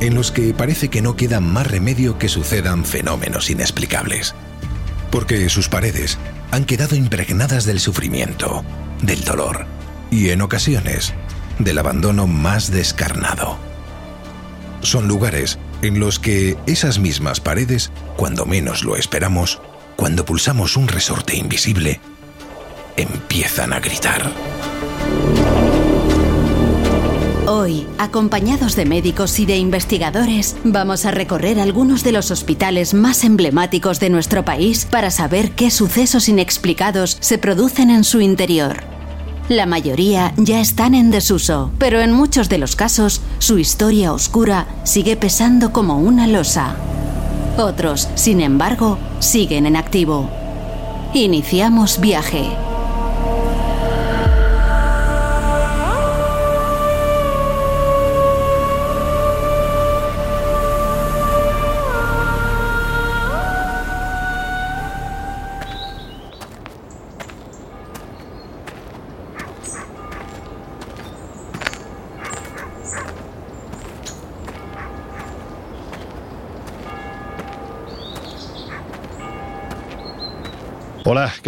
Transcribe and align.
En 0.00 0.14
los 0.14 0.30
que 0.30 0.54
parece 0.54 0.88
que 0.88 1.02
no 1.02 1.16
queda 1.16 1.40
más 1.40 1.66
remedio 1.66 2.18
que 2.18 2.28
sucedan 2.28 2.84
fenómenos 2.84 3.50
inexplicables. 3.50 4.34
Porque 5.10 5.48
sus 5.48 5.68
paredes 5.68 6.18
han 6.50 6.64
quedado 6.64 6.96
impregnadas 6.96 7.64
del 7.64 7.80
sufrimiento, 7.80 8.64
del 9.02 9.24
dolor 9.24 9.66
y, 10.10 10.30
en 10.30 10.42
ocasiones, 10.42 11.14
del 11.58 11.78
abandono 11.78 12.26
más 12.26 12.70
descarnado. 12.70 13.58
Son 14.80 15.08
lugares 15.08 15.58
en 15.82 15.98
los 15.98 16.18
que 16.18 16.56
esas 16.66 16.98
mismas 16.98 17.40
paredes, 17.40 17.90
cuando 18.16 18.46
menos 18.46 18.84
lo 18.84 18.96
esperamos, 18.96 19.60
cuando 19.96 20.24
pulsamos 20.24 20.76
un 20.76 20.88
resorte 20.88 21.36
invisible, 21.36 22.00
empiezan 22.96 23.72
a 23.72 23.80
gritar. 23.80 24.30
Hoy, 27.68 27.86
acompañados 27.98 28.76
de 28.76 28.86
médicos 28.86 29.38
y 29.38 29.44
de 29.44 29.58
investigadores, 29.58 30.56
vamos 30.64 31.04
a 31.04 31.10
recorrer 31.10 31.60
algunos 31.60 32.02
de 32.02 32.12
los 32.12 32.30
hospitales 32.30 32.94
más 32.94 33.24
emblemáticos 33.24 34.00
de 34.00 34.08
nuestro 34.08 34.42
país 34.42 34.86
para 34.86 35.10
saber 35.10 35.50
qué 35.50 35.70
sucesos 35.70 36.30
inexplicados 36.30 37.18
se 37.20 37.36
producen 37.36 37.90
en 37.90 38.04
su 38.04 38.22
interior. 38.22 38.84
La 39.50 39.66
mayoría 39.66 40.32
ya 40.38 40.60
están 40.60 40.94
en 40.94 41.10
desuso, 41.10 41.70
pero 41.78 42.00
en 42.00 42.10
muchos 42.10 42.48
de 42.48 42.56
los 42.56 42.74
casos 42.74 43.20
su 43.38 43.58
historia 43.58 44.14
oscura 44.14 44.66
sigue 44.84 45.16
pesando 45.16 45.70
como 45.70 45.98
una 45.98 46.26
losa. 46.26 46.74
Otros, 47.58 48.08
sin 48.14 48.40
embargo, 48.40 48.96
siguen 49.18 49.66
en 49.66 49.76
activo. 49.76 50.30
Iniciamos 51.12 52.00
viaje. 52.00 52.48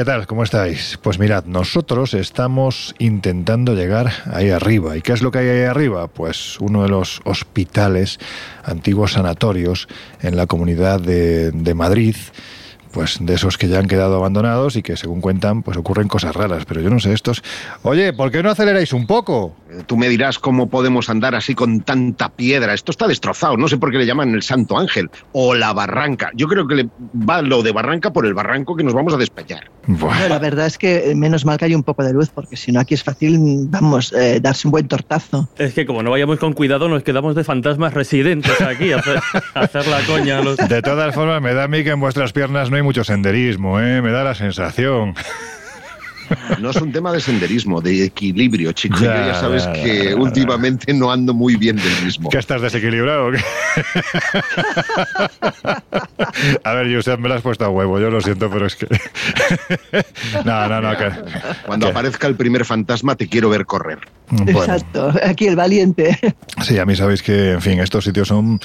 ¿Qué 0.00 0.06
tal? 0.06 0.26
¿Cómo 0.26 0.44
estáis? 0.44 0.98
Pues 1.02 1.18
mirad, 1.18 1.44
nosotros 1.44 2.14
estamos 2.14 2.94
intentando 2.98 3.74
llegar 3.74 4.10
ahí 4.32 4.48
arriba. 4.48 4.96
¿Y 4.96 5.02
qué 5.02 5.12
es 5.12 5.20
lo 5.20 5.30
que 5.30 5.40
hay 5.40 5.48
ahí 5.48 5.64
arriba? 5.64 6.08
Pues 6.08 6.58
uno 6.58 6.84
de 6.84 6.88
los 6.88 7.20
hospitales, 7.24 8.18
antiguos 8.64 9.12
sanatorios 9.12 9.88
en 10.22 10.38
la 10.38 10.46
comunidad 10.46 11.00
de, 11.00 11.50
de 11.50 11.74
Madrid 11.74 12.16
pues 12.92 13.18
de 13.20 13.34
esos 13.34 13.58
que 13.58 13.68
ya 13.68 13.78
han 13.78 13.86
quedado 13.86 14.16
abandonados 14.16 14.76
y 14.76 14.82
que 14.82 14.96
según 14.96 15.20
cuentan 15.20 15.62
pues 15.62 15.76
ocurren 15.76 16.08
cosas 16.08 16.34
raras, 16.34 16.64
pero 16.66 16.80
yo 16.80 16.90
no 16.90 16.98
sé 16.98 17.12
estos. 17.12 17.42
Oye, 17.82 18.12
¿por 18.12 18.30
qué 18.30 18.42
no 18.42 18.50
aceleráis 18.50 18.92
un 18.92 19.06
poco? 19.06 19.54
Tú 19.86 19.96
me 19.96 20.08
dirás 20.08 20.38
cómo 20.38 20.68
podemos 20.68 21.08
andar 21.10 21.34
así 21.34 21.54
con 21.54 21.80
tanta 21.80 22.28
piedra. 22.30 22.74
Esto 22.74 22.90
está 22.90 23.06
destrozado. 23.06 23.56
No 23.56 23.68
sé 23.68 23.78
por 23.78 23.90
qué 23.90 23.98
le 23.98 24.06
llaman 24.06 24.34
el 24.34 24.42
Santo 24.42 24.78
Ángel 24.78 25.10
o 25.32 25.54
la 25.54 25.72
Barranca. 25.72 26.30
Yo 26.34 26.48
creo 26.48 26.66
que 26.66 26.74
le 26.74 26.88
va 27.14 27.42
lo 27.42 27.62
de 27.62 27.72
Barranca 27.72 28.12
por 28.12 28.26
el 28.26 28.34
barranco 28.34 28.76
que 28.76 28.82
nos 28.82 28.94
vamos 28.94 29.14
a 29.14 29.16
despeñar. 29.16 29.70
Bueno, 29.86 30.28
la 30.28 30.38
verdad 30.38 30.66
es 30.66 30.78
que 30.78 31.14
menos 31.16 31.44
mal 31.44 31.58
que 31.58 31.64
hay 31.64 31.74
un 31.74 31.82
poco 31.82 32.04
de 32.04 32.12
luz, 32.12 32.30
porque 32.30 32.56
si 32.56 32.70
no 32.70 32.80
aquí 32.80 32.94
es 32.94 33.02
fácil, 33.02 33.38
vamos, 33.68 34.12
eh, 34.12 34.38
darse 34.40 34.68
un 34.68 34.72
buen 34.72 34.86
tortazo. 34.88 35.48
Es 35.58 35.74
que 35.74 35.86
como 35.86 36.02
no 36.02 36.10
vayamos 36.10 36.38
con 36.38 36.52
cuidado, 36.52 36.88
nos 36.88 37.02
quedamos 37.02 37.34
de 37.34 37.44
fantasmas 37.44 37.94
residentes 37.94 38.60
aquí 38.60 38.92
a 38.92 38.98
hacer, 38.98 39.20
a 39.54 39.60
hacer 39.60 39.86
la 39.86 40.00
coña. 40.02 40.38
a 40.38 40.42
Los... 40.42 40.56
De 40.56 40.82
todas 40.82 41.14
formas, 41.14 41.40
me 41.42 41.54
da 41.54 41.64
a 41.64 41.68
mí 41.68 41.82
que 41.82 41.90
en 41.90 42.00
vuestras 42.00 42.32
piernas 42.32 42.70
no 42.70 42.76
hay 42.76 42.79
mucho 42.82 43.04
senderismo, 43.04 43.80
¿eh? 43.80 44.02
Me 44.02 44.10
da 44.10 44.24
la 44.24 44.34
sensación. 44.34 45.14
No 46.60 46.70
es 46.70 46.76
un 46.76 46.92
tema 46.92 47.12
de 47.12 47.20
senderismo, 47.20 47.80
de 47.80 48.04
equilibrio, 48.04 48.70
chico. 48.72 48.96
Ya, 49.00 49.20
Yo 49.20 49.26
ya 49.32 49.34
sabes 49.34 49.64
ya, 49.64 49.72
que 49.72 50.10
ya, 50.10 50.16
últimamente 50.16 50.94
no 50.94 51.10
ando 51.10 51.34
muy 51.34 51.56
bien 51.56 51.74
del 51.76 52.04
mismo. 52.04 52.30
¿Que 52.30 52.38
estás 52.38 52.62
desequilibrado? 52.62 53.30
A 56.64 56.72
ver, 56.74 56.94
Josep, 56.94 57.18
me 57.18 57.28
lo 57.28 57.34
has 57.34 57.42
puesto 57.42 57.64
a 57.64 57.68
huevo, 57.68 57.98
yo 57.98 58.10
lo 58.10 58.20
siento, 58.20 58.48
pero 58.50 58.66
es 58.66 58.76
que... 58.76 58.86
No, 60.44 60.68
no, 60.68 60.80
no, 60.80 60.96
que... 60.96 61.10
Cuando 61.66 61.86
que- 61.86 61.90
aparezca 61.90 62.26
el 62.28 62.36
primer 62.36 62.64
fantasma 62.64 63.16
te 63.16 63.28
quiero 63.28 63.50
ver 63.50 63.66
correr. 63.66 63.98
Bueno, 64.30 64.50
Exacto, 64.60 65.12
aquí 65.24 65.46
el 65.48 65.56
valiente. 65.56 66.16
sí, 66.62 66.78
a 66.78 66.86
mí 66.86 66.94
sabéis 66.96 67.22
que, 67.22 67.52
en 67.52 67.60
fin, 67.60 67.80
estos 67.80 68.04
sitios 68.04 68.28
son 68.28 68.60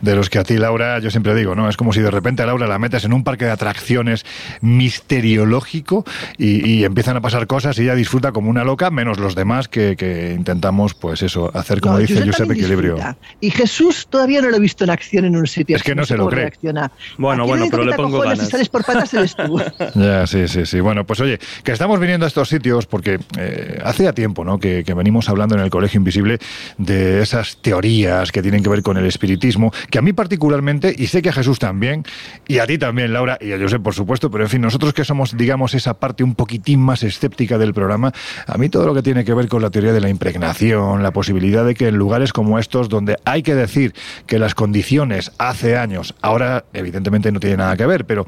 de 0.00 0.14
los 0.14 0.30
que 0.30 0.38
a 0.38 0.44
ti, 0.44 0.56
Laura, 0.56 0.98
yo 1.00 1.10
siempre 1.10 1.34
digo, 1.34 1.54
¿no? 1.54 1.68
Es 1.68 1.76
como 1.76 1.92
si 1.92 2.00
de 2.00 2.10
repente 2.10 2.42
a 2.42 2.46
Laura 2.46 2.66
la 2.66 2.78
metes 2.78 3.04
en 3.04 3.12
un 3.12 3.24
parque 3.24 3.44
de 3.44 3.50
atracciones 3.50 4.24
misteriológico 4.60 6.04
y, 6.36 6.68
y 6.68 6.84
empiezan 6.84 7.16
a 7.16 7.20
pasar 7.20 7.46
cosas 7.46 7.78
y 7.78 7.82
ella 7.82 7.94
disfruta 7.94 8.32
como 8.32 8.50
una 8.50 8.64
loca, 8.64 8.90
menos 8.90 9.18
los 9.18 9.34
demás 9.34 9.68
que, 9.68 9.96
que 9.96 10.34
intentamos, 10.36 10.94
pues 10.94 11.22
eso, 11.22 11.50
hacer 11.54 11.80
como 11.80 11.94
No, 11.94 12.00
dice 12.00 12.22
Josep 12.24 12.50
equilibrio. 12.52 12.94
disfruta. 12.94 13.16
Y 13.40 13.50
Jesús 13.50 14.06
todavía 14.08 14.40
no 14.42 14.50
lo 14.50 14.56
he 14.56 14.60
visto 14.60 14.84
en 14.84 14.90
acción 14.90 15.24
en 15.24 15.36
un 15.36 15.46
sitio. 15.46 15.76
Es 15.76 15.82
que 15.82 15.94
no 15.94 16.04
se 16.04 16.16
lo 16.16 16.28
cree. 16.28 16.42
reacciona. 16.42 16.90
Bueno, 17.16 17.42
Aquí 17.42 17.50
bueno, 17.50 17.66
pero 17.70 17.84
le 17.84 17.94
pongo 17.94 18.20
ganas. 18.20 18.38
Si 18.40 18.46
sales 18.46 18.68
por 18.68 18.84
patas 18.84 19.12
eres 19.14 19.34
tú. 19.34 19.60
Ya, 19.94 20.26
sí, 20.26 20.46
sí, 20.48 20.64
sí. 20.66 20.80
Bueno, 20.80 21.04
pues 21.04 21.20
oye, 21.20 21.38
que 21.64 21.72
estamos 21.72 21.98
viniendo 21.98 22.24
a 22.24 22.28
estos 22.28 22.48
sitios 22.48 22.86
porque 22.86 23.18
eh, 23.38 23.78
hace 23.84 24.04
ya 24.04 24.12
tiempo, 24.12 24.44
¿no? 24.44 24.58
Que, 24.58 24.84
que 24.84 24.94
venimos 24.94 25.07
hablando 25.28 25.54
en 25.54 25.62
el 25.62 25.70
Colegio 25.70 25.98
Invisible 25.98 26.38
de 26.76 27.22
esas 27.22 27.56
teorías 27.62 28.30
que 28.30 28.42
tienen 28.42 28.62
que 28.62 28.68
ver 28.68 28.82
con 28.82 28.96
el 28.96 29.06
espiritismo, 29.06 29.72
que 29.90 29.98
a 29.98 30.02
mí 30.02 30.12
particularmente, 30.12 30.94
y 30.96 31.06
sé 31.06 31.22
que 31.22 31.30
a 31.30 31.32
Jesús 31.32 31.58
también, 31.58 32.04
y 32.46 32.58
a 32.58 32.66
ti 32.66 32.78
también, 32.78 33.12
Laura, 33.12 33.38
y 33.40 33.52
a 33.52 33.58
José, 33.58 33.78
por 33.78 33.94
supuesto, 33.94 34.30
pero 34.30 34.44
en 34.44 34.50
fin, 34.50 34.60
nosotros 34.60 34.92
que 34.92 35.04
somos, 35.04 35.36
digamos, 35.36 35.74
esa 35.74 35.94
parte 35.94 36.22
un 36.22 36.34
poquitín 36.34 36.80
más 36.80 37.02
escéptica 37.02 37.58
del 37.58 37.74
programa, 37.74 38.12
a 38.46 38.58
mí 38.58 38.68
todo 38.68 38.86
lo 38.86 38.94
que 38.94 39.02
tiene 39.02 39.24
que 39.24 39.34
ver 39.34 39.48
con 39.48 39.62
la 39.62 39.70
teoría 39.70 39.92
de 39.92 40.00
la 40.00 40.10
impregnación, 40.10 41.02
la 41.02 41.12
posibilidad 41.12 41.64
de 41.64 41.74
que 41.74 41.88
en 41.88 41.96
lugares 41.96 42.32
como 42.32 42.58
estos, 42.58 42.88
donde 42.88 43.16
hay 43.24 43.42
que 43.42 43.54
decir 43.54 43.94
que 44.26 44.38
las 44.38 44.54
condiciones 44.54 45.32
hace 45.38 45.76
años, 45.76 46.14
ahora 46.20 46.64
evidentemente 46.74 47.32
no 47.32 47.40
tiene 47.40 47.56
nada 47.56 47.76
que 47.76 47.86
ver, 47.86 48.04
pero 48.04 48.26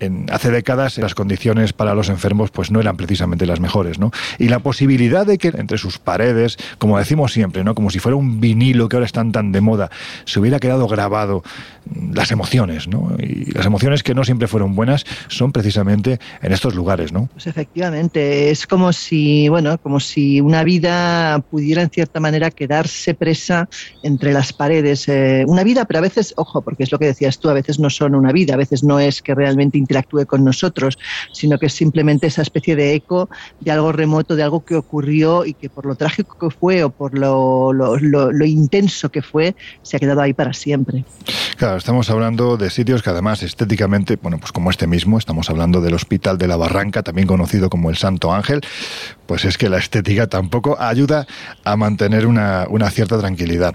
en, 0.00 0.26
hace 0.30 0.50
décadas 0.50 0.98
las 0.98 1.14
condiciones 1.14 1.72
para 1.72 1.94
los 1.94 2.08
enfermos 2.08 2.50
pues 2.50 2.70
no 2.70 2.80
eran 2.80 2.96
precisamente 2.96 3.46
las 3.46 3.60
mejores, 3.60 3.98
¿no? 3.98 4.10
Y 4.38 4.48
la 4.48 4.58
posibilidad 4.58 5.26
de 5.26 5.38
que 5.38 5.48
entre 5.48 5.78
sus 5.78 5.98
paredes 5.98 6.17
paredes, 6.18 6.56
como 6.78 6.98
decimos 6.98 7.32
siempre, 7.32 7.62
¿no? 7.62 7.76
Como 7.76 7.90
si 7.90 8.00
fuera 8.00 8.16
un 8.16 8.40
vinilo 8.40 8.88
que 8.88 8.96
ahora 8.96 9.06
están 9.06 9.30
tan 9.30 9.52
de 9.52 9.60
moda, 9.60 9.88
se 10.24 10.40
hubiera 10.40 10.58
quedado 10.58 10.88
grabado 10.88 11.44
las 12.12 12.32
emociones, 12.32 12.88
¿no? 12.88 13.16
Y 13.18 13.52
las 13.52 13.66
emociones 13.66 14.02
que 14.02 14.14
no 14.14 14.24
siempre 14.24 14.48
fueron 14.48 14.74
buenas 14.74 15.06
son 15.28 15.52
precisamente 15.52 16.18
en 16.42 16.52
estos 16.52 16.74
lugares, 16.74 17.12
¿no? 17.12 17.28
Pues 17.32 17.46
efectivamente, 17.46 18.50
es 18.50 18.66
como 18.66 18.92
si, 18.92 19.48
bueno, 19.48 19.78
como 19.78 20.00
si 20.00 20.40
una 20.40 20.64
vida 20.64 21.38
pudiera 21.50 21.82
en 21.82 21.90
cierta 21.90 22.18
manera 22.18 22.50
quedarse 22.50 23.14
presa 23.14 23.68
entre 24.02 24.32
las 24.32 24.52
paredes. 24.52 25.08
Eh, 25.08 25.44
una 25.46 25.62
vida, 25.62 25.84
pero 25.84 25.98
a 25.98 26.02
veces, 26.02 26.34
ojo, 26.36 26.62
porque 26.62 26.82
es 26.82 26.90
lo 26.90 26.98
que 26.98 27.06
decías 27.06 27.38
tú, 27.38 27.48
a 27.48 27.54
veces 27.54 27.78
no 27.78 27.90
son 27.90 28.16
una 28.16 28.32
vida, 28.32 28.54
a 28.54 28.58
veces 28.58 28.82
no 28.82 28.98
es 28.98 29.22
que 29.22 29.36
realmente 29.36 29.78
interactúe 29.78 30.26
con 30.26 30.44
nosotros, 30.44 30.98
sino 31.32 31.58
que 31.58 31.66
es 31.66 31.72
simplemente 31.72 32.26
esa 32.26 32.42
especie 32.42 32.74
de 32.74 32.94
eco 32.94 33.30
de 33.60 33.70
algo 33.70 33.92
remoto, 33.92 34.34
de 34.34 34.42
algo 34.42 34.64
que 34.64 34.74
ocurrió 34.74 35.44
y 35.44 35.54
que 35.54 35.70
por 35.70 35.86
lo 35.86 35.94
trágico 36.08 36.48
que 36.48 36.56
fue 36.56 36.84
o 36.84 36.90
por 36.90 37.16
lo, 37.16 37.72
lo, 37.72 38.44
intenso 38.46 39.10
que 39.10 39.20
fue, 39.22 39.54
se 39.82 39.96
ha 39.96 40.00
quedado 40.00 40.20
ahí 40.20 40.32
para 40.32 40.52
siempre. 40.52 41.04
Claro, 41.56 41.76
estamos 41.76 42.08
hablando 42.10 42.56
de 42.56 42.70
sitios 42.70 43.02
que 43.02 43.10
además 43.10 43.42
estéticamente, 43.42 44.16
bueno, 44.16 44.38
pues 44.38 44.52
como 44.52 44.70
este 44.70 44.86
mismo, 44.86 45.18
estamos 45.18 45.50
hablando 45.50 45.80
del 45.80 45.94
Hospital 45.94 46.38
de 46.38 46.48
la 46.48 46.56
Barranca, 46.56 47.02
también 47.02 47.28
conocido 47.28 47.68
como 47.68 47.90
el 47.90 47.96
Santo 47.96 48.32
Ángel, 48.32 48.62
pues 49.26 49.44
es 49.44 49.58
que 49.58 49.68
la 49.68 49.78
estética 49.78 50.26
tampoco 50.26 50.80
ayuda 50.80 51.26
a 51.64 51.76
mantener 51.76 52.26
una, 52.26 52.66
una 52.70 52.90
cierta 52.90 53.18
tranquilidad. 53.18 53.74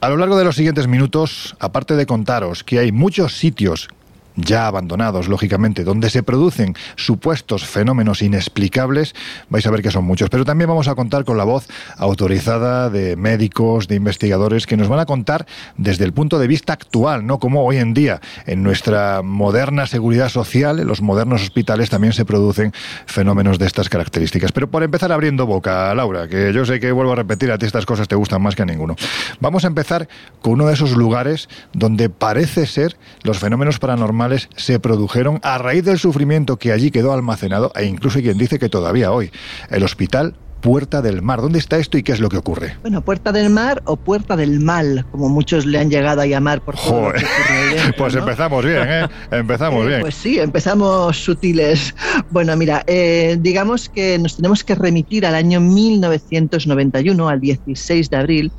A 0.00 0.08
lo 0.08 0.16
largo 0.16 0.38
de 0.38 0.44
los 0.44 0.56
siguientes 0.56 0.86
minutos, 0.86 1.56
aparte 1.58 1.96
de 1.96 2.06
contaros 2.06 2.64
que 2.64 2.78
hay 2.78 2.92
muchos 2.92 3.36
sitios 3.36 3.88
ya 4.36 4.66
abandonados, 4.66 5.28
lógicamente, 5.28 5.84
donde 5.84 6.10
se 6.10 6.22
producen 6.22 6.74
supuestos 6.96 7.64
fenómenos 7.64 8.22
inexplicables, 8.22 9.14
vais 9.48 9.66
a 9.66 9.70
ver 9.70 9.82
que 9.82 9.90
son 9.90 10.04
muchos. 10.04 10.30
Pero 10.30 10.44
también 10.44 10.68
vamos 10.68 10.88
a 10.88 10.94
contar 10.94 11.24
con 11.24 11.36
la 11.36 11.44
voz 11.44 11.68
autorizada 11.96 12.90
de 12.90 13.16
médicos, 13.16 13.88
de 13.88 13.96
investigadores, 13.96 14.66
que 14.66 14.76
nos 14.76 14.88
van 14.88 15.00
a 15.00 15.06
contar 15.06 15.46
desde 15.76 16.04
el 16.04 16.12
punto 16.12 16.38
de 16.38 16.46
vista 16.46 16.72
actual, 16.72 17.26
no 17.26 17.38
como 17.38 17.64
hoy 17.64 17.76
en 17.76 17.94
día 17.94 18.20
en 18.46 18.62
nuestra 18.62 19.22
moderna 19.22 19.86
seguridad 19.86 20.28
social, 20.28 20.80
en 20.80 20.86
los 20.86 21.00
modernos 21.00 21.42
hospitales 21.42 21.90
también 21.90 22.12
se 22.12 22.24
producen 22.24 22.72
fenómenos 23.06 23.58
de 23.58 23.66
estas 23.66 23.88
características. 23.88 24.52
Pero 24.52 24.70
por 24.70 24.82
empezar 24.82 25.12
abriendo 25.12 25.46
boca, 25.46 25.94
Laura, 25.94 26.28
que 26.28 26.52
yo 26.52 26.64
sé 26.64 26.80
que 26.80 26.92
vuelvo 26.92 27.12
a 27.12 27.16
repetir, 27.16 27.52
a 27.52 27.58
ti 27.58 27.66
estas 27.66 27.86
cosas 27.86 28.08
te 28.08 28.16
gustan 28.16 28.42
más 28.42 28.56
que 28.56 28.62
a 28.62 28.66
ninguno. 28.66 28.96
Vamos 29.40 29.64
a 29.64 29.68
empezar 29.68 30.08
con 30.40 30.54
uno 30.54 30.66
de 30.66 30.74
esos 30.74 30.96
lugares 30.96 31.48
donde 31.72 32.08
parece 32.08 32.66
ser 32.66 32.96
los 33.22 33.38
fenómenos 33.38 33.78
paranormales 33.78 34.23
se 34.56 34.80
produjeron 34.80 35.40
a 35.42 35.58
raíz 35.58 35.84
del 35.84 35.98
sufrimiento 35.98 36.56
que 36.56 36.72
allí 36.72 36.90
quedó 36.90 37.12
almacenado 37.12 37.72
e 37.74 37.84
incluso 37.84 38.20
quien 38.20 38.38
dice 38.38 38.58
que 38.58 38.68
todavía 38.68 39.12
hoy. 39.12 39.30
El 39.70 39.82
hospital 39.82 40.34
Puerta 40.64 41.02
del 41.02 41.20
Mar. 41.20 41.42
¿Dónde 41.42 41.58
está 41.58 41.76
esto 41.76 41.98
y 41.98 42.02
qué 42.02 42.12
es 42.12 42.20
lo 42.20 42.30
que 42.30 42.38
ocurre? 42.38 42.78
Bueno, 42.80 43.02
Puerta 43.02 43.32
del 43.32 43.50
Mar 43.50 43.82
o 43.84 43.96
Puerta 43.96 44.34
del 44.34 44.60
Mal, 44.60 45.04
como 45.10 45.28
muchos 45.28 45.66
le 45.66 45.78
han 45.78 45.90
llegado 45.90 46.22
a 46.22 46.26
llamar 46.26 46.62
por 46.62 46.74
todo 46.74 47.12
Pues 47.98 48.14
empezamos 48.14 48.64
bien, 48.64 48.80
¿eh? 48.82 49.06
Empezamos 49.30 49.84
eh, 49.84 49.88
bien. 49.88 50.00
Pues 50.00 50.14
sí, 50.14 50.38
empezamos 50.38 51.18
sutiles. 51.22 51.94
Bueno, 52.30 52.56
mira, 52.56 52.82
eh, 52.86 53.36
digamos 53.42 53.90
que 53.90 54.18
nos 54.18 54.36
tenemos 54.36 54.64
que 54.64 54.74
remitir 54.74 55.26
al 55.26 55.34
año 55.34 55.60
1991, 55.60 57.28
al 57.28 57.40
16 57.42 58.08
de 58.08 58.16
abril, 58.16 58.52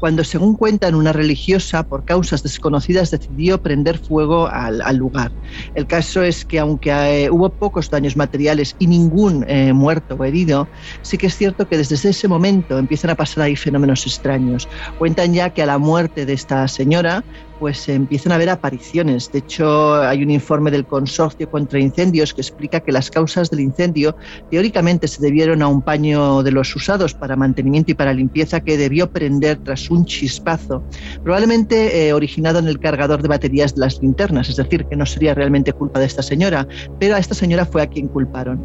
cuando, 0.00 0.24
según 0.24 0.56
cuentan, 0.56 0.96
una 0.96 1.12
religiosa, 1.12 1.84
por 1.84 2.04
causas 2.04 2.42
desconocidas, 2.42 3.12
decidió 3.12 3.62
prender 3.62 3.98
fuego 3.98 4.48
al, 4.48 4.96
lugar. 4.96 5.30
El 5.76 5.86
caso 5.86 6.24
es 6.24 6.44
que, 6.44 6.58
aunque 6.58 6.90
eh, 6.90 7.30
hubo 7.30 7.50
pocos 7.50 7.88
daños 7.88 8.16
materiales 8.16 8.74
y 8.80 8.88
ningún 8.88 9.46
muerto 9.74 10.16
o 10.18 10.24
herido, 10.24 10.66
sí 11.02 11.16
que 11.16 11.28
es 11.28 11.36
cierto 11.36 11.51
que 11.54 11.76
desde 11.76 12.10
ese 12.10 12.28
momento 12.28 12.78
empiezan 12.78 13.10
a 13.10 13.14
pasar 13.14 13.44
ahí 13.44 13.56
fenómenos 13.56 14.06
extraños. 14.06 14.68
Cuentan 14.98 15.34
ya 15.34 15.50
que 15.50 15.62
a 15.62 15.66
la 15.66 15.78
muerte 15.78 16.26
de 16.26 16.32
esta 16.32 16.66
señora 16.68 17.24
pues 17.62 17.88
empiezan 17.88 18.32
a 18.32 18.34
haber 18.34 18.50
apariciones. 18.50 19.30
De 19.30 19.38
hecho, 19.38 19.94
hay 19.94 20.24
un 20.24 20.32
informe 20.32 20.72
del 20.72 20.84
Consorcio 20.84 21.48
contra 21.48 21.78
Incendios 21.78 22.34
que 22.34 22.40
explica 22.40 22.80
que 22.80 22.90
las 22.90 23.08
causas 23.08 23.50
del 23.50 23.60
incendio 23.60 24.16
teóricamente 24.50 25.06
se 25.06 25.22
debieron 25.22 25.62
a 25.62 25.68
un 25.68 25.80
paño 25.80 26.42
de 26.42 26.50
los 26.50 26.74
usados 26.74 27.14
para 27.14 27.36
mantenimiento 27.36 27.92
y 27.92 27.94
para 27.94 28.12
limpieza 28.14 28.62
que 28.62 28.76
debió 28.76 29.12
prender 29.12 29.58
tras 29.58 29.88
un 29.90 30.04
chispazo, 30.06 30.82
probablemente 31.22 32.08
eh, 32.08 32.12
originado 32.12 32.58
en 32.58 32.66
el 32.66 32.80
cargador 32.80 33.22
de 33.22 33.28
baterías 33.28 33.76
de 33.76 33.82
las 33.82 34.02
linternas, 34.02 34.48
es 34.48 34.56
decir, 34.56 34.86
que 34.86 34.96
no 34.96 35.06
sería 35.06 35.32
realmente 35.32 35.72
culpa 35.72 36.00
de 36.00 36.06
esta 36.06 36.24
señora, 36.24 36.66
pero 36.98 37.14
a 37.14 37.20
esta 37.20 37.36
señora 37.36 37.64
fue 37.64 37.80
a 37.82 37.86
quien 37.86 38.08
culparon. 38.08 38.60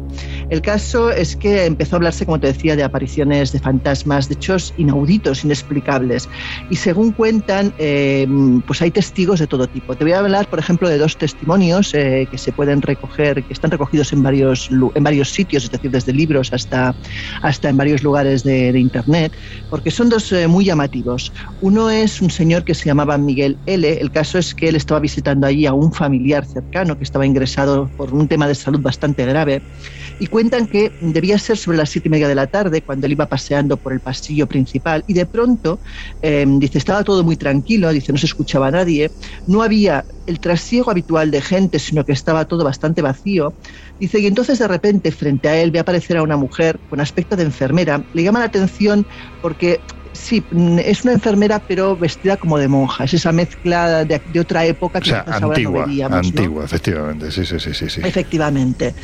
El 0.50 0.60
caso 0.60 1.12
es 1.12 1.36
que 1.36 1.66
empezó 1.66 1.94
a 1.94 1.98
hablarse, 1.98 2.26
como 2.26 2.40
te 2.40 2.48
decía, 2.48 2.74
de 2.74 2.82
apariciones 2.82 3.52
de 3.52 3.60
fantasmas, 3.60 4.28
de 4.28 4.34
hechos 4.34 4.74
inauditos, 4.76 5.44
inexplicables, 5.44 6.28
y 6.68 6.74
según 6.74 7.12
cuentan, 7.12 7.72
eh, 7.78 8.26
pues 8.66 8.82
hay 8.82 8.87
testigos 8.90 9.40
de 9.40 9.46
todo 9.46 9.66
tipo. 9.66 9.96
Te 9.96 10.04
voy 10.04 10.12
a 10.12 10.20
hablar, 10.20 10.48
por 10.48 10.58
ejemplo, 10.58 10.88
de 10.88 10.98
dos 10.98 11.16
testimonios 11.16 11.94
eh, 11.94 12.26
que 12.30 12.38
se 12.38 12.52
pueden 12.52 12.82
recoger, 12.82 13.44
que 13.44 13.52
están 13.52 13.70
recogidos 13.70 14.12
en 14.12 14.22
varios, 14.22 14.68
en 14.70 15.02
varios 15.02 15.30
sitios, 15.30 15.64
es 15.64 15.70
decir, 15.70 15.90
desde 15.90 16.12
libros 16.12 16.52
hasta, 16.52 16.94
hasta 17.42 17.68
en 17.68 17.76
varios 17.76 18.02
lugares 18.02 18.42
de, 18.42 18.78
Internet, 18.78 19.32
porque 19.70 19.90
son 19.90 20.08
dos 20.08 20.30
eh, 20.32 20.46
muy 20.46 20.64
llamativos. 20.64 21.32
Uno 21.60 21.90
es 21.90 22.20
un 22.20 22.30
señor 22.30 22.64
que 22.64 22.74
se 22.74 22.86
llamaba 22.86 23.18
Miguel 23.18 23.58
L. 23.66 24.00
El 24.00 24.10
caso 24.10 24.38
es 24.38 24.54
que 24.54 24.68
él 24.68 24.76
estaba 24.76 25.00
visitando 25.00 25.46
allí 25.46 25.66
a 25.66 25.72
un 25.72 25.92
familiar 25.92 26.44
cercano 26.44 26.96
que 26.96 27.04
estaba 27.04 27.26
ingresado 27.26 27.90
por 27.96 28.14
un 28.14 28.28
tema 28.28 28.46
de 28.46 28.54
salud 28.54 28.80
bastante 28.80 29.24
grave 29.26 29.62
y 30.18 30.26
cuentan 30.26 30.66
que 30.66 30.94
debía 30.98 31.38
ser 31.38 31.56
sobre 31.56 31.78
las 31.78 31.90
siete 31.90 32.08
y 32.08 32.10
media 32.10 32.28
de 32.28 32.34
la 32.34 32.46
tarde 32.48 32.82
cuando 32.82 33.06
él 33.06 33.12
iba 33.12 33.26
paseando 33.26 33.78
por 33.78 33.92
el 33.92 34.00
pasillo 34.00 34.46
principal 34.46 35.04
y 35.06 35.14
de 35.14 35.26
pronto, 35.26 35.80
eh, 36.20 36.44
dice, 36.58 36.78
estaba 36.78 37.04
todo 37.04 37.24
muy 37.24 37.36
tranquilo, 37.36 37.92
dice, 37.92 38.12
no 38.12 38.18
se 38.18 38.26
escuchaba 38.26 38.70
nadie, 38.70 39.12
no 39.46 39.62
había 39.62 40.04
el 40.26 40.40
trasiego 40.40 40.90
habitual 40.90 41.30
de 41.30 41.40
gente, 41.40 41.78
sino 41.78 42.04
que 42.04 42.12
estaba 42.12 42.44
todo 42.44 42.62
bastante 42.62 43.00
vacío. 43.00 43.56
Dice, 43.98 44.20
y 44.20 44.26
entonces 44.26 44.58
de 44.58 44.68
repente 44.68 45.10
frente 45.10 45.48
a 45.48 45.56
él 45.60 45.70
ve 45.70 45.78
aparecer 45.78 46.18
a 46.18 46.22
una 46.22 46.36
mujer 46.36 46.80
con 46.88 47.00
aspecto 47.00 47.34
de 47.36 47.44
enfermera. 47.44 48.04
Le 48.12 48.22
llama 48.22 48.40
la 48.40 48.46
atención 48.46 49.06
porque 49.40 49.84
Sí, 50.20 50.44
mm, 50.50 50.80
es 50.80 51.04
una 51.04 51.12
enfermera, 51.12 51.62
pero 51.66 51.96
vestida 51.96 52.36
como 52.36 52.58
de 52.58 52.66
monja. 52.66 53.04
Es 53.04 53.14
esa 53.14 53.30
mezcla 53.30 54.04
de, 54.04 54.40
otra 54.40 54.66
época 54.66 55.00
que 55.00 55.10
o 55.10 55.12
sea, 55.12 55.24
antigua, 55.28 55.86
antigua, 56.10 56.64
efectivamente. 56.64 57.30
Sí, 57.30 57.46
sí, 57.46 57.58
sí, 57.60 57.72
sí, 57.72 58.00
Efectivamente. 58.02 58.94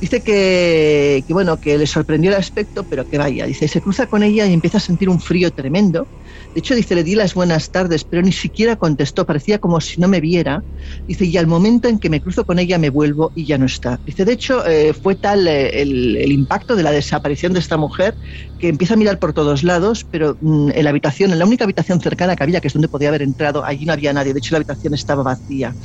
Dice 0.00 0.22
que, 0.22 1.24
que, 1.26 1.32
bueno, 1.32 1.58
que 1.58 1.78
le 1.78 1.86
sorprendió 1.86 2.32
el 2.32 2.36
aspecto, 2.36 2.84
pero 2.84 3.06
que 3.06 3.18
vaya. 3.18 3.46
Dice, 3.46 3.68
se 3.68 3.80
cruza 3.80 4.06
con 4.06 4.24
ella 4.24 4.46
y 4.46 4.52
empieza 4.52 4.78
a 4.78 4.80
sentir 4.80 5.08
un 5.08 5.20
frío 5.20 5.52
tremendo. 5.52 6.08
De 6.52 6.58
hecho, 6.58 6.74
dice, 6.74 6.96
le 6.96 7.04
di 7.04 7.14
las 7.14 7.34
buenas 7.34 7.70
tardes, 7.70 8.04
pero 8.04 8.22
ni 8.22 8.32
siquiera 8.32 8.76
contestó, 8.76 9.24
parecía 9.24 9.58
como 9.58 9.80
si 9.80 10.00
no 10.00 10.08
me 10.08 10.20
viera. 10.20 10.64
Dice, 11.06 11.24
y 11.24 11.36
al 11.36 11.46
momento 11.46 11.88
en 11.88 11.98
que 11.98 12.10
me 12.10 12.20
cruzo 12.20 12.44
con 12.44 12.58
ella 12.58 12.78
me 12.78 12.90
vuelvo 12.90 13.30
y 13.34 13.46
ya 13.46 13.58
no 13.58 13.66
está. 13.66 14.00
Dice, 14.04 14.24
de 14.24 14.32
hecho, 14.32 14.66
eh, 14.66 14.92
fue 14.92 15.14
tal 15.14 15.46
eh, 15.46 15.82
el, 15.82 16.16
el, 16.16 16.32
impacto 16.32 16.74
de 16.74 16.82
la 16.82 16.90
desaparición 16.90 17.52
de 17.52 17.60
esta 17.60 17.76
mujer 17.76 18.16
que 18.64 18.70
empieza 18.70 18.94
a 18.94 18.96
mirar 18.96 19.18
por 19.18 19.34
todos 19.34 19.62
lados, 19.62 20.06
pero 20.10 20.38
mm, 20.40 20.70
en 20.74 20.84
la 20.84 20.88
habitación, 20.88 21.30
en 21.30 21.38
la 21.38 21.44
única 21.44 21.64
habitación 21.64 22.00
cercana 22.00 22.34
que 22.34 22.44
había, 22.44 22.62
que 22.62 22.68
es 22.68 22.72
donde 22.72 22.88
podía 22.88 23.08
haber 23.08 23.20
entrado, 23.20 23.62
allí 23.62 23.84
no 23.84 23.92
había 23.92 24.10
nadie. 24.14 24.32
De 24.32 24.38
hecho, 24.38 24.54
la 24.54 24.56
habitación 24.56 24.94
estaba 24.94 25.22
vacía. 25.22 25.76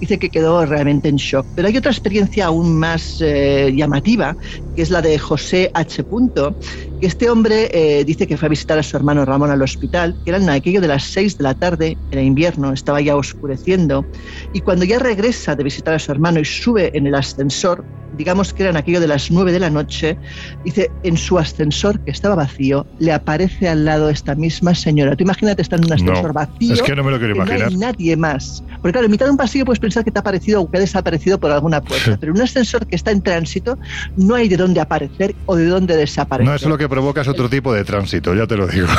Dice 0.00 0.18
que 0.18 0.28
quedó 0.28 0.64
realmente 0.64 1.08
en 1.08 1.16
shock. 1.16 1.46
Pero 1.54 1.68
hay 1.68 1.76
otra 1.76 1.90
experiencia 1.90 2.46
aún 2.46 2.78
más 2.78 3.18
eh, 3.20 3.72
llamativa, 3.74 4.36
que 4.74 4.82
es 4.82 4.90
la 4.90 5.02
de 5.02 5.18
José 5.18 5.70
H. 5.74 6.04
que 7.00 7.06
este 7.06 7.30
hombre 7.30 8.04
dice 8.04 8.26
que 8.26 8.36
fue 8.36 8.46
a 8.46 8.50
visitar 8.50 8.78
a 8.78 8.82
su 8.82 8.96
hermano 8.96 9.24
Ramón 9.24 9.50
al 9.50 9.62
hospital 9.62 9.98
que 10.24 10.30
eran 10.30 10.48
aquello 10.48 10.80
de 10.80 10.88
las 10.88 11.04
6 11.04 11.38
de 11.38 11.44
la 11.44 11.54
tarde, 11.54 11.96
era 12.10 12.22
invierno, 12.22 12.72
estaba 12.72 13.00
ya 13.00 13.16
oscureciendo, 13.16 14.04
y 14.52 14.60
cuando 14.60 14.84
ya 14.84 14.98
regresa 14.98 15.54
de 15.54 15.64
visitar 15.64 15.94
a 15.94 15.98
su 15.98 16.12
hermano 16.12 16.40
y 16.40 16.44
sube 16.44 16.96
en 16.96 17.06
el 17.06 17.14
ascensor, 17.14 17.84
digamos 18.16 18.52
que 18.52 18.64
eran 18.64 18.76
aquello 18.76 19.00
de 19.00 19.08
las 19.08 19.30
9 19.30 19.52
de 19.52 19.60
la 19.60 19.70
noche, 19.70 20.18
dice, 20.64 20.90
en 21.02 21.16
su 21.16 21.38
ascensor, 21.38 22.00
que 22.00 22.10
estaba 22.10 22.34
vacío, 22.34 22.86
le 22.98 23.12
aparece 23.12 23.68
al 23.68 23.84
lado 23.84 24.08
esta 24.08 24.34
misma 24.34 24.74
señora. 24.74 25.14
Tú 25.16 25.24
imagínate 25.24 25.62
estar 25.62 25.78
en 25.78 25.86
un 25.86 25.92
ascensor 25.92 26.32
vacío. 26.32 26.74
Es 26.74 26.82
que 26.82 26.96
no 26.96 27.04
me 27.04 27.10
lo 27.10 27.18
quiero 27.18 27.34
imaginar. 27.34 27.60
No 27.60 27.66
hay 27.66 27.76
nadie 27.76 28.16
más. 28.16 28.64
Porque 28.80 28.92
claro, 28.92 29.06
en 29.06 29.12
mitad 29.12 29.26
de 29.26 29.32
un 29.32 29.36
pasillo 29.36 29.64
puedes 29.64 29.80
pensar 29.88 30.04
que 30.04 30.10
te 30.10 30.18
ha 30.18 30.20
aparecido 30.20 30.60
o 30.60 30.70
que 30.70 30.76
ha 30.76 30.80
desaparecido 30.80 31.40
por 31.40 31.50
alguna 31.50 31.80
puerta, 31.80 32.18
pero 32.20 32.32
un 32.32 32.42
ascensor 32.42 32.86
que 32.86 32.94
está 32.94 33.10
en 33.10 33.22
tránsito 33.22 33.78
no 34.16 34.34
hay 34.34 34.46
de 34.48 34.58
dónde 34.58 34.80
aparecer 34.80 35.34
o 35.46 35.56
de 35.56 35.64
dónde 35.64 35.96
desaparecer. 35.96 36.46
No, 36.46 36.54
es 36.54 36.62
lo 36.62 36.76
que 36.76 36.90
provoca 36.90 37.22
es 37.22 37.28
otro 37.28 37.48
tipo 37.48 37.72
de 37.72 37.84
tránsito, 37.84 38.34
ya 38.34 38.46
te 38.46 38.56
lo 38.56 38.66
digo. 38.66 38.86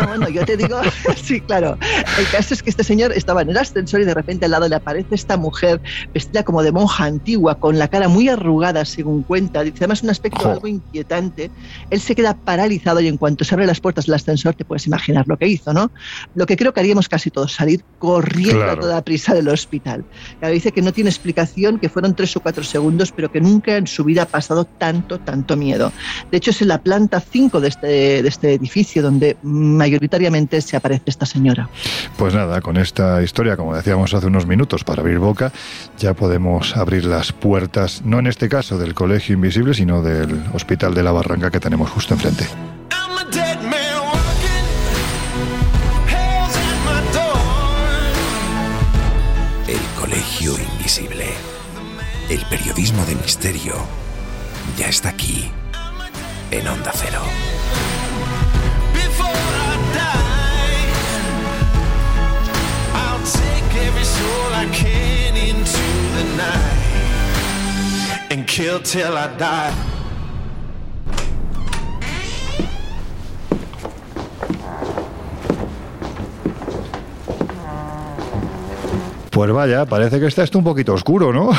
No, 0.00 0.06
bueno, 0.06 0.28
yo 0.28 0.44
te 0.44 0.56
digo, 0.56 0.80
sí, 1.22 1.40
claro. 1.40 1.76
El 2.18 2.26
caso 2.28 2.54
es 2.54 2.62
que 2.62 2.70
este 2.70 2.84
señor 2.84 3.12
estaba 3.12 3.42
en 3.42 3.50
el 3.50 3.56
ascensor 3.56 4.00
y 4.00 4.04
de 4.04 4.14
repente 4.14 4.44
al 4.44 4.52
lado 4.52 4.68
le 4.68 4.76
aparece 4.76 5.14
esta 5.14 5.36
mujer 5.36 5.80
vestida 6.14 6.44
como 6.44 6.62
de 6.62 6.70
monja 6.70 7.04
antigua, 7.04 7.56
con 7.56 7.78
la 7.78 7.88
cara 7.88 8.08
muy 8.08 8.28
arrugada, 8.28 8.84
según 8.84 9.22
cuenta. 9.22 9.62
Dice, 9.62 9.78
además 9.80 10.02
un 10.02 10.10
aspecto 10.10 10.48
algo 10.48 10.66
inquietante. 10.68 11.50
Él 11.90 12.00
se 12.00 12.14
queda 12.14 12.34
paralizado 12.34 13.00
y 13.00 13.08
en 13.08 13.16
cuanto 13.16 13.44
se 13.44 13.54
abren 13.54 13.66
las 13.66 13.80
puertas 13.80 14.06
del 14.06 14.14
ascensor 14.14 14.54
te 14.54 14.64
puedes 14.64 14.86
imaginar 14.86 15.26
lo 15.26 15.36
que 15.36 15.48
hizo, 15.48 15.72
¿no? 15.72 15.90
Lo 16.34 16.46
que 16.46 16.56
creo 16.56 16.72
que 16.72 16.80
haríamos 16.80 17.08
casi 17.08 17.30
todos, 17.30 17.52
salir 17.52 17.84
corriendo 17.98 18.70
a 18.70 18.78
toda 18.78 19.02
prisa 19.02 19.34
del 19.34 19.48
hospital. 19.48 20.04
Dice 20.42 20.72
que 20.72 20.82
no 20.82 20.92
tiene 20.92 21.10
explicación, 21.10 21.78
que 21.78 21.88
fueron 21.88 22.14
tres 22.14 22.36
o 22.36 22.40
cuatro 22.40 22.64
segundos, 22.64 23.12
pero 23.12 23.30
que 23.30 23.40
nunca 23.40 23.76
en 23.76 23.86
su 23.86 24.04
vida 24.04 24.22
ha 24.22 24.26
pasado 24.26 24.64
tanto, 24.64 25.18
tanto 25.20 25.56
miedo. 25.56 25.92
De 26.30 26.38
hecho, 26.38 26.50
es 26.50 26.62
en 26.62 26.68
la 26.68 26.80
planta 26.82 27.20
5 27.20 27.60
de 27.60 27.68
este, 27.68 27.86
de 28.22 28.28
este 28.28 28.54
edificio 28.54 29.02
donde 29.02 29.36
mayoritariamente 29.42 30.60
se 30.60 30.76
aparece 30.76 31.04
esta 31.06 31.26
señora. 31.26 31.68
Pues 32.16 32.34
nada, 32.34 32.60
con 32.60 32.76
esta 32.76 33.22
historia, 33.22 33.56
como 33.56 33.74
decíamos 33.74 34.14
hace 34.14 34.26
unos 34.26 34.46
minutos, 34.46 34.84
para 34.84 35.02
abrir 35.02 35.18
boca, 35.18 35.52
ya 35.98 36.14
podemos 36.14 36.76
abrir 36.76 37.04
las 37.04 37.32
puertas, 37.32 38.02
no 38.04 38.18
en 38.18 38.26
este 38.26 38.48
caso 38.48 38.78
del 38.78 38.94
Colegio 38.94 39.34
Invisible, 39.34 39.74
sino 39.74 40.02
del 40.02 40.42
Hospital 40.52 40.94
de 40.94 41.02
la 41.02 41.12
Barranca 41.12 41.50
que 41.50 41.60
tenemos 41.60 41.90
justo 41.90 42.14
enfrente. 42.14 42.46
El 52.30 52.46
periodismo 52.46 53.04
de 53.06 53.16
misterio 53.16 53.74
ya 54.78 54.86
está 54.86 55.08
aquí, 55.08 55.50
en 56.52 56.68
Onda 56.68 56.92
Cero. 56.94 57.22
and 68.30 68.46
kill 68.46 68.78
till 68.78 69.16
I 69.16 69.26
die. 69.36 69.99
Pues 79.30 79.52
vaya, 79.52 79.86
parece 79.86 80.18
que 80.18 80.26
está 80.26 80.42
esto 80.42 80.58
un 80.58 80.64
poquito 80.64 80.92
oscuro, 80.92 81.32
¿no? 81.32 81.50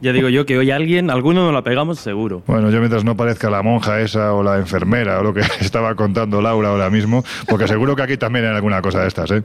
ya 0.00 0.12
digo 0.12 0.28
yo 0.28 0.46
que 0.46 0.56
hoy 0.56 0.70
alguien, 0.70 1.10
alguno 1.10 1.44
nos 1.44 1.52
la 1.52 1.62
pegamos 1.62 1.98
seguro. 1.98 2.42
Bueno, 2.46 2.70
yo 2.70 2.78
mientras 2.78 3.04
no 3.04 3.16
parezca 3.16 3.50
la 3.50 3.62
monja 3.62 4.00
esa 4.00 4.32
o 4.32 4.44
la 4.44 4.58
enfermera 4.58 5.18
o 5.18 5.24
lo 5.24 5.34
que 5.34 5.40
estaba 5.60 5.94
contando 5.96 6.40
Laura 6.40 6.68
ahora 6.68 6.88
mismo, 6.88 7.24
porque 7.48 7.66
seguro 7.66 7.96
que 7.96 8.02
aquí 8.02 8.16
también 8.16 8.44
hay 8.44 8.54
alguna 8.54 8.80
cosa 8.80 9.00
de 9.02 9.08
estas, 9.08 9.30
¿eh? 9.32 9.42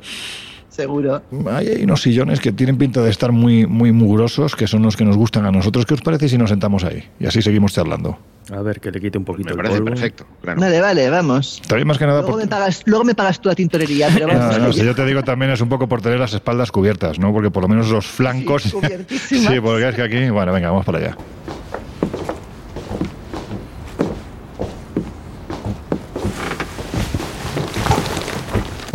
Seguro. 0.69 1.23
Hay, 1.51 1.83
unos 1.83 2.03
sillones 2.03 2.39
que 2.39 2.51
tienen 2.51 2.77
pinta 2.77 3.01
de 3.01 3.09
estar 3.09 3.31
muy, 3.31 3.65
muy 3.65 3.91
mugrosos, 3.91 4.55
que 4.55 4.67
son 4.67 4.83
los 4.83 4.95
que 4.95 5.05
nos 5.05 5.17
gustan 5.17 5.43
a 5.47 5.51
nosotros. 5.51 5.87
¿Qué 5.87 5.95
os 5.95 6.01
parece 6.01 6.29
si 6.29 6.37
nos 6.37 6.51
sentamos 6.51 6.83
ahí? 6.83 7.03
Y 7.19 7.25
así 7.25 7.41
seguimos 7.41 7.73
charlando. 7.73 8.19
A 8.51 8.61
ver, 8.61 8.79
que 8.79 8.91
le 8.91 8.99
quite 8.99 9.17
un 9.17 9.25
poquito 9.25 9.55
me 9.55 9.63
parece 9.63 9.81
perfecto. 9.81 10.25
Vale, 10.43 10.79
vale, 10.79 11.09
vamos. 11.09 11.61
También 11.67 11.87
más 11.87 11.97
que 11.97 12.05
nada 12.05 12.21
luego, 12.21 12.37
me 12.37 12.47
pagas, 12.47 12.83
luego 12.85 13.03
me 13.03 13.15
pagas 13.15 13.41
tú 13.41 13.49
la 13.49 13.55
tintorería, 13.55 14.09
pero 14.13 14.27
vamos. 14.27 14.59
No, 14.59 14.73
si 14.73 14.85
yo 14.85 14.95
te 14.95 15.05
digo 15.05 15.23
también 15.23 15.51
es 15.51 15.61
un 15.61 15.69
poco 15.69 15.87
por 15.87 16.01
tener 16.01 16.19
las 16.19 16.33
espaldas 16.33 16.71
cubiertas, 16.71 17.19
¿no? 17.19 17.33
Porque 17.33 17.51
por 17.51 17.63
lo 17.63 17.69
menos 17.69 17.89
los 17.89 18.07
flancos... 18.07 18.63
Sí, 18.63 19.39
sí, 19.47 19.59
porque 19.61 19.89
es 19.89 19.95
que 19.95 20.01
aquí... 20.01 20.29
Bueno, 20.29 20.53
venga, 20.53 20.69
vamos 20.69 20.85
para 20.85 20.99
allá. 20.99 21.17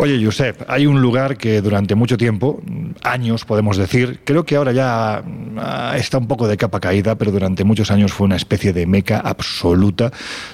Oye, 0.03 0.21
Josep, 0.21 0.65
hay 0.67 0.85
un 0.85 1.01
lugar 1.01 1.37
que 1.37 1.61
durante 1.61 1.95
mucho 1.95 2.17
tiempo, 2.17 2.61
años 3.03 3.45
podemos 3.45 3.77
decir, 3.77 4.19
creo 4.25 4.43
que 4.43 4.57
ahora 4.57 4.73
ya 4.73 5.23
ah, 5.55 5.95
está 5.95 6.17
un 6.17 6.27
poco 6.27 6.45
de 6.45 6.57
capa 6.57 6.81
caída, 6.81 7.15
pero 7.15 7.31
durante 7.31 7.63
muchos 7.63 7.89
años 7.89 8.11
fue 8.11 8.25
una 8.25 8.35
especie 8.35 8.73
de 8.73 8.85
meca 8.85 9.19
absoluta 9.19 10.11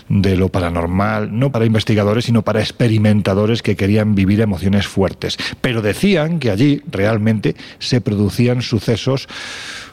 de 0.08 0.38
lo 0.38 0.50
paranormal, 0.50 1.36
no 1.36 1.52
para 1.52 1.66
investigadores, 1.66 2.26
sino 2.26 2.44
para 2.44 2.60
experimentadores 2.60 3.64
que 3.64 3.76
querían 3.76 4.14
vivir 4.14 4.40
emociones 4.40 4.86
fuertes. 4.86 5.36
Pero 5.62 5.82
decían 5.82 6.38
que 6.38 6.52
allí 6.52 6.84
realmente 6.88 7.56
se 7.80 8.02
producían 8.02 8.62
sucesos 8.62 9.28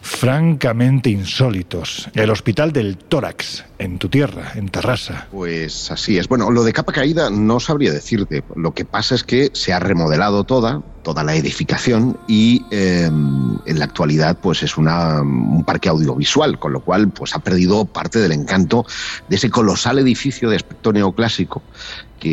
francamente 0.07 1.11
insólitos. 1.11 2.09
El 2.15 2.31
Hospital 2.31 2.73
del 2.73 2.97
Tórax, 2.97 3.65
en 3.79 3.99
tu 3.99 4.09
tierra, 4.09 4.53
en 4.55 4.69
Tarrasa. 4.69 5.27
Pues 5.33 5.91
así 5.91 6.17
es. 6.17 6.29
Bueno, 6.29 6.51
lo 6.51 6.63
de 6.63 6.73
capa 6.73 6.93
caída 6.93 7.29
no 7.29 7.59
sabría 7.59 7.93
decirte. 7.93 8.45
Lo 8.55 8.73
que 8.73 8.85
pasa 8.85 9.17
es 9.17 9.25
que 9.25 9.51
se 9.53 9.73
ha 9.73 9.81
remodelado 9.81 10.45
toda, 10.45 10.81
toda 11.03 11.25
la 11.25 11.35
edificación 11.35 12.19
y 12.29 12.65
em, 12.71 13.59
en 13.67 13.79
la 13.79 13.85
actualidad 13.85 14.39
pues 14.41 14.63
es 14.63 14.79
una, 14.79 15.21
un 15.23 15.65
parque 15.65 15.89
audiovisual, 15.89 16.59
con 16.61 16.73
lo 16.73 16.81
cual 16.81 17.09
pues 17.11 17.35
ha 17.35 17.41
perdido 17.41 17.85
parte 17.85 18.21
del 18.21 18.33
encanto 18.33 18.87
de 19.29 19.37
ese 19.37 19.51
colosal 19.51 19.99
edificio 19.99 20.49
de 20.49 20.57
aspecto 20.57 20.93
neoclásico 20.93 21.63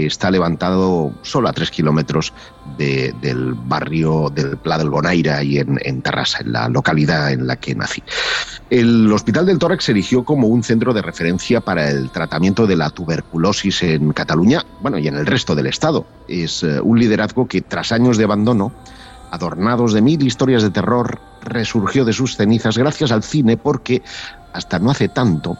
está 0.01 0.31
levantado 0.31 1.13
solo 1.21 1.49
a 1.49 1.53
tres 1.53 1.71
kilómetros 1.71 2.33
del 2.77 3.53
barrio 3.53 4.29
del 4.33 4.57
Pla 4.57 4.77
del 4.77 4.89
Bonaira 4.89 5.43
y 5.43 5.59
en, 5.59 5.79
en 5.83 6.01
Tarrasa, 6.01 6.39
en 6.41 6.51
la 6.51 6.67
localidad 6.67 7.31
en 7.31 7.47
la 7.47 7.55
que 7.55 7.75
nací. 7.75 8.03
El 8.69 9.11
Hospital 9.11 9.45
del 9.45 9.59
Tórax 9.59 9.85
se 9.85 9.91
erigió 9.91 10.23
como 10.23 10.47
un 10.47 10.63
centro 10.63 10.93
de 10.93 11.01
referencia 11.01 11.61
para 11.61 11.89
el 11.89 12.09
tratamiento 12.09 12.65
de 12.65 12.75
la 12.75 12.89
tuberculosis 12.89 13.83
en 13.83 14.13
Cataluña, 14.13 14.65
bueno, 14.81 14.97
y 14.97 15.07
en 15.07 15.15
el 15.15 15.25
resto 15.25 15.55
del 15.55 15.67
Estado. 15.67 16.05
Es 16.27 16.63
eh, 16.63 16.79
un 16.81 16.99
liderazgo 16.99 17.47
que 17.47 17.61
tras 17.61 17.91
años 17.91 18.17
de 18.17 18.23
abandono, 18.23 18.71
adornados 19.31 19.93
de 19.93 20.01
mil 20.01 20.25
historias 20.25 20.63
de 20.63 20.71
terror, 20.71 21.19
resurgió 21.43 22.05
de 22.05 22.13
sus 22.13 22.35
cenizas 22.35 22.77
gracias 22.77 23.11
al 23.11 23.23
cine 23.23 23.57
porque 23.57 24.01
hasta 24.53 24.79
no 24.79 24.91
hace 24.91 25.09
tanto 25.09 25.57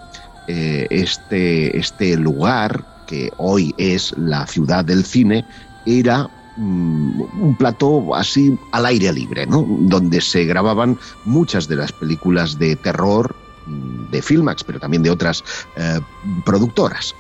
eh, 0.48 0.88
este, 0.90 1.78
este 1.78 2.18
lugar 2.18 2.93
que 3.06 3.32
hoy 3.38 3.74
es 3.78 4.14
la 4.18 4.46
ciudad 4.48 4.86
del 4.86 5.04
cine, 5.04 5.46
era 5.86 6.30
mm, 6.58 7.22
un 7.42 7.56
plato 7.58 8.16
así 8.16 8.58
al 8.72 8.86
aire 8.86 9.12
libre, 9.14 9.46
¿no? 9.46 9.66
donde 9.68 10.22
se 10.22 10.46
grababan 10.46 10.98
muchas 11.26 11.68
de 11.68 11.76
las 11.76 11.92
películas 11.92 12.58
de 12.58 12.76
terror 12.76 13.36
mm, 13.66 14.12
de 14.12 14.22
Filmax, 14.22 14.64
pero 14.64 14.80
también 14.80 15.04
de 15.04 15.12
otras 15.12 15.44
eh, 15.76 16.00
productoras. 16.46 17.16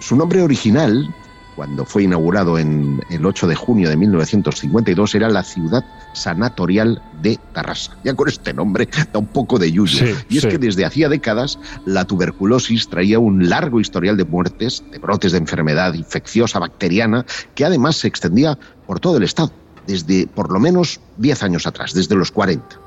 Su 0.00 0.16
nombre 0.16 0.42
original 0.42 1.14
cuando 1.56 1.84
fue 1.84 2.04
inaugurado 2.04 2.58
en 2.58 3.02
el 3.10 3.26
8 3.26 3.46
de 3.46 3.54
junio 3.54 3.88
de 3.88 3.96
1952, 3.96 5.14
era 5.14 5.28
la 5.28 5.42
ciudad 5.42 5.84
sanatorial 6.14 7.02
de 7.20 7.38
Tarrasa. 7.52 7.96
Ya 8.04 8.14
con 8.14 8.28
este 8.28 8.52
nombre 8.52 8.88
da 9.12 9.18
un 9.18 9.26
poco 9.26 9.58
de 9.58 9.70
yuyo. 9.70 10.06
y 10.28 10.38
es 10.38 10.46
que 10.46 10.58
desde 10.58 10.84
hacía 10.84 11.08
décadas 11.08 11.58
la 11.84 12.04
tuberculosis 12.04 12.88
traía 12.88 13.18
un 13.18 13.48
largo 13.48 13.80
historial 13.80 14.16
de 14.16 14.24
muertes, 14.24 14.82
de 14.90 14.98
brotes 14.98 15.32
de 15.32 15.38
enfermedad 15.38 15.94
infecciosa 15.94 16.58
bacteriana, 16.58 17.26
que 17.54 17.64
además 17.64 17.96
se 17.96 18.08
extendía 18.08 18.58
por 18.86 19.00
todo 19.00 19.16
el 19.16 19.22
estado, 19.22 19.52
desde 19.86 20.26
por 20.26 20.52
lo 20.52 20.60
menos 20.60 21.00
10 21.18 21.42
años 21.42 21.66
atrás, 21.66 21.94
desde 21.94 22.14
los 22.14 22.30
40. 22.30 22.78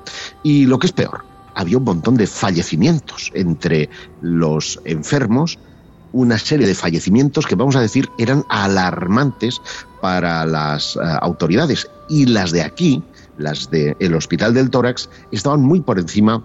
Y 0.44 0.66
lo 0.66 0.80
que 0.80 0.88
es 0.88 0.94
peor, 0.94 1.24
había 1.54 1.78
un 1.78 1.84
montón 1.84 2.16
de 2.18 2.28
fallecimientos 2.28 3.32
entre 3.34 3.90
los 4.22 4.80
enfermos 4.86 5.58
una 6.14 6.38
serie 6.38 6.68
de 6.68 6.76
fallecimientos 6.76 7.46
que 7.46 7.56
vamos 7.56 7.76
a 7.76 7.82
decir 7.82 8.10
eran 8.18 8.44
alarmantes 8.50 9.62
para 10.02 10.46
las 10.46 10.96
eh, 10.96 11.00
autoridades 11.22 11.90
y 12.10 12.26
las 12.26 12.52
de 12.52 12.62
aquí, 12.62 13.04
las 13.38 13.70
del 13.70 14.14
Hospital 14.16 14.54
del 14.54 14.70
Tórax, 14.70 15.10
estaban 15.32 15.62
muy 15.62 15.82
por 15.82 16.00
encima 16.00 16.44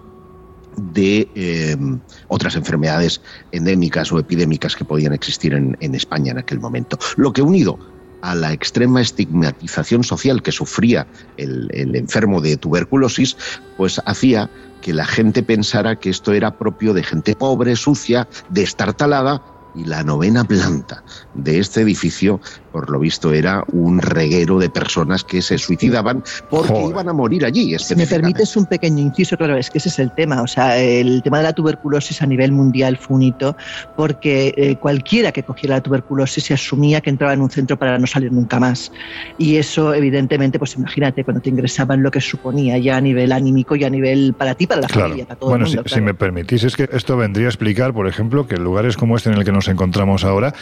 de 0.76 1.28
em, 1.34 2.00
otras 2.28 2.56
enfermedades 2.56 3.20
endémicas 3.52 4.12
o 4.12 4.18
epidémicas 4.18 4.76
que 4.76 4.84
podían 4.84 5.12
existir 5.12 5.52
en, 5.54 5.94
España 5.94 6.32
en 6.32 6.38
aquel 6.38 6.60
momento. 6.60 6.98
Lo 7.16 7.32
que 7.32 7.42
unido 7.42 7.78
a 8.22 8.34
la 8.34 8.52
extrema 8.52 9.00
estigmatización 9.00 10.04
social 10.04 10.42
que 10.42 10.52
sufría 10.52 11.06
el, 11.36 11.68
el, 11.72 11.96
enfermo 11.96 12.40
de 12.40 12.56
tuberculosis, 12.56 13.36
pues 13.76 14.00
hacía 14.04 14.50
que 14.80 14.92
la 14.92 15.04
gente 15.04 15.42
pensara 15.42 15.96
que 15.96 16.10
esto 16.10 16.32
era 16.32 16.58
propio 16.58 16.94
de 16.94 17.02
gente 17.02 17.34
pobre, 17.34 17.76
sucia, 17.76 18.28
destartalada 18.48 19.42
y 19.74 19.84
la 19.84 20.02
novena 20.02 20.44
planta 20.44 21.04
de 21.34 21.58
este 21.58 21.82
edificio, 21.82 22.40
por 22.70 22.90
lo 22.90 22.98
visto, 22.98 23.32
era 23.32 23.64
un 23.72 24.00
reguero 24.00 24.58
de 24.58 24.70
personas 24.70 25.24
que 25.24 25.42
se 25.42 25.58
suicidaban 25.58 26.22
porque 26.48 26.80
iban 26.88 27.08
a 27.08 27.12
morir 27.12 27.44
allí. 27.44 27.78
Si 27.78 27.94
me 27.94 28.06
permites 28.06 28.56
un 28.56 28.66
pequeño 28.66 28.98
inciso, 28.98 29.36
claro, 29.36 29.56
es 29.56 29.70
que 29.70 29.78
ese 29.78 29.88
es 29.88 29.98
el 29.98 30.12
tema. 30.12 30.42
O 30.42 30.46
sea, 30.46 30.78
el 30.78 31.22
tema 31.22 31.38
de 31.38 31.44
la 31.44 31.52
tuberculosis 31.52 32.22
a 32.22 32.26
nivel 32.26 32.52
mundial 32.52 32.96
fue 32.96 33.16
un 33.16 33.22
hito 33.22 33.56
porque 33.96 34.54
eh, 34.56 34.76
cualquiera 34.76 35.32
que 35.32 35.42
cogiera 35.42 35.76
la 35.76 35.82
tuberculosis 35.82 36.44
se 36.44 36.54
asumía 36.54 37.00
que 37.00 37.10
entraba 37.10 37.32
en 37.32 37.40
un 37.40 37.50
centro 37.50 37.78
para 37.78 37.98
no 37.98 38.06
salir 38.06 38.32
nunca 38.32 38.60
más. 38.60 38.92
Y 39.38 39.56
eso, 39.56 39.94
evidentemente, 39.94 40.58
pues 40.58 40.74
imagínate 40.76 41.24
cuando 41.24 41.40
te 41.40 41.50
ingresaban 41.50 42.02
lo 42.02 42.10
que 42.10 42.20
suponía 42.20 42.78
ya 42.78 42.96
a 42.96 43.00
nivel 43.00 43.32
anímico 43.32 43.76
y 43.76 43.84
a 43.84 43.90
nivel 43.90 44.34
para 44.34 44.54
ti, 44.54 44.66
para 44.66 44.82
la 44.82 44.88
familia, 44.88 45.26
para 45.26 45.38
todo 45.38 45.50
bueno, 45.50 45.66
el 45.66 45.70
mundo. 45.70 45.88
Si, 45.88 45.94
si 45.94 46.00
me 46.00 46.14
permitís, 46.14 46.64
es 46.64 46.76
que 46.76 46.88
esto 46.92 47.16
vendría 47.16 47.46
a 47.46 47.50
explicar, 47.50 47.92
por 47.92 48.06
ejemplo, 48.06 48.46
que 48.46 48.56
en 48.56 48.64
lugares 48.64 48.96
como 48.96 49.16
este 49.16 49.30
en 49.30 49.36
el 49.36 49.44
que 49.44 49.52
nos 49.52 49.68
encontramos 49.68 50.24
ahora 50.24 50.54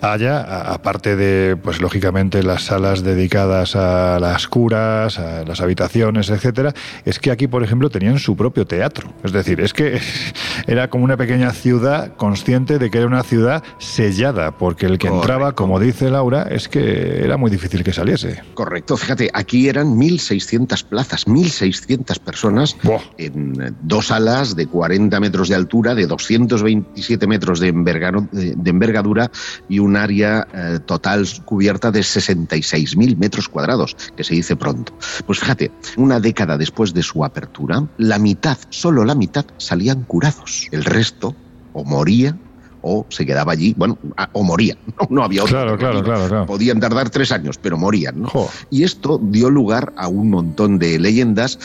haya, 0.00 0.40
aparte 0.72 1.16
de 1.16 1.45
pues 1.54 1.80
lógicamente, 1.80 2.42
las 2.42 2.64
salas 2.64 3.04
dedicadas 3.04 3.76
a 3.76 4.18
las 4.18 4.48
curas, 4.48 5.18
a 5.18 5.44
las 5.44 5.60
habitaciones, 5.60 6.30
etcétera, 6.30 6.72
es 7.04 7.20
que 7.20 7.30
aquí, 7.30 7.46
por 7.46 7.62
ejemplo, 7.62 7.90
tenían 7.90 8.18
su 8.18 8.34
propio 8.36 8.66
teatro. 8.66 9.12
Es 9.22 9.32
decir, 9.32 9.60
es 9.60 9.72
que 9.72 10.00
era 10.66 10.90
como 10.90 11.04
una 11.04 11.16
pequeña 11.16 11.52
ciudad 11.52 12.16
consciente 12.16 12.78
de 12.78 12.90
que 12.90 12.98
era 12.98 13.06
una 13.06 13.22
ciudad 13.22 13.62
sellada, 13.78 14.52
porque 14.58 14.86
el 14.86 14.98
que 14.98 15.08
entraba, 15.08 15.52
como 15.52 15.78
dice 15.78 16.10
Laura, 16.10 16.42
es 16.50 16.68
que 16.68 17.22
era 17.22 17.36
muy 17.36 17.50
difícil 17.50 17.84
que 17.84 17.92
saliese. 17.92 18.42
Correcto, 18.54 18.96
fíjate, 18.96 19.30
aquí 19.32 19.68
eran 19.68 19.96
1.600 19.96 20.84
plazas, 20.84 21.26
1.600 21.26 22.18
personas 22.18 22.76
en 23.18 23.76
dos 23.82 24.06
salas 24.06 24.56
de 24.56 24.66
40 24.66 25.20
metros 25.20 25.48
de 25.48 25.54
altura, 25.54 25.94
de 25.94 26.06
227 26.06 27.26
metros 27.26 27.60
de, 27.60 27.68
envergadura 27.68 29.30
y 29.68 29.78
un 29.78 29.96
área 29.96 30.46
eh, 30.54 30.78
total 30.84 31.26
cubierta 31.40 31.90
de 31.90 32.00
66.000 32.00 33.16
metros 33.16 33.48
cuadrados, 33.48 33.96
que 34.16 34.24
se 34.24 34.34
dice 34.34 34.56
pronto. 34.56 34.92
Pues 35.26 35.40
fíjate, 35.40 35.70
una 35.96 36.20
década 36.20 36.56
después 36.56 36.94
de 36.94 37.02
su 37.02 37.24
apertura, 37.24 37.86
la 37.98 38.18
mitad, 38.18 38.58
solo 38.70 39.04
la 39.04 39.14
mitad, 39.14 39.46
salían 39.58 40.02
curados. 40.04 40.68
El 40.70 40.84
resto 40.84 41.34
o 41.72 41.84
moría 41.84 42.36
o 42.82 43.04
se 43.08 43.26
quedaba 43.26 43.52
allí, 43.52 43.74
bueno, 43.76 43.98
o 44.32 44.42
moría, 44.44 44.76
no, 45.10 45.24
había 45.24 45.42
otro. 45.42 45.56
Claro, 45.56 45.76
claro, 45.76 46.28
claro, 46.28 46.46
Podían 46.46 46.78
tardar 46.78 47.10
tres 47.10 47.32
años, 47.32 47.58
pero 47.60 47.76
morían. 47.76 48.24
Y 48.70 48.84
esto 48.84 49.20
dio 49.22 49.50
lugar 49.50 49.92
a 49.96 50.08
un 50.08 50.30
montón 50.30 50.78
de 50.78 50.98
leyendas 50.98 51.58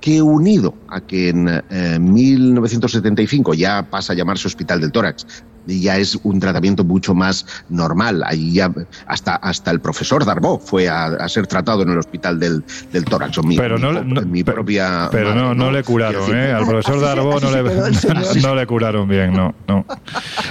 que 0.00 0.20
unido 0.20 0.74
a 0.88 1.00
que 1.00 1.30
en 1.30 1.62
1975 2.12 3.54
eh, 3.54 3.56
ya 3.56 3.88
pasa 3.90 4.12
a 4.12 4.16
llamarse 4.16 4.48
Hospital 4.48 4.80
del 4.80 4.92
Tórax, 4.92 5.26
ya 5.66 5.96
es 5.96 6.18
un 6.22 6.40
tratamiento 6.40 6.84
mucho 6.84 7.14
más 7.14 7.46
normal. 7.68 8.22
Ahí 8.24 8.54
ya 8.54 8.72
hasta, 9.06 9.36
hasta 9.36 9.70
el 9.70 9.80
profesor 9.80 10.24
Darbó 10.24 10.58
fue 10.58 10.88
a, 10.88 11.28
ser 11.28 11.46
tratado 11.46 11.82
en 11.82 11.90
el 11.90 11.98
hospital 11.98 12.38
del, 12.38 12.64
del 12.92 13.04
tórax. 13.04 13.42
Mi, 13.44 13.56
pero 13.56 13.78
no, 13.78 14.02
mi 14.22 14.44
propia. 14.44 15.08
Pero 15.10 15.34
no, 15.34 15.54
no, 15.54 15.70
le 15.70 15.82
curaron, 15.82 16.34
¿eh? 16.34 16.52
Al 16.52 16.66
profesor 16.66 17.00
Darbó 17.00 17.40
no, 17.40 17.50
le, 17.50 17.62
no 18.42 18.54
le 18.54 18.66
curaron 18.66 19.08
bien, 19.08 19.32
no. 19.32 19.54
no. 19.66 19.84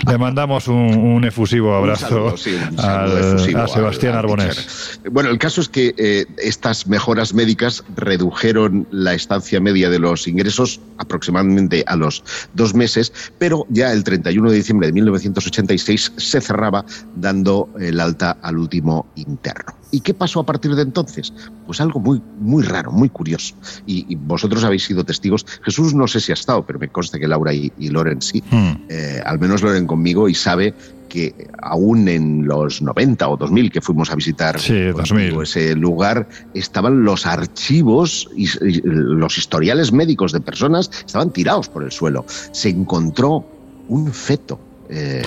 Le 0.07 0.17
mandamos 0.17 0.67
un, 0.67 1.23
efusivo 1.23 1.75
abrazo 1.75 2.35
a 2.77 3.67
Sebastián 3.67 4.15
Arbonés. 4.15 4.99
Bueno, 5.09 5.29
el 5.29 5.37
caso 5.37 5.61
es 5.61 5.69
que 5.69 5.93
eh, 5.97 6.25
estas 6.37 6.87
mejoras 6.87 7.33
médicas 7.33 7.83
redujeron 7.95 8.87
la 8.91 9.13
estancia 9.13 9.59
media 9.59 9.89
de 9.89 9.99
los 9.99 10.27
ingresos 10.27 10.81
aproximadamente 10.97 11.83
a 11.87 11.95
los 11.95 12.23
dos 12.53 12.73
meses, 12.73 13.13
pero 13.37 13.65
ya 13.69 13.91
el 13.91 14.03
31 14.03 14.49
de 14.49 14.55
diciembre 14.55 14.87
de 14.87 14.93
1986 15.03 16.13
se 16.17 16.41
cerraba 16.41 16.85
dando 17.15 17.69
el 17.79 17.99
alta 17.99 18.37
al 18.41 18.57
último 18.57 19.07
interno. 19.15 19.73
¿Y 19.91 20.01
qué 20.01 20.15
pasó 20.15 20.39
a 20.39 20.45
partir 20.45 20.73
de 20.75 20.81
entonces? 20.81 21.31
Pues 21.67 21.79
algo 21.79 21.99
muy, 21.99 22.19
muy 22.39 22.63
raro, 22.63 22.91
muy 22.91 23.09
curioso. 23.09 23.53
Y, 23.85 24.15
vosotros 24.15 24.63
habéis 24.63 24.85
sido 24.85 25.03
testigos. 25.03 25.45
Jesús 25.63 25.93
no 25.93 26.07
sé 26.07 26.19
si 26.19 26.31
ha 26.31 26.33
estado, 26.33 26.65
pero 26.65 26.79
me 26.79 26.87
consta 26.87 27.19
que 27.19 27.27
Laura 27.27 27.53
y, 27.53 27.71
Loren 27.77 28.21
sí. 28.21 28.43
Hmm. 28.49 28.73
Eh, 28.89 29.21
al 29.23 29.37
menos 29.37 29.61
Loren 29.61 29.85
conmigo 29.85 30.27
y 30.27 30.33
sabe 30.33 30.73
que 31.13 31.47
aún 31.61 32.07
en 32.07 32.47
los 32.47 32.81
90 32.81 33.29
o 33.29 33.37
2000 33.37 33.71
que 33.71 33.81
fuimos 33.81 34.09
a 34.09 34.15
visitar 34.15 34.55
ese 34.55 35.75
lugar, 35.75 36.27
estaban 36.55 37.03
los 37.03 37.27
archivos 37.27 38.27
y, 38.35 38.47
los 38.83 39.37
historiales 39.37 39.91
médicos 39.91 40.31
de 40.31 40.41
personas 40.41 40.89
estaban 41.05 41.29
tirados 41.29 41.69
por 41.69 41.83
el 41.83 41.91
suelo. 41.91 42.25
Se 42.27 42.69
encontró 42.69 43.45
un 43.89 44.11
feto 44.11 44.59
eh, 44.95 45.23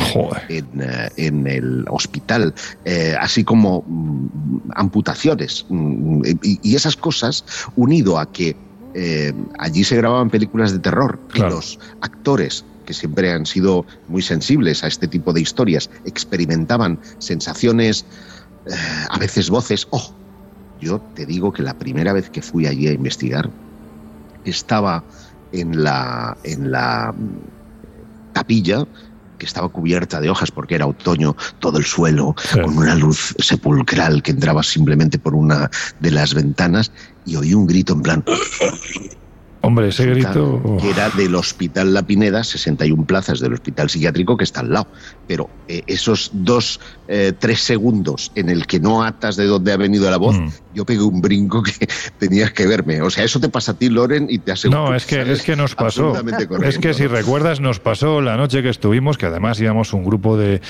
eh, 0.49 1.09
en, 1.17 1.47
el 1.49 1.87
hospital, 1.89 2.55
eh, 2.85 3.17
así 3.19 3.43
como 3.43 3.83
mm, 3.83 4.71
amputaciones 4.77 5.67
mm, 5.69 6.23
y, 6.41 6.75
esas 6.77 6.97
cosas, 6.97 7.45
unido 7.75 8.19
a 8.19 8.31
que 8.31 8.57
allí 9.59 9.85
se 9.85 9.95
grababan 9.97 10.31
películas 10.31 10.73
de 10.73 10.79
terror 10.79 11.19
y 11.35 11.41
los 11.41 11.79
actores 12.01 12.65
que 12.87 12.95
siempre 12.95 13.31
han 13.31 13.45
sido 13.45 13.85
muy 14.09 14.23
sensibles 14.23 14.85
a 14.85 14.87
este 14.87 15.07
tipo 15.07 15.35
de 15.35 15.43
historias, 15.43 15.91
experimentaban 16.07 16.99
sensaciones, 17.19 18.07
a 19.11 19.19
veces 19.19 19.51
voces. 19.51 19.87
Oh, 19.91 20.15
yo 20.81 20.99
te 21.15 21.27
digo 21.27 21.53
que 21.53 21.63
la 21.63 21.75
primera 21.75 22.15
vez 22.15 22.31
que 22.31 22.41
fui 22.41 22.67
allí 22.67 22.89
a 22.89 22.93
investigar, 22.93 23.51
estaba 24.47 25.05
en 25.53 25.83
la, 25.83 26.39
en 26.43 26.71
la 26.71 27.13
mm, 27.15 28.33
capilla 28.33 28.87
que 29.39 29.47
estaba 29.47 29.69
cubierta 29.69 30.21
de 30.21 30.31
hojas 30.31 30.51
porque 30.51 30.75
era 30.75 30.87
otoño, 30.87 31.37
todo 31.59 31.79
el 31.79 31.85
suelo, 31.85 32.35
con 32.53 32.79
una 32.79 32.95
luz 32.95 33.35
sepulcral 33.39 34.23
que 34.23 34.33
entraba 34.33 34.63
simplemente 34.63 35.19
por 35.19 35.35
una 35.35 35.71
de 36.01 36.11
las 36.11 36.35
ventanas 36.35 36.93
y 37.25 37.37
oí 37.37 37.55
un 37.55 37.67
grito 37.67 37.93
en 37.93 38.03
plan... 38.03 38.25
Hombre, 39.67 39.89
ese 39.89 40.07
grito... 40.07 40.79
Que 40.81 40.91
era 40.91 41.11
del 41.11 41.35
Hospital 41.35 41.93
La 41.93 42.03
Pineda, 42.03 42.45
61 42.45 43.05
plazas 43.05 43.41
del 43.41 43.53
Hospital 43.53 43.91
Psiquiátrico 43.91 44.37
que 44.37 44.45
está 44.45 44.61
al 44.61 44.73
lado. 44.73 44.87
Pero 45.27 45.51
eh, 45.69 45.83
esos 45.87 46.31
dos, 46.33 46.81
eh, 47.09 47.33
tres 47.39 47.61
segundos 47.61 48.31
en 48.35 48.49
el 48.49 48.67
que 48.67 48.79
no 48.79 49.03
atas 49.03 49.37
de 49.37 49.47
dónde 49.47 49.73
ha 49.73 49.77
venido 49.77 50.09
la 50.11 50.17
voz, 50.17 50.39
mm. 50.39 50.49
yo 50.75 50.85
pegué 50.85 51.03
un 51.03 51.21
brinco 51.21 51.63
que 51.63 51.73
tenías 52.19 52.53
que 52.53 52.67
verme. 52.67 53.03
O 53.03 53.11
sea, 53.11 53.25
eso 53.25 53.41
te 53.41 53.49
pasa 53.49 53.73
a 53.73 53.75
ti, 53.75 53.89
Loren, 53.89 54.27
y 54.31 54.39
te 54.39 54.53
aseguro 54.53 54.91
No, 54.91 54.95
es 54.95 55.07
que, 55.07 55.21
es 55.21 55.43
que 55.43 55.57
nos 55.57 55.75
pasó. 55.75 56.15
Es 56.63 56.79
que 56.79 56.95
si 56.95 57.07
recuerdas, 57.07 57.61
nos 57.61 57.81
pasó 57.81 58.21
la 58.21 58.37
noche 58.37 58.63
que 58.63 58.69
estuvimos, 58.69 59.19
que 59.19 59.27
además 59.27 59.61
íbamos 59.61 59.93
un 59.93 60.05
grupo 60.05 60.37
de, 60.37 60.61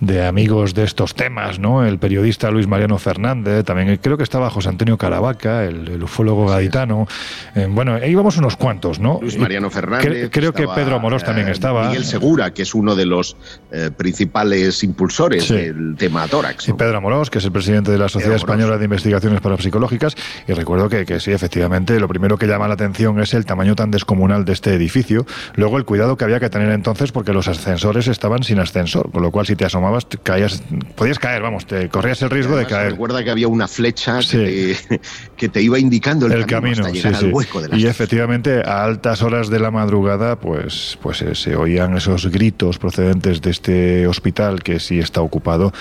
de 0.00 0.26
amigos 0.26 0.74
de 0.74 0.84
estos 0.84 1.14
temas, 1.14 1.58
¿no? 1.58 1.84
El 1.84 1.98
periodista 1.98 2.50
Luis 2.50 2.66
Mariano 2.66 2.98
Fernández, 2.98 3.64
también 3.64 3.96
creo 4.02 4.16
que 4.16 4.24
estaba 4.24 4.50
José 4.50 4.68
Antonio 4.68 4.98
Caravaca, 4.98 5.64
el, 5.64 6.02
ufólogo 6.02 6.46
gaditano. 6.46 7.06
Eh, 7.54 7.68
bueno, 7.70 8.04
íbamos 8.04 8.31
unos 8.36 8.56
cuantos, 8.56 8.98
¿no? 8.98 9.18
Luis 9.20 9.38
Mariano 9.38 9.70
Fernández. 9.70 10.30
creo 10.30 10.52
que 10.52 10.66
Pedro 10.68 11.00
Morós 11.00 11.24
también 11.24 11.48
eh, 11.48 11.52
estaba. 11.52 11.88
Miguel 11.88 12.04
Segura, 12.04 12.52
que 12.52 12.62
es 12.62 12.74
uno 12.74 12.94
de 12.94 13.06
los 13.06 13.36
eh, 13.70 13.90
principales 13.96 14.82
impulsores 14.84 15.48
del 15.48 15.96
tema 15.96 16.26
tórax. 16.28 16.68
Y 16.68 16.72
Pedro 16.72 17.00
Morós, 17.00 17.30
que 17.30 17.38
es 17.38 17.44
el 17.44 17.52
presidente 17.52 17.90
de 17.90 17.98
la 17.98 18.08
Sociedad 18.08 18.36
Española 18.36 18.78
de 18.78 18.84
Investigaciones 18.84 19.40
Parapsicológicas. 19.40 20.14
Y 20.46 20.52
recuerdo 20.52 20.88
que, 20.88 21.04
que, 21.04 21.20
sí, 21.20 21.32
efectivamente, 21.32 21.98
lo 21.98 22.08
primero 22.08 22.36
que 22.36 22.46
llama 22.46 22.68
la 22.68 22.74
atención 22.74 23.20
es 23.20 23.34
el 23.34 23.44
tamaño 23.44 23.74
tan 23.74 23.90
descomunal 23.90 24.44
de 24.44 24.52
este 24.52 24.74
edificio. 24.74 25.26
Luego, 25.54 25.78
el 25.78 25.84
cuidado 25.84 26.16
que 26.16 26.24
había 26.24 26.40
que 26.40 26.50
tener 26.50 26.70
entonces, 26.70 27.12
porque 27.12 27.32
los 27.32 27.48
ascensores 27.48 28.08
estaban 28.08 28.42
sin 28.42 28.58
ascensor, 28.58 29.10
con 29.10 29.22
lo 29.22 29.30
cual, 29.30 29.46
si 29.46 29.56
te 29.56 29.64
asomabas, 29.64 30.06
caías, 30.22 30.62
podías 30.96 31.18
caer, 31.18 31.42
vamos, 31.42 31.66
te 31.66 31.88
corrías 31.88 32.22
el 32.22 32.30
riesgo 32.30 32.56
de 32.56 32.66
caer. 32.66 32.92
Recuerda 32.92 33.22
que 33.24 33.30
había 33.30 33.48
una 33.48 33.68
flecha 33.68 34.20
que, 34.20 34.76
te, 35.52 35.62
iba 35.62 35.78
indicando 35.78 36.26
el, 36.26 36.46
camino, 36.46 36.84
hasta 36.84 36.90
llegar 36.90 37.14
al 37.14 37.32
hueco 37.32 37.60
de 37.60 37.68
la 37.68 37.76
Y 37.76 37.86
efectivamente, 38.12 38.60
a 38.62 38.84
altas 38.84 39.22
horas 39.22 39.48
de 39.48 39.58
la 39.58 39.70
madrugada, 39.70 40.36
pues, 40.36 40.98
pues 41.00 41.22
eh, 41.22 41.34
se 41.34 41.56
oían 41.56 41.96
esos 41.96 42.26
gritos 42.26 42.78
procedentes 42.78 43.40
de 43.40 43.50
este 43.50 44.06
hospital 44.06 44.62
que 44.62 44.80
sí 44.80 44.98
está 44.98 45.22
ocupado. 45.22 45.72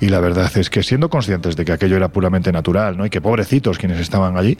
Y 0.00 0.08
la 0.08 0.18
verdad 0.18 0.50
es 0.58 0.68
que 0.68 0.82
siendo 0.82 1.08
conscientes 1.08 1.54
de 1.54 1.64
que 1.64 1.70
aquello 1.70 1.96
era 1.96 2.08
puramente 2.08 2.50
natural, 2.50 2.96
¿no? 2.96 3.06
Y 3.06 3.10
que 3.10 3.20
pobrecitos 3.20 3.78
quienes 3.78 4.00
estaban 4.00 4.36
allí, 4.36 4.58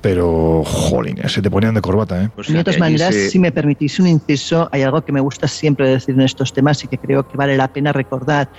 pero, 0.00 0.64
jolín, 0.64 1.16
se 1.28 1.40
te 1.40 1.48
ponían 1.48 1.74
de 1.74 1.80
corbata, 1.80 2.24
¿eh? 2.24 2.30
de 2.48 2.64
todas 2.64 2.80
maneras, 2.80 3.14
si 3.14 3.38
me 3.38 3.52
permitís 3.52 4.00
un 4.00 4.08
inciso, 4.08 4.68
hay 4.72 4.82
algo 4.82 5.04
que 5.04 5.12
me 5.12 5.20
gusta 5.20 5.46
siempre 5.46 5.88
decir 5.88 6.16
en 6.16 6.22
estos 6.22 6.52
temas 6.52 6.82
y 6.82 6.88
que 6.88 6.98
creo 6.98 7.28
que 7.28 7.36
vale 7.36 7.56
la 7.56 7.68
pena 7.68 7.92
recordar 7.92 8.50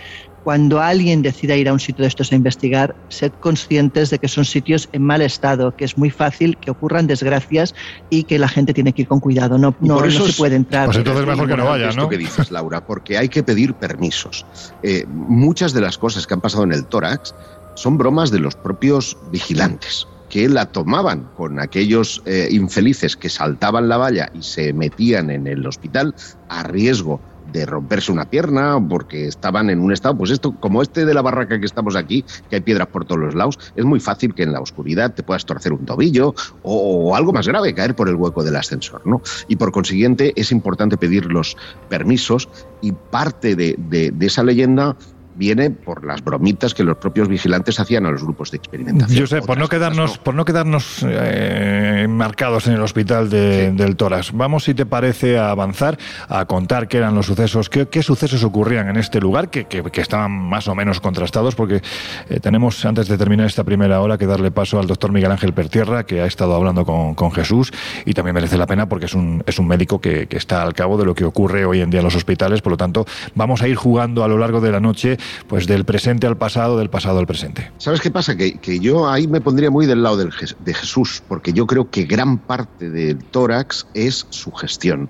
cuando 0.45 0.79
alguien 0.79 1.23
decida 1.23 1.55
ir 1.55 1.67
a 1.67 1.73
un 1.73 1.79
sitio 1.79 2.03
de 2.03 2.08
estos 2.08 2.31
a 2.31 2.36
investigar, 2.36 2.95
sed 3.10 3.31
conscientes 3.39 4.12
de 4.12 4.19
que 4.19 4.27
son 4.27 4.45
sitios 4.45 4.88
en 4.91 5.01
mal 5.01 5.23
estado, 5.23 5.75
que 5.75 5.86
es 5.86 5.97
muy 5.97 6.12
fácil 6.12 6.55
que 6.58 6.69
ocurran 6.69 7.08
desgracias 7.08 7.73
y 8.12 8.25
que 8.25 8.38
la 8.38 8.47
gente 8.47 8.71
tiene 8.71 8.93
que 8.93 9.01
ir 9.01 9.08
con 9.08 9.19
cuidado. 9.19 9.58
No, 9.58 9.75
no, 9.79 10.08
se 10.08 10.34
puede 10.34 10.55
entrar. 10.55 10.86
Pues 10.86 10.97
entonces 10.97 11.25
mejor 11.25 11.47
que 11.47 11.58
no 11.58 11.65
vaya, 11.65 11.86
¿no? 11.86 11.89
Esto 11.89 12.10
que 12.10 12.19
dices, 12.19 12.51
Laura, 12.51 12.86
porque 12.86 13.17
hay 13.17 13.27
que 13.27 13.41
pedir 13.41 13.73
permisos. 13.73 14.45
Eh, 14.84 15.08
muchas 15.08 15.73
de 15.73 15.81
las 15.81 15.97
cosas 15.97 16.27
que 16.27 16.36
han 16.36 16.41
pasado 16.41 16.63
en 16.63 16.73
el 16.73 16.86
tórax 16.86 17.34
son 17.73 17.97
bromas 17.97 18.29
de 18.29 18.38
los 18.38 18.55
propios 18.55 19.17
vigilantes 19.31 20.05
que 20.29 20.47
la 20.47 20.67
tomaban 20.67 21.27
con 21.36 21.60
aquellos 21.60 22.21
eh, 22.25 22.49
infelices 22.51 23.15
que 23.15 23.29
saltaban 23.29 23.89
la 23.89 23.97
valla 23.97 24.29
y 24.31 24.43
se 24.43 24.73
metían 24.73 25.31
en 25.31 25.47
el 25.47 25.65
hospital 25.65 26.13
a 26.49 26.62
riesgo 26.62 27.19
de 27.56 27.65
romperse 27.65 28.12
una 28.12 28.30
pierna 28.30 28.78
porque 28.88 29.28
estaban 29.28 29.70
en 29.70 29.80
un 29.80 29.94
estado, 29.94 30.18
pues 30.18 30.32
esto, 30.32 30.52
como 30.60 30.82
este 30.82 31.06
de 31.06 31.13
la 31.13 31.22
barraca 31.22 31.60
que 31.60 31.65
estamos 31.65 31.96
aquí, 31.96 32.26
que 32.50 32.58
hay 32.58 32.62
piedras 32.62 32.88
por 32.88 33.06
todos 33.06 33.22
los 33.22 33.34
lados, 33.34 33.58
es 33.76 33.86
muy 33.86 34.00
fácil 34.00 34.36
que 34.36 34.44
en 34.44 34.52
la 34.52 34.60
oscuridad 34.60 35.13
te 35.13 35.24
puedas 35.24 35.46
torcer 35.46 35.72
un 35.72 35.86
tobillo 35.86 36.36
o, 36.63 37.15
algo 37.15 37.32
más 37.32 37.48
grave, 37.48 37.74
caer 37.74 37.96
por 37.96 38.10
el 38.10 38.15
hueco 38.15 38.44
del 38.44 38.58
ascensor, 38.58 39.02
¿no? 39.06 39.22
Y 39.48 39.56
por 39.56 39.72
consiguiente 39.72 40.34
es 40.36 40.52
importante 40.52 40.98
pedir 40.98 41.26
los 41.28 41.56
permisos 41.88 42.50
y 42.82 42.91
parte 42.91 43.56
de, 43.56 44.13
esa 44.20 44.44
leyenda 44.44 44.98
viene 45.36 45.69
por 45.69 46.06
las 46.06 46.24
bromitas 46.24 46.74
que 46.74 46.84
los 46.84 46.98
propios 46.98 47.28
vigilantes 47.28 47.80
hacían 47.80 48.06
a 48.06 48.12
los 48.12 48.24
grupos 48.24 48.52
de 48.52 48.58
experimentación. 48.58 49.19
Yo 49.19 49.28
sé, 49.28 49.41
por 49.41 49.58
no 49.58 49.67
quedarnos, 49.67 50.17
por 50.17 50.34
no 50.34 50.45
quedarnos 50.45 51.06
eh, 51.08 52.08
marcados 52.10 52.67
en 52.67 52.74
el 52.74 52.82
hospital 52.82 53.30
del 53.30 53.95
Toras, 53.95 54.32
vamos, 54.34 54.63
si 54.63 54.74
te 54.74 54.86
parece, 54.86 55.38
a 55.38 55.50
avanzar, 55.52 55.98
a 56.28 56.45
contar 56.45 56.88
qué 56.88 56.98
eran 56.98 57.15
los 57.15 57.26
sucesos, 57.26 57.69
qué, 57.69 58.04
sucesos 58.04 58.43
ocurrían 58.43 58.89
en 58.89 58.98
este 58.98 59.19
lugar, 59.19 59.50
que, 59.50 59.65
estaban 59.95 60.32
más 60.32 60.67
o 60.67 60.76
menos 60.76 61.00
contrastados, 61.00 61.56
porque 61.56 61.82
eh, 62.30 62.39
tenemos, 62.39 62.84
antes 62.86 63.08
de 63.08 63.17
terminar 63.17 63.48
esta 63.48 63.63
primera 63.63 64.02
hora, 64.02 64.17
que 64.17 64.26
darle 64.26 64.52
paso 64.52 64.80
al 64.80 64.88
doctor 64.88 65.12
Miguel 65.12 65.32
Ángel 65.32 65.54
Pertierra, 65.54 66.06
que 66.06 66.21
ha 66.21 66.26
estado 66.26 66.56
hablando 66.56 66.86
con, 66.86 67.32
Jesús, 67.32 67.74
y 68.06 68.13
también 68.13 68.36
merece 68.36 68.58
la 68.58 68.67
pena 68.67 68.88
porque 68.88 69.08
es 69.08 69.13
un, 69.13 69.43
es 69.45 69.58
un 69.60 69.67
médico 69.67 70.00
que, 70.00 70.28
que 70.28 70.38
está 70.38 70.62
al 70.62 70.74
cabo 70.74 70.98
de 70.98 71.06
lo 71.06 71.15
que 71.15 71.26
ocurre 71.26 71.65
hoy 71.65 71.82
en 71.82 71.89
día 71.89 72.00
en 72.00 72.06
los 72.06 72.15
hospitales, 72.15 72.62
por 72.62 72.71
lo 72.71 72.78
tanto, 72.78 73.06
vamos 73.34 73.62
a 73.62 73.67
ir 73.67 73.76
jugando 73.76 74.24
a 74.24 74.28
lo 74.28 74.38
largo 74.38 74.62
de 74.62 74.71
la 74.71 74.80
noche 74.80 75.17
pues 75.47 75.67
del 75.67 75.85
presente 75.85 76.27
al 76.27 76.38
pasado, 76.38 76.77
del 76.77 76.89
pasado 76.89 77.19
al 77.19 77.27
presente. 77.27 77.71
¿Sabes 77.77 78.01
qué 78.01 78.11
pasa? 78.11 78.35
Que, 78.35 78.57
que 78.57 78.79
yo 78.79 79.07
ahí 79.07 79.27
me 79.27 79.41
pondría 79.41 79.69
muy 79.69 79.85
del 79.85 80.03
lado 80.03 80.17
de 80.17 80.73
Jesús, 80.73 81.23
porque 81.27 81.53
yo 81.53 81.67
creo 81.67 81.89
que 81.89 82.03
gran 82.03 82.38
parte 82.38 82.89
del 82.89 83.17
tórax 83.17 83.88
es 83.93 84.27
su 84.29 84.51
gestión. 84.51 85.09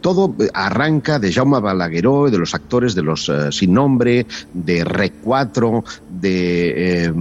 Todo 0.00 0.34
arranca 0.54 1.18
de 1.18 1.32
Jaume 1.32 1.60
Balagueró, 1.60 2.30
de 2.30 2.38
los 2.38 2.54
actores 2.54 2.94
de 2.94 3.02
los 3.02 3.28
eh, 3.28 3.52
Sin 3.52 3.74
Nombre, 3.74 4.26
de 4.52 4.84
Rec 4.84 5.14
4, 5.22 5.84
de 6.20 7.04
eh, 7.04 7.12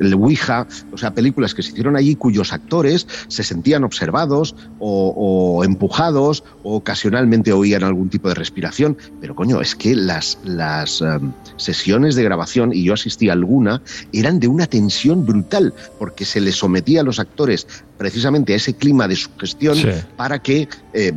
El 0.00 0.14
Ouija, 0.14 0.66
o 0.92 0.98
sea, 0.98 1.14
películas 1.14 1.54
que 1.54 1.62
se 1.62 1.70
hicieron 1.70 1.96
allí 1.96 2.16
cuyos 2.16 2.52
actores 2.52 3.06
se 3.28 3.42
sentían 3.44 3.84
observados 3.84 4.54
o, 4.78 5.62
empujados 5.64 6.44
o 6.62 6.76
ocasionalmente 6.76 7.52
oían 7.52 7.84
algún 7.84 8.08
tipo 8.08 8.28
de 8.28 8.34
respiración, 8.34 8.96
pero 9.20 9.34
coño, 9.34 9.60
es 9.60 9.74
que 9.74 9.94
las, 9.94 10.38
las 10.44 11.00
em, 11.00 11.27
sesiones 11.56 12.14
de 12.14 12.24
grabación, 12.24 12.72
y 12.72 12.84
yo 12.84 12.94
asistí 12.94 13.28
a 13.28 13.32
alguna, 13.32 13.82
eran 14.12 14.40
de 14.40 14.48
una 14.48 14.66
tensión 14.66 15.24
brutal, 15.26 15.74
porque 15.98 16.24
se 16.24 16.40
les 16.40 16.56
sometía 16.56 17.00
a 17.00 17.04
los 17.04 17.18
actores 17.18 17.66
precisamente 17.96 18.52
a 18.52 18.56
ese 18.56 18.74
clima 18.74 19.08
de 19.08 19.16
sugestión 19.16 19.78
para 20.16 20.38
que 20.40 20.68
eh, 20.92 21.12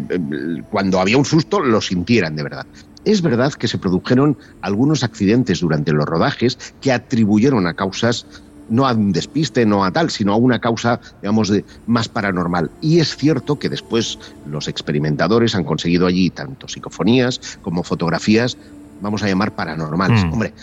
cuando 0.69 0.99
había 0.99 1.17
un 1.17 1.25
susto 1.25 1.59
lo 1.61 1.81
sintieran 1.81 2.35
de 2.35 2.43
verdad. 2.43 2.65
Es 3.03 3.21
verdad 3.21 3.53
que 3.53 3.67
se 3.67 3.79
produjeron 3.79 4.37
algunos 4.61 5.03
accidentes 5.03 5.61
durante 5.61 5.91
los 5.91 6.05
rodajes 6.05 6.57
que 6.81 6.91
atribuyeron 6.91 7.65
a 7.65 7.73
causas 7.73 8.25
no 8.71 8.87
a 8.87 8.93
un 8.93 9.11
despiste, 9.11 9.65
no 9.65 9.83
a 9.83 9.91
tal, 9.91 10.09
sino 10.09 10.33
a 10.33 10.37
una 10.37 10.59
causa, 10.59 10.99
digamos, 11.21 11.49
de, 11.49 11.63
más 11.85 12.07
paranormal. 12.07 12.71
Y 12.81 12.99
es 12.99 13.15
cierto 13.15 13.59
que 13.59 13.69
después 13.69 14.17
los 14.49 14.67
experimentadores 14.67 15.53
han 15.55 15.65
conseguido 15.65 16.07
allí 16.07 16.29
tanto 16.29 16.67
psicofonías 16.67 17.59
como 17.61 17.83
fotografías, 17.83 18.57
vamos 19.01 19.23
a 19.23 19.27
llamar 19.27 19.53
paranormales. 19.53 20.25
Mm. 20.25 20.33
Hombre, 20.33 20.53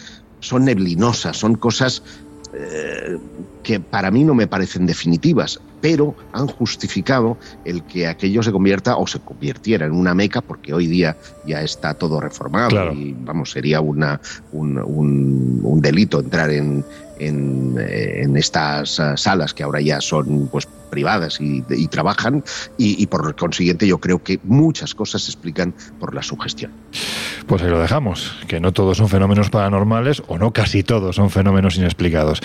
son 0.41 0.65
neblinosas, 0.65 1.37
son 1.37 1.57
cosas 1.57 2.03
eh, 2.55 3.19
que 3.63 3.81
para 3.81 4.11
mí 4.11 4.25
no 4.25 4.35
me 4.35 4.47
parecen 4.47 4.87
definitivas, 4.87 5.61
pero 5.81 6.15
han 6.33 6.47
justificado 6.47 7.37
el 7.65 7.83
que 7.85 8.07
aquello 8.07 8.43
se 8.43 8.53
convierta 8.53 8.97
o 8.97 9.07
se 9.07 9.21
convirtiera 9.21 9.87
en 9.87 9.93
una 9.93 10.15
meca, 10.15 10.41
porque 10.41 10.75
hoy 10.75 10.87
día 10.87 11.17
ya 11.47 11.63
está 11.63 11.95
todo 11.95 12.21
reformado 12.21 12.93
y 12.93 13.15
vamos, 13.19 13.51
sería 13.51 13.81
una, 13.81 14.21
un 14.53 15.81
delito 15.81 16.21
entrar 16.21 16.51
en, 16.51 16.85
eh, 17.19 18.21
en, 18.23 18.37
estas 18.37 19.01
eh, 19.01 19.17
salas 19.17 19.53
que 19.53 19.65
ahora 19.65 19.81
ya 19.81 20.01
son 20.01 20.49
pues 20.49 20.69
privadas 20.91 21.39
y, 21.41 21.63
trabajan 21.89 22.45
y, 22.79 23.07
por 23.09 23.35
consiguiente 23.35 23.87
yo 23.87 23.99
creo 23.99 24.23
que 24.23 24.39
muchas 24.45 24.95
cosas 24.95 25.23
se 25.23 25.33
explican 25.33 25.75
por 25.99 26.15
la 26.15 26.23
sugestión. 26.23 26.71
Pues 27.47 27.63
ahí 27.63 27.69
lo 27.69 27.81
dejamos, 27.81 28.37
que 28.47 28.61
no 28.61 28.73
todos 28.73 28.99
son 28.99 29.09
fenómenos 29.09 29.51
paranormales 29.51 30.23
o 30.29 30.39
no 30.39 30.53
casi 30.53 30.83
todos 30.83 31.17
son 31.17 31.31
fenómenos 31.31 31.77
inexplicados. 31.77 32.41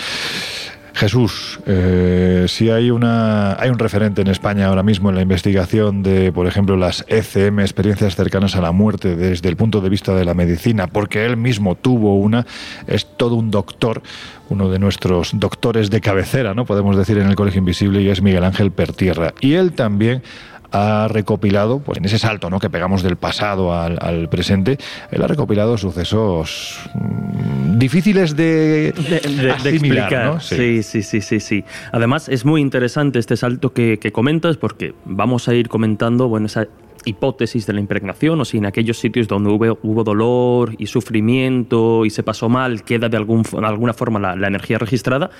Jesús, 0.94 1.58
eh, 1.66 2.44
si 2.46 2.70
hay, 2.70 2.90
una, 2.90 3.60
hay 3.60 3.68
un 3.68 3.80
referente 3.80 4.22
en 4.22 4.28
España 4.28 4.68
ahora 4.68 4.84
mismo 4.84 5.10
en 5.10 5.16
la 5.16 5.22
investigación 5.22 6.04
de, 6.04 6.30
por 6.30 6.46
ejemplo, 6.46 6.76
las 6.76 7.04
ECM, 7.08 7.60
experiencias 7.60 8.14
cercanas 8.14 8.54
a 8.54 8.60
la 8.60 8.70
muerte 8.70 9.16
desde 9.16 9.48
el 9.48 9.56
punto 9.56 9.80
de 9.80 9.88
vista 9.88 10.14
de 10.14 10.24
la 10.24 10.34
medicina, 10.34 10.86
porque 10.86 11.24
él 11.24 11.36
mismo 11.36 11.74
tuvo 11.74 12.16
una, 12.16 12.46
es 12.86 13.06
todo 13.16 13.34
un 13.34 13.50
doctor, 13.50 14.02
uno 14.50 14.70
de 14.70 14.78
nuestros 14.78 15.32
doctores 15.34 15.90
de 15.90 16.00
cabecera, 16.00 16.54
¿no? 16.54 16.64
Podemos 16.64 16.96
decir 16.96 17.18
en 17.18 17.26
el 17.26 17.34
Colegio 17.34 17.58
Invisible, 17.58 18.00
y 18.00 18.08
es 18.08 18.22
Miguel 18.22 18.44
Ángel 18.44 18.70
Pertierra. 18.70 19.34
Y 19.40 19.54
él 19.54 19.72
también 19.72 20.22
ha 20.74 21.06
recopilado, 21.08 21.78
pues 21.78 21.98
en 21.98 22.04
ese 22.04 22.18
salto 22.18 22.50
¿no? 22.50 22.58
que 22.58 22.68
pegamos 22.68 23.02
del 23.02 23.16
pasado 23.16 23.72
al, 23.72 24.28
presente, 24.28 24.76
él 25.12 25.22
ha 25.22 25.28
recopilado 25.28 25.78
sucesos 25.78 26.80
mm, 26.94 27.78
difíciles 27.78 28.34
de, 28.34 28.88
explicar. 28.88 30.42
Sí. 30.42 30.82
sí. 30.82 31.02
sí, 31.02 31.20
sí, 31.20 31.40
sí, 31.40 31.64
Además, 31.92 32.28
es 32.28 32.44
muy 32.44 32.60
interesante 32.60 33.20
este 33.20 33.36
salto 33.36 33.72
que, 33.72 33.98
que 34.00 34.10
comentas 34.10 34.56
porque 34.56 34.94
vamos 35.04 35.48
a 35.48 35.54
ir 35.54 35.68
comentando 35.68 36.28
bueno, 36.28 36.46
esa 36.46 36.66
hipótesis 37.04 37.66
de 37.66 37.74
la 37.74 37.80
impregnación, 37.80 38.40
o 38.40 38.44
si 38.44 38.58
en 38.58 38.66
aquellos 38.66 38.98
sitios 38.98 39.28
donde 39.28 39.50
hubo, 39.50 39.78
hubo 39.82 40.04
dolor 40.04 40.74
y 40.78 40.86
sufrimiento 40.86 42.04
y 42.04 42.10
se 42.10 42.22
pasó 42.22 42.48
mal, 42.48 42.82
queda 42.82 43.08
de, 43.08 43.16
algún, 43.16 43.44
alguna 43.62 43.92
forma 43.92 44.18
la, 44.18 44.34
la 44.34 44.48
energía 44.48 44.78
registrada 44.78 45.30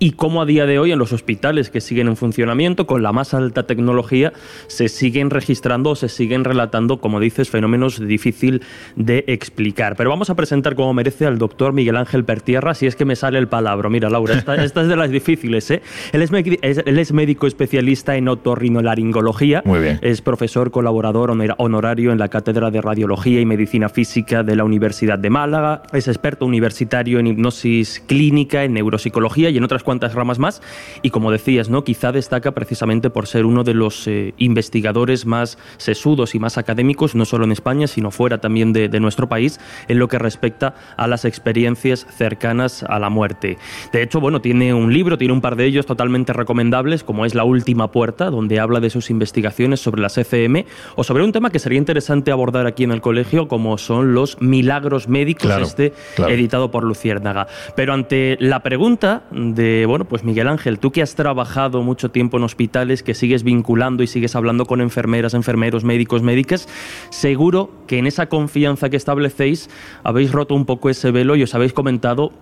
y 0.00 0.12
cómo 0.12 0.40
a 0.40 0.46
día 0.46 0.64
de 0.64 0.78
hoy 0.78 0.92
en 0.92 0.98
los 0.98 1.12
hospitales 1.12 1.68
que 1.68 1.82
siguen 1.82 2.08
en 2.08 2.16
funcionamiento 2.16 2.86
con 2.86 3.02
la 3.02 3.12
más 3.12 3.34
alta 3.34 3.66
tecnología 3.66 4.32
se 4.66 4.88
siguen 4.88 5.28
registrando 5.28 5.90
o 5.90 5.94
se 5.94 6.08
siguen 6.08 6.42
relatando, 6.42 7.00
como 7.00 7.20
dices, 7.20 7.50
fenómenos 7.50 8.00
difícil 8.00 8.62
de 8.96 9.24
explicar. 9.28 9.96
Pero 9.96 10.08
vamos 10.08 10.30
a 10.30 10.34
presentar 10.34 10.74
como 10.74 10.94
merece 10.94 11.26
al 11.26 11.36
doctor 11.36 11.74
Miguel 11.74 11.96
Ángel 11.96 12.24
Pertierra, 12.24 12.74
si 12.74 12.86
es 12.86 12.96
que 12.96 13.04
me 13.04 13.14
sale 13.14 13.38
el 13.38 13.46
palabra. 13.48 13.90
Mira, 13.90 14.08
Laura, 14.08 14.34
esta, 14.34 14.54
es 14.64 14.72
de 14.74 14.96
las 14.96 15.10
difíciles. 15.10 15.70
¿eh? 15.70 15.82
Él, 16.12 16.22
es, 16.22 17.12
médico 17.12 17.46
especialista 17.46 18.16
en 18.16 18.28
otorrinolaringología. 18.28 19.62
Muy 19.66 19.80
bien. 19.80 19.98
Es 20.00 20.22
profesor 20.22 20.70
colaborador 20.70 21.30
honorario 21.58 22.12
en 22.12 22.18
la 22.18 22.28
Cátedra 22.28 22.70
de 22.70 22.80
Radiología 22.80 23.40
y 23.40 23.44
Medicina 23.44 23.90
Física 23.90 24.42
de 24.42 24.56
la 24.56 24.64
Universidad 24.64 25.18
de 25.18 25.28
Málaga. 25.28 25.82
Es 25.92 26.08
experto 26.08 26.46
universitario 26.46 27.18
en 27.18 27.26
hipnosis 27.26 28.02
clínica, 28.06 28.64
en 28.64 28.72
neuropsicología 28.72 29.50
y 29.50 29.58
en 29.58 29.64
otras 29.64 29.84
cuantas 29.90 30.14
ramas 30.14 30.38
más. 30.38 30.62
Y 31.02 31.10
como 31.10 31.32
decías, 31.32 31.68
¿no? 31.68 31.82
quizá 31.82 32.12
destaca 32.12 32.52
precisamente 32.52 33.10
por 33.10 33.26
ser 33.26 33.44
uno 33.44 33.64
de 33.64 33.74
los 33.74 34.06
eh, 34.06 34.34
investigadores 34.38 35.26
más 35.26 35.58
sesudos 35.78 36.36
y 36.36 36.38
más 36.38 36.58
académicos, 36.58 37.16
no 37.16 37.24
solo 37.24 37.44
en 37.44 37.50
España, 37.50 37.88
sino 37.88 38.12
fuera 38.12 38.38
también 38.38 38.72
de, 38.72 39.00
nuestro 39.00 39.28
país, 39.28 39.58
en 39.88 39.98
lo 39.98 40.06
que 40.06 40.20
respecta 40.20 40.74
a 40.96 41.08
las 41.08 41.24
experiencias 41.24 42.06
cercanas 42.16 42.84
a 42.84 43.00
la 43.00 43.10
muerte. 43.10 43.58
De 43.92 44.00
hecho, 44.00 44.20
bueno, 44.20 44.40
tiene 44.40 44.72
un 44.74 44.92
libro, 44.92 45.18
tiene 45.18 45.34
un 45.34 45.40
par 45.40 45.56
de 45.56 45.64
ellos 45.64 45.86
totalmente 45.86 46.32
recomendables, 46.32 47.02
como 47.02 47.26
es 47.26 47.34
La 47.34 47.42
Última 47.42 47.90
Puerta, 47.90 48.30
donde 48.30 48.60
habla 48.60 48.78
de 48.78 48.90
sus 48.90 49.10
investigaciones 49.10 49.80
sobre 49.80 50.02
las 50.02 50.16
ECM 50.18 50.66
o 50.94 51.02
sobre 51.02 51.24
un 51.24 51.32
tema 51.32 51.50
que 51.50 51.58
sería 51.58 51.78
interesante 51.78 52.30
abordar 52.30 52.68
aquí 52.68 52.84
en 52.84 52.92
el 52.92 53.00
colegio, 53.00 53.48
como 53.48 53.76
son 53.76 54.14
los 54.14 54.40
milagros 54.40 55.08
médicos, 55.08 55.50
este 55.60 55.92
editado 56.28 56.70
por 56.70 56.84
Luciérnaga. 56.84 57.48
Pero 57.74 57.92
ante 57.92 58.36
la 58.38 58.60
pregunta 58.60 59.24
de 59.32 59.79
bueno, 59.86 60.04
pues 60.04 60.24
Miguel 60.24 60.48
Ángel, 60.48 60.78
tú 60.78 60.90
que 60.90 61.02
has 61.02 61.14
trabajado 61.14 61.82
mucho 61.82 62.10
tiempo 62.10 62.36
en 62.36 62.44
hospitales, 62.44 63.02
que 63.02 63.14
sigues 63.14 63.42
vinculando 63.42 64.02
y 64.02 64.06
sigues 64.06 64.36
hablando 64.36 64.66
con 64.66 64.80
enfermeras, 64.80 65.34
enfermeros, 65.34 65.84
médicos, 65.84 66.22
médicas, 66.22 66.68
seguro 67.10 67.70
que 67.86 67.98
en 67.98 68.06
esa 68.06 68.26
confianza 68.26 68.90
que 68.90 68.96
establecéis 68.96 69.70
habéis 70.02 70.32
roto 70.32 70.54
un 70.54 70.64
poco 70.64 70.90
ese 70.90 71.10
velo 71.10 71.36
y 71.36 71.42
os 71.42 71.54
habéis 71.54 71.72
comentado 71.72 72.32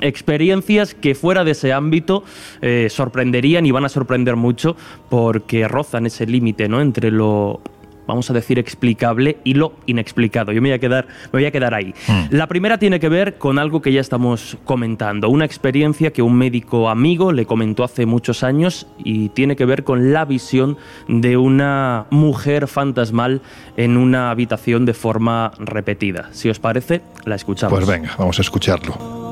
experiencias 0.00 0.94
que 0.94 1.14
fuera 1.14 1.44
de 1.44 1.52
ese 1.52 1.72
ámbito 1.72 2.22
eh, 2.60 2.88
sorprenderían 2.90 3.66
y 3.66 3.70
van 3.70 3.84
a 3.84 3.88
sorprender 3.88 4.36
mucho 4.36 4.76
porque 5.08 5.66
rozan 5.68 6.06
ese 6.06 6.26
límite 6.26 6.68
¿no? 6.68 6.80
entre 6.80 7.10
lo 7.10 7.60
vamos 8.06 8.30
a 8.30 8.32
decir, 8.32 8.58
explicable 8.58 9.38
y 9.44 9.54
lo 9.54 9.74
inexplicado. 9.86 10.52
Yo 10.52 10.62
me 10.62 10.68
voy 10.68 10.76
a 10.76 10.78
quedar, 10.78 11.06
me 11.24 11.40
voy 11.40 11.44
a 11.44 11.50
quedar 11.50 11.74
ahí. 11.74 11.94
Hmm. 12.06 12.26
La 12.30 12.46
primera 12.46 12.78
tiene 12.78 13.00
que 13.00 13.08
ver 13.08 13.38
con 13.38 13.58
algo 13.58 13.82
que 13.82 13.92
ya 13.92 14.00
estamos 14.00 14.56
comentando, 14.64 15.28
una 15.28 15.44
experiencia 15.44 16.12
que 16.12 16.22
un 16.22 16.34
médico 16.34 16.88
amigo 16.88 17.32
le 17.32 17.46
comentó 17.46 17.84
hace 17.84 18.06
muchos 18.06 18.42
años 18.42 18.86
y 18.98 19.30
tiene 19.30 19.56
que 19.56 19.64
ver 19.64 19.84
con 19.84 20.12
la 20.12 20.24
visión 20.24 20.76
de 21.08 21.36
una 21.36 22.06
mujer 22.10 22.66
fantasmal 22.66 23.42
en 23.76 23.96
una 23.96 24.30
habitación 24.30 24.84
de 24.84 24.94
forma 24.94 25.52
repetida. 25.58 26.30
Si 26.32 26.48
os 26.48 26.58
parece, 26.58 27.02
la 27.24 27.34
escuchamos. 27.34 27.78
Pues 27.78 27.86
venga, 27.86 28.14
vamos 28.18 28.38
a 28.38 28.42
escucharlo. 28.42 29.25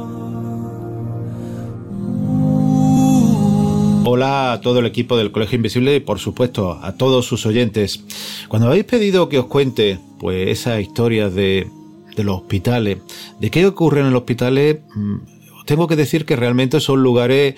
Hola 4.07 4.53
a 4.53 4.61
todo 4.61 4.81
el 4.81 4.87
equipo 4.87 5.17
del 5.17 5.33
Colegio 5.33 5.57
Invisible 5.57 5.97
y 5.97 6.01
por 6.01 6.19
supuesto 6.19 6.79
a 6.83 6.95
todos 6.95 7.25
sus 7.25 7.47
oyentes. 7.47 8.05
Cuando 8.49 8.69
habéis 8.69 8.85
pedido 8.85 9.31
que 9.31 9.39
os 9.39 9.47
cuente 9.47 9.99
pues 10.19 10.49
esa 10.49 10.79
historia 10.79 11.31
de, 11.31 11.71
los 12.19 12.37
hospitales, 12.43 12.99
de 13.41 13.51
qué 13.51 13.67
ocurre 13.67 14.01
en 14.03 14.11
los 14.11 14.21
hospitales, 14.21 14.81
mm, 14.95 15.17
tengo 15.65 15.89
que 15.89 15.97
decir 15.97 16.27
que 16.27 16.37
realmente 16.37 16.81
son 16.81 17.03
lugares 17.03 17.55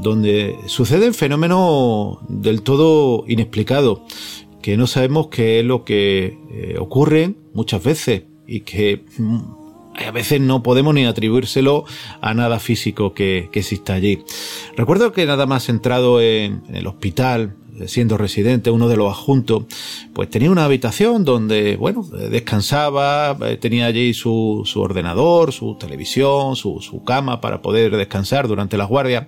donde 0.00 0.56
suceden 0.66 1.14
fenómenos 1.14 2.18
del 2.28 2.62
todo 2.62 3.24
inexplicados, 3.26 3.98
que 4.62 4.76
no 4.76 4.86
sabemos 4.86 5.26
qué 5.26 5.58
es 5.58 5.66
lo 5.66 5.84
que 5.84 6.38
eh, 6.52 6.76
ocurre 6.78 7.34
muchas 7.54 7.82
veces 7.82 8.22
y 8.46 8.60
que 8.60 9.04
mm, 9.18 9.67
a 10.06 10.10
veces 10.10 10.40
no 10.40 10.62
podemos 10.62 10.94
ni 10.94 11.04
atribuírselo 11.04 11.84
a 12.20 12.34
nada 12.34 12.58
físico 12.58 13.14
que, 13.14 13.48
exista 13.52 13.94
allí. 13.94 14.22
Recuerdo 14.76 15.12
que 15.12 15.26
nada 15.26 15.46
más 15.46 15.68
entrado 15.68 16.20
en, 16.20 16.62
el 16.72 16.86
hospital, 16.86 17.56
siendo 17.86 18.16
residente, 18.16 18.70
uno 18.70 18.88
de 18.88 18.96
los 18.96 19.12
adjuntos, 19.12 19.64
pues 20.12 20.30
tenía 20.30 20.50
una 20.50 20.64
habitación 20.64 21.24
donde, 21.24 21.76
bueno, 21.76 22.04
descansaba, 22.30 23.36
eh, 23.42 23.56
tenía 23.56 23.86
allí 23.86 24.14
su, 24.14 24.64
ordenador, 24.76 25.52
su 25.52 25.76
televisión, 25.76 26.56
su, 26.56 26.80
su, 26.80 27.02
cama 27.04 27.40
para 27.40 27.62
poder 27.62 27.96
descansar 27.96 28.48
durante 28.48 28.76
las 28.76 28.88
guardias 28.88 29.26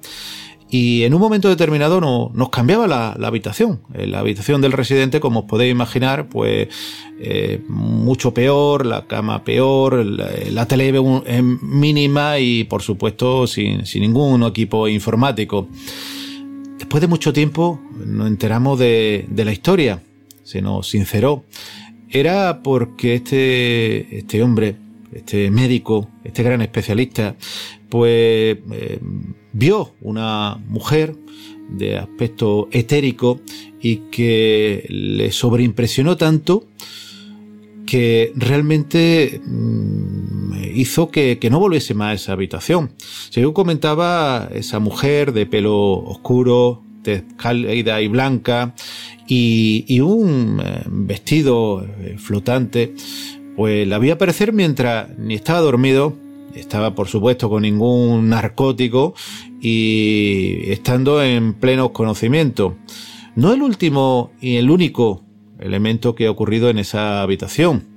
y 0.70 1.02
en 1.02 1.14
un 1.14 1.20
momento 1.20 1.48
determinado 1.48 2.00
no, 2.00 2.30
nos 2.34 2.50
cambiaba 2.50 2.86
la, 2.86 3.12
habitación. 3.26 3.80
Eh, 3.92 4.06
la 4.06 4.20
habitación 4.20 4.60
del 4.60 4.72
residente, 4.72 5.18
como 5.18 5.40
os 5.40 5.46
podéis 5.46 5.72
imaginar, 5.72 6.28
pues 6.28 6.68
eh, 7.18 7.60
mucho 7.68 8.32
peor, 8.32 8.86
la 8.86 9.06
cama 9.06 9.42
peor, 9.42 10.04
la, 10.04 10.66
tele 10.66 10.92
mínima 11.60 12.38
y 12.38 12.64
por 12.64 12.82
supuesto 12.82 13.46
sin, 13.48 13.82
ningún 13.96 14.44
equipo 14.44 14.86
informático. 14.86 15.68
Después 16.78 17.00
de 17.00 17.08
mucho 17.08 17.32
tiempo 17.32 17.80
nos 18.06 18.28
enteramos 18.28 18.78
de, 18.78 19.26
de 19.28 19.44
la 19.44 19.52
historia, 19.52 20.02
se 20.44 20.62
nos 20.62 20.88
sinceró. 20.88 21.44
Era 22.08 22.62
porque 22.62 23.14
este, 23.14 24.18
este 24.18 24.42
hombre, 24.42 24.76
este 25.12 25.50
médico, 25.50 26.08
este 26.24 26.42
gran 26.42 26.60
especialista, 26.62 27.36
pues 27.88 28.58
eh, 28.72 29.00
vio 29.52 29.94
una 30.00 30.58
mujer 30.68 31.14
de 31.68 31.98
aspecto 31.98 32.68
etérico 32.72 33.40
y 33.80 33.96
que 34.10 34.86
le 34.88 35.30
sobreimpresionó 35.32 36.16
tanto 36.16 36.66
que 37.90 38.32
realmente 38.36 39.40
mm, 39.44 40.52
hizo 40.74 41.10
que, 41.10 41.38
no 41.50 41.58
volviese 41.58 41.92
más 41.92 42.10
a 42.10 42.14
esa 42.14 42.32
habitación. 42.34 42.92
Según 43.30 43.52
comentaba, 43.52 44.48
esa 44.54 44.78
mujer 44.78 45.32
de 45.32 45.46
pelo 45.46 45.94
oscuro, 45.94 46.84
de 47.02 47.24
cálida 47.36 48.00
y 48.00 48.06
blanca, 48.06 48.76
y, 49.26 49.98
un 50.00 50.60
eh, 50.64 50.82
vestido 50.86 51.84
eh, 51.84 52.16
flotante, 52.16 52.94
pues 53.56 53.88
la 53.88 53.98
vi 53.98 54.10
aparecer 54.10 54.52
mientras 54.52 55.18
ni 55.18 55.34
estaba 55.34 55.58
dormido, 55.58 56.16
estaba 56.54 56.94
por 56.94 57.08
supuesto 57.08 57.48
con 57.48 57.62
ningún 57.62 58.28
narcótico 58.28 59.14
y 59.60 60.70
estando 60.70 61.22
en 61.22 61.54
pleno 61.54 61.92
conocimiento. 61.92 62.76
No 63.36 63.52
el 63.52 63.62
último 63.62 64.32
y 64.40 64.56
el 64.56 64.70
único 64.70 65.24
elemento 65.58 66.14
que 66.14 66.26
ha 66.26 66.30
ocurrido 66.30 66.70
en 66.70 66.78
esa 66.78 67.22
habitación 67.22 67.88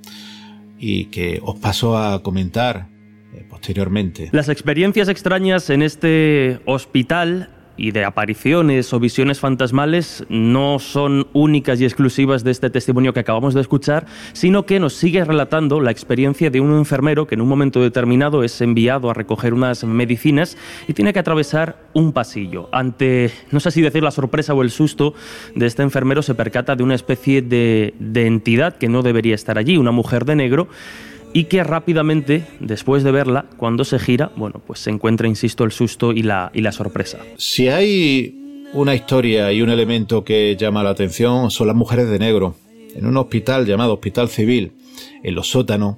y 0.78 1.06
que 1.06 1.40
os 1.42 1.58
paso 1.58 1.96
a 1.96 2.22
comentar 2.22 2.88
eh, 3.34 3.46
posteriormente. 3.48 4.28
Las 4.32 4.48
experiencias 4.48 5.08
extrañas 5.08 5.70
en 5.70 5.82
este 5.82 6.60
hospital 6.66 7.53
y 7.76 7.90
de 7.90 8.04
apariciones 8.04 8.92
o 8.92 9.00
visiones 9.00 9.40
fantasmales 9.40 10.24
no 10.28 10.78
son 10.78 11.26
únicas 11.32 11.80
y 11.80 11.84
exclusivas 11.84 12.44
de 12.44 12.50
este 12.50 12.70
testimonio 12.70 13.12
que 13.12 13.20
acabamos 13.20 13.54
de 13.54 13.60
escuchar, 13.60 14.06
sino 14.32 14.66
que 14.66 14.80
nos 14.80 14.94
sigue 14.94 15.24
relatando 15.24 15.80
la 15.80 15.90
experiencia 15.90 16.50
de 16.50 16.60
un 16.60 16.76
enfermero 16.76 17.26
que 17.26 17.34
en 17.34 17.40
un 17.40 17.48
momento 17.48 17.80
determinado 17.80 18.44
es 18.44 18.60
enviado 18.60 19.10
a 19.10 19.14
recoger 19.14 19.54
unas 19.54 19.84
medicinas 19.84 20.56
y 20.88 20.92
tiene 20.92 21.12
que 21.12 21.18
atravesar 21.18 21.76
un 21.92 22.12
pasillo. 22.12 22.68
Ante, 22.72 23.30
no 23.50 23.60
sé 23.60 23.70
si 23.70 23.82
decir 23.82 24.02
la 24.02 24.10
sorpresa 24.10 24.54
o 24.54 24.62
el 24.62 24.70
susto 24.70 25.14
de 25.54 25.66
este 25.66 25.82
enfermero, 25.82 26.22
se 26.22 26.34
percata 26.34 26.76
de 26.76 26.82
una 26.82 26.94
especie 26.94 27.42
de, 27.42 27.94
de 27.98 28.26
entidad 28.26 28.76
que 28.76 28.88
no 28.88 29.02
debería 29.02 29.34
estar 29.34 29.58
allí, 29.58 29.76
una 29.76 29.90
mujer 29.90 30.24
de 30.24 30.36
negro, 30.36 30.68
y 31.34 31.44
que 31.44 31.64
rápidamente, 31.64 32.46
después 32.60 33.02
de 33.02 33.10
verla, 33.10 33.46
cuando 33.56 33.84
se 33.84 33.98
gira, 33.98 34.30
bueno, 34.36 34.62
pues 34.64 34.78
se 34.78 34.90
encuentra, 34.90 35.26
insisto, 35.26 35.64
el 35.64 35.72
susto 35.72 36.12
y 36.12 36.22
la, 36.22 36.52
y 36.54 36.62
la 36.62 36.70
sorpresa. 36.70 37.18
Si 37.36 37.68
hay 37.68 38.68
una 38.72 38.94
historia 38.94 39.52
y 39.52 39.60
un 39.60 39.68
elemento 39.68 40.24
que 40.24 40.56
llama 40.56 40.84
la 40.84 40.90
atención, 40.90 41.50
son 41.50 41.66
las 41.66 41.76
mujeres 41.76 42.08
de 42.08 42.20
negro. 42.20 42.54
En 42.94 43.04
un 43.04 43.16
hospital 43.16 43.66
llamado 43.66 43.94
Hospital 43.94 44.28
Civil, 44.28 44.72
en 45.24 45.34
los 45.34 45.50
sótanos, 45.50 45.96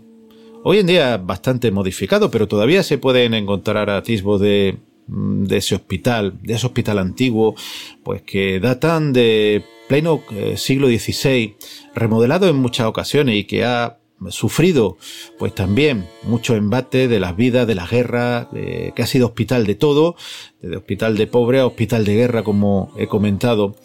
hoy 0.65 0.79
en 0.79 0.87
día 0.87 1.19
bastante 1.19 1.71
modificado, 1.71 2.31
pero 2.31 2.49
todavía 2.49 2.83
se 2.83 2.97
pueden 2.97 3.35
encontrar 3.35 3.91
atisbos 3.91 4.41
de, 4.41 4.79
de 5.07 5.57
ese 5.59 5.75
hospital, 5.75 6.39
de 6.43 6.55
ese 6.55 6.67
hospital 6.67 6.99
antiguo, 6.99 7.55
pues 8.03 8.23
que 8.23 8.59
datan 8.59 9.13
de 9.13 9.63
pleno 9.87 10.23
eh, 10.33 10.57
siglo 10.57 10.89
XVI, 10.89 11.57
remodelado 11.95 12.49
en 12.49 12.57
muchas 12.57 12.87
ocasiones 12.87 13.37
y 13.37 13.45
que 13.45 13.67
ha 13.67 13.99
sufrido 14.31 14.97
pues 15.39 15.55
también 15.55 16.07
mucho 16.23 16.55
embate 16.55 17.09
de 17.09 17.21
las 17.21 17.37
vidas, 17.37 17.67
de 17.67 17.75
la 17.75 17.87
guerra, 17.87 18.49
que 18.53 19.03
ha 19.03 19.07
sido 19.07 19.27
hospital 19.27 19.67
de 19.67 19.75
todo, 19.75 20.17
de 20.61 20.77
hospital 20.77 21.17
de 21.17 21.27
pobre 21.27 21.61
a 21.61 21.67
hospital 21.67 22.05
de 22.05 22.15
guerra 22.15 22.43
como 22.43 22.93
he 22.97 23.07
comentado, 23.07 23.77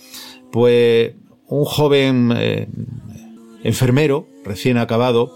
pues 0.52 1.14
un 1.48 1.66
joven 1.66 2.34
eh, 2.36 2.68
enfermero 3.64 4.28
recién 4.44 4.78
acabado 4.78 5.34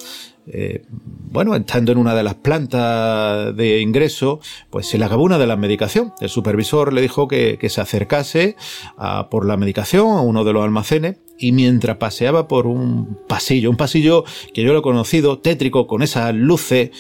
eh, 0.48 0.86
bueno, 0.90 1.56
estando 1.56 1.92
en 1.92 1.98
una 1.98 2.14
de 2.14 2.24
las 2.24 2.36
plantas 2.36 3.56
de 3.56 3.82
ingreso, 3.82 4.40
pues 4.70 4.88
se 4.88 4.98
le 4.98 5.06
acabó 5.06 5.24
una 5.24 5.40
de 5.40 5.48
las 5.48 5.58
medicación. 5.58 6.14
El 6.22 6.30
supervisor 6.30 6.94
le 6.94 7.02
dijo 7.02 7.28
que, 7.28 7.58
se 7.68 7.82
acercase 7.82 8.56
a, 8.98 9.30
por 9.30 9.46
la 9.46 9.58
medicación 9.58 10.18
a 10.18 10.22
uno 10.22 10.44
de 10.44 10.54
los 10.54 10.64
almacenes 10.64 11.18
y 11.38 11.52
mientras 11.52 11.98
paseaba 11.98 12.48
por 12.48 12.68
un 12.68 13.18
pasillo, 13.28 13.70
un 13.70 13.78
pasillo 13.78 14.24
que 14.54 14.64
yo 14.64 14.74
lo 14.74 14.80
he 14.80 14.84
conocido, 14.84 15.40
tétrico, 15.40 15.88
con 15.88 16.02
esas 16.02 16.34
luces 16.34 16.92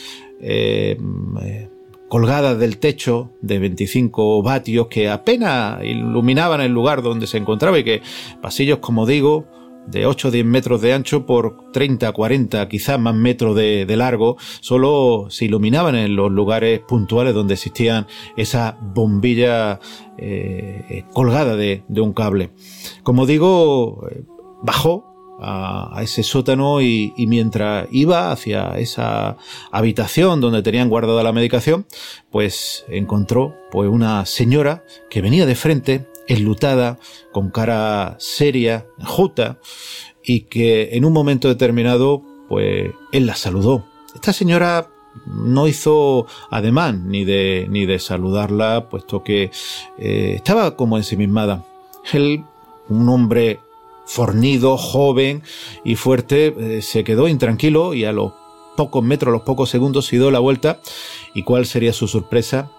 eh, 0.42 0.98
eh, 1.42 1.70
colgadas 2.08 2.60
del 2.60 2.78
techo 2.78 3.32
de 3.42 3.60
25 3.60 4.44
vatios 4.44 4.88
que 4.88 5.10
apenas 5.10 5.84
iluminaban 5.84 6.62
el 6.62 6.72
lugar 6.72 7.02
donde 7.02 7.28
se 7.28 7.38
encontraba 7.38 7.80
y 7.80 7.84
que 7.84 8.02
pasillos, 8.42 8.80
como 8.80 9.06
digo, 9.06 9.46
de 9.88 10.06
8 10.06 10.28
o 10.28 10.32
10 10.32 10.46
metros 10.46 10.82
de 10.82 10.94
ancho 10.94 11.26
por 11.26 11.72
30, 11.72 12.12
40, 12.12 12.68
quizás 12.68 13.00
más 13.00 13.16
metros 13.16 13.56
de, 13.56 13.86
largo, 13.96 14.38
solo 14.62 15.28
se 15.30 15.46
iluminaban 15.46 15.96
en 15.96 16.16
los 16.16 16.32
lugares 16.32 16.80
puntuales 16.80 17.34
donde 17.34 17.54
existían 17.54 18.08
esas 18.36 18.76
bombillas 18.82 19.80
eh, 20.18 21.06
colgadas 21.14 21.58
de, 21.58 21.84
un 22.02 22.14
cable. 22.14 22.52
Como 23.04 23.26
digo, 23.26 24.08
eh, 24.12 24.24
bajó 24.64 25.06
a, 25.40 26.00
ese 26.02 26.24
sótano 26.24 26.82
y, 26.82 27.14
y, 27.18 27.28
mientras 27.28 27.88
iba 27.92 28.32
hacia 28.32 28.78
esa 28.78 29.38
habitación 29.72 30.42
donde 30.42 30.64
tenían 30.64 30.90
guardada 30.90 31.24
la 31.24 31.34
medicación, 31.34 31.86
pues 32.32 32.86
encontró 32.90 33.56
pues 33.72 33.90
una 33.90 34.26
señora 34.26 34.84
que 35.10 35.22
venía 35.22 35.46
de 35.46 35.56
frente 35.56 36.08
enlutada, 36.28 37.00
con 37.32 37.50
cara 37.50 38.16
seria, 38.20 38.86
juta, 39.04 39.60
y 40.24 40.42
que 40.42 40.90
en 40.94 41.06
un 41.06 41.14
momento 41.14 41.48
determinado, 41.48 42.24
pues 42.50 42.92
él 43.12 43.26
la 43.26 43.36
saludó. 43.36 43.86
Esta 44.14 44.34
señora 44.34 44.90
no 45.26 45.68
hizo 45.68 46.26
ademán 46.50 47.10
ni 47.10 47.26
de, 47.26 47.68
ni 47.70 47.86
de 47.86 48.00
saludarla, 48.00 48.90
puesto 48.90 49.24
que 49.24 49.52
eh, 49.98 50.34
estaba 50.36 50.76
como 50.76 50.98
ensimismada. 50.98 51.66
Él, 52.12 52.44
un 52.90 53.10
hombre 53.10 53.60
fornido, 54.06 54.78
joven 54.78 55.44
y 55.84 55.96
fuerte, 55.96 56.56
eh, 56.58 56.82
se 56.82 57.04
quedó 57.04 57.28
intranquilo 57.28 57.94
y 57.94 58.06
a 58.06 58.12
los 58.12 58.34
pocos 58.76 59.04
metros, 59.04 59.30
a 59.30 59.38
los 59.38 59.42
pocos 59.44 59.70
segundos, 59.70 60.06
se 60.06 60.18
dio 60.18 60.32
la 60.32 60.40
vuelta. 60.40 60.80
¿Y 61.34 61.44
cuál 61.44 61.66
sería 61.66 61.94
su 61.94 62.08
sorpresa? 62.08 62.70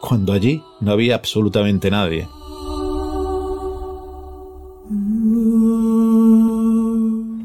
Cuando 0.00 0.32
allí 0.32 0.62
no 0.80 0.92
había 0.92 1.14
absolutamente 1.14 1.90
nadie. 1.90 2.28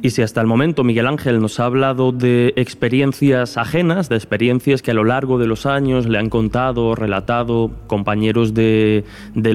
Y 0.08 0.10
si 0.10 0.22
hasta 0.22 0.40
el 0.40 0.48
momento 0.48 0.86
Miguel 0.86 1.06
Ángel 1.06 1.42
nos 1.42 1.60
ha 1.60 1.66
hablado 1.66 2.14
de 2.14 2.54
experiencias 2.56 3.58
ajenas, 3.58 4.08
de 4.08 4.16
experiencias 4.16 4.82
que 4.82 4.92
a 4.92 4.94
lo 4.94 5.04
largo 5.04 5.38
de 5.38 5.48
los 5.48 5.66
años 5.66 6.08
le 6.08 6.18
han 6.18 6.30
contado, 6.30 6.96
relatado 6.96 7.72
compañeros 7.88 8.54
del 8.54 9.04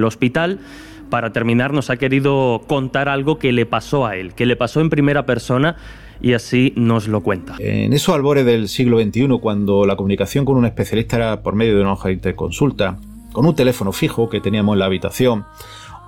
hospital, 0.04 0.60
para 1.08 1.32
terminar 1.32 1.72
nos 1.72 1.88
ha 1.88 1.96
querido 1.96 2.64
contar 2.66 3.08
algo 3.08 3.38
que 3.38 3.50
le 3.50 3.64
pasó 3.64 4.04
a 4.04 4.16
él, 4.16 4.34
que 4.34 4.44
le 4.44 4.54
pasó 4.54 4.82
en 4.82 4.90
primera 4.90 5.24
persona 5.24 5.76
y 6.20 6.34
así 6.34 6.74
nos 6.76 7.08
lo 7.08 7.22
cuenta. 7.22 7.56
En 7.58 7.94
esos 7.94 8.14
albores 8.14 8.44
del 8.44 8.68
siglo 8.68 9.00
XXI, 9.00 9.28
cuando 9.40 9.86
la 9.86 9.96
comunicación 9.96 10.44
con 10.44 10.58
un 10.58 10.66
especialista 10.66 11.16
era 11.16 11.40
por 11.40 11.54
medio 11.54 11.76
de 11.76 11.80
una 11.80 11.94
hoja 11.94 12.08
de 12.08 12.14
interconsulta, 12.16 12.98
con 13.32 13.46
un 13.46 13.54
teléfono 13.54 13.90
fijo 13.92 14.28
que 14.28 14.42
teníamos 14.42 14.74
en 14.74 14.80
la 14.80 14.84
habitación, 14.84 15.46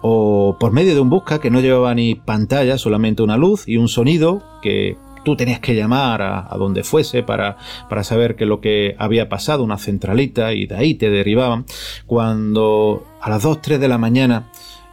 o 0.06 0.58
por 0.60 0.70
medio 0.70 0.92
de 0.92 1.00
un 1.00 1.08
busca 1.08 1.40
que 1.40 1.50
no 1.50 1.60
llevaba 1.60 1.94
ni 1.94 2.14
pantalla, 2.14 2.76
solamente 2.76 3.22
una 3.22 3.38
luz 3.38 3.66
y 3.66 3.78
un 3.78 3.88
sonido 3.88 4.42
que 4.60 4.98
tú 5.24 5.34
tenías 5.34 5.60
que 5.60 5.74
llamar 5.74 6.20
a, 6.20 6.54
donde 6.58 6.84
fuese 6.84 7.22
para, 7.22 7.56
para 7.88 8.04
saber 8.04 8.36
qué 8.36 8.44
es 8.44 8.48
lo 8.48 8.60
que 8.60 8.96
había 8.98 9.30
pasado, 9.30 9.64
una 9.64 9.78
centralita, 9.78 10.52
y 10.52 10.66
de 10.66 10.76
ahí 10.76 10.94
te 10.94 11.08
derivaban. 11.08 11.64
Cuando 12.04 13.06
a 13.22 13.30
las 13.30 13.44
2, 13.44 13.62
3 13.62 13.80
de 13.80 13.88
la 13.88 13.96
mañana 13.96 14.50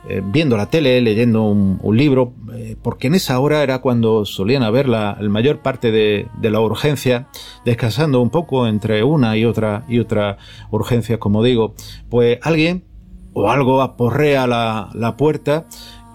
eh, 0.07 0.21
viendo 0.23 0.55
la 0.55 0.67
tele, 0.69 1.01
leyendo 1.01 1.43
un, 1.43 1.97
libro, 1.97 2.33
eh, 2.53 2.77
porque 2.81 3.07
en 3.07 3.15
esa 3.15 3.37
hora 3.41 3.63
era 3.63 3.79
cuando 3.81 4.23
solían 4.23 4.63
haber 4.63 4.87
la, 4.87 5.17
mayor 5.21 5.59
parte 5.59 5.91
de, 5.91 6.27
la 6.41 6.61
urgencia, 6.61 7.27
descansando 7.65 8.21
un 8.21 8.29
poco 8.29 8.65
entre 8.65 9.03
una 9.03 9.35
y 9.35 9.43
otra 9.43 9.83
y 9.89 9.99
otra 9.99 10.37
urgencia, 10.71 11.19
como 11.19 11.43
digo, 11.43 11.75
pues 12.09 12.39
alguien 12.43 12.85
o 13.33 13.49
algo 13.49 13.81
aporrea 13.81 14.47
la, 14.47 14.89
la 14.93 15.17
puerta 15.17 15.65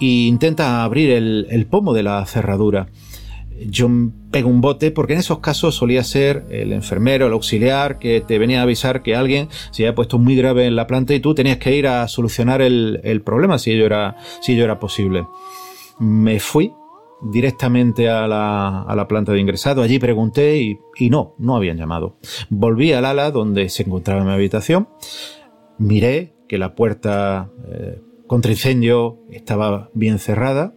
e 0.01 0.27
intenta 0.27 0.85
abrir 0.85 1.11
el, 1.11 1.47
el 1.51 1.67
pomo 1.67 1.95
de 1.95 2.03
la 2.03 2.25
cerradura 2.27 2.89
yo 3.69 3.89
pego 4.31 4.49
un 4.49 4.61
bote 4.61 4.91
porque 4.91 5.15
en 5.15 5.21
esos 5.21 5.39
casos 5.39 5.75
solía 5.75 6.05
ser 6.05 6.45
el 6.51 6.73
enfermero, 6.73 7.27
el 7.27 7.33
auxiliar 7.33 7.99
que 7.99 8.21
te 8.21 8.39
venía 8.39 8.61
a 8.61 8.63
avisar 8.63 9.03
que 9.03 9.15
alguien 9.15 9.49
se 9.71 9.85
había 9.85 9.95
puesto 9.95 10.19
muy 10.19 10.37
grave 10.37 10.67
en 10.67 10.77
la 10.77 10.87
planta 10.87 11.15
y 11.15 11.21
tú 11.21 11.35
tenías 11.35 11.59
que 11.59 11.75
ir 11.75 11.87
a 11.87 12.07
solucionar 12.09 12.61
el, 12.61 13.23
problema 13.25 13.59
si 13.59 13.73
ello, 13.73 13.87
era, 13.87 14.17
si 14.41 14.53
ello 14.53 14.65
era 14.65 14.79
posible. 14.79 15.27
Me 15.99 16.39
fui 16.39 16.73
directamente 17.23 18.11
a 18.11 18.27
la, 18.27 18.83
a 18.83 18.95
la 18.95 19.09
planta 19.09 19.33
de 19.33 19.41
ingresado, 19.41 19.83
allí 19.83 19.99
pregunté 19.99 20.59
y, 20.59 20.79
y, 20.99 21.09
no, 21.09 21.35
no 21.39 21.57
habían 21.57 21.79
llamado. 21.79 22.19
Volví 22.51 22.93
al 22.93 23.07
ala 23.07 23.31
donde 23.31 23.71
se 23.71 23.85
encontraba 23.85 24.23
mi 24.23 24.33
habitación, 24.33 24.89
miré 25.79 26.36
que 26.49 26.59
la 26.59 26.75
puerta 26.75 27.51
eh, 27.69 28.01
contra 28.27 28.53
incendio 28.53 29.19
estaba 29.31 29.91
bien 29.95 30.19
cerrada, 30.19 30.75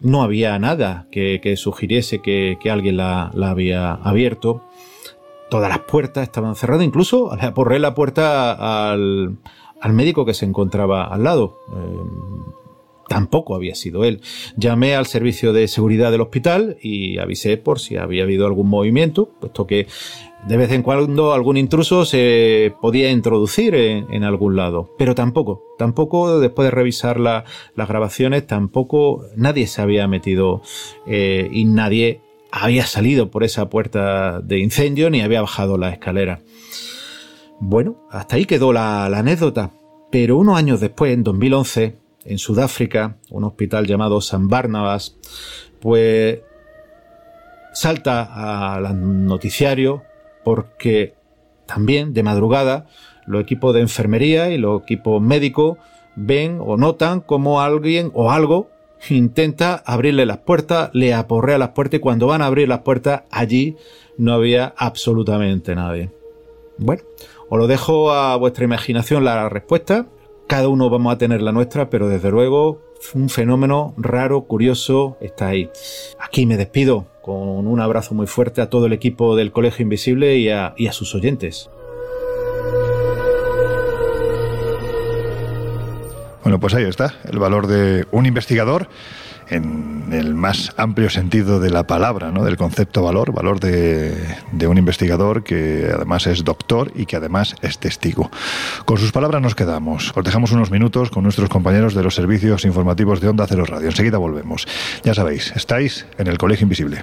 no 0.00 0.22
había 0.22 0.58
nada 0.58 1.06
que, 1.10 1.54
sugiriese 1.56 2.20
que, 2.20 2.58
alguien 2.70 2.98
la, 2.98 3.30
había 3.42 3.92
abierto. 3.92 4.62
Todas 5.48 5.70
las 5.70 5.80
puertas 5.80 6.24
estaban 6.24 6.54
cerradas, 6.56 6.84
incluso 6.84 7.34
le 7.34 7.46
aporré 7.46 7.78
la 7.78 7.94
puerta 7.94 8.90
al, 8.92 9.38
médico 9.90 10.26
que 10.26 10.34
se 10.34 10.44
encontraba 10.44 11.04
al 11.04 11.24
lado. 11.24 11.58
Eh, 11.72 12.46
tampoco 13.08 13.54
había 13.54 13.74
sido 13.74 14.04
él. 14.04 14.20
Llamé 14.56 14.96
al 14.96 15.06
servicio 15.06 15.52
de 15.52 15.68
seguridad 15.68 16.10
del 16.10 16.20
hospital 16.20 16.76
y 16.82 17.18
avisé 17.18 17.56
por 17.56 17.78
si 17.78 17.96
había 17.96 18.24
habido 18.24 18.46
algún 18.46 18.68
movimiento, 18.68 19.30
puesto 19.40 19.66
que 19.66 19.86
de 20.46 20.56
vez 20.56 20.70
en 20.70 20.82
cuando 20.82 21.32
algún 21.32 21.56
intruso 21.56 22.04
se 22.04 22.72
podía 22.80 23.10
introducir 23.10 23.74
en, 23.74 24.22
algún 24.22 24.54
lado, 24.54 24.94
pero 24.96 25.14
tampoco, 25.14 25.64
tampoco 25.76 26.38
después 26.38 26.66
de 26.66 26.70
revisar 26.70 27.18
las 27.18 27.44
grabaciones, 27.76 28.46
tampoco 28.46 29.24
nadie 29.34 29.66
se 29.66 29.82
había 29.82 30.06
metido 30.06 30.62
eh, 31.06 31.48
y 31.50 31.64
nadie 31.64 32.20
había 32.52 32.86
salido 32.86 33.30
por 33.30 33.42
esa 33.42 33.68
puerta 33.68 34.40
de 34.40 34.60
incendio 34.60 35.10
ni 35.10 35.20
había 35.20 35.40
bajado 35.40 35.78
la 35.78 35.90
escalera. 35.90 36.40
Bueno, 37.58 37.96
hasta 38.10 38.36
ahí 38.36 38.44
quedó 38.44 38.72
la, 38.72 39.06
anécdota, 39.06 39.72
pero 40.12 40.36
unos 40.36 40.56
años 40.56 40.80
después, 40.80 41.12
en 41.12 41.24
2011, 41.24 41.96
en 42.24 42.38
Sudáfrica, 42.38 43.16
un 43.30 43.44
hospital 43.44 43.86
llamado 43.86 44.20
San 44.20 44.48
Barnabas, 44.48 45.16
pues 45.80 46.40
salta 47.72 48.74
al 48.74 49.26
noticiario 49.26 50.04
porque 50.46 51.14
también 51.66 52.14
de 52.14 52.22
madrugada 52.22 52.86
los 53.26 53.42
equipos 53.42 53.74
de 53.74 53.80
enfermería 53.80 54.48
y 54.50 54.58
los 54.58 54.80
equipos 54.80 55.20
médicos 55.20 55.76
ven 56.14 56.60
o 56.64 56.76
notan 56.76 57.20
como 57.20 57.60
alguien 57.60 58.12
o 58.14 58.30
algo 58.30 58.70
intenta 59.10 59.82
abrirle 59.84 60.24
las 60.24 60.38
puertas, 60.38 60.90
le 60.92 61.14
aporrea 61.14 61.58
las 61.58 61.70
puertas 61.70 61.98
y 61.98 62.00
cuando 62.00 62.28
van 62.28 62.42
a 62.42 62.46
abrir 62.46 62.68
las 62.68 62.82
puertas 62.82 63.24
allí 63.32 63.74
no 64.18 64.34
había 64.34 64.72
absolutamente 64.76 65.74
nadie. 65.74 66.12
Bueno, 66.78 67.02
os 67.48 67.58
lo 67.58 67.66
dejo 67.66 68.12
a 68.12 68.36
vuestra 68.36 68.64
imaginación 68.64 69.24
la 69.24 69.48
respuesta. 69.48 70.06
Cada 70.46 70.68
uno 70.68 70.88
vamos 70.90 71.12
a 71.12 71.18
tener 71.18 71.42
la 71.42 71.50
nuestra, 71.50 71.90
pero 71.90 72.08
desde 72.08 72.30
luego 72.30 72.80
un 73.14 73.28
fenómeno 73.28 73.94
raro, 73.96 74.42
curioso, 74.42 75.16
está 75.20 75.48
ahí. 75.48 75.70
Aquí 76.20 76.46
me 76.46 76.56
despido 76.56 77.06
con 77.20 77.66
un 77.66 77.80
abrazo 77.80 78.14
muy 78.14 78.28
fuerte 78.28 78.60
a 78.60 78.70
todo 78.70 78.86
el 78.86 78.92
equipo 78.92 79.34
del 79.34 79.50
Colegio 79.50 79.82
Invisible 79.82 80.36
y 80.36 80.48
a, 80.48 80.74
sus 80.92 81.16
oyentes. 81.16 81.68
Bueno, 86.44 86.60
pues 86.60 86.74
ahí 86.74 86.84
está, 86.84 87.14
el 87.24 87.40
valor 87.40 87.66
de 87.66 88.06
un 88.12 88.24
investigador 88.24 88.88
en 89.48 90.08
el 90.12 90.34
más 90.34 90.72
amplio 90.76 91.10
sentido 91.10 91.60
de 91.60 91.70
la 91.70 91.86
palabra, 91.86 92.30
¿no? 92.30 92.44
del 92.44 92.56
concepto 92.56 93.02
valor, 93.02 93.32
valor 93.32 93.60
de, 93.60 94.14
de, 94.52 94.66
un 94.66 94.78
investigador 94.78 95.42
que 95.44 95.90
además 95.94 96.26
es 96.26 96.44
doctor 96.44 96.92
y 96.94 97.06
que 97.06 97.16
además 97.16 97.56
es 97.62 97.78
testigo. 97.78 98.30
Con 98.84 98.98
sus 98.98 99.12
palabras 99.12 99.42
nos 99.42 99.54
quedamos. 99.54 100.12
Os 100.14 100.24
dejamos 100.24 100.52
unos 100.52 100.70
minutos 100.70 101.10
con 101.10 101.22
nuestros 101.22 101.48
compañeros 101.48 101.94
de 101.94 102.02
los 102.02 102.14
servicios 102.14 102.64
informativos 102.64 103.20
de 103.20 103.28
Onda 103.28 103.46
Cero 103.48 103.64
Radio. 103.64 103.88
Enseguida 103.88 104.18
volvemos. 104.18 104.66
Ya 105.04 105.14
sabéis, 105.14 105.52
estáis 105.56 106.06
en 106.18 106.26
el 106.26 106.38
Colegio 106.38 106.64
Invisible. 106.64 107.02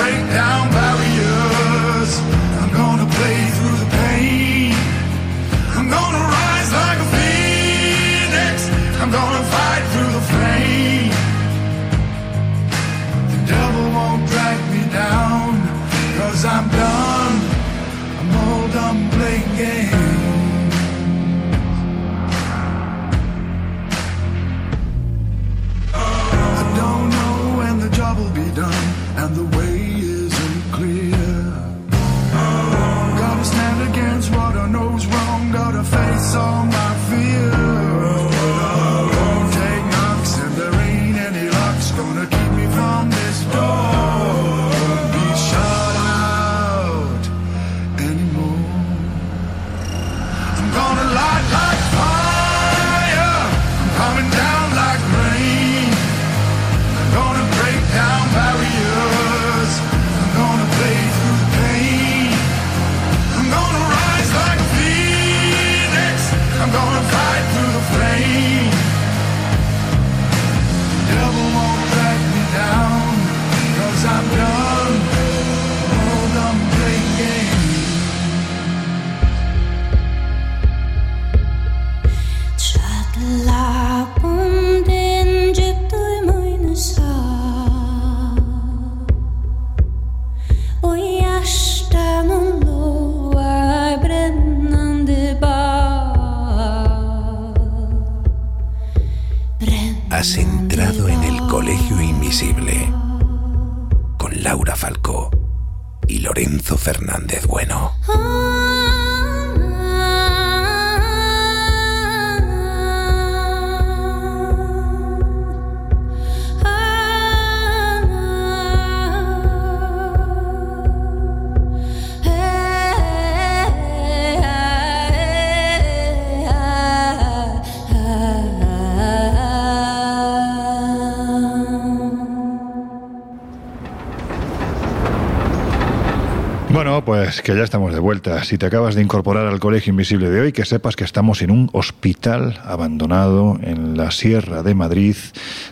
Que 137.43 137.55
ya 137.55 137.63
estamos 137.63 137.91
de 137.91 137.99
vuelta. 137.99 138.43
Si 138.43 138.59
te 138.59 138.67
acabas 138.67 138.93
de 138.93 139.01
incorporar 139.01 139.47
al 139.47 139.59
Colegio 139.59 139.89
Invisible 139.89 140.29
de 140.29 140.41
hoy, 140.41 140.51
que 140.51 140.63
sepas 140.63 140.95
que 140.95 141.03
estamos 141.03 141.41
en 141.41 141.49
un 141.49 141.71
hospital 141.73 142.61
abandonado 142.63 143.57
en 143.63 143.97
la 143.97 144.11
Sierra 144.11 144.61
de 144.61 144.75
Madrid, 144.75 145.15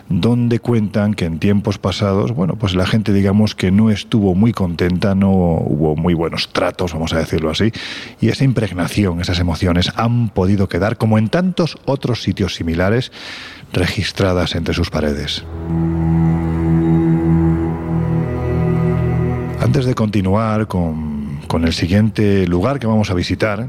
donde 0.08 0.58
cuentan 0.58 1.14
que 1.14 1.26
en 1.26 1.38
tiempos 1.38 1.78
pasados, 1.78 2.32
bueno, 2.32 2.56
pues 2.56 2.74
la 2.74 2.86
gente 2.86 3.12
digamos 3.12 3.54
que 3.54 3.70
no 3.70 3.90
estuvo 3.90 4.34
muy 4.34 4.52
contenta, 4.52 5.14
no 5.14 5.30
hubo 5.30 5.94
muy 5.94 6.12
buenos 6.12 6.48
tratos, 6.48 6.92
vamos 6.92 7.12
a 7.12 7.18
decirlo 7.18 7.50
así, 7.50 7.70
y 8.20 8.30
esa 8.30 8.42
impregnación, 8.42 9.20
esas 9.20 9.38
emociones 9.38 9.92
han 9.94 10.30
podido 10.30 10.68
quedar, 10.68 10.96
como 10.96 11.18
en 11.18 11.28
tantos 11.28 11.78
otros 11.84 12.22
sitios 12.22 12.56
similares, 12.56 13.12
registradas 13.72 14.56
entre 14.56 14.74
sus 14.74 14.90
paredes. 14.90 15.44
Antes 19.60 19.84
de 19.84 19.94
continuar 19.94 20.66
con, 20.66 21.09
con 21.50 21.64
el 21.64 21.72
siguiente 21.72 22.46
lugar 22.46 22.78
que 22.78 22.86
vamos 22.86 23.10
a 23.10 23.14
visitar, 23.14 23.66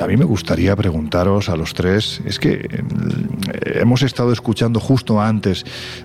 a 0.00 0.06
mí 0.08 0.16
me 0.16 0.24
gustaría 0.24 0.74
preguntaros 0.74 1.48
a 1.48 1.54
los 1.54 1.72
tres, 1.72 2.20
es 2.24 2.40
que 2.40 2.54
eh, 2.54 3.78
hemos 3.80 4.02
estado 4.02 4.32
escuchando 4.32 4.80
justo 4.80 5.20
antes 5.20 5.64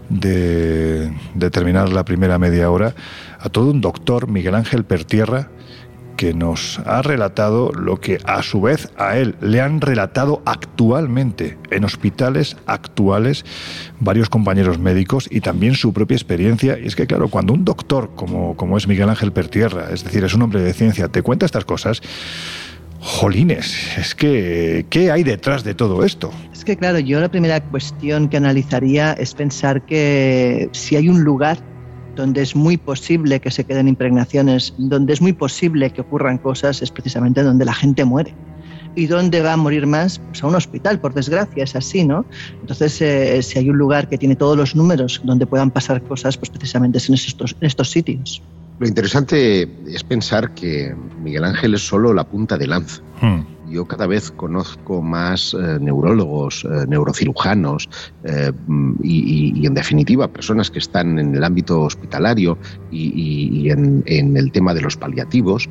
de, 0.10 1.12
de 1.34 1.50
terminar 1.50 1.90
la 1.90 2.06
primera 2.06 2.38
media 2.38 2.70
hora 2.70 2.94
a 3.40 3.50
todo 3.50 3.72
un 3.72 3.82
doctor, 3.82 4.28
Miguel 4.28 4.54
Ángel 4.54 4.84
Pertierra, 4.84 5.50
que 6.16 6.34
nos 6.34 6.80
ha 6.86 7.02
relatado 7.02 7.72
lo 7.72 8.00
que 8.00 8.20
a 8.26 8.42
su 8.42 8.62
vez 8.62 8.90
a 8.98 9.18
él 9.18 9.36
le 9.42 9.62
han 9.62 9.82
relatado 9.82 10.42
actualmente 10.46 11.58
en 11.72 11.84
hospitales 11.84 12.58
actuales 12.66 13.46
varios 14.00 14.30
compañeros 14.30 14.80
médicos 14.80 15.28
y 15.30 15.42
también 15.42 15.76
su 15.76 15.94
propia 15.94 16.16
experiencia. 16.16 16.80
Y 16.80 16.88
es 16.88 16.96
que 16.96 17.08
claro, 17.08 17.28
cuando 17.28 17.54
un 17.54 17.66
doctor 17.66 18.12
como, 18.16 18.56
como 18.56 18.78
es 18.78 18.88
Miguel 18.88 19.10
Ángel 19.10 19.32
Pertierra, 19.32 19.90
es 19.92 20.04
decir, 20.04 20.24
es 20.24 20.34
un 20.34 20.42
hombre 20.42 20.62
de 20.62 20.74
ciencia, 20.74 21.08
te 21.08 21.22
cuenta 21.22 21.46
estas 21.46 21.66
cosas, 21.66 22.02
jolines, 23.00 23.98
es 23.98 24.16
que, 24.16 24.86
¿qué 24.90 25.12
hay 25.12 25.24
detrás 25.24 25.64
de 25.64 25.76
todo 25.76 26.04
esto? 26.04 26.32
Es 26.54 26.66
que 26.66 26.76
claro, 26.76 26.98
yo 27.00 27.20
la 27.20 27.30
primera 27.30 27.62
cuestión 27.62 28.30
que 28.30 28.38
analizaría 28.38 29.14
es 29.14 29.36
pensar 29.36 29.86
que 29.86 30.70
si 30.72 30.96
hay 30.96 31.10
un 31.10 31.24
lugar 31.24 31.60
donde 32.16 32.42
es 32.42 32.56
muy 32.56 32.78
posible 32.78 33.40
que 33.40 33.52
se 33.52 33.64
queden 33.64 33.88
impregnaciones, 33.88 34.74
donde 34.78 35.14
es 35.14 35.22
muy 35.22 35.34
posible 35.34 35.90
que 35.92 36.02
ocurran 36.02 36.38
cosas, 36.38 36.82
es 36.82 36.92
precisamente 36.92 37.44
donde 37.44 37.66
la 37.66 37.74
gente 37.74 38.06
muere. 38.06 38.34
¿Y 38.96 39.08
dónde 39.08 39.42
va 39.42 39.54
a 39.54 39.58
morir 39.58 39.88
más? 39.88 40.20
Pues 40.20 40.42
a 40.42 40.48
un 40.48 40.56
hospital, 40.56 41.00
por 41.00 41.14
desgracia, 41.14 41.64
es 41.64 41.76
así, 41.76 42.06
¿no? 42.06 42.26
Entonces, 42.62 43.02
eh, 43.02 43.44
si 43.44 43.60
hay 43.60 43.70
un 43.70 43.78
lugar 43.78 44.08
que 44.08 44.18
tiene 44.18 44.38
todos 44.38 44.56
los 44.56 44.76
números 44.76 45.22
donde 45.24 45.46
puedan 45.46 45.70
pasar 45.70 46.02
cosas, 46.02 46.38
pues 46.38 46.50
precisamente 46.50 47.00
es 47.00 47.10
en 47.10 47.16
estos, 47.16 47.56
en 47.60 47.68
estos 47.68 47.92
sitios. 47.92 48.42
Lo 48.80 48.88
interesante 48.88 49.70
es 49.88 50.04
pensar 50.04 50.54
que 50.54 50.96
Miguel 51.22 51.44
Ángel 51.44 51.74
es 51.74 51.86
solo 51.86 52.14
la 52.14 52.24
punta 52.26 52.58
de 52.58 52.68
lanza. 52.68 53.02
Hmm. 53.22 53.55
Yo 53.68 53.86
cada 53.86 54.08
vez 54.08 54.32
conozco 54.32 55.02
más 55.02 55.54
eh, 55.54 55.78
neurólogos, 55.82 56.66
eh, 56.66 56.86
neurocirujanos 56.88 57.88
eh, 58.24 58.52
y, 59.02 59.60
y- 59.62 59.66
en 59.66 59.74
definitiva, 59.74 60.28
personas 60.28 60.70
que 60.70 60.80
están 60.80 61.18
en 61.20 61.36
el 61.36 61.44
ámbito 61.44 61.82
hospitalario 61.82 62.58
y, 62.92 63.70
en, 63.70 64.04
en 64.06 64.38
el 64.38 64.52
tema 64.52 64.74
de 64.74 64.82
los 64.82 64.96
paliativos 64.98 65.68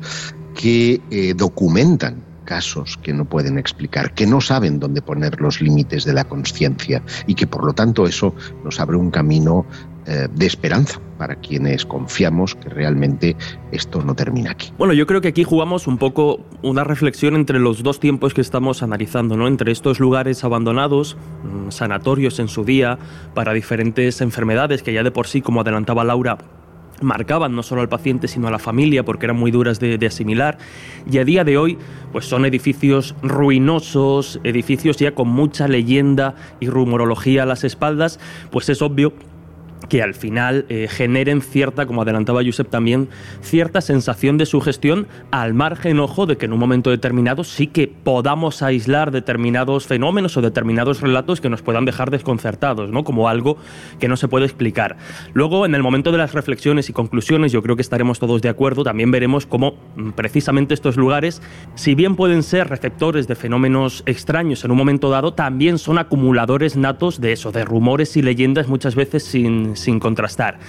que 0.53 1.33
documentan 1.35 2.25
casos 2.45 2.97
que 3.01 3.11
no 3.11 3.25
pueden 3.25 3.57
explicar, 3.57 4.13
que 4.13 4.25
no 4.27 4.39
saben 4.39 4.79
dónde 4.79 5.01
poner 5.01 5.41
los 5.41 5.59
límites 5.61 6.05
de 6.05 6.13
la 6.13 6.23
conciencia 6.23 7.03
y 7.27 7.35
que 7.35 7.47
por 7.47 7.65
lo 7.65 7.73
tanto 7.73 8.05
eso 8.05 8.35
nos 8.63 8.79
abre 8.79 8.95
un 8.97 9.11
camino 9.11 9.65
eh, 10.07 10.27
de 10.31 10.45
esperanza 10.45 10.99
para 11.17 11.35
quienes 11.35 11.83
confiamos 11.83 12.53
que 12.53 12.69
realmente 12.69 13.35
esto 13.71 14.03
no 14.03 14.13
termina 14.13 14.51
aquí. 14.51 14.71
Bueno, 14.77 14.93
yo 14.93 15.07
creo 15.07 15.19
que 15.19 15.29
aquí 15.29 15.43
jugamos 15.43 15.87
un 15.87 15.97
poco 15.97 16.45
una 16.61 16.83
reflexión 16.83 17.35
entre 17.35 17.59
los 17.59 17.81
dos 17.81 17.99
tiempos 17.99 18.35
que 18.35 18.41
estamos 18.41 18.83
analizando, 18.83 19.35
¿no? 19.35 19.47
Entre 19.47 19.71
estos 19.71 19.99
lugares 19.99 20.43
abandonados, 20.43 21.17
mm, 21.43 21.71
sanatorios 21.71 22.37
en 22.37 22.49
su 22.49 22.63
día, 22.63 22.99
para 23.33 23.53
diferentes 23.53 24.21
enfermedades 24.21 24.83
que 24.83 24.93
ya 24.93 25.01
de 25.01 25.09
por 25.09 25.25
sí, 25.25 25.41
como 25.41 25.61
adelantaba 25.61 26.03
Laura, 26.03 26.37
marcaban 27.01 27.55
no 27.55 27.63
solo 27.63 27.81
al 27.81 27.89
paciente 27.89 28.27
sino 28.27 28.47
a 28.47 28.51
la 28.51 28.59
familia 28.59 29.03
porque 29.03 29.25
eran 29.25 29.37
muy 29.37 29.51
duras 29.51 29.79
de, 29.79 29.97
de 29.97 30.07
asimilar 30.07 30.57
y 31.11 31.17
a 31.17 31.25
día 31.25 31.43
de 31.43 31.57
hoy 31.57 31.77
pues 32.13 32.25
son 32.25 32.45
edificios 32.45 33.15
ruinosos, 33.21 34.39
edificios 34.43 34.95
ya 34.97 35.13
con 35.13 35.27
mucha 35.27 35.67
leyenda 35.67 36.35
y 36.61 36.69
rumorología 36.69 37.43
a 37.43 37.45
las 37.45 37.65
espaldas, 37.65 38.19
pues 38.49 38.69
es 38.69 38.81
obvio 38.81 39.13
que 39.89 40.01
al 40.01 40.13
final 40.13 40.65
eh, 40.69 40.87
generen 40.89 41.41
cierta, 41.41 41.85
como 41.85 42.01
adelantaba 42.01 42.43
Josep 42.43 42.69
también, 42.69 43.09
cierta 43.41 43.81
sensación 43.81 44.37
de 44.37 44.45
sugestión 44.45 45.07
al 45.31 45.53
margen, 45.53 45.99
ojo, 45.99 46.25
de 46.25 46.37
que 46.37 46.45
en 46.45 46.53
un 46.53 46.59
momento 46.59 46.89
determinado 46.89 47.43
sí 47.43 47.67
que 47.67 47.87
podamos 47.87 48.61
aislar 48.61 49.11
determinados 49.11 49.87
fenómenos 49.87 50.37
o 50.37 50.41
determinados 50.41 51.01
relatos 51.01 51.41
que 51.41 51.49
nos 51.49 51.61
puedan 51.61 51.85
dejar 51.85 52.11
desconcertados, 52.11 52.91
¿no? 52.91 53.03
Como 53.03 53.29
algo 53.29 53.57
que 53.99 54.07
no 54.07 54.17
se 54.17 54.27
puede 54.27 54.45
explicar. 54.45 54.97
Luego, 55.33 55.65
en 55.65 55.75
el 55.75 55.83
momento 55.83 56.11
de 56.11 56.17
las 56.17 56.33
reflexiones 56.33 56.89
y 56.89 56.93
conclusiones, 56.93 57.51
yo 57.51 57.61
creo 57.61 57.75
que 57.75 57.81
estaremos 57.81 58.19
todos 58.19 58.41
de 58.41 58.49
acuerdo, 58.49 58.83
también 58.83 59.11
veremos 59.11 59.45
cómo 59.45 59.75
mm, 59.95 60.11
precisamente 60.11 60.73
estos 60.73 60.97
lugares, 60.97 61.41
si 61.75 61.95
bien 61.95 62.15
pueden 62.15 62.43
ser 62.43 62.69
receptores 62.69 63.27
de 63.27 63.35
fenómenos 63.35 64.03
extraños 64.05 64.63
en 64.63 64.71
un 64.71 64.77
momento 64.77 65.09
dado, 65.09 65.33
también 65.33 65.77
son 65.77 65.97
acumuladores 65.97 66.75
natos 66.75 67.21
de 67.21 67.31
eso, 67.31 67.51
de 67.51 67.65
rumores 67.65 68.17
y 68.17 68.21
leyendas 68.21 68.67
muchas 68.67 68.95
veces 68.95 69.23
sin, 69.23 69.74
sin 69.75 69.99
contrastar. 69.99 70.59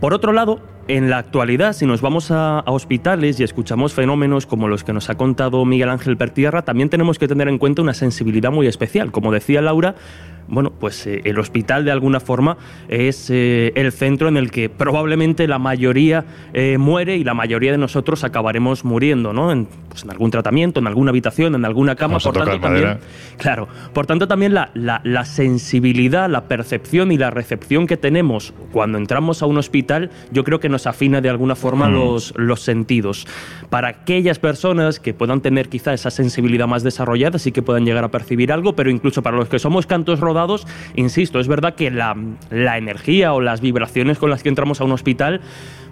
Por 0.00 0.14
otro 0.14 0.32
lado, 0.32 0.60
en 0.86 1.10
la 1.10 1.18
actualidad, 1.18 1.74
si 1.74 1.84
nos 1.84 2.00
vamos 2.00 2.30
a, 2.30 2.62
hospitales 2.66 3.38
y 3.40 3.42
escuchamos 3.42 3.92
fenómenos 3.92 4.46
como 4.46 4.68
los 4.68 4.84
que 4.84 4.92
nos 4.92 5.10
ha 5.10 5.16
contado 5.16 5.64
Miguel 5.64 5.90
Ángel 5.90 6.16
Pertierra, 6.16 6.62
también 6.62 6.88
tenemos 6.88 7.18
que 7.18 7.28
tener 7.28 7.48
en 7.48 7.58
cuenta 7.58 7.82
una 7.82 7.94
sensibilidad 7.94 8.50
muy 8.50 8.66
especial. 8.66 9.12
Como 9.12 9.32
decía 9.32 9.60
Laura, 9.60 9.96
bueno, 10.48 10.70
pues 10.70 11.06
eh, 11.06 11.20
el 11.24 11.38
hospital 11.38 11.84
de 11.84 11.90
alguna 11.90 12.20
forma 12.20 12.56
es 12.88 13.28
eh, 13.28 13.72
el 13.74 13.92
centro 13.92 14.28
en 14.28 14.38
el 14.38 14.50
que 14.50 14.70
probablemente 14.70 15.46
la 15.46 15.58
mayoría 15.58 16.24
eh, 16.54 16.78
muere 16.78 17.16
y 17.16 17.24
la 17.24 17.34
mayoría 17.34 17.72
de 17.72 17.78
nosotros 17.78 18.24
acabaremos 18.24 18.84
muriendo, 18.84 19.34
¿no? 19.34 19.52
En, 19.52 19.68
pues, 19.98 20.04
en 20.04 20.10
algún 20.10 20.30
tratamiento, 20.30 20.80
en 20.80 20.86
alguna 20.86 21.10
habitación, 21.10 21.54
en 21.54 21.64
alguna 21.64 21.96
cama. 21.96 22.12
Vamos 22.14 22.24
por 22.24 22.34
tanto, 22.34 22.58
madera. 22.58 22.60
también, 22.98 22.98
claro, 23.38 23.68
por 23.92 24.06
tanto 24.06 24.28
también 24.28 24.54
la, 24.54 24.70
la- 24.74 25.00
la 25.04 25.24
sensibilidad, 25.24 26.28
la 26.30 26.44
percepción 26.44 27.10
y 27.12 27.18
la 27.18 27.30
recepción 27.30 27.86
que 27.86 27.96
tenemos 27.96 28.54
cuando 28.72 28.96
entramos 28.98 29.42
a 29.42 29.46
un 29.46 29.58
hospital, 29.58 30.10
yo 30.30 30.44
creo 30.44 30.60
que 30.60 30.68
nos 30.68 30.86
afina 30.86 31.20
de 31.20 31.28
alguna 31.28 31.54
forma 31.56 31.88
Mm. 31.88 31.92
los, 31.94 32.32
los 32.36 32.60
sentidos. 32.60 33.26
Para 33.70 33.88
aquellas 33.88 34.38
personas 34.38 35.00
que 35.00 35.14
puedan 35.14 35.40
tener 35.40 35.68
quizá 35.68 35.92
esa 35.92 36.10
sensibilidad 36.10 36.66
más 36.68 36.82
desarrollada, 36.82 37.38
sí 37.38 37.50
que 37.52 37.62
puedan 37.62 37.84
llegar 37.84 38.04
a 38.04 38.10
percibir 38.10 38.52
algo, 38.52 38.74
pero 38.76 38.90
incluso 38.90 39.22
para 39.22 39.36
los 39.36 39.48
que 39.48 39.58
somos 39.58 39.86
cantos 39.86 40.20
rodados, 40.20 40.66
insisto, 40.94 41.40
es 41.40 41.48
verdad 41.48 41.74
que 41.74 41.90
la, 41.90 42.16
la 42.50 42.78
energía 42.78 43.32
o 43.32 43.40
las 43.40 43.60
vibraciones 43.60 44.18
con 44.18 44.30
las 44.30 44.42
que 44.42 44.48
entramos 44.48 44.80
a 44.80 44.84
un 44.84 44.92
hospital 44.92 45.40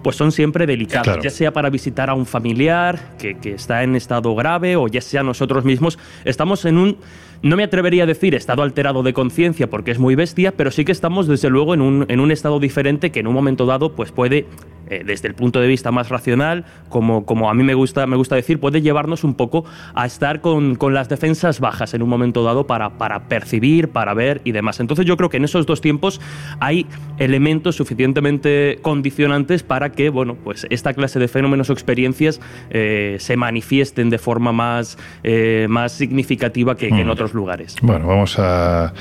pues 0.02 0.16
son 0.16 0.32
siempre 0.32 0.66
delicadas, 0.66 1.04
Claro. 1.04 1.22
ya 1.22 1.30
sea 1.30 1.52
para 1.52 1.70
visitar 1.70 2.10
a 2.10 2.14
un 2.14 2.26
familiar 2.26 2.98
que, 3.18 3.38
que 3.38 3.54
está 3.54 3.82
en 3.82 3.96
estado 3.96 4.34
grave 4.34 4.76
o 4.76 4.88
ya 4.88 5.00
sea 5.00 5.22
nosotros 5.22 5.64
mismos, 5.64 5.98
estamos 6.24 6.64
en 6.64 6.78
un, 6.78 6.96
no 7.42 7.56
me 7.56 7.64
atrevería 7.64 8.04
a 8.04 8.06
decir 8.06 8.34
estado 8.34 8.62
alterado 8.62 9.02
de 9.02 9.12
conciencia 9.12 9.68
porque 9.68 9.90
es 9.90 9.98
muy 9.98 10.14
bestia, 10.14 10.52
pero 10.56 10.70
sí 10.70 10.84
que 10.84 10.92
estamos 10.92 11.26
desde 11.26 11.50
luego 11.50 11.74
en 11.74 11.80
un, 11.80 12.06
en 12.08 12.20
un 12.20 12.30
estado 12.30 12.58
diferente 12.60 13.10
que 13.10 13.20
en 13.20 13.26
un 13.26 13.34
momento 13.34 13.66
dado 13.66 13.92
pues 13.92 14.12
puede, 14.12 14.46
eh, 14.88 15.02
desde 15.04 15.28
el 15.28 15.34
punto 15.34 15.60
de 15.60 15.68
vista 15.68 15.90
más 15.90 16.08
racional, 16.08 16.64
como, 16.88 17.24
como 17.26 17.50
a 17.50 17.54
mí 17.54 17.62
me 17.62 17.74
gusta, 17.74 18.06
me 18.06 18.16
gusta 18.16 18.34
decir, 18.36 18.60
puede 18.60 18.82
llevarnos 18.82 19.24
un 19.24 19.34
poco 19.34 19.64
a 19.94 20.06
estar 20.06 20.40
con, 20.40 20.74
con 20.76 20.94
las 20.94 21.08
defensas 21.08 21.60
bajas 21.60 21.94
en 21.94 22.02
un 22.02 22.08
momento 22.08 22.44
dado 22.44 22.66
para, 22.66 22.90
para 22.98 23.24
percibir, 23.28 23.88
para 23.88 24.14
ver 24.14 24.40
y 24.44 24.52
demás. 24.52 24.80
Entonces 24.80 25.06
yo 25.06 25.16
creo 25.16 25.28
que 25.30 25.36
en 25.38 25.44
esos 25.44 25.66
dos 25.66 25.80
tiempos 25.80 26.20
hay 26.60 26.86
elementos 27.18 27.76
suficientemente 27.76 28.78
condicionantes 28.82 29.62
para 29.62 29.92
que, 29.92 30.10
bueno, 30.10 30.36
pues 30.42 30.66
esta 30.70 30.94
clase 30.94 31.18
de 31.18 31.28
fenómenos 31.28 31.70
o 31.70 31.72
experiencias 31.72 32.40
eh, 32.70 33.16
se 33.18 33.36
manifiesten 33.36 34.10
de 34.10 34.18
forma 34.18 34.52
más, 34.52 34.96
eh, 35.22 35.66
más 35.68 35.92
significativa 35.92 36.76
que, 36.76 36.88
que 36.88 37.00
en 37.00 37.06
Mm. 37.06 37.10
otros 37.10 37.34
lugares. 37.34 37.76
Bueno, 37.82 38.06
vamos 38.06 38.38
a, 38.38 38.92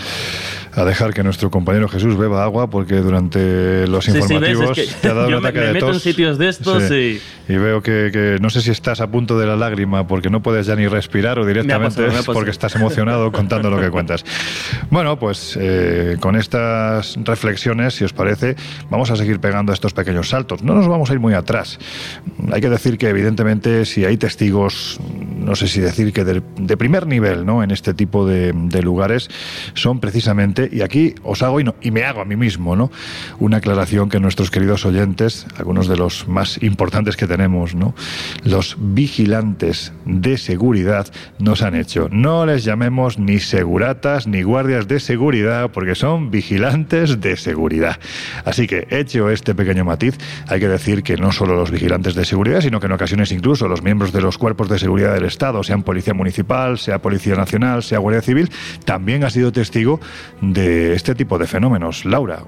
a 0.73 0.85
dejar 0.85 1.13
que 1.13 1.23
nuestro 1.23 1.49
compañero 1.49 1.87
Jesús 1.87 2.17
beba 2.17 2.43
agua 2.43 2.69
porque 2.69 2.95
durante 2.95 3.87
los 3.87 4.05
Sí, 4.05 4.11
sí, 4.11 4.17
ves, 4.17 4.31
informativos 4.31 4.77
es 4.77 4.93
que 4.95 5.01
te 5.01 5.07
ha 5.09 5.13
dado 5.13 5.27
un 5.27 5.33
me- 5.33 5.37
ataque 5.39 5.59
me 5.59 5.65
de 5.65 5.74
meto 5.75 5.93
en 5.93 5.99
sitios 5.99 6.37
de 6.37 6.49
estos 6.49 6.83
Sí. 6.83 7.19
Y 7.47 7.57
veo 7.57 7.81
que, 7.83 8.09
que 8.11 8.37
no 8.41 8.49
sé 8.49 8.61
si 8.61 8.71
estás 8.71 9.01
a 9.01 9.07
punto 9.07 9.37
de 9.37 9.45
la 9.45 9.55
lágrima 9.55 10.07
porque 10.07 10.29
no 10.31 10.41
puedes 10.41 10.65
ya 10.65 10.75
ni 10.75 10.87
respirar 10.87 11.37
o 11.39 11.45
directamente 11.45 12.01
pasado, 12.03 12.19
es 12.19 12.25
porque 12.25 12.49
estás 12.51 12.75
emocionado 12.75 13.31
contando 13.31 13.69
lo 13.69 13.79
que 13.79 13.89
cuentas. 13.91 14.23
Bueno, 14.89 15.19
pues 15.19 15.57
eh, 15.61 16.17
con 16.19 16.35
estas 16.35 17.15
reflexiones, 17.23 17.93
si 17.95 18.03
os 18.03 18.13
parece, 18.13 18.55
vamos 18.89 19.11
a 19.11 19.15
seguir 19.15 19.39
pegando 19.39 19.73
estos 19.73 19.93
pequeños 19.93 20.29
saltos. 20.29 20.63
No 20.63 20.73
nos 20.73 20.87
vamos 20.87 21.09
a 21.09 21.13
ir 21.13 21.19
muy 21.19 21.33
atrás. 21.33 21.77
Hay 22.51 22.61
que 22.61 22.69
decir 22.69 22.97
que 22.97 23.09
evidentemente 23.09 23.85
si 23.85 24.05
hay 24.05 24.17
testigos, 24.17 24.99
no 25.37 25.55
sé 25.55 25.67
si 25.67 25.79
decir 25.81 26.13
que 26.13 26.23
de, 26.23 26.41
de 26.57 26.77
primer 26.77 27.05
nivel, 27.05 27.45
¿no? 27.45 27.61
En 27.63 27.71
este 27.71 27.93
tipo 27.93 28.25
de, 28.25 28.53
de 28.53 28.81
lugares 28.81 29.29
son 29.75 29.99
precisamente, 29.99 30.67
y 30.71 30.81
aquí 30.81 31.13
os 31.23 31.43
hago 31.43 31.59
y, 31.59 31.63
no- 31.63 31.75
y 31.81 31.91
me 31.91 32.03
hago 32.03 32.21
a 32.21 32.25
mí 32.25 32.35
mismo, 32.35 32.75
¿no? 32.75 32.91
Una 33.39 33.57
aclaración 33.57 34.09
que 34.09 34.19
nuestros 34.19 34.49
queridos 34.49 34.85
oyentes, 34.85 35.45
algunos 35.65 35.87
de 35.87 35.97
los 35.97 36.27
más 36.27 36.61
importantes 36.61 37.17
que 37.17 37.25
tenemos, 37.25 37.73
¿no? 37.73 37.95
Los 38.43 38.77
vigilantes 38.79 39.93
de 40.05 40.37
seguridad 40.37 41.07
nos 41.39 41.63
han 41.63 41.73
hecho. 41.73 42.07
No 42.11 42.45
les 42.45 42.63
llamemos 42.63 43.17
ni 43.17 43.39
seguratas 43.39 44.27
ni 44.27 44.43
guardias 44.43 44.87
de 44.87 44.99
seguridad 44.99 45.71
porque 45.71 45.95
son 45.95 46.29
vigilantes 46.29 47.19
de 47.19 47.35
seguridad. 47.35 47.99
Así 48.45 48.67
que, 48.67 48.85
hecho 48.91 49.31
este 49.31 49.55
pequeño 49.55 49.85
matiz, 49.85 50.19
hay 50.47 50.59
que 50.59 50.67
decir 50.67 51.01
que 51.01 51.17
no 51.17 51.31
solo 51.31 51.55
los 51.55 51.71
vigilantes 51.71 52.13
de 52.13 52.25
seguridad, 52.25 52.61
sino 52.61 52.79
que 52.79 52.85
en 52.85 52.91
ocasiones 52.91 53.31
incluso 53.31 53.67
los 53.67 53.81
miembros 53.81 54.13
de 54.13 54.21
los 54.21 54.37
cuerpos 54.37 54.69
de 54.69 54.77
seguridad 54.77 55.15
del 55.15 55.25
Estado, 55.25 55.63
sean 55.63 55.81
Policía 55.81 56.13
Municipal, 56.13 56.77
sea 56.77 57.01
Policía 57.01 57.33
Nacional, 57.33 57.81
sea 57.81 57.97
Guardia 57.97 58.21
Civil, 58.21 58.51
también 58.85 59.23
ha 59.23 59.31
sido 59.31 59.51
testigo 59.51 59.99
de 60.41 60.93
este 60.93 61.15
tipo 61.15 61.39
de 61.39 61.47
fenómenos. 61.47 62.05
Laura, 62.05 62.43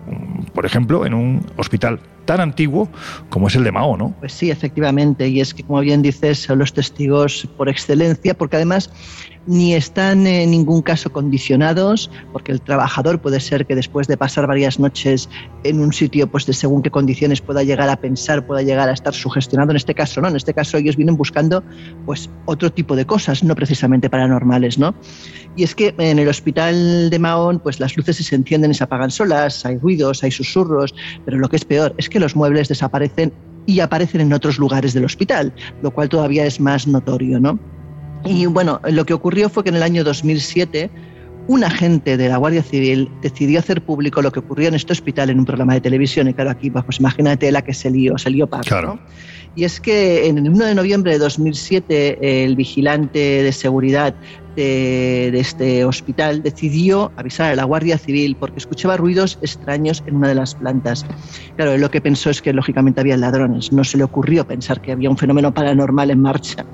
por 0.54 0.68
ejemplo, 0.68 1.04
en 1.08 1.16
un 1.16 1.44
hospital 1.56 2.00
tan 2.28 2.42
antiguo 2.42 2.88
como 3.30 3.48
es 3.48 3.56
el 3.56 3.64
de 3.64 3.72
Mao, 3.72 3.98
¿no? 3.98 4.14
Pues 4.20 4.34
sí, 4.34 4.52
efectivamente, 4.52 5.28
y 5.28 5.42
es 5.42 5.56
que 5.56 5.64
como 5.64 5.80
bien 5.80 6.04
dices, 6.04 6.38
son 6.38 6.60
los 6.60 6.72
testigos 6.72 7.48
por 7.58 7.70
excelencia, 7.70 8.36
porque 8.36 8.58
además 8.58 8.92
ni 9.48 9.74
están 9.74 10.28
en 10.28 10.52
ningún 10.52 10.82
caso 10.82 11.12
condicionados, 11.12 12.12
porque 12.34 12.52
el 12.52 12.62
trabajador 12.62 13.22
puede 13.22 13.40
ser 13.40 13.66
que 13.66 13.76
después 13.76 14.08
de 14.08 14.18
pasar 14.18 14.46
varias 14.46 14.80
noches 14.80 15.30
en 15.64 15.80
un 15.80 15.94
sitio, 15.94 16.28
pues 16.28 16.46
de 16.46 16.54
según 16.54 16.82
qué 16.82 16.92
condiciones 16.92 17.42
pueda 17.42 17.64
llegar 17.64 17.90
a 17.90 17.96
pensar, 17.96 18.46
pueda 18.46 18.62
llegar 18.62 18.90
a 18.90 18.94
estar 18.94 19.14
sugestionado. 19.14 19.72
En 19.72 19.78
este 19.78 19.96
caso, 19.96 20.22
no. 20.22 20.28
En 20.28 20.36
este 20.36 20.54
caso, 20.54 20.78
ellos 20.78 20.98
vienen 20.98 21.16
buscando, 21.16 21.64
pues, 22.06 22.30
otro 22.46 22.72
tipo 22.72 22.96
de 22.96 23.06
cosas, 23.06 23.44
no 23.44 23.56
precisamente 23.56 24.10
paranormales, 24.10 24.78
¿no? 24.78 24.94
Y 25.56 25.64
es 25.64 25.74
que 25.74 25.96
en 25.98 26.20
el 26.20 26.28
hospital 26.28 27.10
de 27.10 27.20
Mahón, 27.20 27.60
pues 27.60 27.80
las 27.80 27.96
luces 27.96 28.18
se 28.18 28.36
encienden 28.36 28.72
y 28.72 28.74
se 28.74 28.84
apagan 28.84 29.10
solas, 29.10 29.66
hay 29.66 29.78
ruidos, 29.78 30.24
hay 30.24 30.32
susurros, 30.32 30.94
pero 31.26 31.38
lo 31.38 31.50
que 31.50 31.56
es 31.56 31.66
peor 31.66 31.96
es 31.98 32.10
que 32.10 32.20
los 32.20 32.36
muebles 32.36 32.68
desaparecen 32.68 33.34
y 33.66 33.80
aparecen 33.80 34.22
en 34.22 34.34
otros 34.34 34.60
lugares 34.60 34.94
del 34.94 35.06
hospital, 35.06 35.54
lo 35.82 35.92
cual 35.92 36.10
todavía 36.10 36.46
es 36.46 36.60
más 36.60 36.88
notorio, 36.88 37.40
¿no? 37.40 37.60
Y 38.28 38.46
bueno, 38.46 38.80
lo 38.84 39.06
que 39.06 39.14
ocurrió 39.14 39.50
fue 39.50 39.64
que 39.64 39.70
en 39.70 39.76
el 39.76 39.84
año 39.84 40.04
2007 40.04 40.90
un 41.48 41.64
agente 41.64 42.18
de 42.18 42.28
la 42.28 42.38
Guardia 42.38 42.62
Civil 42.62 43.10
decidió 43.22 43.60
hacer 43.60 43.82
público 43.82 44.22
lo 44.22 44.32
que 44.32 44.40
ocurrió 44.40 44.68
en 44.68 44.74
este 44.76 44.92
hospital 44.92 45.30
en 45.30 45.40
un 45.40 45.46
programa 45.46 45.74
de 45.74 45.82
televisión. 45.82 46.28
Y 46.28 46.34
claro, 46.34 46.50
aquí, 46.50 46.70
pues 46.70 47.00
imagínate 47.00 47.52
la 47.52 47.62
que 47.62 47.74
se 47.74 47.90
lió, 47.90 48.18
se 48.18 48.30
lió 48.30 48.48
Claro. 48.48 48.96
¿no? 48.96 49.00
Y 49.56 49.64
es 49.64 49.80
que 49.80 50.28
en 50.28 50.38
el 50.38 50.50
1 50.50 50.66
de 50.66 50.76
noviembre 50.76 51.14
de 51.14 51.20
2007 51.20 52.44
el 52.44 52.56
vigilante 52.56 53.44
de 53.44 53.52
seguridad 53.52 54.14
de, 54.64 55.40
este 55.40 55.86
hospital 55.86 56.42
decidió 56.42 57.12
avisar 57.16 57.52
a 57.52 57.56
la 57.56 57.64
Guardia 57.64 57.98
Civil 57.98 58.36
porque 58.40 58.60
escuchaba 58.60 58.98
ruidos 58.98 59.38
extraños 59.42 60.04
en 60.08 60.16
una 60.16 60.30
de 60.30 60.36
las 60.36 60.56
plantas. 60.56 61.06
Claro, 61.56 61.78
lo 61.78 61.90
que 61.92 62.02
pensó 62.02 62.30
es 62.30 62.42
que 62.42 62.54
lógicamente 62.54 63.00
había 63.00 63.16
ladrones. 63.18 63.72
No 63.72 63.84
se 63.84 63.98
le 63.98 64.04
ocurrió 64.04 64.46
pensar 64.46 64.82
que 64.82 64.92
había 64.92 65.10
un 65.10 65.18
fenómeno 65.18 65.54
paranormal 65.54 66.12
en 66.12 66.22
marcha. 66.22 66.66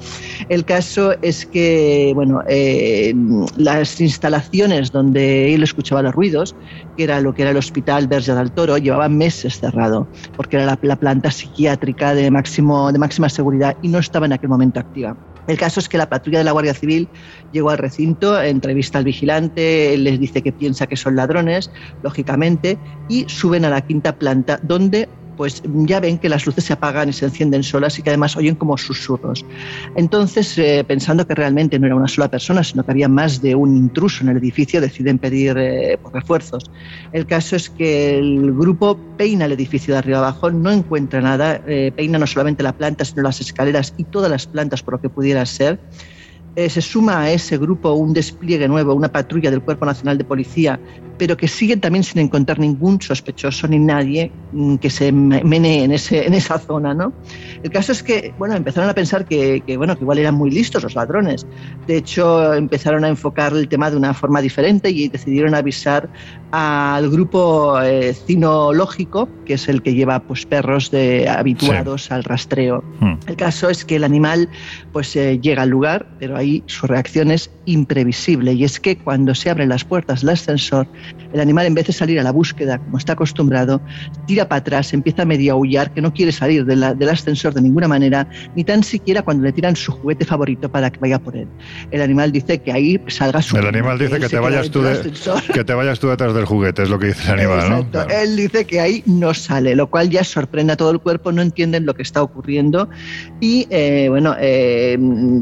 El 0.49 0.65
caso 0.65 1.13
es 1.21 1.45
que, 1.45 2.13
bueno, 2.15 2.41
eh, 2.47 3.13
las 3.57 3.99
instalaciones 3.99 4.91
donde 4.91 5.53
él 5.53 5.63
escuchaba 5.63 6.01
los 6.01 6.15
ruidos, 6.15 6.55
que 6.95 7.03
era 7.03 7.19
lo 7.19 7.33
que 7.33 7.41
era 7.41 7.51
el 7.51 7.57
Hospital 7.57 8.07
Verge 8.07 8.33
del 8.33 8.51
Toro, 8.51 8.77
llevaban 8.77 9.17
meses 9.17 9.59
cerrado, 9.59 10.07
porque 10.37 10.55
era 10.55 10.65
la, 10.65 10.79
la 10.81 10.95
planta 10.95 11.31
psiquiátrica 11.31 12.15
de, 12.15 12.31
máximo, 12.31 12.91
de 12.91 12.99
máxima 12.99 13.27
seguridad 13.29 13.75
y 13.81 13.89
no 13.89 13.99
estaba 13.99 14.25
en 14.25 14.33
aquel 14.33 14.49
momento 14.49 14.79
activa. 14.79 15.17
El 15.47 15.57
caso 15.57 15.79
es 15.79 15.89
que 15.89 15.97
la 15.97 16.09
patrulla 16.09 16.39
de 16.39 16.43
la 16.45 16.51
Guardia 16.51 16.73
Civil 16.73 17.11
llegó 17.51 17.69
al 17.69 17.77
recinto, 17.77 18.41
entrevista 18.41 18.97
al 18.97 19.03
vigilante, 19.03 19.97
les 19.97 20.19
dice 20.19 20.41
que 20.41 20.53
piensa 20.53 20.87
que 20.87 20.97
son 20.97 21.15
ladrones, 21.15 21.69
lógicamente, 22.01 22.79
y 23.07 23.25
suben 23.27 23.65
a 23.65 23.69
la 23.69 23.81
quinta 23.81 24.17
planta, 24.17 24.59
donde 24.63 25.09
pues 25.35 25.61
ya 25.63 25.99
ven 25.99 26.17
que 26.19 26.29
las 26.29 26.45
luces 26.45 26.63
se 26.65 26.73
apagan 26.73 27.09
y 27.09 27.13
se 27.13 27.25
encienden 27.25 27.63
solas 27.63 27.97
y 27.97 28.01
que 28.01 28.09
además 28.09 28.35
oyen 28.37 28.55
como 28.55 28.77
susurros. 28.77 29.45
Entonces, 29.95 30.57
eh, 30.57 30.83
pensando 30.87 31.25
que 31.27 31.35
realmente 31.35 31.79
no 31.79 31.87
era 31.87 31.95
una 31.95 32.07
sola 32.07 32.29
persona, 32.29 32.63
sino 32.63 32.83
que 32.83 32.91
había 32.91 33.07
más 33.07 33.41
de 33.41 33.55
un 33.55 33.75
intruso 33.75 34.23
en 34.23 34.29
el 34.29 34.37
edificio, 34.37 34.81
deciden 34.81 35.19
pedir 35.19 35.57
eh, 35.57 35.97
pues, 36.01 36.13
refuerzos. 36.13 36.63
El 37.11 37.25
caso 37.25 37.55
es 37.55 37.69
que 37.69 38.17
el 38.17 38.53
grupo 38.53 38.99
peina 39.17 39.45
el 39.45 39.51
edificio 39.51 39.93
de 39.93 39.99
arriba 39.99 40.19
abajo, 40.19 40.51
no 40.51 40.71
encuentra 40.71 41.21
nada, 41.21 41.61
eh, 41.67 41.91
peina 41.95 42.17
no 42.17 42.27
solamente 42.27 42.63
la 42.63 42.73
planta, 42.73 43.05
sino 43.05 43.23
las 43.23 43.41
escaleras 43.41 43.93
y 43.97 44.05
todas 44.05 44.29
las 44.29 44.47
plantas 44.47 44.83
por 44.83 44.95
lo 44.95 44.99
que 44.99 45.09
pudiera 45.09 45.45
ser. 45.45 45.79
Eh, 46.55 46.69
se 46.69 46.81
suma 46.81 47.21
a 47.21 47.31
ese 47.31 47.57
grupo 47.57 47.93
un 47.93 48.13
despliegue 48.13 48.67
nuevo, 48.67 48.93
una 48.93 49.11
patrulla 49.11 49.49
del 49.49 49.63
Cuerpo 49.63 49.85
Nacional 49.85 50.19
de 50.19 50.23
Policía, 50.23 50.79
pero 51.17 51.35
que 51.35 51.47
siguen 51.47 51.81
también 51.81 52.03
sin 52.03 52.21
encontrar 52.21 52.59
ningún 52.59 53.01
sospechoso 53.01 53.67
ni 53.67 53.79
nadie 53.79 54.31
mm, 54.51 54.75
que 54.75 54.89
se 54.91 55.11
me- 55.11 55.43
menee 55.43 55.83
en, 55.83 55.91
ese, 55.93 56.27
en 56.27 56.33
esa 56.35 56.59
zona, 56.59 56.93
¿no? 56.93 57.13
El 57.63 57.71
caso 57.71 57.91
es 57.93 58.03
que, 58.03 58.33
bueno, 58.37 58.55
empezaron 58.55 58.89
a 58.89 58.93
pensar 58.93 59.25
que, 59.25 59.63
que, 59.65 59.77
bueno, 59.77 59.95
que 59.95 60.03
igual 60.03 60.17
eran 60.19 60.35
muy 60.35 60.51
listos 60.51 60.83
los 60.83 60.95
ladrones. 60.95 61.45
De 61.87 61.97
hecho, 61.97 62.53
empezaron 62.53 63.03
a 63.05 63.07
enfocar 63.07 63.53
el 63.53 63.67
tema 63.67 63.89
de 63.89 63.97
una 63.97 64.13
forma 64.13 64.41
diferente 64.41 64.89
y 64.89 65.07
decidieron 65.07 65.55
avisar 65.55 66.09
al 66.51 67.09
grupo 67.09 67.81
eh, 67.81 68.13
cinológico, 68.13 69.27
que 69.45 69.55
es 69.55 69.67
el 69.69 69.81
que 69.81 69.93
lleva 69.93 70.19
pues 70.19 70.45
perros 70.45 70.91
de, 70.91 71.27
habituados 71.27 72.11
al 72.11 72.23
rastreo. 72.23 72.83
Hmm. 72.99 73.13
El 73.27 73.35
caso 73.35 73.69
es 73.69 73.83
que 73.85 73.95
el 73.95 74.03
animal 74.03 74.49
pues 74.91 75.15
eh, 75.15 75.39
llega 75.41 75.63
al 75.63 75.69
lugar, 75.69 76.05
pero 76.19 76.37
ahí 76.37 76.63
su 76.67 76.85
reacción 76.85 77.31
es 77.31 77.49
imprevisible 77.65 78.53
y 78.53 78.63
es 78.65 78.79
que 78.79 78.97
cuando 78.97 79.33
se 79.33 79.49
abren 79.49 79.69
las 79.69 79.83
puertas 79.83 80.21
del 80.21 80.29
ascensor, 80.31 80.87
el 81.33 81.39
animal 81.39 81.65
en 81.65 81.73
vez 81.75 81.87
de 81.87 81.93
salir 81.93 82.19
a 82.19 82.23
la 82.23 82.31
búsqueda 82.31 82.77
como 82.77 82.97
está 82.97 83.13
acostumbrado, 83.13 83.81
tira 84.27 84.47
para 84.47 84.59
atrás, 84.59 84.93
empieza 84.93 85.23
a 85.23 85.25
medio 85.25 85.53
aullar, 85.53 85.91
que 85.93 86.01
no 86.01 86.13
quiere 86.13 86.31
salir 86.31 86.65
de 86.65 86.75
la- 86.75 86.93
del 86.93 87.09
ascensor 87.09 87.52
de 87.53 87.61
ninguna 87.61 87.87
manera, 87.87 88.27
ni 88.55 88.63
tan 88.63 88.83
siquiera 88.83 89.21
cuando 89.21 89.43
le 89.43 89.51
tiran 89.51 89.75
su 89.75 89.91
juguete 89.91 90.25
favorito 90.25 90.71
para 90.71 90.91
que 90.91 90.99
vaya 90.99 91.19
por 91.19 91.35
él. 91.35 91.47
El 91.91 92.01
animal 92.01 92.31
dice 92.31 92.59
que 92.59 92.71
ahí 92.71 92.99
salga 93.07 93.41
su 93.41 93.57
El 93.57 93.67
animal 93.67 93.97
dice 93.99 94.19
que 94.19 94.29
te 94.29 94.39
vayas 94.39 94.69
tú 94.69 94.81
de- 94.81 95.11
que 95.53 95.63
te 95.63 95.73
vayas 95.73 95.99
tú 95.99 96.07
detrás 96.09 96.33
del 96.33 96.45
juguete, 96.45 96.83
es 96.83 96.89
lo 96.89 96.99
que 96.99 97.07
dice 97.07 97.31
el 97.33 97.39
animal, 97.39 97.69
¿no? 97.69 97.89
Claro. 97.91 98.09
Él 98.09 98.35
dice 98.35 98.65
que 98.65 98.79
ahí 98.79 99.03
no 99.05 99.33
sale, 99.33 99.75
lo 99.75 99.87
cual 99.87 100.09
ya 100.09 100.23
sorprende 100.23 100.73
a 100.73 100.77
todo 100.77 100.91
el 100.91 100.99
cuerpo, 100.99 101.31
no 101.31 101.41
entienden 101.41 101.85
lo 101.85 101.93
que 101.93 102.01
está 102.01 102.21
ocurriendo. 102.23 102.89
Y 103.39 103.67
eh, 103.69 104.07
bueno, 104.09 104.35
eh, 104.39 104.97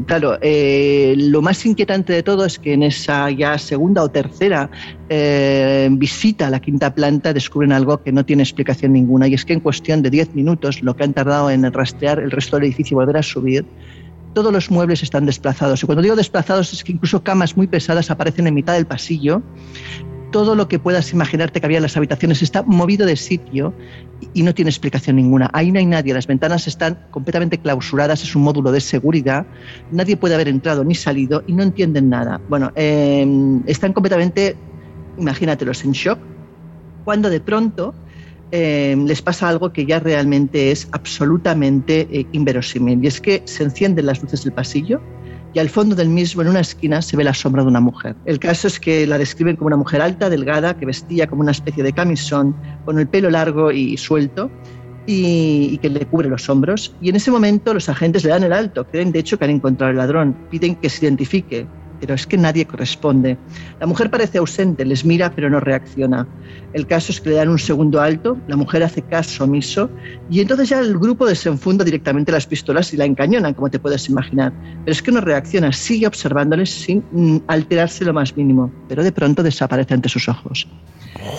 claro, 0.06 0.38
eh, 0.40 1.14
lo 1.16 1.42
más 1.42 1.64
inquietante 1.66 2.12
de 2.12 2.22
todo 2.22 2.44
es 2.44 2.58
que 2.58 2.72
en 2.72 2.82
esa 2.82 3.30
ya 3.30 3.58
segunda 3.58 4.02
o 4.02 4.08
tercera 4.10 4.70
eh, 5.14 5.88
visita 5.92 6.48
la 6.48 6.58
quinta 6.58 6.94
planta 6.94 7.34
descubren 7.34 7.72
algo 7.72 8.02
que 8.02 8.12
no 8.12 8.24
tiene 8.24 8.42
explicación 8.44 8.94
ninguna. 8.94 9.28
Y 9.28 9.34
es 9.34 9.44
que 9.44 9.52
en 9.52 9.60
cuestión 9.60 10.00
de 10.00 10.08
10 10.08 10.34
minutos, 10.34 10.82
lo 10.82 10.96
que 10.96 11.04
han 11.04 11.12
tardado 11.12 11.50
en 11.50 11.70
rastrear 11.70 12.18
el 12.18 12.30
resto 12.30 12.56
del 12.56 12.64
edificio 12.66 12.94
y 12.94 12.96
volver 12.96 13.18
a 13.18 13.22
subir, 13.22 13.66
todos 14.32 14.50
los 14.50 14.70
muebles 14.70 15.02
están 15.02 15.26
desplazados. 15.26 15.82
Y 15.82 15.86
cuando 15.86 16.00
digo 16.00 16.16
desplazados 16.16 16.72
es 16.72 16.82
que 16.82 16.92
incluso 16.92 17.22
camas 17.22 17.58
muy 17.58 17.66
pesadas 17.66 18.10
aparecen 18.10 18.46
en 18.46 18.54
mitad 18.54 18.72
del 18.72 18.86
pasillo. 18.86 19.42
Todo 20.30 20.54
lo 20.54 20.66
que 20.66 20.78
puedas 20.78 21.12
imaginarte 21.12 21.60
que 21.60 21.66
había 21.66 21.76
en 21.76 21.82
las 21.82 21.98
habitaciones 21.98 22.40
está 22.40 22.62
movido 22.62 23.04
de 23.04 23.16
sitio 23.16 23.74
y- 24.18 24.30
y 24.32 24.42
no 24.42 24.54
tiene 24.54 24.70
explicación 24.70 25.16
ninguna. 25.16 25.50
Ahí 25.52 25.70
no 25.70 25.78
hay 25.78 25.84
nadie, 25.84 26.14
las 26.14 26.26
ventanas 26.26 26.66
están 26.66 26.98
completamente 27.10 27.58
clausuradas, 27.58 28.22
es 28.22 28.34
un 28.34 28.42
módulo 28.42 28.72
de 28.72 28.80
seguridad, 28.80 29.44
nadie 29.90 30.16
puede 30.16 30.34
haber 30.34 30.48
entrado 30.48 30.84
ni 30.84 30.94
salido 30.94 31.42
y 31.46 31.52
no 31.52 31.62
entienden 31.62 32.08
nada. 32.08 32.40
Bueno, 32.48 32.72
eh, 32.76 33.26
están 33.66 33.92
completamente, 33.92 34.56
imagínatelos, 35.18 35.84
en 35.84 35.92
shock, 35.92 36.18
cuando 37.04 37.30
de 37.30 37.40
pronto 37.40 37.94
eh, 38.50 38.94
les 39.06 39.22
pasa 39.22 39.48
algo 39.48 39.72
que 39.72 39.86
ya 39.86 39.98
realmente 39.98 40.70
es 40.70 40.88
absolutamente 40.92 42.06
eh, 42.12 42.26
inverosímil. 42.32 43.02
Y 43.02 43.06
es 43.06 43.20
que 43.20 43.42
se 43.46 43.64
encienden 43.64 44.06
las 44.06 44.22
luces 44.22 44.44
del 44.44 44.52
pasillo 44.52 45.00
y 45.54 45.58
al 45.58 45.68
fondo 45.68 45.94
del 45.94 46.08
mismo, 46.08 46.42
en 46.42 46.48
una 46.48 46.60
esquina, 46.60 47.02
se 47.02 47.16
ve 47.16 47.24
la 47.24 47.34
sombra 47.34 47.62
de 47.62 47.68
una 47.68 47.80
mujer. 47.80 48.16
El 48.24 48.38
caso 48.38 48.68
es 48.68 48.80
que 48.80 49.06
la 49.06 49.18
describen 49.18 49.56
como 49.56 49.66
una 49.66 49.76
mujer 49.76 50.00
alta, 50.00 50.30
delgada, 50.30 50.76
que 50.76 50.86
vestía 50.86 51.26
como 51.26 51.42
una 51.42 51.50
especie 51.50 51.82
de 51.82 51.92
camisón, 51.92 52.54
con 52.84 52.98
el 52.98 53.06
pelo 53.06 53.30
largo 53.30 53.70
y 53.70 53.96
suelto. 53.96 54.50
Y, 55.04 55.70
y 55.72 55.78
que 55.78 55.90
le 55.90 56.06
cubre 56.06 56.28
los 56.28 56.48
hombros. 56.48 56.94
Y 57.00 57.08
en 57.08 57.16
ese 57.16 57.32
momento 57.32 57.74
los 57.74 57.88
agentes 57.88 58.22
le 58.22 58.30
dan 58.30 58.44
el 58.44 58.52
alto, 58.52 58.86
creen 58.86 59.10
de 59.10 59.18
hecho 59.18 59.36
que 59.36 59.44
han 59.44 59.50
encontrado 59.50 59.90
al 59.90 59.96
ladrón, 59.96 60.36
piden 60.48 60.76
que 60.76 60.88
se 60.88 61.04
identifique, 61.04 61.66
pero 62.02 62.14
es 62.14 62.26
que 62.26 62.36
nadie 62.36 62.66
corresponde. 62.66 63.38
La 63.78 63.86
mujer 63.86 64.10
parece 64.10 64.38
ausente, 64.38 64.84
les 64.84 65.04
mira 65.04 65.30
pero 65.30 65.48
no 65.48 65.60
reacciona. 65.60 66.26
El 66.72 66.88
caso 66.88 67.12
es 67.12 67.20
que 67.20 67.30
le 67.30 67.36
dan 67.36 67.48
un 67.48 67.60
segundo 67.60 68.00
alto, 68.00 68.36
la 68.48 68.56
mujer 68.56 68.82
hace 68.82 69.02
caso 69.02 69.44
omiso 69.44 69.88
y 70.28 70.40
entonces 70.40 70.68
ya 70.68 70.80
el 70.80 70.98
grupo 70.98 71.26
desenfunda 71.26 71.84
directamente 71.84 72.32
las 72.32 72.48
pistolas 72.48 72.92
y 72.92 72.96
la 72.96 73.04
encañonan, 73.04 73.54
como 73.54 73.70
te 73.70 73.78
puedes 73.78 74.08
imaginar. 74.08 74.52
Pero 74.84 74.90
es 74.90 75.00
que 75.00 75.12
no 75.12 75.20
reacciona, 75.20 75.72
sigue 75.72 76.08
observándoles 76.08 76.70
sin 76.70 77.04
mm, 77.12 77.44
alterarse 77.46 78.04
lo 78.04 78.12
más 78.12 78.36
mínimo, 78.36 78.72
pero 78.88 79.04
de 79.04 79.12
pronto 79.12 79.44
desaparece 79.44 79.94
ante 79.94 80.08
sus 80.08 80.28
ojos. 80.28 80.66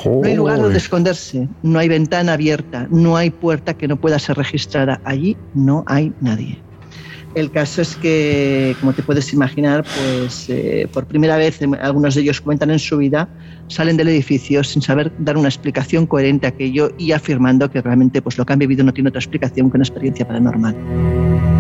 No 0.05 0.22
hay 0.24 0.36
lugar 0.36 0.61
donde 0.61 0.78
esconderse, 0.78 1.49
no 1.61 1.78
hay 1.78 1.89
ventana 1.89 2.34
abierta, 2.34 2.88
no 2.89 3.18
hay 3.18 3.32
puerta 3.32 3.74
que 3.74 3.89
no 3.89 3.97
pueda 3.97 4.18
ser 4.18 4.38
registrada. 4.38 5.01
Allí 5.03 5.36
no 5.53 5.84
hay 5.88 6.14
nadie. 6.22 6.57
El 7.36 7.50
caso 7.50 7.82
es 7.82 7.96
que, 7.96 8.76
como 8.80 8.94
te 8.94 9.02
puedes 9.02 9.34
imaginar, 9.34 9.84
pues 9.84 10.50
eh, 10.50 10.88
por 10.94 11.06
primera 11.06 11.36
vez 11.36 11.62
em, 11.62 11.74
algunos 11.74 12.14
de 12.14 12.22
ellos 12.22 12.42
cuentan 12.42 12.70
en 12.70 12.80
su 12.80 12.98
vida, 12.98 13.28
salen 13.68 13.98
del 13.98 14.10
edificio 14.10 14.64
sin 14.64 14.82
saber 14.82 15.12
dar 15.18 15.38
una 15.38 15.48
explicación 15.48 16.06
coherente 16.06 16.46
a 16.46 16.50
aquello 16.50 16.92
y 16.98 17.12
afirmando 17.12 17.72
que 17.72 17.82
realmente 17.82 18.22
pues, 18.22 18.38
lo 18.38 18.46
que 18.46 18.54
han 18.54 18.60
vivido 18.60 18.84
no 18.84 18.94
tiene 18.94 19.10
otra 19.10 19.20
explicación 19.20 19.72
que 19.72 19.78
una 19.78 19.84
experiencia 19.84 20.28
paranormal. 20.28 21.53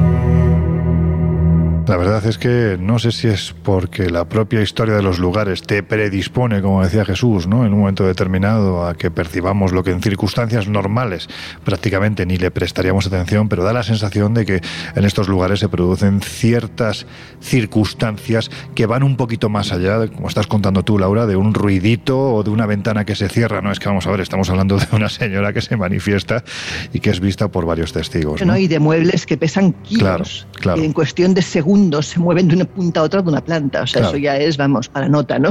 La 1.85 1.97
verdad 1.97 2.25
es 2.25 2.37
que 2.37 2.77
no 2.79 2.97
sé 2.97 3.11
si 3.11 3.27
es 3.27 3.53
porque 3.61 4.09
la 4.09 4.23
propia 4.29 4.61
historia 4.61 4.95
de 4.95 5.03
los 5.03 5.19
lugares 5.19 5.63
te 5.63 5.83
predispone, 5.83 6.61
como 6.61 6.81
decía 6.81 7.03
Jesús, 7.03 7.45
¿no? 7.45 7.65
en 7.65 7.73
un 7.73 7.79
momento 7.79 8.07
determinado 8.07 8.87
a 8.87 8.95
que 8.95 9.11
percibamos 9.11 9.73
lo 9.73 9.83
que 9.83 9.91
en 9.91 10.01
circunstancias 10.01 10.69
normales 10.69 11.27
prácticamente 11.65 12.25
ni 12.25 12.37
le 12.37 12.51
prestaríamos 12.51 13.07
atención, 13.07 13.49
pero 13.49 13.65
da 13.65 13.73
la 13.73 13.83
sensación 13.83 14.33
de 14.33 14.45
que 14.45 14.61
en 14.95 15.03
estos 15.03 15.27
lugares 15.27 15.59
se 15.59 15.67
producen 15.67 16.21
ciertas 16.21 17.05
circunstancias 17.41 18.49
que 18.75 18.85
van 18.85 19.03
un 19.03 19.17
poquito 19.17 19.49
más 19.49 19.73
allá, 19.73 20.07
como 20.07 20.29
estás 20.29 20.47
contando 20.47 20.83
tú, 20.83 20.97
Laura, 20.97 21.25
de 21.25 21.35
un 21.35 21.53
ruidito 21.53 22.17
o 22.17 22.43
de 22.43 22.49
una 22.49 22.65
ventana 22.65 23.03
que 23.03 23.15
se 23.15 23.27
cierra. 23.27 23.61
No 23.61 23.73
es 23.73 23.79
que 23.79 23.89
vamos 23.89 24.07
a 24.07 24.11
ver, 24.11 24.21
estamos 24.21 24.49
hablando 24.49 24.77
de 24.77 24.87
una 24.93 25.09
señora 25.09 25.51
que 25.51 25.59
se 25.59 25.75
manifiesta 25.75 26.45
y 26.93 27.01
que 27.01 27.09
es 27.09 27.19
vista 27.19 27.49
por 27.49 27.65
varios 27.65 27.91
testigos. 27.91 28.39
¿no? 28.39 28.53
¿no? 28.53 28.57
Y 28.57 28.69
de 28.69 28.79
muebles 28.79 29.25
que 29.25 29.35
pesan 29.35 29.73
kilos. 29.73 30.01
Claro, 30.01 30.23
claro. 30.61 30.81
En 30.81 30.93
cuestión 30.93 31.33
de 31.33 31.41
segundos 31.41 31.72
se 32.01 32.19
mueven 32.19 32.47
de 32.47 32.55
una 32.55 32.65
punta 32.65 32.99
a 32.99 33.03
otra 33.03 33.21
de 33.21 33.29
una 33.29 33.41
planta. 33.41 33.81
O 33.83 33.87
sea, 33.87 34.01
Claro. 34.01 34.15
eso 34.15 34.23
ya 34.23 34.37
es, 34.37 34.57
vamos, 34.57 34.87
para 34.89 35.07
nota, 35.09 35.39
¿no? 35.39 35.49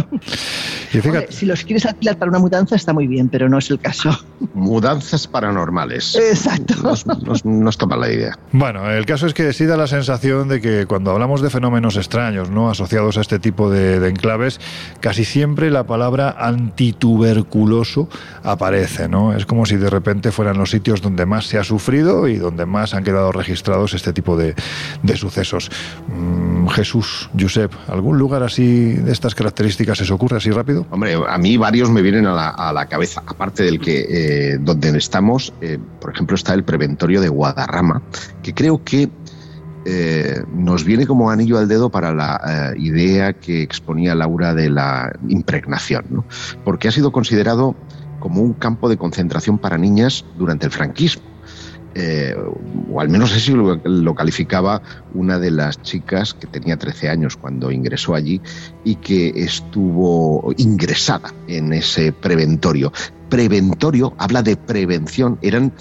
Y 0.92 0.98
fíjate, 1.00 1.08
Hombre, 1.08 1.26
si 1.30 1.46
los 1.46 1.62
quieres 1.64 1.86
alquilar 1.86 2.16
para 2.18 2.30
una 2.30 2.38
mudanza 2.38 2.76
está 2.76 2.92
muy 2.92 3.06
bien, 3.06 3.28
pero 3.28 3.48
no 3.48 3.58
es 3.58 3.70
el 3.70 3.78
caso. 3.78 4.10
Mudanzas 4.54 5.26
paranormales. 5.26 6.14
Exacto. 6.16 6.74
Nos, 6.82 7.06
nos- 7.06 7.44
nos 7.44 7.78
toma 7.78 7.96
la 7.96 8.10
idea. 8.10 8.38
Bueno, 8.52 8.90
el 8.90 9.06
caso 9.06 9.26
es 9.26 9.34
que 9.34 9.52
sí 9.52 9.64
da 9.66 9.76
la 9.76 9.86
sensación 9.86 10.48
de 10.48 10.60
que 10.60 10.86
cuando 10.86 11.10
hablamos 11.12 11.40
de 11.42 11.50
fenómenos 11.50 11.96
extraños, 11.96 12.50
¿no? 12.50 12.70
asociados 12.70 13.16
a 13.18 13.20
este 13.22 13.38
tipo 13.38 13.70
de, 13.70 14.00
de 14.00 14.08
enclaves, 14.08 14.60
casi 15.00 15.24
siempre 15.24 15.70
la 15.70 15.84
palabra 15.86 16.36
antituberculoso 16.38 18.08
aparece, 18.42 19.08
¿no? 19.08 19.34
Es 19.34 19.46
como 19.46 19.66
si 19.66 19.76
de 19.76 19.90
repente 19.90 20.32
fueran 20.32 20.58
los 20.58 20.70
sitios 20.70 21.00
donde 21.00 21.26
más 21.26 21.46
se 21.46 21.58
ha 21.58 21.64
sufrido 21.64 22.28
y 22.28 22.36
donde 22.36 22.66
más 22.66 22.94
han 22.94 23.04
quedado 23.04 23.32
registrados 23.32 23.94
este 23.94 24.12
tipo 24.12 24.36
de, 24.36 24.54
de 25.02 25.16
sucesos. 25.16 25.70
Mm, 26.12 26.66
Jesús, 26.68 27.30
Josep, 27.38 27.72
¿algún 27.88 28.18
lugar 28.18 28.42
así 28.42 28.92
de 28.92 29.12
estas 29.12 29.34
características 29.34 29.98
se 29.98 30.04
os 30.04 30.10
ocurre 30.10 30.36
así 30.36 30.50
rápido? 30.50 30.86
Hombre, 30.90 31.16
a 31.26 31.38
mí 31.38 31.56
varios 31.56 31.90
me 31.90 32.02
vienen 32.02 32.26
a 32.26 32.34
la, 32.34 32.48
a 32.50 32.72
la 32.72 32.86
cabeza. 32.86 33.22
Aparte 33.26 33.62
del 33.62 33.80
que 33.80 34.06
eh, 34.08 34.58
donde 34.60 34.96
estamos, 34.96 35.52
eh, 35.60 35.78
por 36.00 36.12
ejemplo, 36.12 36.36
está 36.36 36.54
el 36.54 36.64
preventorio 36.64 37.20
de 37.20 37.28
Guadarrama, 37.28 38.02
que 38.42 38.52
creo 38.52 38.82
que 38.84 39.10
eh, 39.84 40.42
nos 40.54 40.84
viene 40.84 41.06
como 41.06 41.30
anillo 41.30 41.58
al 41.58 41.66
dedo 41.66 41.90
para 41.90 42.14
la 42.14 42.72
eh, 42.74 42.78
idea 42.78 43.32
que 43.32 43.62
exponía 43.62 44.14
Laura 44.14 44.54
de 44.54 44.70
la 44.70 45.12
impregnación, 45.28 46.04
¿no? 46.08 46.24
porque 46.64 46.86
ha 46.86 46.92
sido 46.92 47.10
considerado 47.10 47.74
como 48.20 48.42
un 48.42 48.52
campo 48.52 48.88
de 48.88 48.96
concentración 48.96 49.58
para 49.58 49.78
niñas 49.78 50.24
durante 50.38 50.66
el 50.66 50.72
franquismo. 50.72 51.24
Eh, 51.94 52.34
o 52.90 53.00
al 53.00 53.08
menos 53.08 53.34
así 53.34 53.52
lo, 53.52 53.76
lo 53.84 54.14
calificaba 54.14 54.82
una 55.14 55.38
de 55.38 55.50
las 55.50 55.82
chicas 55.82 56.34
que 56.34 56.46
tenía 56.46 56.76
13 56.76 57.08
años 57.08 57.36
cuando 57.36 57.70
ingresó 57.70 58.14
allí 58.14 58.40
y 58.84 58.96
que 58.96 59.32
estuvo 59.36 60.52
ingresada 60.56 61.32
en 61.48 61.72
ese 61.72 62.12
preventorio. 62.12 62.92
Preventorio 63.28 64.14
habla 64.18 64.42
de 64.42 64.56
prevención, 64.56 65.38
eran 65.42 65.72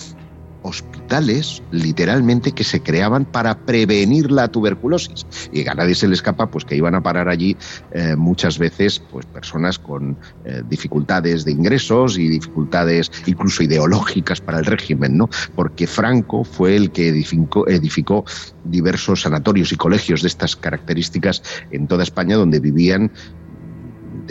hospitales 0.64 1.64
literalmente 1.72 2.52
que 2.52 2.64
se 2.64 2.82
creaban 2.82 3.26
para 3.26 3.58
prevenir 3.58 4.32
la 4.32 4.48
tuberculosis. 4.48 5.26
Y 5.52 5.68
a 5.68 5.74
nadie 5.74 5.96
se 5.96 6.08
le 6.08 6.14
escapa 6.14 6.50
pues 6.50 6.66
que 6.66 6.76
iban 6.76 6.96
a 6.96 7.02
parar 7.02 7.30
allí 7.30 7.58
eh, 7.92 8.16
muchas 8.16 8.58
veces 8.58 9.00
pues 9.12 9.26
personas 9.26 9.80
con 9.80 10.18
eh, 10.46 10.62
dificultades 10.70 11.46
de 11.46 11.52
ingresos 11.52 12.18
y 12.18 12.28
dificultades 12.28 13.12
incluso 13.26 13.64
ideológicas 13.64 14.42
para 14.42 14.60
el 14.60 14.66
régimen 14.66 15.18
no 15.18 15.30
porque 15.56 15.88
Franco 15.88 16.44
fue 16.44 16.76
el 16.76 16.92
que 16.92 17.10
edificó, 17.10 17.68
edificó 17.68 18.26
diversos 18.64 19.22
sanatorios 19.22 19.72
y 19.72 19.76
colegios 19.76 20.22
de 20.22 20.28
estas 20.28 20.56
características 20.56 21.42
en 21.72 21.88
toda 21.88 22.04
España 22.04 22.36
donde 22.36 22.60
vivían 22.60 23.12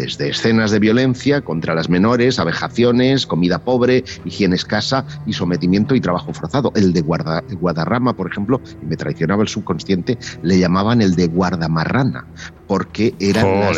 desde 0.01 0.31
escenas 0.31 0.71
de 0.71 0.79
violencia 0.79 1.43
contra 1.43 1.75
las 1.75 1.91
menores, 1.91 2.39
abejaciones, 2.39 3.27
comida 3.27 3.59
pobre, 3.59 4.05
higiene 4.25 4.57
escasa 4.57 5.05
y 5.27 5.35
sometimiento 5.35 5.95
y 5.95 6.01
trabajo 6.01 6.33
forzado. 6.33 6.73
El 6.75 6.95
de 6.95 7.03
Guarda- 7.03 7.45
Guadarrama, 7.49 8.15
por 8.15 8.31
ejemplo, 8.31 8.63
y 8.81 8.87
me 8.87 8.97
traicionaba 8.97 9.43
el 9.43 9.49
subconsciente, 9.49 10.19
le 10.41 10.59
llamaban 10.59 11.03
el 11.03 11.15
de 11.17 11.27
Guardamarrana, 11.27 12.29
porque 12.67 13.15
eran 13.19 13.61
las 13.61 13.77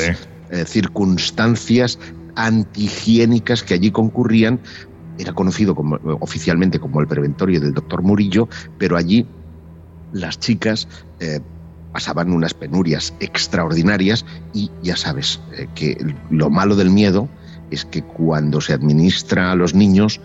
eh, 0.49 0.65
circunstancias 0.65 1.99
antihigiénicas 2.37 3.65
que 3.65 3.75
allí 3.75 3.91
concurrían. 3.91 4.63
Era 5.17 5.33
conocido 5.33 5.75
como, 5.75 5.99
oficialmente 6.21 6.79
como 6.79 7.01
el 7.01 7.09
preventorio 7.09 7.61
del 7.61 7.75
doctor 7.75 8.03
Murillo, 8.03 8.49
pero 8.79 8.97
allí 8.97 9.35
las 10.13 10.39
chicas 10.39 10.87
eh, 11.19 11.41
pasaban 11.93 12.33
unas 12.33 12.55
penurias 12.55 13.15
extraordinarias 13.21 14.25
y 14.55 14.71
ya 14.83 14.97
sabes 14.97 15.41
eh, 15.57 15.67
que 15.75 16.15
lo 16.31 16.51
malo 16.51 16.75
del 16.77 16.91
miedo 16.91 17.29
es 17.71 17.85
que 17.85 18.03
cuando 18.03 18.61
se 18.61 18.73
administra 18.73 19.53
a 19.53 19.55
los 19.55 19.75
niños, 19.75 20.21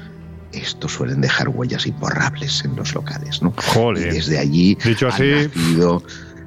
estos 0.54 0.94
suelen 0.94 1.22
dejar 1.22 1.50
huellas 1.50 1.86
imborrables 1.88 2.64
en 2.66 2.76
los 2.76 2.94
locales, 2.96 3.42
¿no? 3.42 3.54
Jole. 3.74 4.02
Y 4.02 4.04
desde 4.06 4.38
allí 4.40 4.78
Dicho 4.84 5.08
han 5.08 5.14
así- 5.14 5.24
nacido 5.56 6.04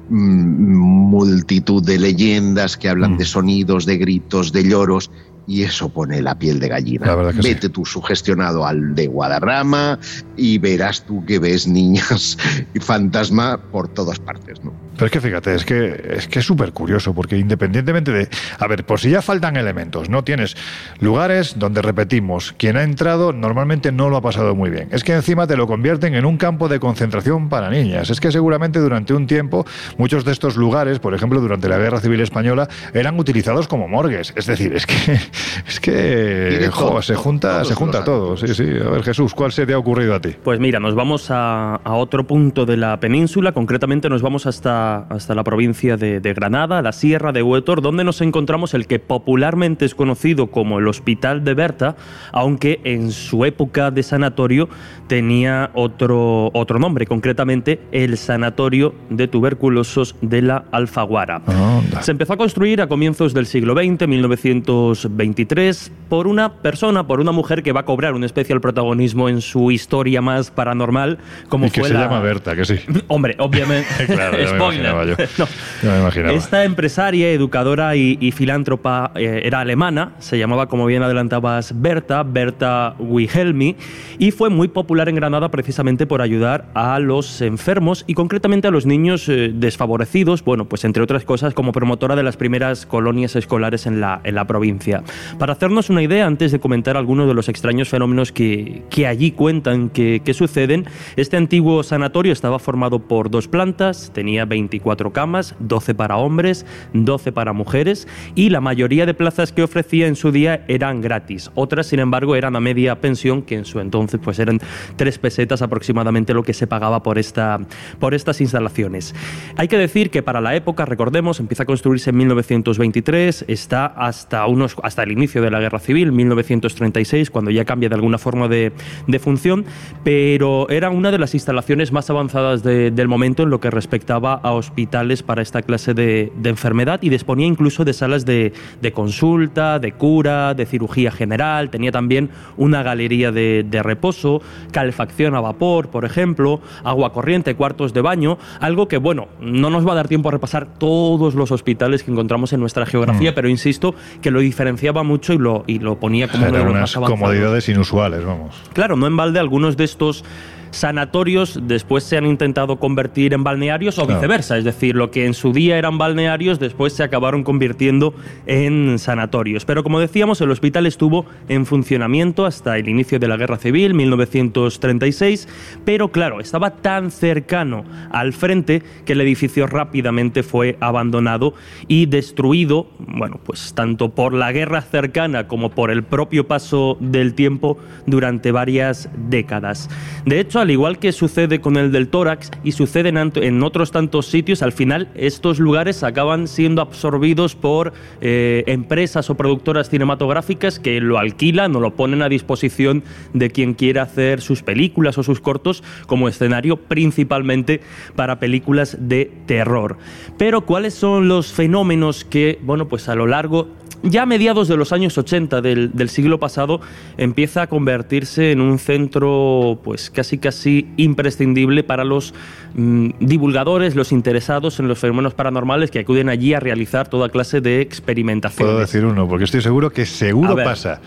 mm, 0.09 0.75
multitud 1.09 1.83
de 1.83 1.97
leyendas 1.99 2.77
que 2.77 2.89
hablan 2.89 3.13
Mm. 3.13 3.17
de 3.17 3.25
sonidos, 3.25 3.85
de 3.85 3.97
gritos, 3.97 4.51
de 4.51 4.63
lloros. 4.63 5.11
Y 5.47 5.63
eso 5.63 5.89
pone 5.89 6.21
la 6.21 6.37
piel 6.37 6.59
de 6.59 6.67
gallina. 6.69 7.07
La 7.07 7.15
verdad 7.15 7.33
que 7.33 7.41
sí. 7.41 7.49
Vete 7.49 7.69
tú 7.69 7.83
sugestionado 7.83 8.65
al 8.65 8.93
de 8.93 9.07
Guadarrama 9.07 9.97
y 10.37 10.59
verás 10.59 11.03
tú 11.05 11.25
que 11.25 11.39
ves 11.39 11.67
niñas 11.67 12.37
y 12.75 12.79
fantasma 12.79 13.57
por 13.71 13.87
todas 13.87 14.19
partes, 14.19 14.63
¿no? 14.63 14.71
Pero 14.93 15.05
es 15.05 15.11
que 15.11 15.21
fíjate, 15.21 15.55
es 15.55 15.65
que 15.65 16.15
es 16.17 16.27
que 16.27 16.41
súper 16.41 16.73
curioso, 16.73 17.13
porque 17.13 17.37
independientemente 17.37 18.11
de. 18.11 18.29
A 18.59 18.67
ver, 18.67 18.85
por 18.85 18.99
si 18.99 19.09
ya 19.09 19.21
faltan 19.21 19.57
elementos, 19.57 20.09
¿no? 20.09 20.23
Tienes 20.23 20.55
lugares 20.99 21.57
donde 21.57 21.81
repetimos, 21.81 22.53
quien 22.57 22.77
ha 22.77 22.83
entrado 22.83 23.33
normalmente 23.33 23.91
no 23.91 24.09
lo 24.09 24.17
ha 24.17 24.21
pasado 24.21 24.55
muy 24.55 24.69
bien. 24.69 24.89
Es 24.91 25.03
que 25.03 25.13
encima 25.13 25.47
te 25.47 25.57
lo 25.57 25.67
convierten 25.67 26.15
en 26.15 26.25
un 26.25 26.37
campo 26.37 26.67
de 26.67 26.79
concentración 26.79 27.49
para 27.49 27.69
niñas. 27.69 28.09
Es 28.09 28.19
que 28.19 28.31
seguramente 28.31 28.79
durante 28.79 29.13
un 29.13 29.27
tiempo 29.27 29.65
muchos 29.97 30.25
de 30.25 30.31
estos 30.31 30.55
lugares, 30.57 30.99
por 30.99 31.13
ejemplo, 31.13 31.39
durante 31.41 31.67
la 31.67 31.77
Guerra 31.77 31.99
Civil 31.99 32.21
Española, 32.21 32.67
eran 32.93 33.19
utilizados 33.19 33.67
como 33.67 33.87
morgues. 33.87 34.33
Es 34.35 34.45
decir, 34.45 34.73
es 34.73 34.85
que. 34.85 35.19
Es 35.67 35.79
que. 35.79 36.47
Tiene 36.49 36.67
jo, 36.67 36.89
todo, 36.89 37.01
se 37.01 37.15
junta, 37.15 37.63
se 37.63 37.75
junta 37.75 38.03
todo. 38.03 38.35
Sí, 38.35 38.53
sí. 38.53 38.63
A 38.63 38.89
ver, 38.89 39.03
Jesús, 39.03 39.33
¿cuál 39.33 39.51
se 39.51 39.65
te 39.65 39.73
ha 39.73 39.77
ocurrido 39.77 40.15
a 40.15 40.19
ti? 40.19 40.35
Pues 40.43 40.59
mira, 40.59 40.79
nos 40.79 40.95
vamos 40.95 41.29
a, 41.29 41.75
a 41.75 41.93
otro 41.93 42.25
punto 42.25 42.65
de 42.65 42.77
la 42.77 42.99
península, 42.99 43.51
concretamente 43.51 44.09
nos 44.09 44.21
vamos 44.21 44.45
hasta, 44.45 44.80
hasta 45.09 45.35
la 45.35 45.43
provincia 45.43 45.97
de, 45.97 46.19
de 46.19 46.33
Granada, 46.33 46.81
la 46.81 46.91
Sierra 46.91 47.31
de 47.31 47.43
Huétor, 47.43 47.81
donde 47.81 48.03
nos 48.03 48.21
encontramos 48.21 48.73
el 48.73 48.87
que 48.87 48.99
popularmente 48.99 49.85
es 49.85 49.95
conocido 49.95 50.47
como 50.47 50.79
el 50.79 50.87
Hospital 50.87 51.43
de 51.43 51.53
Berta, 51.53 51.95
aunque 52.31 52.81
en 52.83 53.11
su 53.11 53.45
época 53.45 53.91
de 53.91 54.03
sanatorio 54.03 54.69
tenía 55.07 55.71
otro, 55.73 56.51
otro 56.53 56.79
nombre, 56.79 57.05
concretamente 57.05 57.79
el 57.91 58.17
Sanatorio 58.17 58.95
de 59.09 59.27
Tuberculosos 59.27 60.15
de 60.21 60.41
la 60.41 60.65
Alfaguara. 60.71 61.41
Anda. 61.47 62.01
Se 62.01 62.11
empezó 62.11 62.33
a 62.33 62.37
construir 62.37 62.81
a 62.81 62.87
comienzos 62.87 63.33
del 63.33 63.45
siglo 63.45 63.73
XX, 63.73 64.07
1923, 64.07 65.91
por 66.09 66.27
una 66.27 66.53
persona, 66.61 67.07
por 67.07 67.19
una 67.19 67.31
mujer 67.31 67.63
que 67.63 67.71
va 67.71 67.81
a 67.81 67.85
cobrar 67.85 68.13
un 68.13 68.23
especial 68.23 68.61
protagonismo 68.61 69.29
en 69.29 69.41
su 69.41 69.71
historia 69.71 70.21
más 70.21 70.51
paranormal, 70.51 71.19
como 71.49 71.65
y 71.65 71.71
que 71.71 71.81
fue 71.81 71.89
se 71.89 71.93
la... 71.93 72.01
llama 72.01 72.21
Berta, 72.21 72.55
que 72.55 72.65
sí. 72.65 72.75
Hombre, 73.07 73.35
obviamente. 73.39 73.87
Claro. 74.11 74.37
Imaginaba 74.75 75.05
yo. 75.05 75.15
No. 75.37 75.47
Ya 75.81 75.91
me 75.91 75.99
imaginaba. 75.99 76.33
Esta 76.33 76.63
empresaria, 76.65 77.31
educadora 77.31 77.95
y, 77.95 78.17
y 78.19 78.31
filántropa 78.31 79.11
eh, 79.15 79.41
era 79.43 79.61
alemana, 79.61 80.13
se 80.19 80.37
llamaba, 80.37 80.67
como 80.67 80.85
bien 80.85 81.03
adelantabas, 81.03 81.73
Berta, 81.81 82.23
Berta 82.23 82.95
Wilhelmi, 82.99 83.75
y 84.17 84.31
fue 84.31 84.49
muy 84.49 84.67
popular 84.67 85.09
en 85.09 85.15
Granada 85.15 85.49
precisamente 85.49 86.05
por 86.05 86.21
ayudar 86.21 86.65
a 86.73 86.99
los 86.99 87.41
enfermos 87.41 88.03
y 88.07 88.13
concretamente 88.13 88.67
a 88.67 88.71
los 88.71 88.85
niños 88.85 89.27
eh, 89.29 89.51
desfavorecidos, 89.53 90.43
bueno, 90.43 90.65
pues 90.65 90.83
entre 90.85 91.01
otras 91.03 91.23
cosas, 91.23 91.53
como 91.53 91.71
promotora 91.71 92.15
de 92.15 92.23
las 92.23 92.37
primeras 92.37 92.85
colonias 92.85 93.35
escolares 93.35 93.85
en 93.85 94.01
la, 94.01 94.21
en 94.23 94.35
la 94.35 94.45
provincia. 94.45 95.03
Para 95.39 95.53
hacernos 95.53 95.89
una 95.89 96.01
idea, 96.01 96.25
antes 96.25 96.51
de 96.51 96.59
comentar 96.59 96.97
algunos 96.97 97.27
de 97.27 97.33
los 97.33 97.49
extraños 97.49 97.89
fenómenos 97.89 98.31
que, 98.31 98.83
que 98.89 99.07
allí 99.07 99.31
cuentan 99.31 99.89
que, 99.89 100.21
que 100.23 100.33
suceden, 100.33 100.85
este 101.15 101.37
antiguo 101.37 101.83
sanatorio 101.83 102.33
estaba 102.33 102.59
formado 102.59 102.99
por 102.99 103.29
dos 103.29 103.47
plantas, 103.47 104.11
tenía 104.13 104.45
24 104.61 105.11
camas, 105.13 105.55
12 105.59 105.95
para 105.95 106.17
hombres, 106.17 106.65
12 106.93 107.31
para 107.31 107.53
mujeres 107.53 108.07
y 108.35 108.49
la 108.49 108.61
mayoría 108.61 109.05
de 109.05 109.13
plazas 109.13 109.51
que 109.51 109.63
ofrecía 109.63 110.07
en 110.07 110.15
su 110.15 110.31
día 110.31 110.63
eran 110.67 111.01
gratis. 111.01 111.51
Otras, 111.55 111.87
sin 111.87 111.99
embargo, 111.99 112.35
eran 112.35 112.55
a 112.55 112.59
media 112.59 112.99
pensión, 113.01 113.41
que 113.41 113.55
en 113.55 113.65
su 113.65 113.79
entonces 113.79 114.19
pues 114.23 114.39
eran 114.39 114.59
tres 114.95 115.17
pesetas 115.17 115.61
aproximadamente 115.61 116.33
lo 116.33 116.43
que 116.43 116.53
se 116.53 116.67
pagaba 116.67 117.03
por, 117.03 117.17
esta, 117.17 117.59
por 117.99 118.13
estas 118.13 118.41
instalaciones. 118.41 119.13
Hay 119.57 119.67
que 119.67 119.77
decir 119.77 120.09
que 120.09 120.21
para 120.23 120.41
la 120.41 120.55
época, 120.55 120.85
recordemos, 120.85 121.39
empieza 121.39 121.63
a 121.63 121.65
construirse 121.65 122.11
en 122.11 122.17
1923, 122.17 123.45
está 123.47 123.85
hasta, 123.85 124.45
unos, 124.47 124.75
hasta 124.83 125.03
el 125.03 125.11
inicio 125.11 125.41
de 125.41 125.51
la 125.51 125.59
Guerra 125.59 125.79
Civil, 125.79 126.11
1936, 126.11 127.29
cuando 127.31 127.51
ya 127.51 127.65
cambia 127.65 127.89
de 127.89 127.95
alguna 127.95 128.17
forma 128.17 128.47
de, 128.47 128.71
de 129.07 129.19
función, 129.19 129.65
pero 130.03 130.69
era 130.69 130.89
una 130.89 131.11
de 131.11 131.17
las 131.17 131.33
instalaciones 131.33 131.91
más 131.91 132.09
avanzadas 132.09 132.63
de- 132.63 132.91
del 132.91 133.07
momento 133.07 133.43
en 133.43 133.49
lo 133.49 133.59
que 133.59 133.69
respectaba 133.69 134.33
a 134.35 134.50
hospitales 134.53 135.23
para 135.23 135.41
esta 135.41 135.61
clase 135.61 135.93
de, 135.93 136.31
de 136.35 136.49
enfermedad 136.49 136.99
y 137.01 137.09
disponía 137.09 137.47
incluso 137.47 137.85
de 137.85 137.93
salas 137.93 138.25
de, 138.25 138.53
de 138.81 138.91
consulta, 138.91 139.79
de 139.79 139.93
cura, 139.93 140.53
de 140.53 140.65
cirugía 140.65 141.11
general, 141.11 141.69
tenía 141.69 141.91
también 141.91 142.29
una 142.57 142.83
galería 142.83 143.31
de, 143.31 143.65
de 143.67 143.83
reposo, 143.83 144.41
calefacción 144.71 145.35
a 145.35 145.41
vapor, 145.41 145.89
por 145.89 146.05
ejemplo, 146.05 146.61
agua 146.83 147.13
corriente, 147.13 147.55
cuartos 147.55 147.93
de 147.93 148.01
baño, 148.01 148.37
algo 148.59 148.87
que, 148.87 148.97
bueno, 148.97 149.27
no 149.39 149.69
nos 149.69 149.87
va 149.87 149.93
a 149.93 149.95
dar 149.95 150.07
tiempo 150.07 150.29
a 150.29 150.31
repasar 150.31 150.67
todos 150.77 151.35
los 151.35 151.51
hospitales 151.51 152.03
que 152.03 152.11
encontramos 152.11 152.53
en 152.53 152.59
nuestra 152.59 152.85
geografía, 152.85 153.35
pero 153.35 153.49
insisto 153.49 153.95
que 154.21 154.31
lo 154.31 154.39
diferenciaba 154.39 155.03
mucho 155.03 155.33
y 155.33 155.37
lo, 155.37 155.63
y 155.67 155.79
lo 155.79 155.99
ponía 155.99 156.27
como 156.27 156.47
uno 156.47 156.57
de 156.57 156.63
los 156.63 156.71
unas 156.71 156.81
más 156.81 156.97
avanzados. 156.97 157.19
comodidades 157.19 157.69
inusuales, 157.69 158.25
vamos. 158.25 158.55
Claro, 158.73 158.95
no 158.95 159.07
en 159.07 159.17
balde 159.17 159.39
algunos 159.39 159.77
de 159.77 159.83
estos 159.83 160.23
sanatorios 160.71 161.59
después 161.63 162.03
se 162.03 162.17
han 162.17 162.25
intentado 162.25 162.77
convertir 162.77 163.33
en 163.33 163.43
balnearios 163.43 163.99
o 163.99 164.05
viceversa, 164.05 164.57
es 164.57 164.63
decir, 164.63 164.95
lo 164.95 165.11
que 165.11 165.25
en 165.25 165.33
su 165.33 165.53
día 165.53 165.77
eran 165.77 165.97
balnearios 165.97 166.59
después 166.59 166.93
se 166.93 167.03
acabaron 167.03 167.43
convirtiendo 167.43 168.13
en 168.45 168.97
sanatorios. 168.97 169.65
Pero 169.65 169.83
como 169.83 169.99
decíamos, 169.99 170.41
el 170.41 170.51
hospital 170.51 170.85
estuvo 170.85 171.25
en 171.47 171.65
funcionamiento 171.65 172.45
hasta 172.45 172.77
el 172.77 172.89
inicio 172.89 173.19
de 173.19 173.27
la 173.27 173.37
Guerra 173.37 173.57
Civil, 173.57 173.93
1936, 173.93 175.47
pero 175.85 176.11
claro, 176.11 176.39
estaba 176.39 176.71
tan 176.71 177.11
cercano 177.11 177.83
al 178.11 178.33
frente 178.33 178.81
que 179.05 179.13
el 179.13 179.21
edificio 179.21 179.67
rápidamente 179.67 180.43
fue 180.43 180.77
abandonado 180.79 181.53
y 181.87 182.05
destruido, 182.05 182.87
bueno, 182.99 183.39
pues 183.43 183.73
tanto 183.73 184.09
por 184.09 184.33
la 184.33 184.51
guerra 184.51 184.81
cercana 184.81 185.47
como 185.47 185.71
por 185.71 185.91
el 185.91 186.03
propio 186.03 186.47
paso 186.47 186.97
del 186.99 187.33
tiempo 187.33 187.77
durante 188.05 188.51
varias 188.51 189.09
décadas. 189.29 189.89
De 190.25 190.39
hecho, 190.39 190.60
al 190.61 190.71
igual 190.71 190.99
que 190.99 191.11
sucede 191.11 191.59
con 191.59 191.75
el 191.77 191.91
del 191.91 192.07
tórax 192.07 192.51
y 192.63 192.71
sucede 192.71 193.09
en, 193.09 193.63
otros 193.63 193.91
tantos 193.91 194.27
sitios, 194.27 194.61
al 194.61 194.71
final 194.71 195.09
estos 195.15 195.59
lugares 195.59 196.03
acaban 196.03 196.47
siendo 196.47 196.81
absorbidos 196.81 197.55
por 197.55 197.93
eh, 198.21 198.63
empresas 198.67 199.29
o 199.29 199.35
productoras 199.35 199.89
cinematográficas 199.89 200.79
que 200.79 201.01
lo 201.01 201.17
alquilan 201.17 201.75
o 201.75 201.79
lo 201.79 201.95
ponen 201.95 202.21
a 202.21 202.29
disposición 202.29 203.03
de 203.33 203.49
quien 203.49 203.73
quiera 203.73 204.03
hacer 204.03 204.41
sus 204.41 204.63
películas 204.63 205.17
o 205.17 205.23
sus 205.23 205.41
cortos 205.41 205.83
como 206.05 206.27
escenario 206.27 206.77
principalmente 206.77 207.81
para 208.15 208.39
películas 208.39 208.97
de 208.99 209.31
terror. 209.45 209.97
Pero 210.37 210.61
¿cuáles 210.61 210.93
son 210.93 211.27
los 211.27 211.51
fenómenos 211.51 212.23
que, 212.23 212.59
bueno, 212.61 212.87
pues 212.87 213.09
a 213.09 213.15
lo 213.15 213.27
largo 213.27 213.80
ya 214.03 214.23
a 214.23 214.25
mediados 214.25 214.67
de 214.67 214.77
los 214.77 214.91
años 214.91 215.17
80 215.17 215.61
del, 215.61 215.91
del 215.93 216.09
siglo 216.09 216.39
pasado 216.39 216.81
empieza 217.17 217.63
a 217.63 217.67
convertirse 217.67 218.51
en 218.51 218.61
un 218.61 218.79
centro 218.79 219.79
pues 219.83 220.09
casi 220.09 220.37
casi 220.37 220.87
imprescindible 220.97 221.83
para 221.83 222.03
los 222.03 222.33
mm, 222.75 223.11
divulgadores, 223.19 223.95
los 223.95 224.11
interesados 224.11 224.79
en 224.79 224.87
los 224.87 224.99
fenómenos 224.99 225.33
paranormales 225.33 225.91
que 225.91 225.99
acuden 225.99 226.29
allí 226.29 226.53
a 226.53 226.59
realizar 226.59 227.07
toda 227.07 227.29
clase 227.29 227.61
de 227.61 227.81
experimentaciones. 227.81 228.71
Puedo 228.71 228.79
decir 228.79 229.05
uno, 229.05 229.27
porque 229.27 229.45
estoy 229.45 229.61
seguro 229.61 229.89
que 229.89 230.05
seguro 230.05 230.55
pasa 230.55 231.01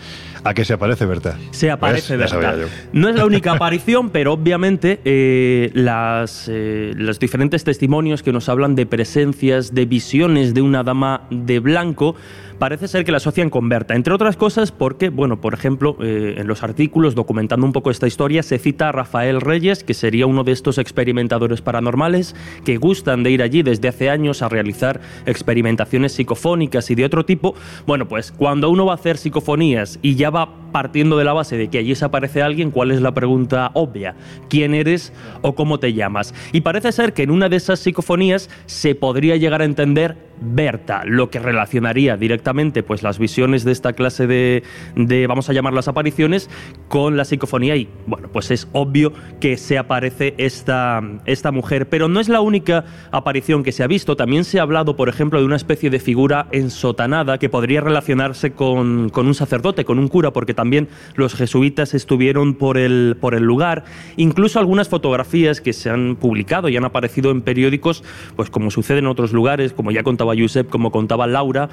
a 0.45 0.53
que 0.53 0.63
se 0.63 0.73
aparece 0.73 1.05
Berta. 1.07 1.37
Se 1.49 1.71
aparece 1.71 2.15
¿Ves? 2.17 2.31
Berta. 2.31 2.67
No 2.93 3.09
es 3.09 3.15
la 3.15 3.25
única 3.25 3.53
aparición, 3.53 4.11
pero 4.11 4.33
obviamente 4.33 5.01
eh, 5.03 5.71
las, 5.73 6.47
eh, 6.47 6.91
los 6.95 7.19
diferentes 7.19 7.63
testimonios 7.63 8.21
que 8.21 8.31
nos 8.31 8.47
hablan 8.47 8.75
de 8.75 8.85
presencias, 8.85 9.73
de 9.73 9.85
visiones 9.85 10.53
de 10.53 10.61
una 10.61 10.83
dama 10.83 11.23
de 11.31 11.59
blanco, 11.59 12.15
parece 12.59 12.87
ser 12.87 13.05
que 13.05 13.11
la 13.11 13.17
asocian 13.17 13.49
con 13.49 13.69
Berta. 13.69 13.95
Entre 13.95 14.13
otras 14.13 14.37
cosas 14.37 14.71
porque, 14.71 15.09
bueno, 15.09 15.41
por 15.41 15.53
ejemplo, 15.53 15.97
eh, 15.99 16.35
en 16.37 16.47
los 16.47 16.63
artículos 16.63 17.15
documentando 17.15 17.65
un 17.65 17.73
poco 17.73 17.91
esta 17.91 18.07
historia 18.07 18.43
se 18.43 18.59
cita 18.59 18.89
a 18.89 18.91
Rafael 18.91 19.41
Reyes, 19.41 19.83
que 19.83 19.93
sería 19.93 20.25
uno 20.27 20.43
de 20.43 20.51
estos 20.51 20.77
experimentadores 20.77 21.61
paranormales 21.61 22.35
que 22.63 22.77
gustan 22.77 23.23
de 23.23 23.31
ir 23.31 23.41
allí 23.41 23.63
desde 23.63 23.87
hace 23.87 24.09
años 24.09 24.41
a 24.41 24.49
realizar 24.49 25.01
experimentaciones 25.25 26.13
psicofónicas 26.13 26.89
y 26.91 26.95
de 26.95 27.05
otro 27.05 27.25
tipo. 27.25 27.55
Bueno, 27.85 28.07
pues 28.07 28.31
cuando 28.31 28.69
uno 28.69 28.85
va 28.85 28.93
a 28.93 28.95
hacer 28.95 29.17
psicofonías 29.17 29.99
y 30.01 30.15
ya 30.15 30.29
partiendo 30.71 31.17
de 31.17 31.23
la 31.23 31.33
base 31.33 31.57
de 31.57 31.69
que 31.69 31.77
allí 31.77 31.95
se 31.95 32.05
aparece 32.05 32.41
alguien, 32.41 32.71
¿cuál 32.71 32.91
es 32.91 33.01
la 33.01 33.13
pregunta 33.13 33.71
obvia? 33.73 34.15
¿Quién 34.49 34.73
eres 34.73 35.13
o 35.41 35.55
cómo 35.55 35.79
te 35.79 35.93
llamas? 35.93 36.33
Y 36.51 36.61
parece 36.61 36.91
ser 36.91 37.13
que 37.13 37.23
en 37.23 37.31
una 37.31 37.47
de 37.47 37.55
esas 37.55 37.79
psicofonías 37.79 38.49
se 38.65 38.93
podría 38.95 39.37
llegar 39.37 39.61
a 39.61 39.65
entender 39.65 40.17
Berta, 40.41 41.03
lo 41.05 41.29
que 41.29 41.39
relacionaría 41.39 42.17
directamente 42.17 42.83
pues 42.83 43.03
las 43.03 43.19
visiones 43.19 43.63
de 43.63 43.71
esta 43.71 43.93
clase 43.93 44.27
de, 44.27 44.63
de, 44.95 45.27
vamos 45.27 45.49
a 45.49 45.53
llamarlas 45.53 45.87
apariciones 45.87 46.49
con 46.87 47.17
la 47.17 47.25
psicofonía 47.25 47.75
y 47.75 47.89
bueno, 48.05 48.29
pues 48.31 48.51
es 48.51 48.67
obvio 48.73 49.13
que 49.39 49.57
se 49.57 49.77
aparece 49.77 50.35
esta, 50.37 51.01
esta 51.25 51.51
mujer, 51.51 51.89
pero 51.89 52.07
no 52.07 52.19
es 52.19 52.29
la 52.29 52.41
única 52.41 52.85
aparición 53.11 53.63
que 53.63 53.71
se 53.71 53.83
ha 53.83 53.87
visto, 53.87 54.15
también 54.15 54.43
se 54.43 54.59
ha 54.59 54.63
hablado 54.63 54.95
por 54.95 55.09
ejemplo 55.09 55.39
de 55.39 55.45
una 55.45 55.55
especie 55.55 55.89
de 55.89 55.99
figura 55.99 56.47
ensotanada 56.51 57.37
que 57.37 57.49
podría 57.49 57.81
relacionarse 57.81 58.51
con, 58.51 59.09
con 59.09 59.27
un 59.27 59.35
sacerdote, 59.35 59.85
con 59.85 59.99
un 59.99 60.07
cura, 60.07 60.31
porque 60.31 60.53
también 60.53 60.89
los 61.15 61.33
jesuitas 61.33 61.93
estuvieron 61.93 62.55
por 62.55 62.77
el, 62.77 63.17
por 63.19 63.35
el 63.35 63.43
lugar, 63.43 63.83
incluso 64.17 64.59
algunas 64.59 64.89
fotografías 64.89 65.61
que 65.61 65.73
se 65.73 65.89
han 65.89 66.15
publicado 66.15 66.69
y 66.69 66.77
han 66.77 66.85
aparecido 66.85 67.31
en 67.31 67.41
periódicos, 67.41 68.03
pues 68.35 68.49
como 68.49 68.71
sucede 68.71 68.99
en 68.99 69.07
otros 69.07 69.33
lugares, 69.33 69.73
como 69.73 69.91
ya 69.91 70.03
contaba 70.03 70.24
Josep, 70.33 70.69
como 70.69 70.91
contaba 70.91 71.27
Laura, 71.27 71.69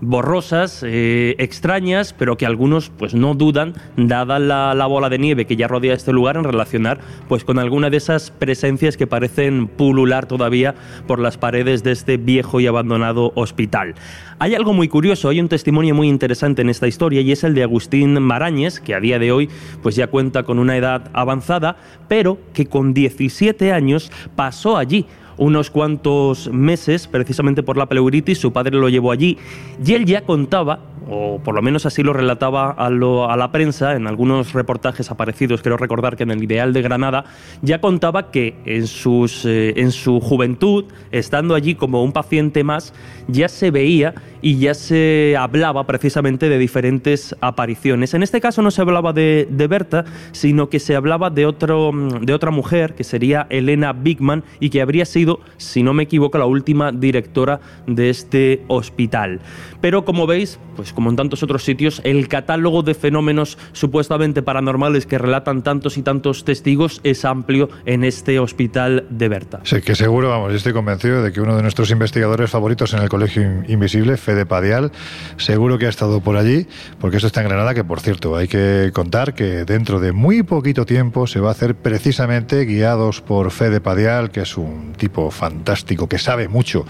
borrosas, 0.00 0.82
eh, 0.86 1.34
extrañas, 1.38 2.12
pero 2.12 2.36
que 2.36 2.46
algunos 2.46 2.90
pues 2.90 3.14
no 3.14 3.34
dudan, 3.34 3.74
dada 3.96 4.38
la, 4.38 4.74
la 4.74 4.86
bola 4.86 5.08
de 5.08 5.18
nieve 5.18 5.46
que 5.46 5.56
ya 5.56 5.68
rodea 5.68 5.94
este 5.94 6.12
lugar, 6.12 6.36
en 6.36 6.44
relacionar 6.44 7.00
pues 7.28 7.44
con 7.44 7.58
alguna 7.58 7.90
de 7.90 7.96
esas 7.96 8.30
presencias 8.30 8.96
que 8.96 9.06
parecen 9.06 9.66
pulular 9.66 10.26
todavía 10.26 10.74
por 11.06 11.18
las 11.18 11.38
paredes 11.38 11.82
de 11.82 11.92
este 11.92 12.16
viejo 12.16 12.60
y 12.60 12.66
abandonado 12.66 13.32
hospital. 13.34 13.94
Hay 14.38 14.54
algo 14.54 14.72
muy 14.72 14.88
curioso, 14.88 15.28
hay 15.28 15.40
un 15.40 15.48
testimonio 15.48 15.94
muy 15.94 16.08
interesante 16.08 16.62
en 16.62 16.68
esta 16.68 16.86
historia 16.86 17.20
y 17.20 17.32
es 17.32 17.44
el 17.44 17.54
de 17.54 17.62
Agustín 17.62 18.20
Marañez, 18.20 18.80
que 18.80 18.94
a 18.94 19.00
día 19.00 19.18
de 19.18 19.32
hoy 19.32 19.48
pues 19.82 19.96
ya 19.96 20.08
cuenta 20.08 20.42
con 20.42 20.58
una 20.58 20.76
edad 20.76 21.10
avanzada, 21.12 21.76
pero 22.08 22.38
que 22.52 22.66
con 22.66 22.94
17 22.94 23.72
años 23.72 24.10
pasó 24.34 24.76
allí 24.76 25.06
unos 25.36 25.70
cuantos 25.70 26.50
meses, 26.52 27.06
precisamente 27.06 27.62
por 27.62 27.76
la 27.76 27.86
pleuritis, 27.86 28.38
su 28.38 28.52
padre 28.52 28.78
lo 28.78 28.88
llevó 28.88 29.12
allí 29.12 29.38
y 29.84 29.92
él 29.94 30.04
ya 30.04 30.22
contaba, 30.22 30.80
o 31.08 31.40
por 31.42 31.54
lo 31.54 31.62
menos 31.62 31.86
así 31.86 32.02
lo 32.02 32.12
relataba 32.12 32.70
a, 32.70 32.90
la 32.90 33.52
prensa, 33.52 33.94
en 33.94 34.06
algunos 34.06 34.52
reportajes 34.52 35.10
aparecidos, 35.10 35.62
creo 35.62 35.76
recordar 35.76 36.16
que 36.16 36.22
en 36.22 36.30
el 36.30 36.42
Ideal 36.42 36.72
de 36.72 36.82
Granada, 36.82 37.24
ya 37.62 37.80
contaba 37.80 38.30
que 38.30 38.54
en, 38.64 38.86
sus, 38.86 39.44
eh, 39.44 39.74
en 39.76 39.92
su 39.92 40.20
juventud, 40.20 40.84
estando 41.12 41.54
allí 41.54 41.74
como 41.74 42.02
un 42.02 42.12
paciente 42.12 42.64
más, 42.64 42.92
ya 43.28 43.48
se 43.48 43.70
veía 43.70 44.14
y 44.42 44.58
ya 44.58 44.74
se 44.74 45.36
hablaba 45.38 45.86
precisamente 45.86 46.48
de 46.48 46.58
diferentes 46.58 47.34
apariciones. 47.40 48.14
En 48.14 48.22
este 48.22 48.40
caso 48.40 48.62
no 48.62 48.70
se 48.70 48.82
hablaba 48.82 49.12
de, 49.12 49.48
de 49.50 49.66
Berta, 49.66 50.04
sino 50.32 50.68
que 50.68 50.80
se 50.80 50.96
hablaba 50.96 51.30
de, 51.30 51.46
otro, 51.46 51.92
de 52.20 52.34
otra 52.34 52.50
mujer, 52.50 52.94
que 52.94 53.04
sería 53.04 53.46
Elena 53.50 53.92
Bigman, 53.92 54.44
y 54.60 54.70
que 54.70 54.82
habría 54.82 55.04
sido, 55.04 55.40
si 55.56 55.82
no 55.82 55.94
me 55.94 56.04
equivoco, 56.04 56.38
la 56.38 56.46
última 56.46 56.92
directora 56.92 57.60
de 57.86 58.10
este 58.10 58.62
hospital. 58.68 59.40
Pero 59.80 60.04
como 60.04 60.26
veis, 60.26 60.58
pues 60.76 60.93
como 60.94 61.10
en 61.10 61.16
tantos 61.16 61.42
otros 61.42 61.64
sitios, 61.64 62.00
el 62.04 62.28
catálogo 62.28 62.82
de 62.82 62.94
fenómenos 62.94 63.58
supuestamente 63.72 64.42
paranormales 64.42 65.06
que 65.06 65.18
relatan 65.18 65.62
tantos 65.62 65.98
y 65.98 66.02
tantos 66.02 66.44
testigos 66.44 67.00
es 67.04 67.24
amplio 67.24 67.68
en 67.86 68.04
este 68.04 68.38
hospital 68.38 69.06
de 69.10 69.28
Berta. 69.28 69.60
Sé 69.64 69.82
que 69.82 69.94
seguro, 69.94 70.30
vamos, 70.30 70.50
yo 70.50 70.56
estoy 70.56 70.72
convencido 70.72 71.22
de 71.22 71.32
que 71.32 71.40
uno 71.40 71.56
de 71.56 71.62
nuestros 71.62 71.90
investigadores 71.90 72.50
favoritos 72.50 72.94
en 72.94 73.00
el 73.02 73.08
Colegio 73.08 73.42
In- 73.42 73.64
Invisible, 73.68 74.16
Fede 74.16 74.46
Padial, 74.46 74.92
seguro 75.36 75.78
que 75.78 75.86
ha 75.86 75.88
estado 75.90 76.20
por 76.20 76.36
allí, 76.36 76.66
porque 77.00 77.16
eso 77.18 77.26
está 77.26 77.40
en 77.42 77.48
Granada, 77.48 77.74
que 77.74 77.84
por 77.84 78.00
cierto, 78.00 78.36
hay 78.36 78.48
que 78.48 78.90
contar 78.92 79.34
que 79.34 79.64
dentro 79.64 80.00
de 80.00 80.12
muy 80.12 80.42
poquito 80.42 80.86
tiempo 80.86 81.26
se 81.26 81.40
va 81.40 81.48
a 81.48 81.52
hacer 81.52 81.74
precisamente 81.74 82.64
guiados 82.64 83.20
por 83.20 83.50
Fede 83.50 83.80
Padial, 83.80 84.30
que 84.30 84.40
es 84.40 84.56
un 84.56 84.92
tipo 84.96 85.30
fantástico, 85.30 86.08
que 86.08 86.18
sabe 86.18 86.48
mucho 86.48 86.86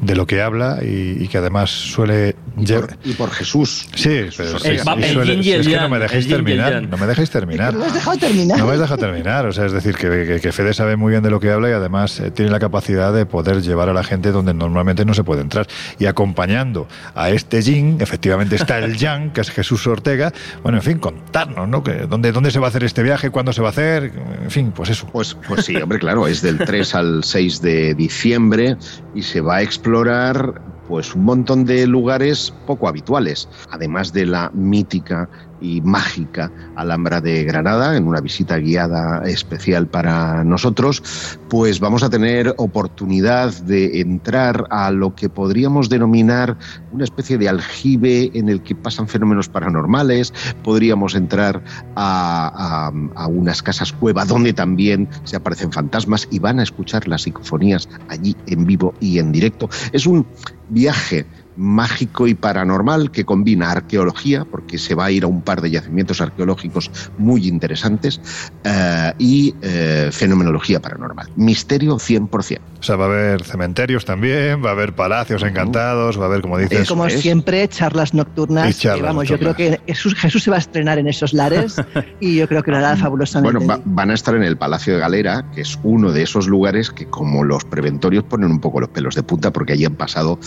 de 0.00 0.14
lo 0.16 0.26
que 0.26 0.42
habla 0.42 0.78
y, 0.82 1.22
y 1.22 1.28
que 1.28 1.38
además 1.38 1.70
suele... 1.70 2.36
Y 2.56 2.66
por, 2.66 2.88
y 3.04 3.12
por 3.12 3.30
Jesús. 3.38 3.88
Sí, 3.94 4.26
pero 4.36 4.50
El- 4.64 4.72
el 4.72 4.80
suele- 5.14 5.34
y 5.42 5.52
el 5.52 5.60
es 5.60 5.68
que 5.68 5.76
no 5.76 5.88
me 5.88 5.96
el 6.04 6.26
terminar, 6.28 6.82
no 6.82 6.96
me 6.96 7.06
dejáis 7.06 7.30
terminar. 7.30 7.74
¿No 7.74 7.84
has 7.84 7.94
dejado 7.94 8.16
terminar? 8.18 8.58
No 8.58 8.66
me 8.66 8.72
has 8.74 8.80
dejado 8.80 8.98
terminar, 8.98 9.46
o 9.46 9.52
sea, 9.52 9.66
es 9.66 9.72
decir, 9.72 9.94
que, 9.96 10.08
que- 10.26 10.40
que 10.40 10.52
Fede 10.52 10.74
sabe 10.74 10.96
muy 10.96 11.10
bien 11.12 11.22
de 11.22 11.30
lo 11.30 11.40
que 11.40 11.50
habla 11.50 11.68
y 11.70 11.72
además 11.72 12.20
eh, 12.20 12.30
tiene 12.30 12.50
la 12.50 12.58
capacidad 12.58 13.12
de 13.12 13.26
poder 13.26 13.62
llevar 13.62 13.88
a 13.88 13.92
la 13.92 14.02
gente 14.04 14.32
donde 14.32 14.52
normalmente 14.54 15.04
no 15.04 15.14
se 15.14 15.24
puede 15.24 15.40
entrar. 15.42 15.66
Y 15.98 16.06
acompañando 16.06 16.88
a 17.14 17.30
este 17.30 17.62
yin, 17.62 17.98
efectivamente 18.00 18.56
está 18.56 18.78
el 18.78 18.96
yang, 18.98 19.32
que 19.32 19.40
es 19.40 19.50
Jesús 19.50 19.86
Ortega. 19.86 20.32
Bueno, 20.62 20.78
en 20.78 20.82
fin, 20.84 20.98
contarnos, 20.98 21.68
¿no? 21.68 21.82
Que, 21.82 22.06
¿dónde, 22.08 22.32
¿Dónde 22.32 22.50
se 22.50 22.58
va 22.58 22.66
a 22.66 22.70
hacer 22.70 22.84
este 22.84 23.02
viaje? 23.02 23.30
¿Cuándo 23.30 23.52
se 23.52 23.60
va 23.62 23.68
a 23.68 23.70
hacer? 23.70 24.12
En 24.42 24.50
fin, 24.50 24.72
pues 24.72 24.90
eso. 24.90 25.06
Pues, 25.12 25.36
pues 25.46 25.64
sí, 25.64 25.76
hombre, 25.76 25.98
claro, 25.98 26.26
es 26.26 26.42
del 26.42 26.58
3 26.58 26.94
al 26.94 27.24
6 27.24 27.62
de 27.62 27.94
diciembre 27.94 28.76
y 29.14 29.22
se 29.22 29.40
va 29.40 29.56
a 29.56 29.62
explorar 29.62 30.60
pues 30.88 31.14
un 31.14 31.24
montón 31.24 31.66
de 31.66 31.86
lugares 31.86 32.50
poco 32.64 32.88
habituales, 32.88 33.50
además 33.68 34.10
de 34.10 34.24
la 34.24 34.50
mítica 34.54 35.28
y 35.60 35.80
mágica 35.82 36.50
Alhambra 36.76 37.20
de 37.20 37.44
Granada, 37.44 37.96
en 37.96 38.06
una 38.06 38.20
visita 38.20 38.56
guiada 38.58 39.22
especial 39.26 39.86
para 39.88 40.44
nosotros, 40.44 41.02
pues 41.48 41.80
vamos 41.80 42.02
a 42.02 42.10
tener 42.10 42.54
oportunidad 42.58 43.52
de 43.62 44.00
entrar 44.00 44.66
a 44.70 44.90
lo 44.90 45.14
que 45.14 45.28
podríamos 45.28 45.88
denominar 45.88 46.56
una 46.90 47.04
especie 47.04 47.38
de 47.38 47.48
aljibe 47.48 48.30
en 48.34 48.48
el 48.48 48.62
que 48.62 48.74
pasan 48.74 49.08
fenómenos 49.08 49.48
paranormales, 49.48 50.32
podríamos 50.62 51.14
entrar 51.14 51.62
a, 51.96 52.90
a- 53.16 53.22
a 53.22 53.26
unas 53.26 53.62
casas 53.62 53.92
cueva 53.92 54.24
donde 54.24 54.52
también 54.52 55.08
se 55.24 55.36
aparecen 55.36 55.72
fantasmas 55.72 56.26
y 56.30 56.38
van 56.38 56.60
a 56.60 56.62
escuchar 56.62 57.06
las 57.08 57.22
psicofonías 57.22 57.88
allí 58.08 58.36
en 58.46 58.64
vivo 58.64 58.94
y 59.00 59.18
en 59.18 59.32
directo. 59.32 59.68
Es 59.92 60.06
un 60.06 60.26
viaje 60.68 61.26
mágico 61.58 62.26
y 62.28 62.34
paranormal 62.34 63.10
que 63.10 63.24
combina 63.24 63.70
arqueología, 63.72 64.44
porque 64.44 64.78
se 64.78 64.94
va 64.94 65.06
a 65.06 65.10
ir 65.10 65.24
a 65.24 65.26
un 65.26 65.42
par 65.42 65.60
de 65.60 65.70
yacimientos 65.70 66.20
arqueológicos 66.20 66.90
muy 67.18 67.46
interesantes, 67.48 68.20
eh, 68.64 69.12
y 69.18 69.54
eh, 69.60 70.08
fenomenología 70.12 70.80
paranormal. 70.80 71.28
Misterio 71.36 71.96
100%. 71.96 72.60
O 72.78 72.82
sea, 72.82 72.94
va 72.94 73.06
a 73.06 73.08
haber 73.08 73.42
cementerios 73.44 74.04
también, 74.04 74.64
va 74.64 74.68
a 74.68 74.72
haber 74.72 74.94
palacios 74.94 75.42
encantados, 75.42 76.16
va 76.18 76.24
a 76.24 76.26
haber, 76.26 76.42
como 76.42 76.58
dices, 76.58 76.80
Eso 76.82 76.94
Como 76.94 77.06
es. 77.06 77.20
siempre, 77.20 77.66
charlas 77.68 78.14
nocturnas. 78.14 78.70
Y 78.70 78.74
charlas 78.74 79.02
vamos, 79.02 79.26
yo 79.28 79.36
creo 79.36 79.54
que 79.56 79.80
Jesús, 79.86 80.14
Jesús 80.14 80.44
se 80.44 80.50
va 80.50 80.56
a 80.56 80.60
estrenar 80.60 80.98
en 81.00 81.08
esos 81.08 81.32
lares 81.32 81.74
y 82.20 82.36
yo 82.36 82.46
creo 82.46 82.62
que 82.62 82.70
lo 82.70 82.76
hará 82.76 82.96
fabulosamente. 82.96 83.58
Bueno, 83.58 83.72
va- 83.72 83.82
van 83.84 84.12
a 84.12 84.14
estar 84.14 84.36
en 84.36 84.44
el 84.44 84.56
Palacio 84.56 84.94
de 84.94 85.00
Galera, 85.00 85.44
que 85.52 85.62
es 85.62 85.76
uno 85.82 86.12
de 86.12 86.22
esos 86.22 86.46
lugares 86.46 86.90
que, 86.90 87.06
como 87.06 87.42
los 87.42 87.64
preventorios, 87.64 88.22
ponen 88.22 88.52
un 88.52 88.60
poco 88.60 88.80
los 88.80 88.90
pelos 88.90 89.16
de 89.16 89.24
punta 89.24 89.52
porque 89.52 89.72
allí 89.72 89.84
han 89.84 89.96
pasado 89.96 90.38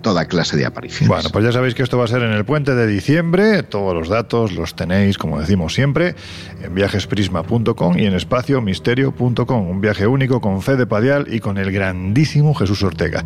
toda 0.00 0.26
clase 0.26 0.56
de 0.56 0.66
apariciones. 0.66 1.08
Bueno, 1.08 1.30
pues 1.30 1.44
ya 1.44 1.52
sabéis 1.52 1.74
que 1.74 1.82
esto 1.82 1.98
va 1.98 2.04
a 2.04 2.08
ser 2.08 2.22
en 2.22 2.32
el 2.32 2.44
puente 2.44 2.74
de 2.74 2.86
diciembre. 2.86 3.62
Todos 3.62 3.94
los 3.94 4.08
datos 4.08 4.52
los 4.52 4.74
tenéis, 4.74 5.18
como 5.18 5.40
decimos 5.40 5.74
siempre, 5.74 6.14
en 6.62 6.74
viajesprisma.com 6.74 7.98
y 7.98 8.06
en 8.06 8.14
espaciomisterio.com. 8.14 9.68
Un 9.68 9.80
viaje 9.80 10.06
único 10.06 10.40
con 10.40 10.62
Fede 10.62 10.86
Padial 10.86 11.26
y 11.32 11.40
con 11.40 11.58
el 11.58 11.72
grandísimo 11.72 12.54
Jesús 12.54 12.82
Ortega. 12.82 13.24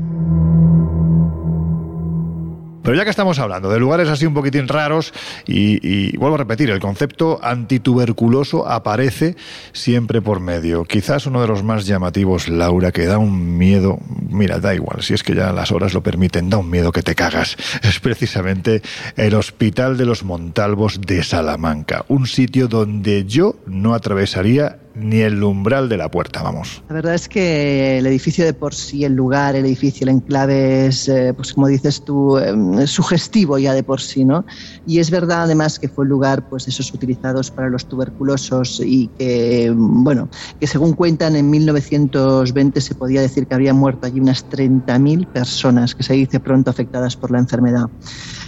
Pero 2.83 2.97
ya 2.97 3.05
que 3.05 3.11
estamos 3.11 3.39
hablando 3.39 3.71
de 3.71 3.79
lugares 3.79 4.09
así 4.09 4.27
un 4.27 4.35
poquitín 4.35 4.69
raros, 4.69 5.15
y, 5.47 6.17
vuelvo 6.17 6.35
a 6.35 6.39
repetir, 6.39 6.71
el 6.71 6.81
concepto 6.81 7.39
antituberculoso 7.43 8.69
aparece 8.69 9.37
siempre 9.73 10.21
por 10.21 10.41
medio. 10.41 10.85
Quizás 10.85 11.27
uno 11.27 11.41
de 11.41 11.49
los 11.49 11.63
más 11.63 11.87
llamativos, 11.87 12.49
Laura, 12.49 12.91
que 12.91 13.07
da 13.07 13.19
un 13.19 13.57
miedo, 13.57 13.99
mira, 14.29 14.59
da 14.59 14.75
igual, 14.75 15.03
si 15.03 15.15
es 15.15 15.23
que 15.23 15.35
ya 15.35 15.53
las 15.53 15.71
horas 15.71 15.95
lo 15.95 16.03
permiten, 16.03 16.51
da 16.51 16.59
un 16.59 16.71
miedo 16.71 16.93
que 16.93 17.03
te 17.03 17.15
cagas. 17.15 17.57
Es 17.83 18.01
precisamente 18.01 18.83
el 19.17 19.35
Hospital 19.35 19.97
de 19.97 20.07
los 20.07 20.25
Montalvos 20.25 21.01
de 21.01 21.23
Salamanca, 21.23 22.05
un 22.09 22.27
sitio 22.27 22.69
donde 22.69 23.25
yo 23.25 23.57
no 23.67 23.95
atravesaría 23.95 24.79
ni 24.95 25.21
el 25.21 25.43
umbral 25.43 25.89
de 25.89 25.97
la 25.97 26.11
puerta, 26.11 26.43
vamos. 26.43 26.83
La 26.89 26.95
verdad 26.97 27.15
es 27.15 27.29
que 27.29 27.99
el 27.99 28.07
edificio 28.07 28.45
de 28.45 28.53
por 28.53 28.75
sí, 28.75 29.05
el 29.05 29.15
lugar, 29.15 29.57
el 29.57 29.65
edificio, 29.65 30.05
el 30.05 30.11
enclave 30.11 30.87
es, 30.87 31.09
eh, 31.09 31.33
pues 31.35 31.53
como 31.53 31.69
dices 31.69 32.05
tú, 32.05 32.39
eh, 32.39 32.87
sugestivo 32.87 33.59
ya 33.59 33.73
de 33.75 33.83
por 33.83 34.01
sí, 34.01 34.25
¿no? 34.25 34.45
Y 34.87 34.99
es 34.99 35.11
verdad 35.11 35.43
además 35.43 35.79
que 35.79 35.89
fue 35.89 36.05
el 36.05 36.11
lugar, 36.11 36.49
pues 36.49 36.69
esos 36.69 36.93
utilizados 36.93 37.51
para 37.51 37.69
los 37.69 37.89
tuberculosos 37.89 38.81
y 38.85 39.09
que, 39.19 39.73
bueno, 39.75 40.29
que 40.61 40.67
según 40.67 40.93
cuentan 40.93 41.37
en 41.37 41.49
1920 41.51 42.81
se 42.81 42.95
podía 42.95 43.21
decir 43.21 43.47
que 43.47 43.55
había 43.55 43.75
muerto 43.75 44.07
allí 44.07 44.21
unas 44.21 44.49
30.000 44.49 45.27
personas, 45.27 45.95
que 45.95 46.03
se 46.03 46.15
dice 46.15 46.41
pronto 46.41 46.71
afectadas 46.71 47.17
por 47.17 47.31
la 47.31 47.39
enfermedad. 47.39 47.87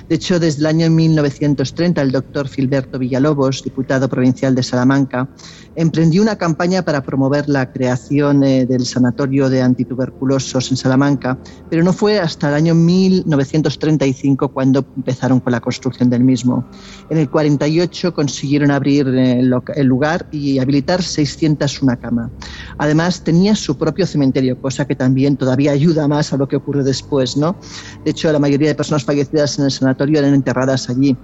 De 0.09 0.17
hecho, 0.17 0.39
desde 0.39 0.61
el 0.61 0.67
año 0.67 0.91
1930, 0.91 2.03
el 2.03 2.13
doctor 2.13 2.49
Filberto 2.49 2.99
Villalobos, 2.99 3.63
diputado 3.63 4.09
provincial 4.09 4.55
de 4.55 4.63
Salamanca, 4.63 5.29
emprendió 5.77 6.23
una 6.23 6.37
campaña 6.37 6.83
para 6.83 7.03
promover 7.03 7.49
la 7.49 7.73
creación 7.73 8.45
eh, 8.45 8.67
del 8.67 8.85
sanatorio 8.85 9.49
de 9.49 9.63
antituberculosos 9.63 10.71
en 10.71 10.77
Salamanca, 10.77 11.39
pero 11.71 11.83
no 11.83 11.93
fue 11.93 12.19
hasta 12.19 12.49
el 12.49 12.55
año 12.55 12.75
1935 12.75 14.49
cuando 14.49 14.85
empezaron 14.97 15.41
con 15.41 15.53
la 15.53 15.61
construcción 15.61 16.11
del 16.11 16.23
mismo. 16.23 16.65
En 17.11 17.19
el 17.19 17.31
48 17.31 18.13
consiguieron 18.15 18.71
abrir 18.71 19.09
eh, 19.09 19.41
el 19.41 19.55
el 19.75 19.87
lugar 19.87 20.27
y 20.31 20.59
habilitar 20.59 21.03
601 21.03 21.99
camas. 22.01 22.31
Además, 22.79 23.23
tenía 23.23 23.55
su 23.55 23.77
propio 23.79 24.07
cementerio, 24.07 24.61
cosa 24.61 24.87
que 24.87 24.95
también 24.95 25.37
todavía 25.37 25.73
ayuda 25.73 26.09
más 26.09 26.33
a 26.33 26.37
lo 26.37 26.49
que 26.49 26.57
ocurre 26.57 26.83
después, 26.83 27.37
¿no? 27.37 27.57
De 28.05 28.11
hecho, 28.11 28.33
la 28.33 28.39
mayoría 28.39 28.69
de 28.69 28.75
personas 28.75 29.05
fallecidas 29.05 29.59
en 29.59 29.67
el 29.67 29.71
sanatorio 29.71 29.94
eran 30.21 30.35
enterradas 30.35 30.89
allí. 30.89 31.17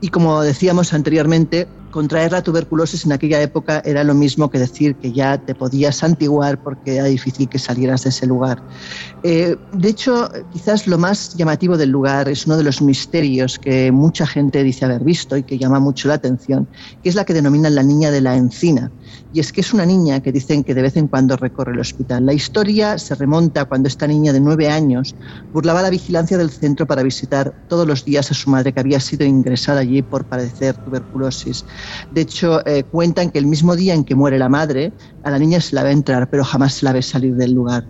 Y 0.00 0.08
como 0.08 0.42
decíamos 0.42 0.92
anteriormente, 0.92 1.68
contraer 1.96 2.30
la 2.30 2.42
tuberculosis 2.42 3.06
en 3.06 3.12
aquella 3.12 3.40
época 3.40 3.80
era 3.82 4.04
lo 4.04 4.12
mismo 4.12 4.50
que 4.50 4.58
decir 4.58 4.96
que 4.96 5.12
ya 5.12 5.38
te 5.38 5.54
podías 5.54 5.96
santiguar 5.96 6.62
porque 6.62 6.96
era 6.96 7.06
difícil 7.06 7.48
que 7.48 7.58
salieras 7.58 8.04
de 8.04 8.10
ese 8.10 8.26
lugar. 8.26 8.62
Eh, 9.22 9.56
de 9.72 9.88
hecho, 9.88 10.30
quizás 10.52 10.86
lo 10.86 10.98
más 10.98 11.34
llamativo 11.38 11.78
del 11.78 11.88
lugar 11.88 12.28
es 12.28 12.44
uno 12.44 12.58
de 12.58 12.64
los 12.64 12.82
misterios 12.82 13.58
que 13.58 13.90
mucha 13.92 14.26
gente 14.26 14.62
dice 14.62 14.84
haber 14.84 15.04
visto 15.04 15.38
y 15.38 15.42
que 15.42 15.56
llama 15.56 15.80
mucho 15.80 16.08
la 16.08 16.14
atención, 16.14 16.68
que 17.02 17.08
es 17.08 17.14
la 17.14 17.24
que 17.24 17.32
denominan 17.32 17.74
la 17.74 17.82
niña 17.82 18.10
de 18.10 18.20
la 18.20 18.36
encina. 18.36 18.92
Y 19.32 19.40
es 19.40 19.50
que 19.50 19.62
es 19.62 19.72
una 19.72 19.86
niña 19.86 20.20
que 20.20 20.32
dicen 20.32 20.64
que 20.64 20.74
de 20.74 20.82
vez 20.82 20.98
en 20.98 21.08
cuando 21.08 21.36
recorre 21.36 21.72
el 21.72 21.80
hospital. 21.80 22.26
La 22.26 22.34
historia 22.34 22.98
se 22.98 23.14
remonta 23.14 23.64
cuando 23.64 23.88
esta 23.88 24.06
niña 24.06 24.34
de 24.34 24.40
nueve 24.40 24.68
años 24.68 25.14
burlaba 25.52 25.80
la 25.80 25.90
vigilancia 25.90 26.36
del 26.36 26.50
centro 26.50 26.86
para 26.86 27.02
visitar 27.02 27.54
todos 27.68 27.86
los 27.86 28.04
días 28.04 28.30
a 28.30 28.34
su 28.34 28.50
madre 28.50 28.74
que 28.74 28.80
había 28.80 29.00
sido 29.00 29.24
ingresada 29.24 29.80
allí 29.80 30.02
por 30.02 30.26
padecer 30.26 30.76
tuberculosis. 30.84 31.64
De 32.10 32.22
hecho, 32.22 32.66
eh, 32.66 32.84
cuentan 32.84 33.30
que 33.30 33.38
el 33.38 33.46
mismo 33.46 33.76
día 33.76 33.94
en 33.94 34.04
que 34.04 34.14
muere 34.14 34.38
la 34.38 34.48
madre, 34.48 34.92
a 35.22 35.30
la 35.30 35.38
niña 35.38 35.60
se 35.60 35.74
la 35.74 35.82
ve 35.82 35.90
entrar, 35.92 36.28
pero 36.30 36.44
jamás 36.44 36.74
se 36.74 36.84
la 36.84 36.92
ve 36.92 37.02
salir 37.02 37.34
del 37.34 37.52
lugar. 37.52 37.84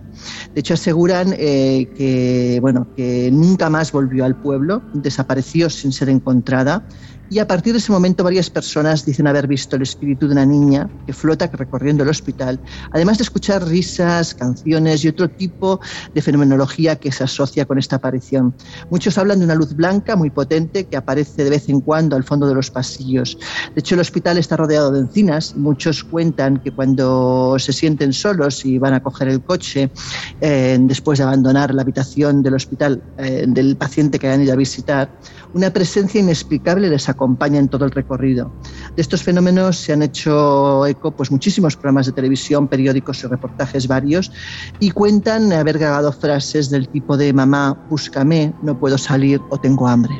De 0.53 0.59
hecho, 0.61 0.73
aseguran 0.73 1.33
eh, 1.37 1.87
que, 1.95 2.59
bueno, 2.61 2.87
que 2.95 3.29
nunca 3.31 3.69
más 3.69 3.91
volvió 3.91 4.25
al 4.25 4.35
pueblo, 4.35 4.83
desapareció 4.93 5.69
sin 5.69 5.91
ser 5.91 6.09
encontrada. 6.09 6.83
Y 7.29 7.39
a 7.39 7.47
partir 7.47 7.73
de 7.73 7.79
ese 7.79 7.91
momento 7.91 8.23
varias 8.23 8.49
personas 8.49 9.03
dicen 9.05 9.27
haber 9.27 9.47
visto 9.47 9.75
el 9.75 9.81
espíritu 9.81 10.27
de 10.27 10.33
una 10.33 10.45
niña 10.45 10.89
que 11.05 11.13
flota 11.13 11.49
recorriendo 11.51 12.03
el 12.03 12.09
hospital, 12.09 12.61
además 12.91 13.17
de 13.17 13.23
escuchar 13.23 13.67
risas, 13.67 14.33
canciones 14.33 15.03
y 15.03 15.09
otro 15.09 15.29
tipo 15.29 15.79
de 16.13 16.21
fenomenología 16.21 16.95
que 16.95 17.11
se 17.11 17.23
asocia 17.23 17.65
con 17.65 17.79
esta 17.79 17.97
aparición. 17.97 18.55
Muchos 18.89 19.17
hablan 19.17 19.39
de 19.39 19.45
una 19.45 19.55
luz 19.55 19.73
blanca 19.75 20.15
muy 20.15 20.29
potente 20.29 20.85
que 20.87 20.97
aparece 20.97 21.43
de 21.43 21.49
vez 21.49 21.67
en 21.69 21.81
cuando 21.81 22.15
al 22.15 22.23
fondo 22.23 22.47
de 22.47 22.55
los 22.55 22.71
pasillos. 22.71 23.37
De 23.75 23.79
hecho, 23.79 23.95
el 23.95 24.01
hospital 24.01 24.37
está 24.37 24.55
rodeado 24.55 24.91
de 24.91 24.99
encinas. 24.99 25.55
Muchos 25.55 26.03
cuentan 26.03 26.57
que 26.57 26.71
cuando 26.71 27.57
se 27.59 27.73
sienten 27.73 28.13
solos 28.13 28.65
y 28.65 28.77
van 28.77 28.93
a 28.93 29.01
coger 29.01 29.27
el 29.27 29.43
coche 29.43 29.91
eh, 30.39 30.77
después 30.79 31.19
de 31.19 31.25
abandonar 31.25 31.73
la 31.73 31.81
habitación 31.81 32.41
del 32.41 32.55
hospital 32.55 33.03
eh, 33.17 33.45
del 33.47 33.77
paciente 33.77 34.19
que 34.19 34.27
hayan 34.27 34.43
ido 34.43 34.53
a 34.53 34.55
visitar, 34.55 35.11
una 35.53 35.71
presencia 35.71 36.19
inexplicable 36.19 36.89
les 36.89 37.09
acompaña 37.09 37.59
en 37.59 37.67
todo 37.67 37.85
el 37.85 37.91
recorrido. 37.91 38.51
De 38.95 39.01
estos 39.01 39.23
fenómenos 39.23 39.77
se 39.77 39.93
han 39.93 40.01
hecho 40.01 40.85
eco 40.85 41.11
pues, 41.11 41.31
muchísimos 41.31 41.75
programas 41.75 42.05
de 42.07 42.11
televisión, 42.11 42.67
periódicos 42.67 43.23
y 43.23 43.27
reportajes 43.27 43.87
varios 43.87 44.31
y 44.79 44.91
cuentan 44.91 45.51
haber 45.53 45.77
grabado 45.77 46.11
frases 46.11 46.69
del 46.69 46.87
tipo 46.87 47.17
de 47.17 47.33
mamá, 47.33 47.77
búscame, 47.89 48.53
no 48.61 48.79
puedo 48.79 48.97
salir 48.97 49.41
o 49.49 49.57
tengo 49.57 49.87
hambre. 49.87 50.13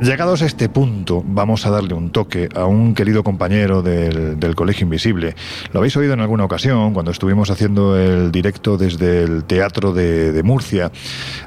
Llegados 0.00 0.42
a 0.42 0.46
este 0.46 0.68
punto, 0.68 1.24
vamos 1.26 1.64
a 1.64 1.70
darle 1.70 1.94
un 1.94 2.10
toque 2.10 2.50
a 2.54 2.66
un 2.66 2.94
querido 2.94 3.24
compañero 3.24 3.80
del, 3.80 4.38
del, 4.38 4.54
Colegio 4.54 4.84
Invisible. 4.84 5.34
Lo 5.72 5.80
habéis 5.80 5.96
oído 5.96 6.12
en 6.12 6.20
alguna 6.20 6.44
ocasión 6.44 6.92
cuando 6.92 7.10
estuvimos 7.10 7.48
haciendo 7.48 7.98
el 7.98 8.30
directo 8.30 8.76
desde 8.76 9.22
el 9.22 9.44
Teatro 9.44 9.94
de, 9.94 10.32
de, 10.32 10.42
Murcia. 10.42 10.92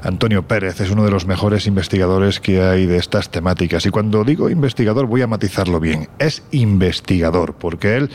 Antonio 0.02 0.42
Pérez 0.48 0.80
es 0.80 0.90
uno 0.90 1.04
de 1.04 1.12
los 1.12 1.26
mejores 1.26 1.68
investigadores 1.68 2.40
que 2.40 2.60
hay 2.60 2.86
de 2.86 2.96
estas 2.96 3.30
temáticas. 3.30 3.86
Y 3.86 3.90
cuando 3.90 4.24
digo 4.24 4.50
investigador 4.50 5.06
voy 5.06 5.22
a 5.22 5.28
matizarlo 5.28 5.78
bien. 5.78 6.08
Es 6.18 6.42
investigador, 6.50 7.54
porque 7.54 7.96
él 7.96 8.10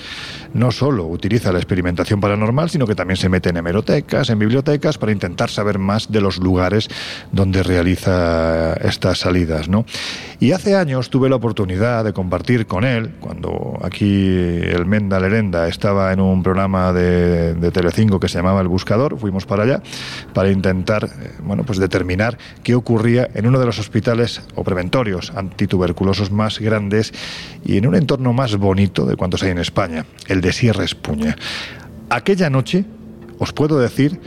no 0.54 0.72
solo 0.72 1.06
utiliza 1.06 1.54
la 1.54 1.60
experimentación 1.60 2.20
paranormal, 2.20 2.70
sino 2.70 2.86
que 2.86 2.96
también 2.96 3.16
se 3.18 3.30
mete 3.30 3.50
en 3.50 3.58
hemerotecas, 3.58 4.30
en 4.30 4.40
bibliotecas, 4.40 4.98
para 4.98 5.14
intentar 5.14 5.50
saber 5.50 5.80
más 5.80 6.12
de 6.12 6.20
los 6.20 6.40
lugares 6.40 6.90
donde 7.32 7.64
realiza 7.64 8.74
estas 8.74 9.20
salidas, 9.20 9.70
¿no? 9.70 9.86
Y 10.40 10.52
hace 10.52 10.76
años 10.76 11.10
tuve 11.10 11.30
la 11.30 11.38
oportunidad 11.38 12.04
de 12.04 12.12
compartir 12.12 12.68
con 12.68 12.84
él, 12.84 13.12
cuando 13.20 13.80
aquí 13.82 14.36
el 14.36 14.86
Menda 14.86 15.20
Lerenda 15.20 15.68
estaba 15.68 16.12
en 16.12 16.20
un 16.20 16.44
programa 16.44 16.92
de, 16.92 17.72
Telecinco 17.72 18.20
que 18.20 18.28
se 18.28 18.38
llamaba 18.38 18.62
El 18.62 18.68
Buscador, 18.68 19.18
fuimos 19.18 19.46
para 19.46 19.64
allá 19.64 19.82
para 20.34 20.52
intentar, 20.52 21.06
eh, 21.06 21.32
bueno, 21.42 21.64
pues 21.64 21.80
determinar 21.80 22.38
qué 22.64 22.76
ocurría 22.76 23.30
en 23.34 23.48
uno 23.48 23.60
de 23.60 23.66
los 23.66 23.80
hospitales 23.80 24.42
o 24.56 24.64
preventorios 24.64 25.32
antituberculosos 25.36 26.32
más 26.32 26.60
grandes 26.60 27.14
y 27.64 27.78
en 27.78 27.88
un 27.88 27.96
entorno 27.96 28.34
más 28.34 28.56
bonito 28.58 29.06
de 29.06 29.16
cuantos 29.16 29.44
hay 29.44 29.52
en 29.52 29.60
España, 29.60 30.06
el 30.28 30.42
de 30.42 30.52
Sierra 30.52 30.84
Espuña. 30.84 31.36
Aquella 32.10 32.50
noche, 32.50 32.86
os 33.40 33.54
puedo 33.54 33.80
decir 33.80 34.20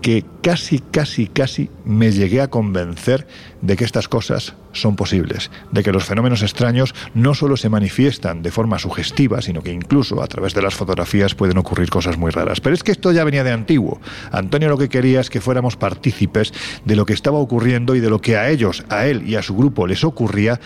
que 0.00 0.24
casi, 0.42 0.78
casi, 0.78 1.26
casi 1.26 1.70
me 1.84 2.10
llegué 2.10 2.40
a 2.40 2.48
convencer 2.48 3.26
de 3.60 3.76
que 3.76 3.84
estas 3.84 4.08
cosas 4.08 4.54
son 4.72 4.96
posibles, 4.96 5.50
de 5.72 5.82
que 5.82 5.92
los 5.92 6.04
fenómenos 6.04 6.42
extraños 6.42 6.94
no 7.14 7.34
solo 7.34 7.56
se 7.56 7.68
manifiestan 7.68 8.42
de 8.42 8.50
forma 8.50 8.78
sugestiva, 8.78 9.42
sino 9.42 9.62
que 9.62 9.72
incluso 9.72 10.22
a 10.22 10.26
través 10.26 10.54
de 10.54 10.62
las 10.62 10.74
fotografías 10.74 11.34
pueden 11.34 11.58
ocurrir 11.58 11.90
cosas 11.90 12.16
muy 12.16 12.30
raras. 12.30 12.60
Pero 12.60 12.74
es 12.74 12.82
que 12.82 12.92
esto 12.92 13.12
ya 13.12 13.24
venía 13.24 13.44
de 13.44 13.52
antiguo. 13.52 14.00
Antonio 14.32 14.68
lo 14.68 14.78
que 14.78 14.88
quería 14.88 15.20
es 15.20 15.30
que 15.30 15.40
fuéramos 15.40 15.76
partícipes 15.76 16.52
de 16.84 16.96
lo 16.96 17.06
que 17.06 17.12
estaba 17.12 17.38
ocurriendo 17.38 17.94
y 17.94 18.00
de 18.00 18.10
lo 18.10 18.20
que 18.20 18.36
a 18.36 18.50
ellos, 18.50 18.84
a 18.88 19.06
él 19.06 19.28
y 19.28 19.36
a 19.36 19.42
su 19.42 19.56
grupo 19.56 19.86
les 19.86 20.04
ocurría 20.04 20.60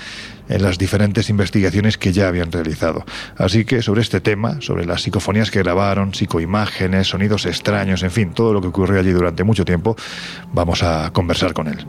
en 0.48 0.62
las 0.62 0.78
diferentes 0.78 1.30
investigaciones 1.30 1.98
que 1.98 2.12
ya 2.12 2.28
habían 2.28 2.52
realizado. 2.52 3.05
Así 3.36 3.64
que 3.64 3.82
sobre 3.82 4.02
este 4.02 4.20
tema, 4.20 4.61
sobre 4.61 4.84
las 4.84 5.02
psicofonías 5.02 5.50
que 5.50 5.61
grabaron, 5.61 6.14
psicoimágenes, 6.14 7.09
sonidos 7.09 7.46
extraños, 7.46 8.02
en 8.02 8.11
fin, 8.11 8.32
todo 8.32 8.52
lo 8.52 8.61
que 8.61 8.68
ocurrió 8.68 9.00
allí 9.00 9.12
durante 9.12 9.44
mucho 9.44 9.64
tiempo, 9.64 9.96
vamos 10.52 10.82
a 10.82 11.11
conversar 11.12 11.55
con 11.55 11.68
él. 11.68 11.86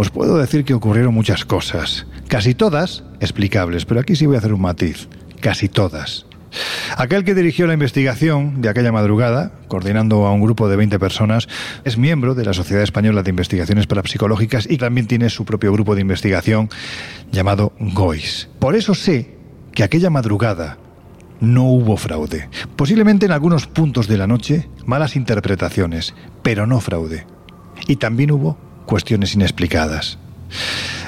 Os 0.00 0.10
puedo 0.10 0.38
decir 0.38 0.64
que 0.64 0.74
ocurrieron 0.74 1.12
muchas 1.12 1.44
cosas, 1.44 2.06
casi 2.28 2.54
todas 2.54 3.02
explicables, 3.18 3.84
pero 3.84 3.98
aquí 3.98 4.14
sí 4.14 4.26
voy 4.26 4.36
a 4.36 4.38
hacer 4.38 4.52
un 4.52 4.60
matiz, 4.60 5.08
casi 5.40 5.68
todas. 5.68 6.24
Aquel 6.96 7.24
que 7.24 7.34
dirigió 7.34 7.66
la 7.66 7.74
investigación 7.74 8.62
de 8.62 8.68
aquella 8.68 8.92
madrugada, 8.92 9.50
coordinando 9.66 10.24
a 10.28 10.32
un 10.32 10.40
grupo 10.40 10.68
de 10.68 10.76
20 10.76 11.00
personas, 11.00 11.48
es 11.84 11.98
miembro 11.98 12.36
de 12.36 12.44
la 12.44 12.52
Sociedad 12.52 12.84
Española 12.84 13.24
de 13.24 13.30
Investigaciones 13.30 13.88
Parapsicológicas 13.88 14.70
y 14.70 14.76
también 14.76 15.08
tiene 15.08 15.30
su 15.30 15.44
propio 15.44 15.72
grupo 15.72 15.96
de 15.96 16.02
investigación 16.02 16.68
llamado 17.32 17.72
GOIS. 17.80 18.50
Por 18.60 18.76
eso 18.76 18.94
sé 18.94 19.34
que 19.74 19.82
aquella 19.82 20.10
madrugada 20.10 20.78
no 21.40 21.64
hubo 21.64 21.96
fraude. 21.96 22.48
Posiblemente 22.76 23.26
en 23.26 23.32
algunos 23.32 23.66
puntos 23.66 24.06
de 24.06 24.16
la 24.16 24.28
noche 24.28 24.68
malas 24.86 25.16
interpretaciones, 25.16 26.14
pero 26.44 26.68
no 26.68 26.78
fraude. 26.78 27.26
Y 27.88 27.96
también 27.96 28.30
hubo 28.30 28.67
cuestiones 28.88 29.34
inexplicadas. 29.34 30.18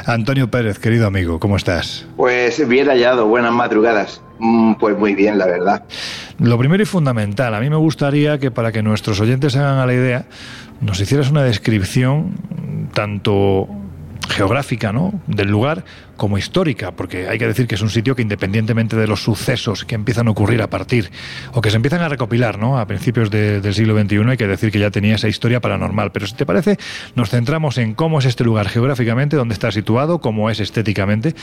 Antonio 0.07 0.51
Pérez, 0.51 0.79
querido 0.79 1.07
amigo, 1.07 1.41
¿cómo 1.41 1.57
estás? 1.57 2.07
Pues 2.17 2.69
bien 2.69 2.89
hallado, 2.89 3.27
buenas 3.27 3.53
madrugadas. 3.53 4.21
Mm, 4.39 4.75
pues 4.75 4.97
muy 4.97 5.15
bien, 5.15 5.39
la 5.39 5.47
verdad. 5.47 5.85
Lo 6.39 6.59
primero 6.59 6.83
y 6.83 6.87
fundamental, 6.87 7.55
a 7.55 7.61
mí 7.61 7.71
me 7.71 7.77
gustaría 7.77 8.39
que 8.39 8.51
para 8.51 8.71
que 8.71 8.83
nuestros 8.83 9.19
oyentes 9.21 9.55
se 9.55 9.59
hagan 9.59 9.79
a 9.79 9.87
la 9.87 9.95
idea, 9.95 10.27
nos 10.81 11.01
hicieras 11.01 11.31
una 11.31 11.43
descripción 11.43 12.35
tanto 12.93 13.67
geográfica 14.29 14.93
¿no? 14.93 15.21
del 15.27 15.49
lugar 15.49 15.85
como 16.17 16.37
histórica, 16.37 16.93
porque 16.93 17.29
hay 17.29 17.39
que 17.39 17.47
decir 17.47 17.67
que 17.67 17.77
es 17.77 17.81
un 17.81 17.89
sitio 17.89 18.15
que 18.15 18.23
independientemente 18.23 18.95
de 18.95 19.07
los 19.07 19.23
sucesos 19.23 19.85
que 19.85 19.95
empiezan 19.95 20.29
a 20.29 20.33
ocurrir 20.33 20.61
a 20.61 20.69
partir 20.69 21.11
o 21.55 21.61
que 21.61 21.71
se 21.71 21.77
empiezan 21.77 22.03
a 22.03 22.09
recopilar 22.09 22.59
¿no? 22.59 22.79
a 22.79 22.87
principios 22.87 23.31
de, 23.31 23.61
del 23.61 23.75
siglo 23.75 23.99
XXI, 23.99 24.19
hay 24.29 24.37
que 24.37 24.47
decir 24.47 24.71
que 24.71 24.79
ya 24.79 24.91
tenía 24.91 25.15
esa 25.15 25.29
historia 25.29 25.61
paranormal. 25.61 26.13
Pero 26.13 26.27
si 26.27 26.35
te 26.35 26.45
parece, 26.45 26.79
nos 27.15 27.31
centramos 27.31 27.79
en 27.79 27.95
cómo 27.95 28.19
es 28.19 28.27
este 28.27 28.45
lugar 28.45 28.69
geográficamente, 28.69 29.37
dónde 29.37 29.55
está 29.55 29.73
situado, 29.73 30.21
cómo 30.21 30.51
es 30.51 30.61
estéticamente 30.61 31.35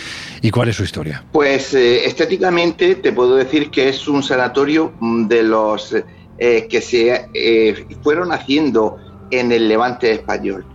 y 0.42 0.52
cuál 0.52 0.70
es 0.70 0.76
su 0.76 0.84
historia. 0.84 1.24
Pues 1.32 1.74
eh, 1.74 2.06
estéticamente 2.06 2.96
te 2.96 3.12
puedo 3.12 3.36
decir 3.36 3.72
que 3.72 3.90
es 3.90 4.08
un 4.08 4.22
sanatorio 4.22 4.94
de 5.02 5.44
los 5.44 5.96
eh, 6.38 6.68
que 6.70 6.82
se 6.82 7.30
eh, 7.34 7.86
fueron 8.04 8.32
haciendo 8.32 8.98
en 9.32 9.52
el 9.52 9.68
levante 9.68 10.12
español 10.12 10.66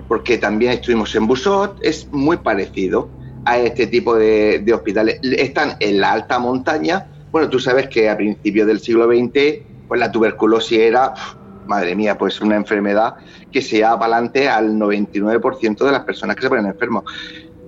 porque 0.00 0.38
también 0.38 0.72
estuvimos 0.72 1.14
en 1.14 1.26
Busot, 1.26 1.78
es 1.82 2.08
muy 2.12 2.36
parecido 2.38 3.08
a 3.44 3.58
este 3.58 3.86
tipo 3.86 4.16
de, 4.16 4.60
de, 4.64 4.72
hospitales. 4.72 5.20
Están 5.22 5.76
en 5.80 6.00
la 6.00 6.12
alta 6.12 6.38
montaña. 6.38 7.06
Bueno, 7.30 7.48
tú 7.48 7.58
sabes 7.58 7.88
que 7.88 8.08
a 8.08 8.16
principios 8.16 8.66
del 8.66 8.80
siglo 8.80 9.06
XX, 9.06 9.62
pues 9.88 10.00
la 10.00 10.10
tuberculosis 10.10 10.78
era, 10.78 11.14
madre 11.66 11.94
mía, 11.94 12.18
pues 12.18 12.40
una 12.40 12.56
enfermedad 12.56 13.16
que 13.52 13.62
se 13.62 13.76
lleva 13.76 13.98
para 13.98 14.16
adelante 14.16 14.48
al 14.48 14.74
99% 14.76 15.84
de 15.84 15.92
las 15.92 16.04
personas 16.04 16.36
que 16.36 16.42
se 16.42 16.48
ponen 16.48 16.66
enfermos. 16.66 17.04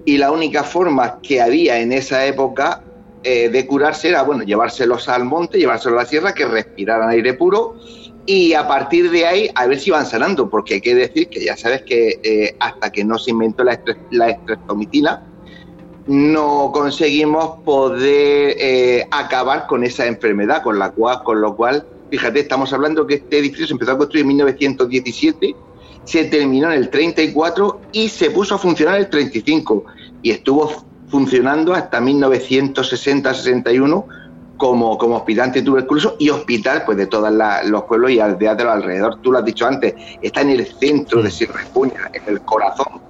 Y 0.05 0.19
la 0.19 0.31
única 0.31 0.65
forma 0.65 1.21
que 1.21 1.41
había 1.41 1.81
en 1.81 1.93
esa 1.93 2.25
época 2.27 2.83
eh, 3.23 3.49
de 3.49 3.67
curarse 3.67 4.09
era, 4.09 4.23
bueno, 4.23 4.43
llevárselos 4.43 5.09
al 5.09 5.25
monte, 5.25 5.59
llevárselos 5.59 5.99
a 5.99 6.03
la 6.03 6.09
sierra, 6.09 6.35
que 6.35 6.47
respiraran 6.47 7.11
aire 7.11 7.35
puro 7.35 7.77
y 8.29 8.53
a 8.53 8.69
partir 8.69 9.11
de 9.11 9.27
ahí 9.27 9.51
a 9.55 9.67
ver 9.67 9.81
si 9.81 9.91
van 9.91 10.05
sanando, 10.05 10.51
porque 10.51 10.75
hay 10.75 10.83
que 10.83 10.95
decir 10.95 11.31
que 11.31 11.43
ya 11.43 11.57
sabes 11.57 11.85
que 11.85 12.21
eh, 12.23 12.55
hasta 12.61 12.93
que 12.93 13.03
no 13.03 13.19
se 13.19 13.31
inventó 13.31 13.65
la, 13.65 13.81
la 14.11 14.29
estreptomitina, 14.29 15.23
no 16.07 16.71
conseguimos 16.71 17.61
poder 17.65 18.55
eh, 18.59 19.07
acabar 19.11 19.67
con 19.67 19.83
esa 19.83 20.07
enfermedad, 20.07 20.63
con 20.63 20.79
la 20.79 20.91
cual, 20.91 21.23
con 21.25 21.41
lo 21.41 21.57
cual, 21.57 21.87
fíjate, 22.11 22.41
estamos 22.41 22.71
hablando 22.75 23.07
que 23.07 23.15
este 23.15 23.39
edificio 23.39 23.67
se 23.67 23.73
empezó 23.73 23.93
a 23.93 23.99
construir 23.99 24.25
en 24.25 24.29
1917, 24.29 25.57
se 26.05 26.25
terminó 26.25 26.71
en 26.71 26.81
el 26.81 26.91
34 26.91 27.81
y 27.93 28.11
se 28.11 28.31
puso 28.31 28.57
a 28.57 28.59
funcionar 28.59 28.97
en 28.97 29.05
el 29.05 29.09
35 29.09 29.85
y 30.23 30.33
estuvo 30.33 30.71
funcionando 31.09 31.73
hasta 31.73 31.99
1960-61 31.99 34.05
como, 34.59 34.99
como 34.99 35.17
hospital 35.17 35.47
antituberculoso 35.47 36.17
y 36.19 36.29
hospital 36.29 36.83
pues 36.85 36.99
de 36.99 37.07
todos 37.07 37.33
los 37.65 37.85
pueblos 37.85 38.11
y 38.11 38.21
aldeas 38.21 38.59
de 38.59 38.65
los 38.65 38.75
alrededor. 38.75 39.19
Tú 39.23 39.33
lo 39.33 39.39
has 39.39 39.45
dicho 39.45 39.67
antes, 39.67 39.95
está 40.21 40.43
en 40.43 40.51
el 40.51 40.67
centro 40.67 41.23
de 41.23 41.31
Sierra 41.31 41.63
Espuña, 41.63 42.11
en 42.13 42.23
el 42.27 42.41
corazón, 42.43 43.01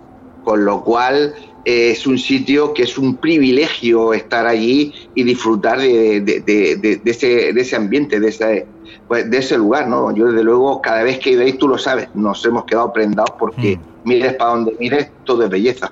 con 0.44 0.64
lo 0.64 0.84
cual 0.84 1.34
eh, 1.64 1.90
es 1.90 2.07
un 2.07 2.18
sitio 2.18 2.72
que 2.74 2.84
es 2.84 2.99
un 2.99 3.16
privilegio 3.16 4.12
estar 4.12 4.46
allí 4.46 4.92
y 5.14 5.24
disfrutar 5.24 5.80
de, 5.80 6.20
de, 6.20 6.40
de, 6.40 6.76
de 7.03 7.11
ese, 7.11 7.49
ese, 7.49 7.76
ambiente, 7.76 8.20
de 8.20 8.28
ese, 8.28 8.66
pues, 9.09 9.28
de 9.30 9.38
ese 9.38 9.57
lugar. 9.57 9.88
¿no? 9.88 10.14
Yo 10.14 10.26
desde 10.26 10.44
luego, 10.44 10.82
cada 10.82 11.03
vez 11.03 11.18
que 11.18 11.34
veis, 11.34 11.59
tú 11.59 11.66
lo 11.66 11.78
sabes, 11.78 12.09
nos 12.14 12.44
hemos 12.44 12.64
quedado 12.66 12.92
prendados 12.92 13.32
porque 13.38 13.76
mm. 13.76 14.09
mires 14.09 14.34
para 14.34 14.51
donde 14.51 14.76
mires, 14.78 15.11
todo 15.24 15.44
es 15.44 15.51
belleza. 15.51 15.90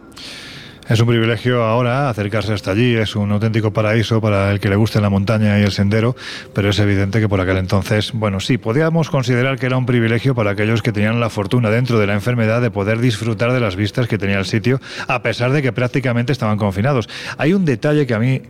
Es 0.89 1.01
un 1.01 1.09
privilegio 1.09 1.65
ahora 1.65 2.09
acercarse 2.09 2.53
hasta 2.53 2.71
allí, 2.71 2.95
es 2.95 3.17
un 3.17 3.33
auténtico 3.33 3.73
paraíso 3.73 4.21
para 4.21 4.53
el 4.53 4.61
que 4.61 4.69
le 4.69 4.77
guste 4.77 5.01
la 5.01 5.11
montaña 5.11 5.59
y 5.59 5.65
el 5.65 5.73
sendero, 5.73 6.15
pero 6.55 6.71
es 6.71 6.79
evidente 6.79 7.19
que 7.19 7.29
por 7.29 7.41
aquel 7.41 7.57
entonces, 7.57 8.13
bueno, 8.13 8.39
sí, 8.39 8.57
podíamos 8.57 9.11
considerar 9.11 9.59
que 9.59 9.67
era 9.67 9.77
un 9.79 9.85
privilegio 9.85 10.37
para 10.37 10.53
aquellos 10.53 10.83
que 10.83 10.93
tenían 10.93 11.19
la 11.19 11.29
fortuna 11.29 11.71
dentro 11.71 11.99
de 11.99 12.07
la 12.07 12.15
enfermedad 12.15 12.63
de 12.63 12.71
poder 12.71 13.01
disfrutar 13.01 13.53
de 13.53 13.59
las 13.59 13.75
vistas 13.75 14.07
que 14.07 14.17
tenía 14.17 14.39
el 14.39 14.45
sitio, 14.45 14.81
a 15.09 15.23
pesar 15.23 15.51
de 15.51 15.61
que 15.61 15.73
prácticamente 15.73 16.31
estaban 16.31 16.57
confinados. 16.57 17.09
Hay 17.37 17.53
un 17.53 17.65
detalle 17.65 18.07
que 18.07 18.15
a 18.15 18.21
mí 18.21 18.43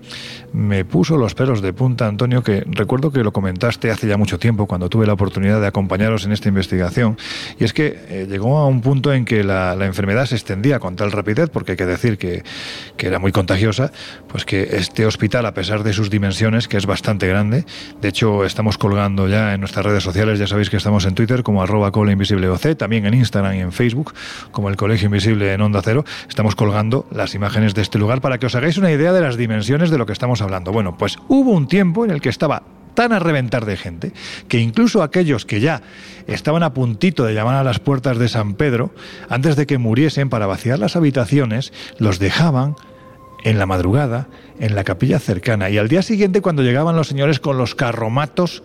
me 0.52 0.84
puso 0.84 1.16
los 1.16 1.34
pelos 1.34 1.62
de 1.62 1.72
punta, 1.72 2.06
Antonio, 2.06 2.42
que 2.42 2.64
recuerdo 2.66 3.10
que 3.10 3.24
lo 3.24 3.32
comentaste 3.32 3.90
hace 3.90 4.08
ya 4.08 4.18
mucho 4.18 4.38
tiempo 4.38 4.66
cuando 4.66 4.90
tuve 4.90 5.06
la 5.06 5.14
oportunidad 5.14 5.58
de 5.62 5.68
acompañaros 5.68 6.26
en 6.26 6.32
esta 6.32 6.50
investigación, 6.50 7.16
y 7.58 7.64
es 7.64 7.72
que 7.72 7.98
eh, 8.10 8.26
llegó 8.28 8.58
a 8.58 8.66
un 8.66 8.82
punto 8.82 9.14
en 9.14 9.24
que 9.24 9.42
la, 9.42 9.74
la 9.74 9.86
enfermedad 9.86 10.26
se 10.26 10.34
extendía 10.34 10.80
con 10.80 10.96
tal 10.96 11.12
rapidez, 11.12 11.48
porque 11.48 11.72
hay 11.72 11.78
que 11.78 11.86
decir 11.86 12.18
que 12.18 12.25
que, 12.96 13.06
era 13.06 13.18
muy 13.18 13.32
contagiosa, 13.32 13.92
pues 14.28 14.44
que 14.44 14.62
este 14.72 15.06
hospital, 15.06 15.46
a 15.46 15.54
pesar 15.54 15.82
de 15.82 15.92
sus 15.92 16.10
dimensiones, 16.10 16.68
que 16.68 16.76
es 16.76 16.86
bastante 16.86 17.26
grande, 17.26 17.64
de 18.00 18.08
hecho 18.08 18.44
estamos 18.44 18.78
colgando 18.78 19.28
ya 19.28 19.54
en 19.54 19.60
nuestras 19.60 19.86
redes 19.86 20.02
sociales, 20.02 20.38
ya 20.38 20.46
sabéis 20.46 20.70
que 20.70 20.76
estamos 20.76 21.04
en 21.04 21.14
Twitter 21.14 21.42
como 21.42 21.62
arroba 21.62 21.92
Invisible 22.10 22.48
OC, 22.48 22.76
también 22.76 23.06
en 23.06 23.14
Instagram 23.14 23.54
y 23.54 23.60
en 23.60 23.72
Facebook, 23.72 24.14
como 24.50 24.68
el 24.68 24.76
Colegio 24.76 25.06
Invisible 25.06 25.52
en 25.52 25.60
Onda 25.60 25.80
Cero, 25.82 26.04
estamos 26.28 26.54
colgando 26.54 27.06
las 27.10 27.34
imágenes 27.34 27.74
de 27.74 27.82
este 27.82 27.98
lugar 27.98 28.20
para 28.20 28.38
que 28.38 28.46
os 28.46 28.54
hagáis 28.54 28.78
una 28.78 28.90
idea 28.90 29.12
de 29.12 29.20
las 29.20 29.36
dimensiones 29.36 29.90
de 29.90 29.98
lo 29.98 30.06
que 30.06 30.12
estamos 30.12 30.40
hablando. 30.42 30.72
Bueno, 30.72 30.96
pues 30.96 31.18
hubo 31.28 31.52
un 31.52 31.68
tiempo 31.68 32.04
en 32.04 32.10
el 32.10 32.20
que 32.20 32.28
estaba 32.28 32.62
tan 32.96 33.12
a 33.12 33.20
reventar 33.20 33.64
de 33.64 33.76
gente 33.76 34.12
que 34.48 34.58
incluso 34.58 35.04
aquellos 35.04 35.46
que 35.46 35.60
ya 35.60 35.82
estaban 36.26 36.64
a 36.64 36.74
puntito 36.74 37.24
de 37.24 37.34
llamar 37.34 37.54
a 37.54 37.62
las 37.62 37.78
puertas 37.78 38.18
de 38.18 38.28
San 38.28 38.54
Pedro, 38.54 38.90
antes 39.28 39.54
de 39.54 39.66
que 39.66 39.78
muriesen 39.78 40.28
para 40.28 40.48
vaciar 40.48 40.80
las 40.80 40.96
habitaciones, 40.96 41.72
los 42.00 42.18
dejaban 42.18 42.74
en 43.44 43.58
la 43.60 43.66
madrugada 43.66 44.26
en 44.58 44.74
la 44.74 44.82
capilla 44.82 45.20
cercana 45.20 45.70
y 45.70 45.78
al 45.78 45.86
día 45.86 46.02
siguiente 46.02 46.40
cuando 46.40 46.62
llegaban 46.62 46.96
los 46.96 47.06
señores 47.06 47.38
con 47.38 47.58
los 47.58 47.76
carromatos 47.76 48.64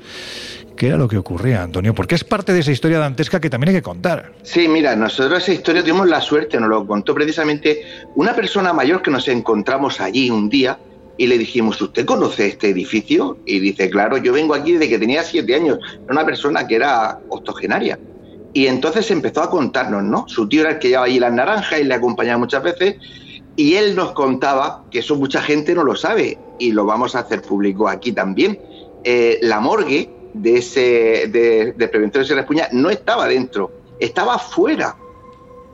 ¿Qué 0.82 0.88
era 0.88 0.97
lo 0.97 1.07
que 1.07 1.17
ocurría, 1.17 1.61
Antonio? 1.61 1.93
Porque 1.93 2.15
es 2.15 2.23
parte 2.23 2.53
de 2.53 2.61
esa 2.61 2.71
historia 2.71 2.97
dantesca 2.97 3.39
que 3.39 3.51
también 3.51 3.69
hay 3.69 3.75
que 3.75 3.82
contar. 3.84 4.34
Sí, 4.41 4.67
mira, 4.67 4.95
nosotros 4.95 5.43
esa 5.43 5.53
historia 5.53 5.84
tuvimos 5.84 6.07
la 6.07 6.19
suerte, 6.21 6.59
nos 6.59 6.69
lo 6.69 6.88
contó 6.88 7.13
precisamente 7.13 7.84
una 8.15 8.34
persona 8.34 8.73
mayor 8.73 9.03
que 9.03 9.11
nos 9.11 9.27
encontramos 9.27 10.01
allí 10.01 10.32
un 10.32 10.49
día 10.49 10.79
y 11.18 11.28
le 11.28 11.38
dijimos, 11.38 11.82
¿usted 11.82 12.05
conoce 12.05 12.47
este 12.47 12.70
edificio? 12.70 13.38
Y 13.45 13.59
dice, 13.59 13.89
claro, 13.89 14.18
yo 14.18 14.34
vengo 14.34 14.53
aquí 14.53 14.74
desde 14.74 14.89
que 14.89 14.99
tenía 14.99 15.24
siete 15.24 15.55
años. 15.55 15.78
Era 16.03 16.14
una 16.14 16.26
persona 16.26 16.68
que 16.68 16.76
era 16.76 17.20
octogenaria. 17.30 17.99
Y 18.53 18.68
entonces 18.68 19.09
empezó 19.12 19.41
a 19.41 19.49
contarnos, 19.49 20.03
¿no? 20.03 20.26
Su 20.28 20.47
tío 20.47 20.62
era 20.62 20.72
el 20.72 20.80
que 20.80 20.89
llevaba 20.89 21.05
allí 21.05 21.20
las 21.20 21.34
naranjas 21.34 21.80
y 21.80 21.84
le 21.84 21.93
acompañaba 21.93 22.38
muchas 22.38 22.64
veces. 22.64 22.95
Y 23.55 23.76
él 23.76 23.95
nos 23.95 24.14
contaba, 24.14 24.86
que 24.91 24.99
eso 24.99 25.16
mucha 25.16 25.41
gente 25.41 25.74
no 25.74 25.84
lo 25.84 25.95
sabe, 25.95 26.38
y 26.59 26.72
lo 26.72 26.86
vamos 26.86 27.16
a 27.16 27.20
hacer 27.20 27.41
público 27.41 27.88
aquí 27.88 28.12
también. 28.12 28.59
Eh, 29.03 29.39
la 29.41 29.59
morgue 29.59 30.09
de 30.34 30.57
ese 30.57 31.28
de, 31.28 31.74
de 31.76 31.88
Preventor 31.88 32.22
de 32.22 32.26
Sierra 32.26 32.41
Espuña 32.41 32.68
no 32.72 32.89
estaba 32.89 33.28
dentro, 33.28 33.72
estaba 33.99 34.39
fuera. 34.39 34.95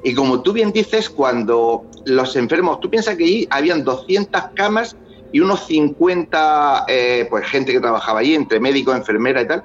Y 0.03 0.13
como 0.13 0.41
tú 0.41 0.53
bien 0.53 0.71
dices, 0.71 1.09
cuando 1.09 1.83
los 2.05 2.35
enfermos, 2.35 2.79
tú 2.79 2.89
piensas 2.89 3.15
que 3.15 3.23
allí 3.23 3.47
habían 3.49 3.83
200 3.83 4.41
camas 4.55 4.95
y 5.31 5.39
unos 5.39 5.65
50, 5.67 6.85
eh, 6.87 7.27
pues 7.29 7.45
gente 7.47 7.71
que 7.71 7.79
trabajaba 7.79 8.19
allí, 8.19 8.35
entre 8.35 8.59
médicos, 8.59 8.95
enfermeras 8.95 9.43
y 9.43 9.47
tal, 9.47 9.63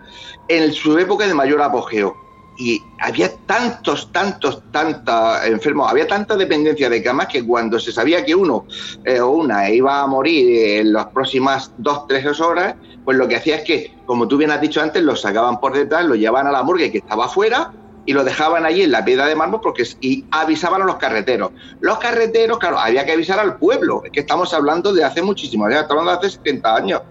en 0.48 0.72
su 0.72 0.98
época 0.98 1.26
de 1.26 1.34
mayor 1.34 1.62
apogeo. 1.62 2.16
Y 2.58 2.82
había 3.00 3.34
tantos, 3.46 4.12
tantos, 4.12 4.62
tantos 4.70 5.44
enfermos, 5.46 5.90
había 5.90 6.06
tanta 6.06 6.36
dependencia 6.36 6.90
de 6.90 7.02
camas 7.02 7.28
que 7.28 7.46
cuando 7.46 7.80
se 7.80 7.92
sabía 7.92 8.24
que 8.24 8.34
uno 8.34 8.66
eh, 9.04 9.20
o 9.20 9.30
una 9.30 9.70
iba 9.70 10.02
a 10.02 10.06
morir 10.06 10.80
en 10.80 10.92
las 10.92 11.06
próximas 11.06 11.72
dos, 11.78 12.06
tres 12.06 12.40
horas, 12.40 12.74
pues 13.04 13.16
lo 13.16 13.26
que 13.26 13.36
hacía 13.36 13.56
es 13.56 13.64
que, 13.64 13.94
como 14.04 14.28
tú 14.28 14.36
bien 14.36 14.50
has 14.50 14.60
dicho 14.60 14.82
antes, 14.82 15.02
lo 15.02 15.16
sacaban 15.16 15.60
por 15.60 15.72
detrás, 15.72 16.04
lo 16.04 16.14
llevaban 16.14 16.46
a 16.46 16.52
la 16.52 16.62
morgue 16.62 16.92
que 16.92 16.98
estaba 16.98 17.24
afuera 17.24 17.72
y 18.04 18.12
lo 18.12 18.24
dejaban 18.24 18.64
allí 18.64 18.82
en 18.82 18.92
la 18.92 19.04
piedra 19.04 19.26
de 19.26 19.34
mármol 19.34 19.60
porque 19.60 19.84
y 20.00 20.24
avisaban 20.30 20.82
a 20.82 20.84
los 20.84 20.96
carreteros. 20.96 21.52
Los 21.80 21.98
carreteros, 21.98 22.58
claro, 22.58 22.78
había 22.78 23.04
que 23.04 23.12
avisar 23.12 23.38
al 23.38 23.56
pueblo, 23.56 24.02
es 24.04 24.10
que 24.10 24.20
estamos 24.20 24.52
hablando 24.54 24.92
de 24.92 25.04
hace 25.04 25.22
muchísimo, 25.22 25.68
estamos 25.68 25.90
hablando 25.90 26.20
de 26.20 26.26
hace 26.26 26.36
70 26.38 26.74
años. 26.74 27.02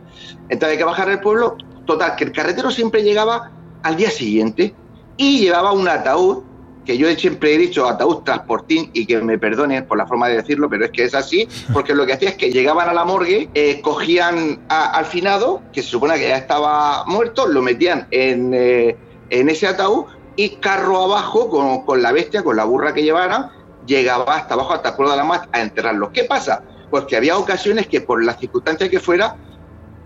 Entonces 0.50 0.70
hay 0.70 0.78
que 0.78 0.84
bajar 0.84 1.10
el 1.10 1.20
pueblo, 1.20 1.58
total, 1.86 2.16
que 2.16 2.26
el 2.26 2.32
carretero 2.32 2.72
siempre 2.72 3.04
llegaba 3.04 3.52
al 3.84 3.96
día 3.96 4.10
siguiente 4.10 4.76
y 5.18 5.40
llevaba 5.40 5.72
un 5.72 5.88
ataúd, 5.88 6.44
que 6.86 6.98
yo 6.98 7.08
siempre 7.12 7.54
he 7.54 7.58
dicho 7.58 7.88
ataúd 7.88 8.24
transportín 8.24 8.90
y 8.94 9.06
que 9.06 9.22
me 9.22 9.38
perdonen 9.38 9.86
por 9.86 9.98
la 9.98 10.08
forma 10.08 10.28
de 10.28 10.38
decirlo, 10.38 10.70
pero 10.70 10.86
es 10.86 10.92
que 10.92 11.04
es 11.04 11.14
así, 11.14 11.48
porque 11.74 11.94
lo 11.94 12.06
que 12.06 12.14
hacía 12.14 12.30
es 12.30 12.36
que 12.36 12.52
llegaban 12.52 12.90
a 12.90 12.94
la 12.94 13.06
morgue, 13.06 13.50
eh, 13.54 13.82
cogían 13.82 14.66
al 14.68 15.06
finado, 15.06 15.62
que 15.72 15.84
se 15.84 15.90
supone 15.90 16.16
que 16.16 16.28
ya 16.28 16.38
estaba 16.38 17.06
muerto, 17.06 17.48
lo 17.48 17.62
metían 17.62 18.08
en, 18.12 18.52
eh, 18.54 18.98
en 19.30 19.50
ese 19.50 19.68
ataúd 19.68 20.06
y 20.36 20.50
carro 20.58 21.04
abajo 21.04 21.50
con, 21.50 21.86
con 21.86 22.02
la 22.02 22.12
bestia, 22.12 22.44
con 22.44 22.56
la 22.56 22.64
burra 22.64 22.94
que 22.94 23.04
llevaran, 23.04 23.50
llegaba 23.86 24.36
hasta 24.36 24.54
abajo, 24.54 24.74
hasta 24.74 24.96
pueblo 24.96 25.12
de 25.12 25.18
la 25.18 25.24
Mar, 25.24 25.50
a 25.52 25.62
enterrarlo. 25.62 26.12
¿Qué 26.12 26.24
pasa? 26.24 26.64
Pues 26.90 27.06
que 27.06 27.18
había 27.18 27.38
ocasiones 27.38 27.88
que 27.88 28.02
por 28.02 28.24
las 28.24 28.40
circunstancias 28.40 28.90
que 28.90 29.00
fuera, 29.00 29.36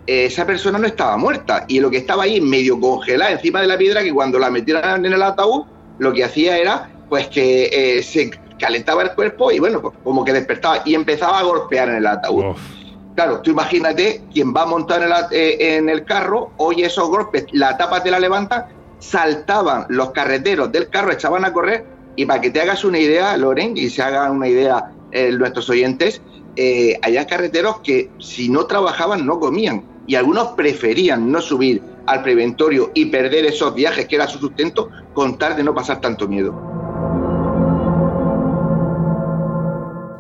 esa 0.07 0.45
persona 0.45 0.77
no 0.77 0.87
estaba 0.87 1.17
muerta 1.17 1.65
y 1.67 1.79
lo 1.79 1.89
que 1.89 1.97
estaba 1.97 2.23
ahí 2.23 2.39
medio 2.39 2.79
congelada 2.79 3.31
encima 3.31 3.61
de 3.61 3.67
la 3.67 3.77
piedra 3.77 4.03
que 4.03 4.13
cuando 4.13 4.37
la 4.37 4.51
metieran 4.51 5.05
en 5.05 5.13
el 5.13 5.21
ataúd 5.21 5.65
lo 5.97 6.13
que 6.13 6.23
hacía 6.23 6.57
era 6.57 6.91
pues 7.09 7.27
que 7.27 7.69
eh, 7.71 8.03
se 8.03 8.29
calentaba 8.59 9.03
el 9.03 9.11
cuerpo 9.11 9.51
y 9.51 9.59
bueno 9.59 9.81
pues 9.81 9.95
como 10.03 10.23
que 10.23 10.33
despertaba 10.33 10.81
y 10.85 10.95
empezaba 10.95 11.39
a 11.39 11.43
golpear 11.43 11.89
en 11.89 11.95
el 11.95 12.07
ataúd. 12.07 12.55
Claro, 13.15 13.39
tú 13.41 13.51
imagínate 13.51 14.23
quien 14.33 14.53
va 14.53 14.63
a 14.63 14.65
montar 14.65 15.01
en 15.01 15.07
el, 15.07 15.13
eh, 15.31 15.77
en 15.77 15.89
el 15.89 16.03
carro, 16.03 16.51
oye 16.57 16.85
esos 16.85 17.07
golpes, 17.07 17.45
la 17.53 17.77
tapa 17.77 18.03
te 18.03 18.11
la 18.11 18.19
levantan, 18.19 18.65
saltaban 18.99 19.85
los 19.89 20.11
carreteros 20.11 20.71
del 20.71 20.89
carro, 20.89 21.11
echaban 21.11 21.45
a 21.45 21.53
correr 21.53 21.85
y 22.15 22.25
para 22.25 22.41
que 22.41 22.49
te 22.49 22.61
hagas 22.61 22.83
una 22.83 22.99
idea, 22.99 23.35
Loren, 23.37 23.75
y 23.75 23.89
se 23.89 24.01
hagan 24.01 24.31
una 24.31 24.47
idea 24.47 24.91
eh, 25.11 25.31
nuestros 25.31 25.69
oyentes, 25.69 26.21
eh, 26.55 26.97
había 27.01 27.27
carreteros 27.27 27.81
que 27.81 28.09
si 28.19 28.49
no 28.49 28.65
trabajaban 28.65 29.25
no 29.25 29.39
comían 29.39 29.83
y 30.07 30.15
algunos 30.15 30.49
preferían 30.49 31.31
no 31.31 31.41
subir 31.41 31.81
al 32.05 32.21
preventorio 32.21 32.91
y 32.93 33.05
perder 33.05 33.45
esos 33.45 33.73
viajes 33.73 34.07
que 34.07 34.15
era 34.15 34.27
su 34.27 34.39
sustento 34.39 34.89
con 35.13 35.37
tal 35.37 35.57
de 35.57 35.63
no 35.63 35.73
pasar 35.73 35.99
tanto 35.99 36.27
miedo. 36.27 36.74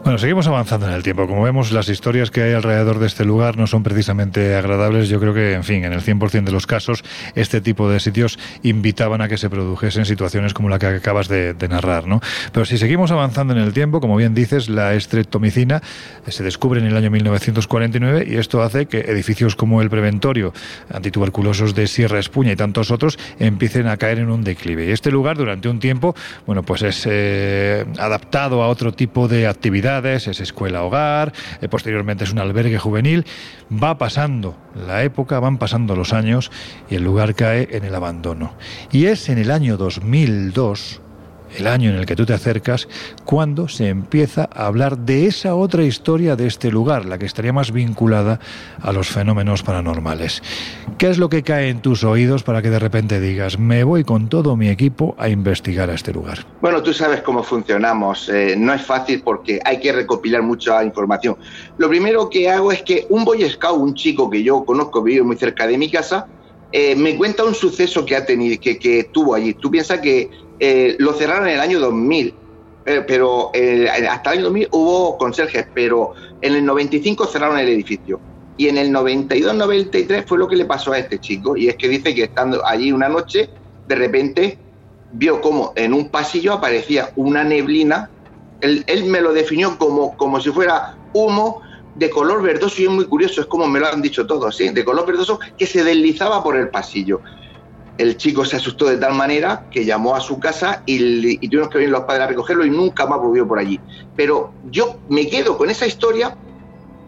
Bueno, 0.05 0.19
seguimos 0.19 0.45
avanzando 0.45 0.85
en 0.87 0.93
el 0.93 1.01
tiempo. 1.01 1.25
Como 1.25 1.41
vemos, 1.41 1.71
las 1.71 1.89
historias 1.89 2.29
que 2.29 2.43
hay 2.43 2.53
alrededor 2.53 2.99
de 2.99 3.07
este 3.07 3.25
lugar 3.25 3.57
no 3.57 3.65
son 3.65 3.81
precisamente 3.81 4.53
agradables. 4.53 5.09
Yo 5.09 5.19
creo 5.19 5.33
que, 5.33 5.53
en 5.53 5.63
fin, 5.63 5.83
en 5.83 5.93
el 5.93 6.01
100% 6.01 6.43
de 6.43 6.51
los 6.51 6.67
casos, 6.67 7.03
este 7.33 7.59
tipo 7.59 7.89
de 7.89 7.99
sitios 7.99 8.37
invitaban 8.61 9.21
a 9.21 9.27
que 9.27 9.39
se 9.39 9.49
produjesen 9.49 10.05
situaciones 10.05 10.53
como 10.53 10.69
la 10.69 10.77
que 10.77 10.85
acabas 10.85 11.27
de, 11.27 11.55
narrar, 11.67 12.05
¿no? 12.05 12.21
Pero 12.51 12.67
si 12.67 12.77
seguimos 12.77 13.09
avanzando 13.09 13.53
en 13.53 13.59
el 13.59 13.73
tiempo, 13.73 13.99
como 13.99 14.15
bien 14.15 14.35
dices, 14.35 14.69
la 14.69 14.93
estreptomicina 14.93 15.81
se 16.27 16.43
descubre 16.43 16.79
en 16.79 16.85
el 16.85 16.95
año 16.95 17.09
1949 17.09 18.27
y 18.29 18.35
esto 18.35 18.61
hace 18.61 18.85
que 18.85 18.99
edificios 18.99 19.55
como 19.55 19.81
el 19.81 19.89
Preventorio, 19.89 20.53
antituberculosos 20.93 21.73
de 21.73 21.87
Sierra 21.87 22.19
Espuña 22.19 22.51
y 22.51 22.55
tantos 22.55 22.91
otros 22.91 23.17
empiecen 23.39 23.87
a 23.87 23.97
caer 23.97 24.19
en 24.19 24.29
un 24.29 24.43
declive. 24.43 24.85
Y 24.85 24.91
este 24.91 25.09
lugar, 25.09 25.35
durante 25.35 25.67
un 25.67 25.79
tiempo, 25.79 26.15
bueno, 26.45 26.61
pues 26.61 26.83
es 26.83 27.07
eh, 27.09 27.85
adaptado 27.97 28.61
a 28.61 28.67
otro 28.67 28.93
tipo 28.93 29.27
de 29.27 29.47
es 30.03 30.39
escuela-hogar, 30.39 31.31
eh, 31.61 31.67
posteriormente 31.67 32.23
es 32.23 32.31
un 32.31 32.39
albergue 32.39 32.77
juvenil. 32.77 33.25
Va 33.71 33.97
pasando 33.97 34.57
la 34.75 35.03
época, 35.03 35.39
van 35.39 35.57
pasando 35.57 35.95
los 35.95 36.13
años 36.13 36.51
y 36.89 36.95
el 36.95 37.03
lugar 37.03 37.35
cae 37.35 37.69
en 37.71 37.85
el 37.85 37.95
abandono. 37.95 38.53
Y 38.91 39.05
es 39.05 39.29
en 39.29 39.37
el 39.37 39.51
año 39.51 39.77
2002 39.77 41.01
el 41.57 41.67
año 41.67 41.89
en 41.89 41.97
el 41.97 42.05
que 42.05 42.15
tú 42.15 42.25
te 42.25 42.33
acercas, 42.33 42.87
cuando 43.23 43.67
se 43.67 43.89
empieza 43.89 44.49
a 44.53 44.67
hablar 44.67 44.97
de 44.97 45.25
esa 45.25 45.55
otra 45.55 45.83
historia 45.83 46.35
de 46.35 46.47
este 46.47 46.71
lugar, 46.71 47.05
la 47.05 47.17
que 47.17 47.25
estaría 47.25 47.53
más 47.53 47.71
vinculada 47.71 48.39
a 48.81 48.91
los 48.91 49.07
fenómenos 49.09 49.63
paranormales. 49.63 50.41
¿Qué 50.97 51.09
es 51.09 51.17
lo 51.17 51.29
que 51.29 51.43
cae 51.43 51.69
en 51.69 51.81
tus 51.81 52.03
oídos 52.03 52.43
para 52.43 52.61
que 52.61 52.69
de 52.69 52.79
repente 52.79 53.19
digas, 53.19 53.59
me 53.59 53.83
voy 53.83 54.03
con 54.03 54.29
todo 54.29 54.55
mi 54.55 54.69
equipo 54.69 55.15
a 55.17 55.29
investigar 55.29 55.89
a 55.89 55.93
este 55.93 56.13
lugar? 56.13 56.45
Bueno, 56.61 56.81
tú 56.81 56.93
sabes 56.93 57.21
cómo 57.21 57.43
funcionamos. 57.43 58.29
eh, 58.29 58.55
no 58.57 58.73
es 58.73 58.81
fácil 58.81 59.21
porque 59.21 59.59
hay 59.63 59.79
que 59.79 59.91
recopilar 59.91 60.41
mucha 60.41 60.83
información. 60.83 61.37
Lo 61.77 61.89
primero 61.89 62.29
que 62.29 62.49
hago 62.49 62.71
es 62.71 62.81
que 62.83 63.05
un 63.09 63.25
Boy 63.25 63.49
Scout, 63.49 63.79
un 63.79 63.93
chico 63.93 64.29
que 64.29 64.43
yo 64.43 64.63
conozco, 64.65 65.01
vive 65.01 65.23
muy 65.23 65.37
cerca 65.37 65.67
de 65.67 65.77
mi 65.77 65.89
casa, 65.89 66.27
eh, 66.71 66.95
me 66.95 67.15
cuenta 67.15 67.43
un 67.43 67.55
suceso 67.55 68.05
que 68.05 68.15
ha 68.15 68.25
tenido, 68.25 68.59
que, 68.59 68.77
que 68.77 69.05
tuvo 69.05 69.35
allí. 69.35 69.53
Tú 69.53 69.71
piensas 69.71 69.99
que 69.99 70.29
eh, 70.59 70.95
lo 70.99 71.13
cerraron 71.13 71.47
en 71.47 71.55
el 71.55 71.59
año 71.61 71.79
2000, 71.79 72.33
eh, 72.85 73.03
pero 73.07 73.51
eh, 73.53 73.89
hasta 73.89 74.31
el 74.31 74.39
año 74.39 74.45
2000 74.45 74.67
hubo 74.71 75.17
conserjes, 75.17 75.67
pero 75.73 76.13
en 76.41 76.55
el 76.55 76.65
95 76.65 77.25
cerraron 77.27 77.59
el 77.59 77.69
edificio. 77.69 78.19
Y 78.57 78.69
en 78.69 78.77
el 78.77 78.91
92-93 78.91 80.25
fue 80.25 80.37
lo 80.37 80.47
que 80.47 80.55
le 80.55 80.65
pasó 80.65 80.93
a 80.93 80.99
este 80.99 81.19
chico. 81.19 81.57
Y 81.57 81.67
es 81.67 81.75
que 81.75 81.89
dice 81.89 82.15
que 82.15 82.23
estando 82.23 82.65
allí 82.65 82.91
una 82.91 83.09
noche, 83.09 83.49
de 83.87 83.95
repente 83.95 84.57
vio 85.11 85.41
como 85.41 85.73
en 85.75 85.93
un 85.93 86.09
pasillo 86.09 86.53
aparecía 86.53 87.11
una 87.15 87.43
neblina. 87.43 88.09
Él, 88.61 88.85
me 89.05 89.19
lo 89.19 89.33
definió 89.33 89.77
como, 89.77 90.15
como 90.15 90.39
si 90.39 90.51
fuera 90.51 90.97
humo 91.13 91.61
de 91.95 92.09
color 92.09 92.41
verdoso 92.41 92.81
y 92.81 92.85
es 92.85 92.91
muy 92.91 93.05
curioso, 93.05 93.41
es 93.41 93.47
como 93.47 93.67
me 93.67 93.79
lo 93.79 93.87
han 93.87 94.01
dicho 94.01 94.25
todos, 94.25 94.57
de 94.57 94.85
color 94.85 95.05
verdoso 95.05 95.39
que 95.57 95.65
se 95.65 95.83
deslizaba 95.83 96.43
por 96.43 96.55
el 96.55 96.69
pasillo. 96.69 97.21
El 97.97 98.17
chico 98.17 98.43
se 98.43 98.57
asustó 98.57 98.85
de 98.87 98.97
tal 98.97 99.13
manera 99.13 99.67
que 99.71 99.85
llamó 99.85 100.15
a 100.15 100.19
su 100.21 100.39
casa 100.39 100.83
y, 100.85 101.43
y 101.45 101.49
tuvimos 101.49 101.69
que 101.69 101.77
venir 101.77 101.91
los 101.91 102.03
padres 102.03 102.25
a 102.25 102.27
recogerlo 102.27 102.65
y 102.65 102.69
nunca 102.69 103.05
más 103.05 103.19
volvió 103.19 103.47
por 103.47 103.59
allí. 103.59 103.79
Pero 104.15 104.51
yo 104.63 104.99
me 105.07 105.27
quedo 105.29 105.57
con 105.57 105.69
esa 105.69 105.85
historia 105.87 106.37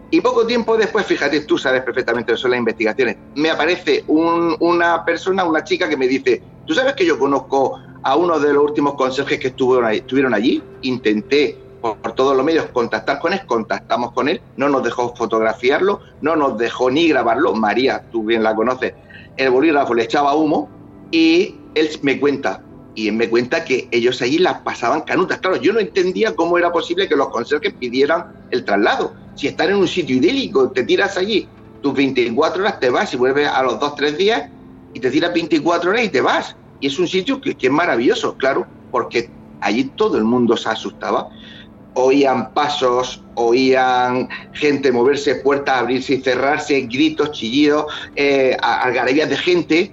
y 0.09 0.21
poco 0.21 0.47
tiempo 0.47 0.77
después, 0.77 1.05
fíjate, 1.05 1.41
tú 1.41 1.57
sabes 1.57 1.83
perfectamente 1.83 2.37
son 2.37 2.51
las 2.51 2.59
investigaciones, 2.59 3.17
me 3.35 3.49
aparece 3.49 4.03
un- 4.07 4.55
una 4.61 5.03
persona, 5.03 5.43
una 5.43 5.63
chica 5.63 5.89
que 5.89 5.97
me 5.97 6.07
dice, 6.07 6.41
¿tú 6.65 6.73
sabes 6.73 6.93
que 6.95 7.05
yo 7.05 7.19
conozco 7.19 7.77
a 8.03 8.15
uno 8.15 8.39
de 8.39 8.53
los 8.53 8.63
últimos 8.63 8.93
conserjes 8.95 9.37
que 9.39 9.47
estuvieron, 9.49 10.33
allí? 10.33 10.63
Intenté 10.81 11.57
por 11.81 11.97
todos 12.15 12.35
los 12.37 12.45
medios 12.45 12.67
contactar 12.71 13.19
con 13.19 13.33
él, 13.33 13.41
contactamos 13.45 14.13
con 14.13 14.29
él, 14.29 14.41
no 14.55 14.69
nos 14.69 14.81
dejó 14.83 15.13
fotografiarlo, 15.13 15.99
no 16.21 16.37
nos 16.37 16.57
dejó 16.57 16.89
ni 16.89 17.09
grabarlo, 17.09 17.53
María, 17.53 18.01
tú 18.09 18.23
bien 18.23 18.43
la 18.43 18.55
conoces, 18.55 18.93
el 19.35 19.49
bolígrafo 19.49 19.93
le 19.93 20.03
echaba 20.03 20.35
humo 20.35 20.76
y 21.11 21.55
él 21.75 21.89
me 22.01 22.19
cuenta, 22.19 22.61
y 22.95 23.11
me 23.11 23.29
cuenta 23.29 23.63
que 23.63 23.87
ellos 23.91 24.21
allí 24.23 24.39
las 24.39 24.61
pasaban 24.61 25.01
canutas. 25.01 25.37
Claro, 25.37 25.57
yo 25.57 25.71
no 25.71 25.79
entendía 25.79 26.35
cómo 26.35 26.57
era 26.57 26.71
posible 26.71 27.07
que 27.07 27.15
los 27.15 27.29
conserjes 27.29 27.73
pidieran 27.73 28.25
el 28.49 28.65
traslado. 28.65 29.13
Si 29.35 29.47
están 29.47 29.69
en 29.69 29.75
un 29.75 29.87
sitio 29.87 30.15
idílico, 30.15 30.71
te 30.71 30.83
tiras 30.83 31.15
allí 31.15 31.47
tus 31.81 31.93
24 31.93 32.63
horas, 32.63 32.79
te 32.79 32.89
vas 32.89 33.13
y 33.13 33.17
vuelves 33.17 33.47
a 33.47 33.61
los 33.61 33.75
2-3 33.75 34.17
días 34.17 34.49
y 34.95 34.99
te 34.99 35.11
tiras 35.11 35.31
24 35.31 35.91
horas 35.91 36.05
y 36.05 36.09
te 36.09 36.21
vas. 36.21 36.55
Y 36.79 36.87
es 36.87 36.97
un 36.97 37.07
sitio 37.07 37.39
que, 37.39 37.55
es 37.59 37.71
maravilloso, 37.71 38.35
claro, 38.35 38.65
porque 38.91 39.29
allí 39.61 39.85
todo 39.95 40.17
el 40.17 40.23
mundo 40.23 40.57
se 40.57 40.69
asustaba. 40.69 41.29
Oían 41.93 42.51
pasos, 42.53 43.23
oían 43.35 44.27
gente 44.53 44.91
moverse, 44.91 45.35
puertas 45.35 45.77
abrirse 45.77 46.15
y 46.15 46.21
cerrarse, 46.21 46.81
gritos, 46.81 47.31
chillidos, 47.31 47.85
eh, 48.15 48.57
algarabías 48.61 49.29
de 49.29 49.37
gente, 49.37 49.91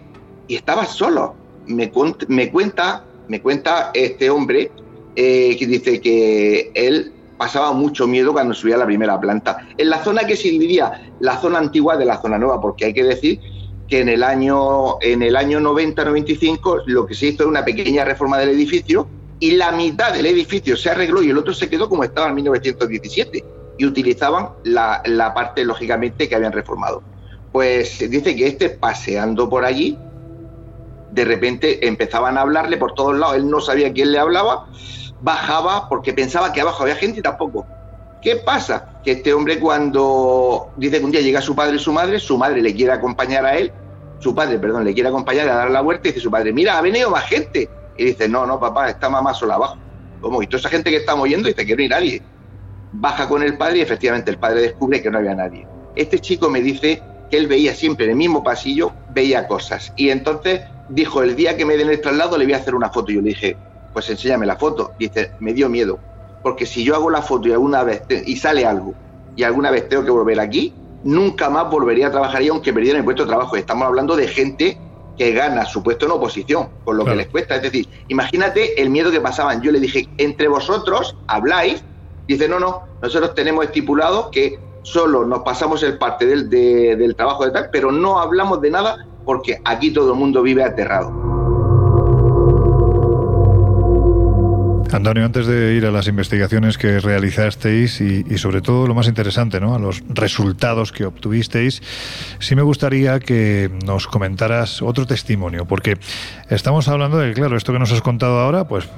y 0.49 0.57
estaba 0.57 0.87
solo. 0.87 1.35
Me, 1.67 1.91
me 2.29 2.51
cuenta, 2.51 3.05
me 3.29 3.41
cuenta 3.41 3.91
este 3.95 4.31
hombre 4.31 4.71
eh, 5.17 5.57
que 5.59 5.67
dice 5.67 6.01
que 6.01 6.71
él 6.75 7.13
pasaba 7.37 7.73
mucho 7.73 8.07
miedo 8.07 8.33
cuando 8.33 8.55
subía 8.55 8.77
a 8.77 8.79
la 8.79 8.87
primera 8.87 9.19
planta. 9.21 9.67
En 9.77 9.91
la 9.91 10.03
zona 10.03 10.27
que 10.27 10.37
se 10.37 10.49
dividía 10.49 11.13
la 11.21 11.41
zona 11.41 11.59
antigua 11.59 11.97
de 11.97 12.05
la 12.05 12.21
zona 12.21 12.39
nueva, 12.39 12.61
porque 12.61 12.87
hay 12.87 12.95
que 12.95 13.05
decir 13.05 13.41
que 13.89 14.01
en 14.01 14.09
el 14.09 14.23
año, 14.23 15.01
en 15.01 15.23
el 15.23 15.37
año 15.37 15.61
90-95 15.61 16.85
lo 16.87 17.07
que 17.07 17.15
se 17.15 17.27
hizo 17.27 17.43
es 17.43 17.49
una 17.49 17.65
pequeña 17.65 18.05
reforma 18.05 18.39
del 18.39 18.51
edificio 18.51 19.07
y 19.41 19.53
la 19.53 19.73
mitad 19.73 20.13
del 20.13 20.27
edificio 20.27 20.77
se 20.77 20.91
arregló 20.91 21.23
y 21.23 21.31
el 21.31 21.39
otro 21.39 21.53
se 21.53 21.69
quedó 21.69 21.89
como 21.89 22.05
estaba 22.05 22.29
en 22.29 22.35
1917 22.37 23.45
y 23.77 23.85
utilizaban 23.85 24.51
la, 24.65 25.03
la 25.05 25.35
parte, 25.35 25.65
lógicamente, 25.65 26.29
que 26.29 26.35
habían 26.35 26.53
reformado. 26.53 27.03
Pues 27.53 27.99
dice 28.11 28.35
que 28.35 28.47
este 28.47 28.71
paseando 28.71 29.49
por 29.49 29.65
allí, 29.65 29.99
de 31.15 31.25
repente 31.25 31.87
empezaban 31.87 32.37
a 32.37 32.41
hablarle 32.41 32.77
por 32.77 32.93
todos 32.95 33.17
lados, 33.17 33.37
él 33.37 33.49
no 33.49 33.61
sabía 33.61 33.93
quién 33.93 34.11
le 34.11 34.19
hablaba, 34.19 34.67
bajaba 35.23 35.89
porque 35.89 36.13
pensaba 36.13 36.53
que 36.53 36.61
abajo 36.61 36.83
había 36.83 36.97
gente 36.97 37.21
y 37.21 37.23
tampoco. 37.23 37.65
¿Qué 38.21 38.37
pasa? 38.37 39.01
Que 39.05 39.13
este 39.13 39.33
hombre 39.33 39.61
cuando 39.61 40.71
dice 40.77 40.99
que 40.99 41.05
un 41.05 41.13
día 41.13 41.21
llega 41.21 41.41
su 41.41 41.55
padre 41.55 41.77
y 41.77 41.79
su 41.79 41.93
madre, 41.93 42.19
su 42.19 42.37
madre 42.37 42.61
le 42.63 42.75
quiere 42.75 42.93
acompañar 42.93 43.47
a 43.47 43.57
él, 43.57 43.71
su 44.19 44.35
padre, 44.35 44.59
perdón, 44.59 44.85
le 44.85 44.93
quiere 44.93 45.09
acompañar 45.09 45.49
a 45.49 45.55
dar 45.55 45.71
la 45.71 45.83
vuelta 45.83 46.09
y 46.09 46.11
dice 46.11 46.23
su 46.23 46.31
padre, 46.31 46.53
mira, 46.53 46.79
ha 46.79 46.81
venido 46.81 47.11
más 47.11 47.25
gente. 47.25 47.69
Y 47.97 48.05
dice, 48.07 48.29
no, 48.29 48.45
no, 48.45 48.59
papá, 48.59 48.89
está 48.89 49.09
mamá 49.09 49.35
sola 49.35 49.55
abajo. 49.55 49.77
¿Cómo? 50.21 50.43
Y 50.43 50.47
toda 50.47 50.59
esa 50.59 50.69
gente 50.69 50.91
que 50.91 50.97
estamos 50.97 51.29
yendo 51.29 51.47
dice 51.47 51.65
que 51.65 51.77
no 51.77 51.83
hay 51.83 51.89
nadie. 51.89 52.23
Baja 52.93 53.29
con 53.29 53.43
el 53.43 53.57
padre 53.57 53.79
y 53.79 53.81
efectivamente 53.83 54.31
el 54.31 54.39
padre 54.39 54.63
descubre 54.63 55.01
que 55.01 55.11
no 55.11 55.19
había 55.19 55.35
nadie. 55.35 55.67
Este 55.95 56.19
chico 56.19 56.51
me 56.51 56.61
dice 56.61 57.03
que 57.31 57.37
él 57.37 57.47
veía 57.47 57.75
siempre 57.75 58.07
en 58.07 58.13
el 58.13 58.17
mismo 58.17 58.43
pasillo, 58.43 58.93
veía 59.11 59.47
cosas. 59.47 59.93
Y 59.97 60.11
entonces 60.11 60.63
dijo, 60.89 61.23
el 61.23 61.35
día 61.37 61.57
que 61.57 61.65
me 61.65 61.77
den 61.77 61.89
el 61.91 62.01
traslado 62.01 62.37
le 62.39 62.45
voy 62.45 62.55
a 62.55 62.59
hacer 62.59 62.75
una 62.75 62.91
foto. 62.91 63.11
Y 63.13 63.17
yo 63.17 63.21
le 63.23 63.29
dije, 63.31 63.59
pues 63.93 64.09
enséñame 64.11 64.47
la 64.47 64.57
foto. 64.57 64.95
Dice, 64.99 65.33
me 65.41 65.53
dio 65.53 65.69
miedo. 65.69 66.01
Porque 66.43 66.67
si 66.67 66.85
yo 66.85 66.95
hago 66.95 67.11
la 67.11 67.23
foto 67.23 67.49
y 67.49 67.53
alguna 67.53 67.83
vez 67.85 68.07
te- 68.07 68.23
y 68.27 68.37
sale 68.37 68.67
algo 68.67 68.95
y 69.35 69.43
alguna 69.45 69.71
vez 69.71 69.89
tengo 69.89 70.05
que 70.05 70.11
volver 70.11 70.39
aquí, 70.41 70.75
nunca 71.03 71.49
más 71.51 71.71
volvería 71.71 72.09
a 72.09 72.11
trabajar 72.11 72.41
ahí 72.41 72.49
aunque 72.49 72.73
perdiera 72.73 72.99
mi 72.99 73.05
puesto 73.05 73.23
de 73.25 73.29
trabajo. 73.29 73.57
Estamos 73.57 73.87
hablando 73.87 74.15
de 74.17 74.29
gente 74.29 74.79
que 75.17 75.33
gana 75.33 75.65
su 75.65 75.83
puesto 75.83 76.07
en 76.07 76.13
oposición, 76.13 76.71
con 76.83 76.97
lo 76.97 77.05
Claro. 77.05 77.17
que 77.19 77.23
les 77.25 77.31
cuesta. 77.31 77.57
Es 77.57 77.63
decir, 77.63 77.89
imagínate 78.09 78.81
el 78.83 78.91
miedo 78.91 79.11
que 79.11 79.21
pasaban. 79.21 79.63
Yo 79.63 79.71
le 79.73 79.81
dije, 79.81 80.09
entre 80.19 80.49
vosotros 80.49 81.17
habláis. 81.27 81.85
Dice, 82.27 82.49
no, 82.49 82.59
no, 82.59 82.83
nosotros 83.01 83.35
tenemos 83.35 83.65
estipulado 83.67 84.31
que 84.31 84.55
solo 84.83 85.25
nos 85.25 85.43
pasamos 85.43 85.83
el 85.83 85.99
parte 85.99 86.27
del, 86.27 86.51
de- 86.51 86.97
del 86.97 87.15
trabajo 87.17 87.45
de 87.47 87.53
tal, 87.53 87.69
pero 87.73 87.91
no 87.93 88.19
hablamos 88.21 88.61
de 88.61 88.71
nada 88.71 88.97
porque 89.25 89.59
aquí 89.65 89.93
todo 89.93 90.13
el 90.13 90.19
mundo 90.19 90.43
vive 90.43 90.63
aterrado. 90.63 91.34
Antonio, 94.95 95.25
antes 95.25 95.49
de 95.49 95.75
ir 95.75 95.87
a 95.87 95.91
las 95.91 96.07
investigaciones 96.07 96.79
que 96.79 97.01
realizasteis 97.01 98.01
y, 98.01 98.39
sobre 98.39 98.61
todo 98.61 98.87
lo 98.87 98.95
más 98.95 99.09
interesante, 99.09 99.59
¿no? 99.61 99.75
a 99.75 99.81
los 99.81 100.05
resultados 100.09 100.93
que 100.93 101.05
obtuvisteis, 101.05 101.83
sí 102.39 102.55
me 102.55 102.63
gustaría 102.63 103.19
que 103.19 103.73
nos 103.85 104.07
comentaras 104.07 104.83
otro 104.83 105.05
testimonio, 105.05 105.65
porque 105.65 105.99
estamos 106.49 106.87
hablando 106.87 107.19
de, 107.19 107.33
claro, 107.33 107.57
esto 107.57 107.73
que 107.73 107.81
nos 107.81 107.91
has 107.91 108.03
contado 108.03 108.39
ahora, 108.39 108.69
pues 108.69 108.89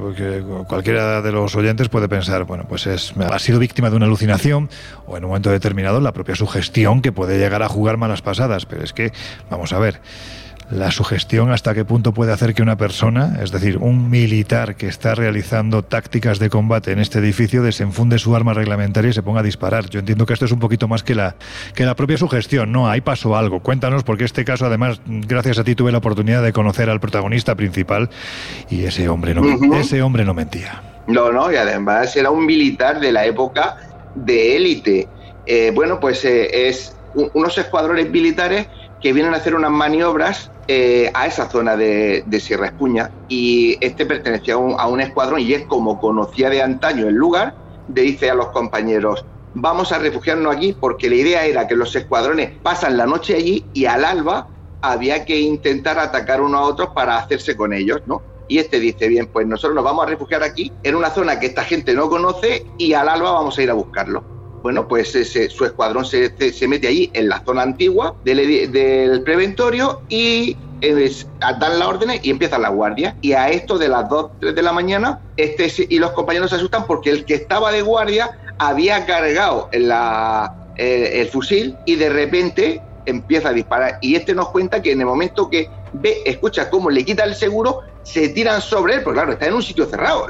cualquiera 0.69 1.23
de 1.23 1.33
los 1.33 1.57
oyentes 1.57 1.89
puede 1.89 2.11
pensar, 2.11 2.45
bueno, 2.45 2.67
pues 2.69 2.87
es, 2.87 3.15
ha 3.17 3.39
sido 3.39 3.59
víctima 3.59 3.89
de 3.89 3.97
una 3.97 4.05
alucinación 4.05 4.69
o 5.07 5.17
en 5.17 5.25
un 5.25 5.31
momento 5.31 5.51
determinado 5.51 5.99
la 6.03 6.13
propia 6.13 6.35
sugestión 6.35 7.01
que 7.01 7.11
puede 7.11 7.39
llegar 7.39 7.63
a 7.63 7.71
jugar 7.71 7.97
malas 7.97 8.21
pasadas, 8.21 8.67
pero 8.67 8.85
es 8.85 8.93
que, 8.93 9.13
vamos 9.49 9.73
a 9.73 9.79
ver, 9.79 10.03
la 10.71 10.91
sugestión 10.91 11.53
hasta 11.53 11.75
qué 11.75 11.85
punto 11.85 12.13
puede 12.13 12.33
hacer 12.33 12.53
que 12.53 12.61
una 12.63 12.77
persona, 12.77 13.39
es 13.41 13.53
decir, 13.53 13.79
un 13.79 14.11
militar 14.11 14.75
que 14.75 14.89
está 14.89 15.15
realizando 15.15 15.85
tácticas 15.85 16.41
de 16.41 16.51
combate 16.51 16.91
en 16.91 16.99
este 16.99 17.21
edificio, 17.21 17.63
desenfunde 17.63 18.19
su 18.19 18.35
arma 18.35 18.53
reglamentaria 18.53 19.11
y 19.11 19.13
se 19.13 19.23
ponga 19.23 19.41
a 19.41 19.43
disparar. 19.45 19.89
Yo 19.89 20.01
entiendo 20.01 20.27
que 20.27 20.33
esto 20.33 20.45
es 20.45 20.51
un 20.53 20.59
poquito 20.59 20.89
más 20.89 21.05
que 21.05 21.15
la, 21.15 21.37
que 21.75 21.85
la 21.87 21.95
propia 21.95 22.19
sugestión, 22.19 22.73
¿no? 22.73 22.89
Ahí 22.89 23.01
pasó 23.01 23.37
algo. 23.37 23.61
Cuéntanos, 23.61 24.03
porque 24.03 24.25
este 24.25 24.45
caso, 24.45 24.67
además, 24.67 25.01
gracias 25.07 25.59
a 25.59 25.65
ti 25.65 25.77
tuve 25.77 25.93
la 25.93 25.99
oportunidad 25.99 26.43
de 26.43 26.53
conocer 26.53 26.91
al 26.91 26.99
protagonista 26.99 27.55
principal 27.55 28.11
y 28.69 28.85
ese 28.87 29.09
hombre 29.09 29.35
no, 29.35 29.77
ese 29.77 30.03
hombre 30.03 30.25
no 30.25 30.35
mentía. 30.35 30.83
No, 31.07 31.31
no, 31.31 31.53
y 31.53 31.57
además 31.57 32.17
era 32.17 32.31
un 32.31 32.45
militar 32.45 32.99
de 32.99 33.13
la 33.13 33.25
época 33.25 33.77
de 34.17 34.57
élite. 34.57 35.07
Eh, 35.47 35.71
bueno, 35.73 36.01
pues 36.01 36.25
eh, 36.25 36.69
es 36.69 36.97
un- 37.15 37.31
unos 37.35 37.57
escuadrones 37.57 38.11
militares 38.11 38.67
que 39.01 39.13
vienen 39.13 39.33
a 39.33 39.37
hacer 39.37 39.55
unas 39.55 39.71
maniobras 39.71 40.51
eh, 40.69 41.11
a 41.15 41.27
esa 41.27 41.49
zona 41.49 41.77
de, 41.77 42.25
Sierra 42.41 42.67
Espuña 42.67 43.11
y 43.29 43.79
este 43.81 44.05
pertenecía 44.07 44.55
a 44.55 44.59
un, 44.59 44.75
a 44.79 44.87
un 44.87 45.01
escuadrón 45.01 45.41
y 45.41 45.53
es 45.55 45.65
como 45.67 46.01
conocía 46.01 46.51
de 46.51 46.63
antaño 46.63 47.07
el 47.07 47.15
lugar, 47.15 47.55
le 47.95 48.03
dice 48.03 48.31
a 48.31 48.35
los 48.35 48.49
compañeros, 48.49 49.25
vamos 49.55 49.93
a 49.93 49.99
refugiarnos 49.99 50.55
aquí 50.55 50.77
porque 50.79 51.09
la 51.09 51.17
idea 51.17 51.47
era 51.47 51.67
que 51.67 51.77
los 51.77 51.95
escuadrones 51.97 52.51
pasan 52.63 52.97
la 52.97 53.07
noche 53.07 53.37
allí 53.37 53.65
y 53.73 53.87
al 53.87 54.05
alba 54.05 54.49
había 54.83 55.25
que 55.25 55.41
intentar 55.41 55.99
atacar 55.99 56.41
unos 56.41 56.61
a 56.61 56.65
otros 56.65 56.89
para 56.91 57.17
hacerse 57.17 57.57
con 57.57 57.73
ellos, 57.73 58.03
¿no? 58.07 58.23
Y 58.49 58.59
este 58.59 58.79
dice, 58.79 59.09
bien, 59.09 59.27
pues 59.27 59.47
nosotros 59.47 59.75
nos 59.75 59.85
vamos 59.85 60.07
a 60.07 60.09
refugiar 60.09 60.43
aquí, 60.43 60.73
en 60.83 60.95
una 60.95 61.11
zona 61.11 61.41
que 61.41 61.47
esta 61.47 61.65
gente 61.65 61.95
no 61.95 62.09
conoce, 62.09 62.65
y 62.79 62.93
al 62.93 63.09
alba 63.09 63.33
vamos 63.33 63.59
a 63.59 63.63
ir 63.63 63.71
a 63.71 63.75
buscarlo. 63.75 64.36
Bueno, 64.63 64.89
pues 64.89 65.15
ese- 65.15 65.49
su 65.49 65.65
escuadrón 65.65 66.05
se, 66.05 66.33
mete 66.69 66.89
allí 66.89 67.11
en 67.15 67.29
la 67.29 67.43
zona 67.45 67.63
antigua 67.63 68.17
del, 68.23 69.23
preventorio 69.25 70.03
y 70.09 70.59
es- 70.81 71.29
dan 71.41 71.79
las 71.79 71.89
órdenes 71.89 72.21
y 72.25 72.31
empiezan 72.31 72.63
la 72.63 72.69
guardia. 72.71 73.17
Y 73.21 73.33
a 73.33 73.49
esto 73.51 73.79
de 73.79 73.89
las 73.89 74.09
2, 74.09 74.33
3 74.41 74.55
de 74.55 74.63
la 74.63 74.73
mañana, 74.73 75.21
este 75.37 75.73
y 75.89 75.99
los 75.99 76.13
compañeros 76.13 76.51
se 76.51 76.57
asustan 76.57 76.87
porque 76.87 77.11
el 77.11 77.25
que 77.25 77.35
estaba 77.35 77.71
de 77.73 77.83
guardia 77.83 78.31
había 78.59 79.05
cargado 79.07 79.69
eh, 79.73 81.21
el 81.21 81.29
fusil 81.29 81.79
y 81.85 81.97
de 81.97 82.09
repente 82.11 82.83
empieza 83.05 83.51
a 83.51 83.53
disparar. 83.53 83.99
Y 84.01 84.17
este 84.17 84.35
nos 84.35 84.51
cuenta 84.51 84.83
que 84.83 84.93
en 84.93 85.01
el 85.01 85.07
momento 85.07 85.49
que 85.49 85.71
ve, 85.93 86.19
escucha 86.25 86.69
cómo 86.69 86.91
le 86.91 87.05
quita 87.05 87.25
el 87.25 87.35
seguro, 87.35 87.81
se 88.03 88.29
tiran 88.31 88.61
sobre 88.61 88.95
él, 88.95 89.03
porque 89.03 89.19
claro, 89.19 89.33
está 89.33 89.47
en 89.47 89.55
un 89.55 89.63
sitio 89.63 89.87
cerrado. 89.87 90.27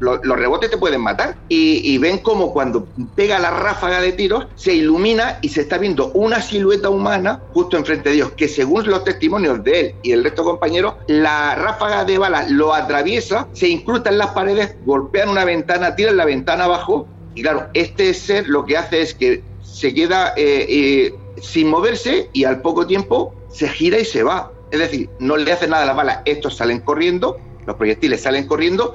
Lo- 0.00 0.20
los 0.22 0.38
rebotes 0.38 0.70
te 0.70 0.78
pueden 0.78 1.00
matar. 1.00 1.36
Y, 1.48 1.98
ven 1.98 2.18
como 2.18 2.52
cuando 2.52 2.88
pega 3.14 3.38
la 3.38 3.50
ráfaga 3.50 4.00
de 4.00 4.12
tiros, 4.12 4.46
se 4.54 4.74
ilumina 4.74 5.38
y 5.42 5.50
se 5.50 5.60
está 5.62 5.78
viendo 5.78 6.10
una 6.14 6.40
silueta 6.42 6.88
humana 6.90 7.42
justo 7.50 7.76
enfrente 7.76 8.08
de 8.08 8.16
ellos, 8.16 8.32
que 8.36 8.48
según 8.48 8.86
los 8.88 9.04
testimonios 9.04 9.62
de 9.62 9.80
él 9.80 9.94
y 10.02 10.12
el 10.12 10.24
resto 10.24 10.42
de 10.42 10.50
compañeros, 10.50 10.94
la 11.06 11.54
ráfaga 11.54 12.04
de 12.04 12.18
balas 12.18 12.50
lo 12.50 12.74
atraviesa, 12.74 13.48
se 13.52 13.68
incrusta 13.68 14.10
en 14.10 14.18
las 14.18 14.30
paredes, 14.30 14.76
golpean 14.80 15.28
una 15.28 15.44
ventana, 15.44 15.94
tiran 15.94 16.16
la 16.16 16.24
ventana 16.24 16.64
abajo. 16.64 17.08
Y 17.34 17.42
claro, 17.42 17.68
este 17.74 18.12
ser 18.14 18.48
lo 18.48 18.64
que 18.64 18.76
hace 18.76 19.02
es 19.02 19.14
que 19.14 19.44
se 19.60 19.94
queda 19.94 20.32
eh, 20.36 20.66
eh, 20.68 21.12
sin 21.36 21.68
moverse 21.68 22.30
y 22.32 22.44
al 22.44 22.60
poco 22.60 22.86
tiempo 22.86 23.34
se 23.48 23.68
gira 23.68 23.98
y 23.98 24.04
se 24.04 24.22
va. 24.22 24.50
Es 24.70 24.78
decir, 24.78 25.10
no 25.18 25.36
le 25.36 25.52
hacen 25.52 25.70
nada 25.70 25.82
a 25.82 25.86
las 25.86 25.96
balas, 25.96 26.20
estos 26.24 26.56
salen 26.56 26.80
corriendo, 26.80 27.36
los 27.66 27.76
proyectiles 27.76 28.22
salen 28.22 28.46
corriendo 28.46 28.94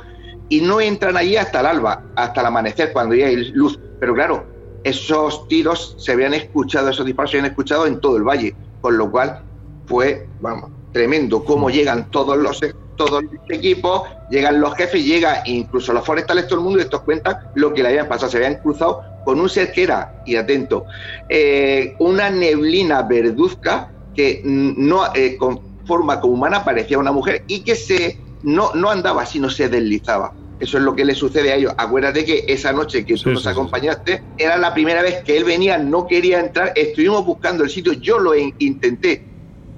y 0.50 0.62
no 0.62 0.82
entran 0.82 1.18
allí 1.18 1.38
hasta 1.38 1.60
el 1.60 1.66
alba, 1.66 2.04
hasta 2.16 2.42
el 2.42 2.48
amanecer, 2.48 2.94
cuando 2.94 3.16
ya 3.16 3.28
hay 3.28 3.52
luz. 3.52 3.80
Pero 4.00 4.14
claro, 4.14 4.46
esos 4.84 5.48
tiros 5.48 5.96
se 5.98 6.12
habían 6.12 6.34
escuchado, 6.34 6.90
esos 6.90 7.06
disparos 7.06 7.32
se 7.32 7.38
habían 7.38 7.52
escuchado 7.52 7.88
en 7.88 8.00
todo 8.00 8.18
el 8.18 8.24
valle, 8.24 8.56
con 8.82 8.98
lo 8.98 9.10
cual 9.10 9.42
fue, 9.88 10.28
vamos, 10.40 10.70
tremendo 10.92 11.44
cómo 11.44 11.70
llegan 11.70 12.10
todos 12.12 12.38
los 12.38 12.60
todos 12.96 13.24
los 13.24 13.34
equipos, 13.50 14.04
llegan 14.30 14.62
los 14.62 14.74
jefes, 14.76 15.04
llega 15.04 15.44
incluso 15.46 15.92
los 15.94 16.06
forestales, 16.06 16.48
todo 16.48 16.60
el 16.60 16.64
mundo, 16.64 16.80
y 16.80 16.84
estos 16.84 17.02
cuentan 17.02 17.38
lo 17.56 17.74
que 17.74 17.84
le 17.84 17.90
habían 17.90 18.08
pasado, 18.08 18.32
se 18.32 18.38
habían 18.38 18.56
cruzado 18.56 19.02
con 19.26 19.40
un 19.40 19.50
ser 19.50 19.72
que 19.72 19.84
era, 19.84 20.22
y 20.26 20.36
atento, 20.36 20.86
eh, 21.28 21.96
una 22.00 22.30
neblina 22.30 23.02
verduzca 23.02 23.92
que 24.14 24.42
no 24.46 25.14
eh, 25.14 25.36
con 25.38 25.60
forma 25.86 26.24
humana 26.24 26.64
parecía 26.64 26.98
una 26.98 27.12
mujer 27.12 27.44
y 27.48 27.64
que 27.64 27.76
se 27.76 28.18
no, 28.46 28.72
no 28.74 28.90
andaba, 28.90 29.26
sino 29.26 29.50
se 29.50 29.70
deslizaba. 29.70 30.34
Eso 30.58 30.78
es 30.78 30.84
lo 30.84 30.96
que 30.96 31.04
le 31.06 31.16
sucede 31.16 31.52
a 31.52 31.56
ellos. 31.56 31.74
Acuérdate 31.78 32.24
que 32.26 32.46
esa 32.48 32.72
noche 32.72 33.06
que 33.06 33.18
tú 33.18 33.30
Sí, 33.30 33.34
nos 33.34 33.44
sí, 33.44 33.50
sí. 33.50 33.50
acompañaste 33.50 34.22
era 34.38 34.58
la 34.58 34.74
primera 34.74 35.02
vez 35.02 35.22
que 35.26 35.36
él 35.38 35.44
venía, 35.44 35.78
no 35.78 36.08
quería 36.08 36.40
entrar, 36.40 36.72
estuvimos 36.76 37.26
buscando 37.26 37.64
el 37.64 37.70
sitio, 37.70 37.94
yo 37.94 38.20
lo 38.20 38.36
in- 38.36 38.56
intenté, 38.60 39.24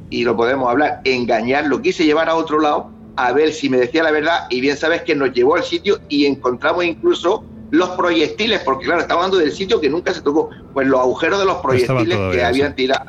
y 0.09 0.23
lo 0.23 0.35
podemos 0.35 0.69
hablar, 0.69 0.99
engañar, 1.03 1.67
lo 1.67 1.81
quise 1.81 2.05
llevar 2.05 2.29
a 2.29 2.35
otro 2.35 2.59
lado 2.59 2.91
a 3.15 3.31
ver 3.33 3.51
si 3.53 3.69
me 3.69 3.77
decía 3.77 4.03
la 4.03 4.11
verdad, 4.11 4.37
y 4.49 4.61
bien 4.61 4.77
sabes 4.77 5.01
que 5.03 5.15
nos 5.15 5.33
llevó 5.33 5.55
al 5.55 5.63
sitio 5.63 5.99
y 6.07 6.25
encontramos 6.27 6.85
incluso 6.85 7.45
los 7.71 7.89
proyectiles, 7.89 8.61
porque 8.61 8.85
claro, 8.85 9.01
estamos 9.01 9.25
hablando 9.25 9.43
del 9.43 9.51
sitio 9.51 9.81
que 9.81 9.89
nunca 9.89 10.13
se 10.13 10.21
tocó, 10.21 10.49
pues 10.73 10.87
los 10.87 10.99
agujeros 10.99 11.39
de 11.39 11.45
los 11.45 11.57
proyectiles 11.57 12.15
todavía, 12.17 12.39
que 12.39 12.45
habían 12.45 12.75
tirado. 12.75 13.05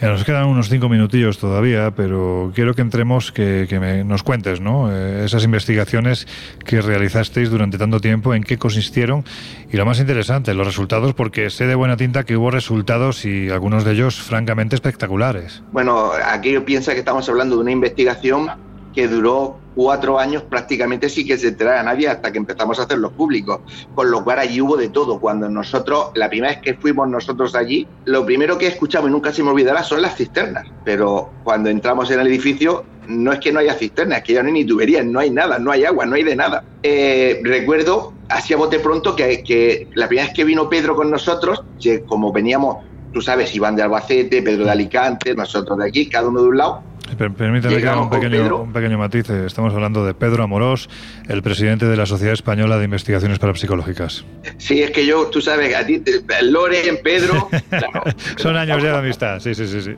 Ya 0.00 0.08
nos 0.08 0.24
quedan 0.24 0.46
unos 0.46 0.68
cinco 0.68 0.88
minutillos 0.88 1.38
todavía, 1.38 1.92
pero 1.92 2.50
quiero 2.54 2.74
que 2.74 2.82
entremos, 2.82 3.30
que, 3.30 3.66
que 3.68 3.78
me- 3.78 4.02
nos 4.04 4.22
cuentes, 4.22 4.60
¿no? 4.60 4.90
Eh, 4.92 5.24
esas 5.24 5.44
investigaciones 5.44 6.26
que 6.64 6.80
realizasteis 6.82 7.50
durante 7.50 7.78
tanto 7.78 8.00
tiempo, 8.00 8.34
en 8.34 8.42
qué 8.42 8.58
consistieron 8.58 9.24
y 9.70 9.76
lo 9.76 9.86
más 9.86 10.00
interesante, 10.00 10.54
los 10.54 10.66
resultados, 10.66 11.14
porque 11.14 11.50
sé 11.50 11.66
de 11.66 11.74
buena 11.76 11.96
tinta 11.96 12.24
que 12.24 12.36
hubo 12.36 12.50
resultados 12.50 13.24
y 13.24 13.48
algunos 13.50 13.84
de 13.84 13.92
ellos 13.92 14.20
francamente 14.20 14.74
espectaculares. 14.74 15.62
Bueno, 15.72 16.10
aquí 16.24 16.58
piensa 16.60 16.92
que 16.94 16.98
estamos 16.98 17.28
hablando 17.28 17.54
de 17.56 17.62
una 17.62 17.70
investigación 17.70 18.50
que 18.94 19.08
duró 19.08 19.58
cuatro 19.74 20.18
años 20.18 20.42
prácticamente 20.42 21.08
sin 21.08 21.26
que 21.26 21.38
se 21.38 21.48
enterara 21.48 21.82
nadie 21.82 22.08
hasta 22.08 22.32
que 22.32 22.38
empezamos 22.38 22.78
a 22.78 22.82
hacerlos 22.82 23.12
públicos. 23.12 23.60
Con 23.94 24.10
lo 24.10 24.24
cual 24.24 24.40
allí 24.40 24.60
hubo 24.60 24.76
de 24.76 24.88
todo. 24.88 25.20
Cuando 25.20 25.48
nosotros, 25.48 26.10
la 26.14 26.28
primera 26.28 26.52
vez 26.54 26.62
que 26.62 26.74
fuimos 26.74 27.08
nosotros 27.08 27.54
allí, 27.54 27.86
lo 28.04 28.24
primero 28.26 28.58
que 28.58 28.66
escuchamos 28.66 29.10
y 29.10 29.12
nunca 29.12 29.32
se 29.32 29.42
me 29.42 29.50
olvidará 29.50 29.82
son 29.82 30.02
las 30.02 30.16
cisternas. 30.16 30.66
Pero 30.84 31.30
cuando 31.44 31.70
entramos 31.70 32.10
en 32.10 32.20
el 32.20 32.26
edificio, 32.26 32.84
no 33.08 33.32
es 33.32 33.40
que 33.40 33.52
no 33.52 33.60
haya 33.60 33.74
cisternas, 33.74 34.18
es 34.18 34.24
que 34.24 34.32
ya 34.34 34.42
no 34.42 34.48
hay 34.48 34.54
ni 34.54 34.64
tuberías, 34.64 35.04
no 35.04 35.20
hay 35.20 35.30
nada, 35.30 35.58
no 35.58 35.70
hay 35.72 35.84
agua, 35.84 36.06
no 36.06 36.14
hay 36.14 36.22
de 36.22 36.36
nada. 36.36 36.64
Eh, 36.82 37.40
recuerdo, 37.42 38.12
hacía 38.28 38.56
bote 38.56 38.78
pronto, 38.78 39.16
que, 39.16 39.42
que 39.42 39.88
la 39.94 40.06
primera 40.06 40.28
vez 40.28 40.34
que 40.34 40.44
vino 40.44 40.68
Pedro 40.68 40.94
con 40.94 41.10
nosotros, 41.10 41.62
que 41.80 42.02
como 42.02 42.32
veníamos, 42.32 42.84
tú 43.12 43.20
sabes, 43.20 43.54
Iván 43.54 43.76
de 43.76 43.82
Albacete, 43.82 44.42
Pedro 44.42 44.64
de 44.64 44.70
Alicante, 44.70 45.34
nosotros 45.34 45.78
de 45.78 45.88
aquí, 45.88 46.08
cada 46.08 46.28
uno 46.28 46.42
de 46.42 46.48
un 46.48 46.58
lado, 46.58 46.82
Permítame 47.16 47.76
que 47.78 47.88
haga 47.88 48.02
un 48.02 48.10
pequeño, 48.10 48.62
un 48.62 48.72
pequeño 48.72 48.98
matiz. 48.98 49.28
Estamos 49.30 49.74
hablando 49.74 50.04
de 50.04 50.14
Pedro 50.14 50.42
Amorós, 50.42 50.88
el 51.28 51.42
presidente 51.42 51.86
de 51.86 51.96
la 51.96 52.06
Sociedad 52.06 52.34
Española 52.34 52.78
de 52.78 52.84
Investigaciones 52.84 53.38
Parapsicológicas. 53.38 54.24
Sí, 54.58 54.82
es 54.82 54.90
que 54.90 55.06
yo, 55.06 55.26
tú 55.26 55.40
sabes, 55.40 55.74
a 55.74 55.84
ti, 55.84 56.02
Loren, 56.42 57.00
Pedro. 57.02 57.48
claro. 57.68 58.02
Son 58.36 58.56
años 58.56 58.82
ya 58.82 58.92
de 58.92 58.98
amistad, 58.98 59.40
sí, 59.40 59.54
sí, 59.54 59.66
sí. 59.66 59.80
sí. 59.82 59.96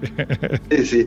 Sí, 0.70 0.86
sí. 0.86 1.06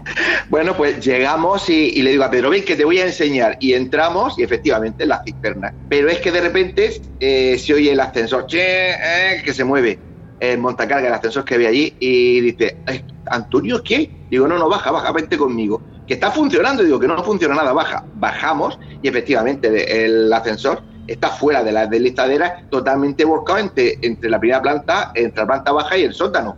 Bueno, 0.49 0.75
pues 0.75 1.03
llegamos 1.05 1.69
y, 1.69 1.89
y 1.89 2.01
le 2.01 2.11
digo 2.11 2.23
a 2.23 2.31
Pedro, 2.31 2.49
ven 2.49 2.63
que 2.63 2.75
te 2.75 2.85
voy 2.85 2.99
a 2.99 3.05
enseñar. 3.05 3.57
Y 3.59 3.73
entramos 3.73 4.37
y 4.37 4.43
efectivamente 4.43 5.05
la 5.05 5.23
cisterna. 5.23 5.73
Pero 5.89 6.09
es 6.09 6.19
que 6.19 6.31
de 6.31 6.41
repente 6.41 7.01
eh, 7.19 7.57
se 7.57 7.73
oye 7.73 7.91
el 7.91 7.99
ascensor, 7.99 8.45
che, 8.47 8.91
eh, 8.91 9.41
que 9.43 9.53
se 9.53 9.63
mueve. 9.63 9.99
El 10.39 10.59
montacarga, 10.59 11.07
el 11.07 11.13
ascensor 11.13 11.45
que 11.45 11.55
había 11.55 11.69
allí, 11.69 11.95
y 11.99 12.41
dice, 12.41 12.77
"Ay, 12.85 13.05
Antonio, 13.27 13.81
¿qué? 13.83 14.11
Digo, 14.29 14.47
no, 14.47 14.57
no, 14.57 14.69
baja, 14.69 14.91
baja, 14.91 15.11
vente 15.11 15.37
conmigo. 15.37 15.81
Que 16.07 16.15
está 16.15 16.31
funcionando, 16.31 16.83
digo, 16.83 16.99
que 16.99 17.07
no 17.07 17.23
funciona 17.23 17.55
nada, 17.55 17.73
baja. 17.73 18.03
Bajamos 18.15 18.77
y 19.01 19.07
efectivamente 19.07 20.05
el 20.05 20.31
ascensor 20.31 20.83
está 21.07 21.29
fuera 21.29 21.63
de 21.63 21.71
la 21.71 21.87
deslizadera, 21.87 22.67
totalmente 22.69 23.25
volcado 23.25 23.59
entre, 23.59 23.97
entre 24.01 24.29
la 24.29 24.39
primera 24.39 24.61
planta, 24.61 25.11
entre 25.15 25.41
la 25.41 25.47
planta 25.47 25.71
baja 25.71 25.97
y 25.97 26.03
el 26.03 26.13
sótano. 26.13 26.57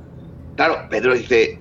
Claro, 0.56 0.78
Pedro 0.90 1.14
dice, 1.14 1.60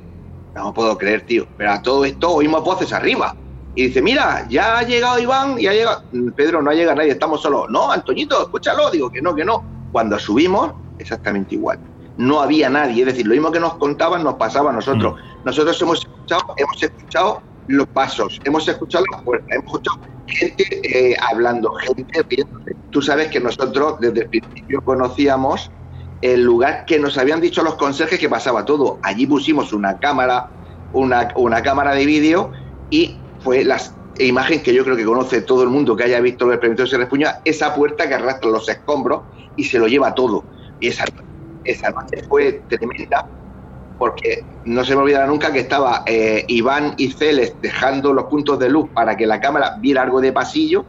no 0.55 0.73
puedo 0.73 0.97
creer, 0.97 1.23
tío. 1.27 1.47
Pero 1.57 1.73
a 1.73 1.83
todo 1.83 2.05
esto 2.05 2.31
oímos 2.31 2.65
voces 2.65 2.93
arriba. 2.93 3.37
Y 3.75 3.89
dice, 3.89 4.01
mira, 4.01 4.47
ya 4.49 4.79
ha 4.79 4.83
llegado 4.83 5.19
Iván 5.19 5.57
y 5.59 5.67
ha 5.67 5.73
llegado... 5.73 6.03
Mm, 6.13 6.31
Pedro, 6.31 6.63
no 6.63 6.71
ha 6.71 6.75
llegado 6.75 6.97
nadie, 6.97 7.11
estamos 7.13 7.43
solos. 7.43 7.67
No, 7.69 7.93
Antoñito, 7.93 8.43
escúchalo. 8.43 8.91
Digo 8.91 9.11
que 9.11 9.21
no, 9.21 9.35
que 9.35 9.45
no. 9.45 9.63
Cuando 9.93 10.19
subimos, 10.19 10.73
exactamente 10.99 11.55
igual. 11.57 11.79
No 12.17 12.41
había 12.41 12.71
nadie. 12.71 13.03
Es 13.03 13.07
decir, 13.07 13.27
lo 13.27 13.35
mismo 13.35 13.53
que 13.53 13.61
nos 13.61 13.75
contaban 13.75 14.25
nos 14.25 14.35
pasaba 14.35 14.71
a 14.71 14.73
nosotros. 14.73 15.21
Nosotros 15.45 15.81
hemos 15.83 15.99
escuchado, 15.99 16.43
hemos 16.57 16.83
escuchado 16.83 17.43
los 17.69 17.87
pasos, 17.89 18.41
hemos 18.45 18.67
escuchado 18.69 19.05
las 19.13 19.23
puertas, 19.23 19.51
hemos 19.51 19.67
escuchado 19.67 19.99
gente 20.27 20.65
eh, 20.83 21.17
hablando, 21.31 21.73
gente 21.75 22.23
riéndose. 22.29 22.77
Tú 22.91 23.03
sabes 23.03 23.29
que 23.29 23.41
nosotros 23.41 23.97
desde 24.01 24.23
el 24.23 24.29
principio 24.29 24.81
conocíamos 24.83 25.71
el 26.23 26.43
lugar 26.43 26.85
que 26.87 26.99
nos 26.99 27.19
habían 27.19 27.41
dicho 27.41 27.63
los 27.63 27.75
conserjes 27.75 28.19
que 28.19 28.29
pasaba 28.29 28.65
todo. 28.65 28.99
Allí 29.03 29.27
pusimos 29.27 29.73
una 29.73 29.99
cámara, 29.99 30.51
una, 30.93 31.29
una 31.37 31.63
cámara 31.63 31.95
de 31.95 32.07
vídeo 32.07 32.53
y 32.91 33.17
fue 33.41 33.65
la 33.65 33.79
imagen 34.19 34.63
que 34.63 34.73
yo 34.73 34.85
creo 34.85 34.97
que 34.97 35.05
conoce 35.05 35.43
todo 35.43 35.63
el 35.63 35.69
mundo 35.69 35.97
que 35.97 36.05
haya 36.05 36.21
visto 36.21 36.47
el 36.47 36.53
experimento 36.53 36.85
de 36.85 36.89
Serrepuña, 36.89 37.41
esa 37.45 37.75
puerta 37.75 38.09
que 38.09 38.15
arrastra 38.15 38.51
los 38.51 38.69
escombros 38.69 39.23
y 39.57 39.65
se 39.65 39.79
lo 39.79 39.87
lleva 39.87 40.15
todo. 40.15 40.45
Y 40.81 40.89
esa, 40.89 41.05
esa 41.67 41.91
noche 41.91 42.25
fue 42.29 42.65
tremenda 42.69 43.25
porque 43.97 44.59
no 44.65 44.85
se 44.85 44.95
me 44.95 45.03
olvidará 45.03 45.27
nunca 45.27 45.53
que 45.53 45.61
estaba 45.61 46.03
eh, 46.07 46.45
Iván 46.49 46.95
y 46.99 47.13
Celes 47.13 47.57
dejando 47.61 48.13
los 48.13 48.25
puntos 48.27 48.59
de 48.59 48.69
luz 48.69 48.91
para 48.93 49.17
que 49.17 49.27
la 49.27 49.41
cámara 49.41 49.75
viera 49.81 50.03
algo 50.03 50.21
de 50.21 50.33
pasillo 50.33 50.89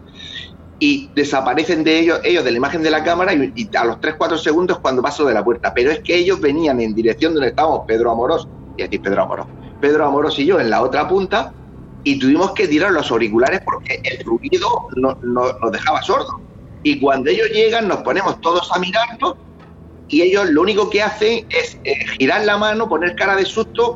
y 0.80 1.12
desaparecen 1.16 1.84
de 1.84 2.00
ellos, 2.00 2.20
ellos 2.24 2.44
de 2.44 2.52
la 2.52 2.58
imagen 2.58 2.84
de 2.84 2.92
la 2.92 3.04
cámara 3.04 3.34
y, 3.34 3.52
y 3.56 3.76
a 3.78 3.86
los 3.86 3.98
3-4 4.00 4.38
segundos 4.38 4.80
cuando 4.80 5.02
paso 5.02 5.26
de 5.26 5.34
la 5.34 5.44
puerta. 5.44 5.72
Pero 5.74 5.92
es 5.92 6.02
que 6.04 6.16
ellos 6.16 6.40
venían 6.42 6.80
en 6.82 6.94
dirección 6.94 7.34
donde 7.34 7.50
estábamos 7.50 7.82
Pedro 7.88 8.12
Amorós, 8.12 8.48
y 8.76 8.84
decir 8.84 9.02
Pedro 9.02 9.24
Amorós, 9.24 9.48
Pedro 9.80 10.06
Amorós 10.06 10.38
y 10.40 10.46
yo 10.46 10.60
en 10.60 10.70
la 10.70 10.82
otra 10.82 11.08
punta 11.08 11.54
y 12.04 12.20
tuvimos 12.20 12.54
que 12.54 12.68
tirar 12.68 12.92
los 12.92 13.10
auriculares 13.10 13.62
porque 13.66 14.00
el 14.04 14.24
ruido 14.26 14.68
no- 14.98 15.18
no- 15.22 15.52
nos 15.62 15.72
dejaba 15.72 16.02
sordos. 16.02 16.28
Y 16.84 17.00
cuando 17.00 17.30
ellos 17.32 17.48
llegan 17.54 17.88
nos 17.88 18.02
ponemos 18.04 18.40
todos 18.42 18.70
a 18.74 18.80
mirarlos 18.80 19.34
y 20.08 20.22
ellos 20.22 20.50
lo 20.50 20.62
único 20.62 20.90
que 20.90 21.02
hacen 21.02 21.40
es 21.50 21.80
eh, 21.84 21.96
girar 22.18 22.46
la 22.46 22.58
mano, 22.58 22.90
poner 22.90 23.16
cara 23.16 23.36
de 23.36 23.46
susto 23.46 23.96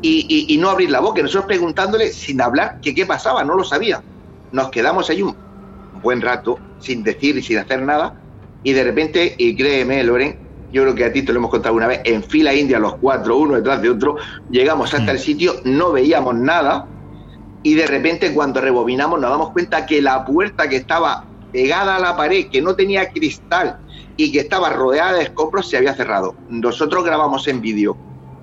y, 0.00 0.26
y- 0.28 0.54
y 0.54 0.58
no 0.58 0.70
abrir 0.70 0.90
la 0.90 1.00
boca. 1.00 1.20
Y 1.20 1.22
nosotros 1.24 1.46
preguntándole 1.46 2.12
sin 2.12 2.40
hablar 2.40 2.74
que 2.82 2.94
qué 2.94 3.06
pasaba, 3.06 3.44
no 3.44 3.54
lo 3.56 3.64
sabía. 3.64 4.04
Nos 4.50 4.70
quedamos 4.70 5.10
ahí 5.10 5.22
un 5.22 5.38
buen 5.92 6.20
rato 6.20 6.62
sin 6.78 7.02
decir 7.02 7.36
y 7.38 7.42
sin 7.42 7.58
hacer 7.58 7.82
nada 7.82 8.14
y 8.62 8.72
de 8.72 8.84
repente, 8.84 9.34
y 9.38 9.56
créeme 9.56 10.02
Loren, 10.04 10.38
yo 10.70 10.82
creo 10.82 10.94
que 10.94 11.04
a 11.04 11.12
ti 11.12 11.22
te 11.24 11.32
lo 11.32 11.38
hemos 11.38 11.50
contado 11.50 11.74
una 11.74 11.86
vez, 11.86 12.00
en 12.04 12.22
fila 12.24 12.54
india 12.54 12.78
los 12.78 12.96
cuatro, 12.98 13.36
uno 13.36 13.56
detrás 13.56 13.82
de 13.82 13.90
otro, 13.90 14.16
llegamos 14.48 14.92
hasta 14.94 15.12
el 15.12 15.18
sitio, 15.18 15.54
no 15.64 15.92
veíamos 15.92 16.34
nada 16.36 16.90
y 17.62 17.74
de 17.74 17.86
repente 17.86 18.32
cuando 18.34 18.60
rebobinamos 18.60 19.20
nos 19.20 19.30
damos 19.30 19.52
cuenta 19.52 19.86
que 19.86 20.00
la 20.02 20.24
puerta 20.24 20.68
que 20.68 20.76
estaba 20.76 21.18
pegada 21.50 21.96
a 21.96 22.00
la 22.00 22.16
pared, 22.16 22.46
que 22.50 22.62
no 22.62 22.74
tenía 22.74 23.08
cristal 23.08 23.78
y 24.16 24.32
que 24.32 24.40
estaba 24.40 24.70
rodeada 24.70 25.14
de 25.14 25.24
escombros, 25.24 25.68
se 25.68 25.76
había 25.76 25.94
cerrado. 25.94 26.34
Nosotros 26.48 27.04
grabamos 27.04 27.48
en 27.48 27.60
vídeo 27.60 27.96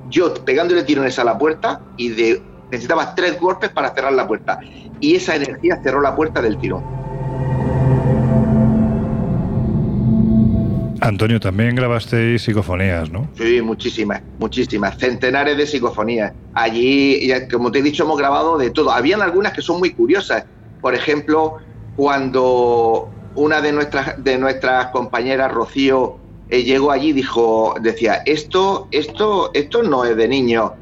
yo 0.10 0.34
pegándole 0.34 0.84
tirones 0.84 1.20
a 1.20 1.24
la 1.24 1.38
puerta 1.38 1.82
y 1.98 2.10
de, 2.10 2.42
necesitabas 2.72 3.16
tres 3.16 3.40
golpes 3.40 3.70
para 3.70 3.94
cerrar 3.94 4.14
la 4.14 4.28
puerta. 4.28 4.60
Y 5.00 5.16
esa 5.16 5.36
energía 5.36 5.80
cerró 5.84 6.02
la 6.02 6.16
puerta 6.16 6.42
del 6.42 6.58
tirón. 6.58 6.84
Antonio, 11.02 11.40
también 11.40 11.76
grabasteis 11.76 12.42
psicofonías, 12.42 13.10
¿no? 13.10 13.30
Sí, 13.36 13.62
muchísimas, 13.62 14.22
muchísimas, 14.38 14.98
centenares 14.98 15.58
de 15.58 15.66
psicofonías. 15.66 16.34
Allí, 16.54 17.32
como 17.50 17.72
te 17.72 17.80
he 17.80 17.82
dicho, 17.82 18.04
hemos 18.04 18.18
grabado 18.18 18.58
de 18.58 18.70
todo. 18.70 18.92
Habían 18.92 19.22
algunas 19.22 19.54
que 19.54 19.62
son 19.62 19.80
muy 19.80 19.92
curiosas. 19.92 20.44
Por 20.82 20.94
ejemplo, 20.94 21.58
cuando 21.96 23.10
una 23.40 23.62
de 23.62 23.72
nuestras, 23.72 24.22
de 24.22 24.38
nuestras 24.38 24.88
compañeras, 24.88 25.50
Rocío, 25.50 26.18
eh, 26.50 26.64
llegó 26.64 26.92
allí, 26.92 27.14
dijo, 27.14 27.74
decía, 27.80 28.22
esto, 28.26 28.90
esto, 28.92 29.52
esto 29.54 29.82
no 29.82 30.04
es 30.04 30.18
de 30.18 30.28
niño. 30.28 30.74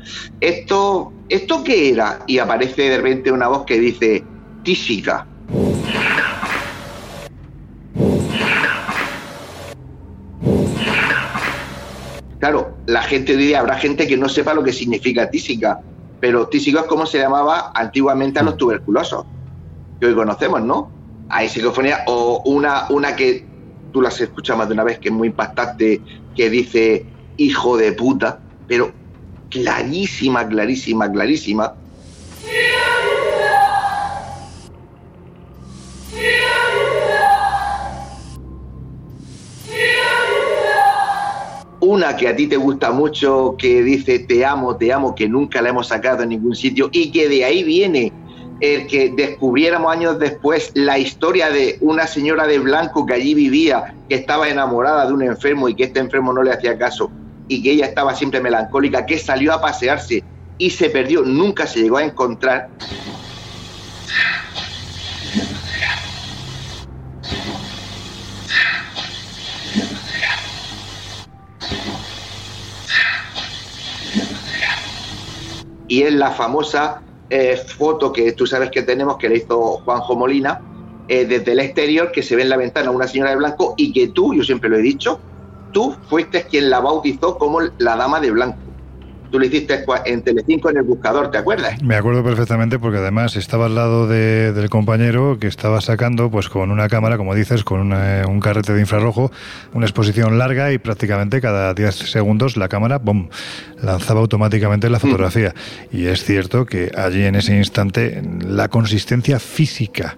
Esto, 0.42 1.14
¿esto 1.30 1.64
qué 1.64 1.92
era? 1.92 2.20
Y 2.26 2.40
aparece 2.40 2.90
de 2.90 2.98
repente 2.98 3.32
una 3.32 3.48
voz 3.48 3.64
que 3.66 3.80
dice, 3.80 4.24
tísica. 4.64 5.28
Claro, 12.40 12.76
la 12.88 13.04
gente 13.04 13.34
hoy 13.34 13.38
día 13.38 13.60
habrá 13.60 13.76
gente 13.76 14.08
que 14.08 14.18
no 14.18 14.30
sepa 14.30 14.56
lo 14.56 14.64
que 14.64 14.74
significa 14.74 15.30
tísica, 15.30 15.80
pero 16.20 16.48
tísico 16.48 16.80
es 16.80 16.86
como 16.86 17.06
se 17.06 17.20
llamaba 17.20 17.72
antiguamente 17.76 18.40
a 18.40 18.44
los 18.44 18.58
tuberculosos, 18.58 19.26
que 20.00 20.08
hoy 20.08 20.16
conocemos, 20.16 20.64
¿no? 20.64 20.97
Hay 21.30 21.50
psicofonía 21.50 22.04
o 22.08 22.42
una, 22.46 22.88
una 22.90 23.16
que 23.16 23.46
tú 23.92 24.02
las 24.02 24.20
escuchas 24.22 24.58
más 24.58 24.68
de 24.68 24.74
una 24.74 24.84
vez, 24.84 25.00
que 25.00 25.10
es 25.10 25.14
muy 25.14 25.28
impactante, 25.28 26.02
que 26.36 26.50
dice 26.50 27.06
hijo 27.38 27.78
de 27.78 27.92
puta, 27.92 28.40
pero 28.68 28.92
clarísima, 29.50 30.48
clarísima, 30.48 31.12
clarísima. 31.12 31.74
Una 41.80 42.18
que 42.18 42.28
a 42.28 42.36
ti 42.36 42.48
te 42.48 42.58
gusta 42.58 42.92
mucho, 42.92 43.56
que 43.58 43.82
dice 43.82 44.20
te 44.20 44.46
amo, 44.46 44.76
te 44.76 44.92
amo, 44.92 45.16
que 45.16 45.28
nunca 45.30 45.62
la 45.62 45.70
hemos 45.70 45.88
sacado 45.88 46.24
en 46.24 46.30
ningún 46.30 46.56
sitio 46.56 46.90
y 46.92 47.12
que 47.12 47.30
de 47.30 47.46
ahí 47.46 47.64
viene 47.64 48.12
el 48.60 48.88
que 48.88 49.14
descubriéramos 49.16 49.92
años 49.92 50.20
después 50.20 50.72
la 50.74 50.98
historia 50.98 51.50
de 51.50 51.78
una 51.82 52.08
señora 52.08 52.48
de 52.48 52.60
blanco 52.60 53.06
que 53.06 53.14
allí 53.14 53.34
vivía, 53.34 53.94
que 54.10 54.16
estaba 54.16 54.50
enamorada 54.50 55.06
de 55.06 55.14
un 55.14 55.24
enfermo 55.24 55.70
y 55.70 55.76
que 55.76 55.86
este 55.86 56.00
enfermo 56.00 56.34
no 56.34 56.44
le 56.44 56.52
hacía 56.52 56.78
caso 56.78 57.12
y 57.48 57.62
que 57.62 57.72
ella 57.72 57.86
estaba 57.86 58.16
siempre 58.16 58.42
melancólica, 58.42 59.06
que 59.06 59.18
salió 59.18 59.54
a 59.54 59.62
pasearse 59.62 60.24
y 60.58 60.70
se 60.70 60.90
perdió, 60.90 61.22
nunca 61.22 61.68
se 61.68 61.82
llegó 61.82 61.98
a 61.98 62.04
encontrar. 62.04 62.70
Y 75.90 76.02
es 76.04 76.14
la 76.14 76.32
famosa 76.32 77.02
eh, 77.30 77.58
foto 77.58 78.14
que 78.14 78.32
tú 78.34 78.46
sabes 78.46 78.72
que 78.72 78.84
tenemos 78.84 79.18
que 79.18 79.30
le 79.30 79.38
hizo 79.38 79.82
Juanjo 79.84 80.16
Molina 80.16 80.62
eh, 81.08 81.26
desde 81.26 81.54
el 81.54 81.60
exterior, 81.60 82.12
que 82.12 82.24
se 82.24 82.36
ve 82.36 82.44
en 82.44 82.50
la 82.50 82.58
ventana 82.58 82.92
una 82.92 83.08
señora 83.08 83.32
de 83.32 83.38
blanco 83.38 83.74
y 83.78 83.94
que 83.94 84.08
tú, 84.08 84.34
yo 84.34 84.44
siempre 84.44 84.70
lo 84.70 84.78
he 84.78 84.82
dicho, 84.82 85.20
tú 85.72 85.96
fuiste 86.10 86.44
quien 86.44 86.70
la 86.70 86.80
bautizó 86.80 87.38
como 87.38 87.62
la 87.62 87.96
dama 87.96 88.20
de 88.20 88.32
blanco. 88.32 88.67
Tú 89.32 89.40
lo 89.40 89.46
hiciste 89.46 89.84
en 90.06 90.22
Telecinco 90.22 90.70
en 90.70 90.78
el 90.78 90.84
buscador, 90.84 91.32
¿te 91.32 91.38
acuerdas? 91.38 91.82
Me 91.84 91.96
acuerdo 91.96 92.24
perfectamente 92.24 92.80
porque 92.80 92.98
además 93.00 93.36
estaba 93.36 93.66
al 93.66 93.76
lado 93.76 94.08
de- 94.08 94.54
del 94.54 94.70
compañero 94.70 95.38
que 95.40 95.48
estaba 95.48 95.82
sacando 95.82 96.30
pues 96.32 96.50
con 96.50 96.72
una 96.72 96.88
cámara, 96.88 97.18
como 97.18 97.36
dices, 97.36 97.64
con 97.64 97.80
una- 97.82 98.24
un 98.28 98.40
carrete 98.40 98.74
de 98.74 98.80
infrarrojo, 98.80 99.32
una 99.74 99.86
exposición 99.86 100.38
larga 100.38 100.72
y 100.72 100.78
prácticamente 100.78 101.42
cada 101.42 101.74
10 101.74 101.96
segundos 101.96 102.56
la 102.58 102.68
cámara, 102.70 103.00
¡bum!, 103.00 103.30
lanzaba 103.82 104.22
automáticamente 104.22 104.90
la 104.90 105.00
fotografía. 105.00 105.54
Y 105.92 106.06
es 106.08 106.24
cierto 106.24 106.66
que 106.66 106.92
allí 106.96 107.24
en 107.24 107.36
ese 107.36 107.56
instante 107.58 108.22
la 108.48 108.68
consistencia 108.70 109.40
física 109.40 110.16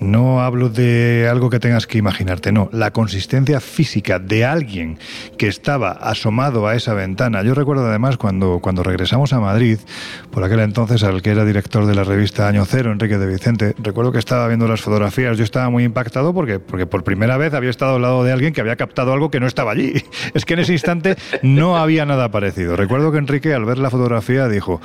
no 0.00 0.42
hablo 0.42 0.68
de 0.68 1.28
algo 1.30 1.50
que 1.50 1.60
tengas 1.60 1.86
que 1.86 1.98
imaginarte, 1.98 2.52
no. 2.52 2.68
La 2.72 2.92
consistencia 2.92 3.60
física 3.60 4.18
de 4.18 4.44
alguien 4.44 4.98
que 5.38 5.48
estaba 5.48 5.92
asomado 5.92 6.66
a 6.66 6.74
esa 6.74 6.94
ventana. 6.94 7.42
Yo 7.42 7.54
recuerdo 7.54 7.86
además 7.86 8.16
cuando, 8.16 8.60
cuando 8.60 8.82
regresamos 8.82 9.32
a 9.32 9.40
Madrid, 9.40 9.78
por 10.30 10.44
aquel 10.44 10.60
entonces 10.60 11.02
al 11.02 11.22
que 11.22 11.30
era 11.30 11.44
director 11.44 11.86
de 11.86 11.94
la 11.94 12.04
revista 12.04 12.48
Año 12.48 12.64
Cero, 12.64 12.92
Enrique 12.92 13.18
de 13.18 13.26
Vicente, 13.26 13.74
recuerdo 13.78 14.12
que 14.12 14.18
estaba 14.18 14.46
viendo 14.48 14.68
las 14.68 14.80
fotografías. 14.80 15.38
Yo 15.38 15.44
estaba 15.44 15.70
muy 15.70 15.84
impactado 15.84 16.34
porque, 16.34 16.58
porque 16.58 16.86
por 16.86 17.04
primera 17.04 17.36
vez 17.36 17.54
había 17.54 17.70
estado 17.70 17.96
al 17.96 18.02
lado 18.02 18.24
de 18.24 18.32
alguien 18.32 18.52
que 18.52 18.60
había 18.60 18.76
captado 18.76 19.12
algo 19.12 19.30
que 19.30 19.40
no 19.40 19.46
estaba 19.46 19.72
allí. 19.72 19.94
Es 20.34 20.44
que 20.44 20.54
en 20.54 20.60
ese 20.60 20.72
instante 20.72 21.16
no 21.42 21.76
había 21.76 22.06
nada 22.06 22.30
parecido. 22.30 22.76
Recuerdo 22.76 23.12
que 23.12 23.18
Enrique 23.18 23.54
al 23.54 23.64
ver 23.64 23.78
la 23.78 23.90
fotografía 23.90 24.48
dijo, 24.48 24.80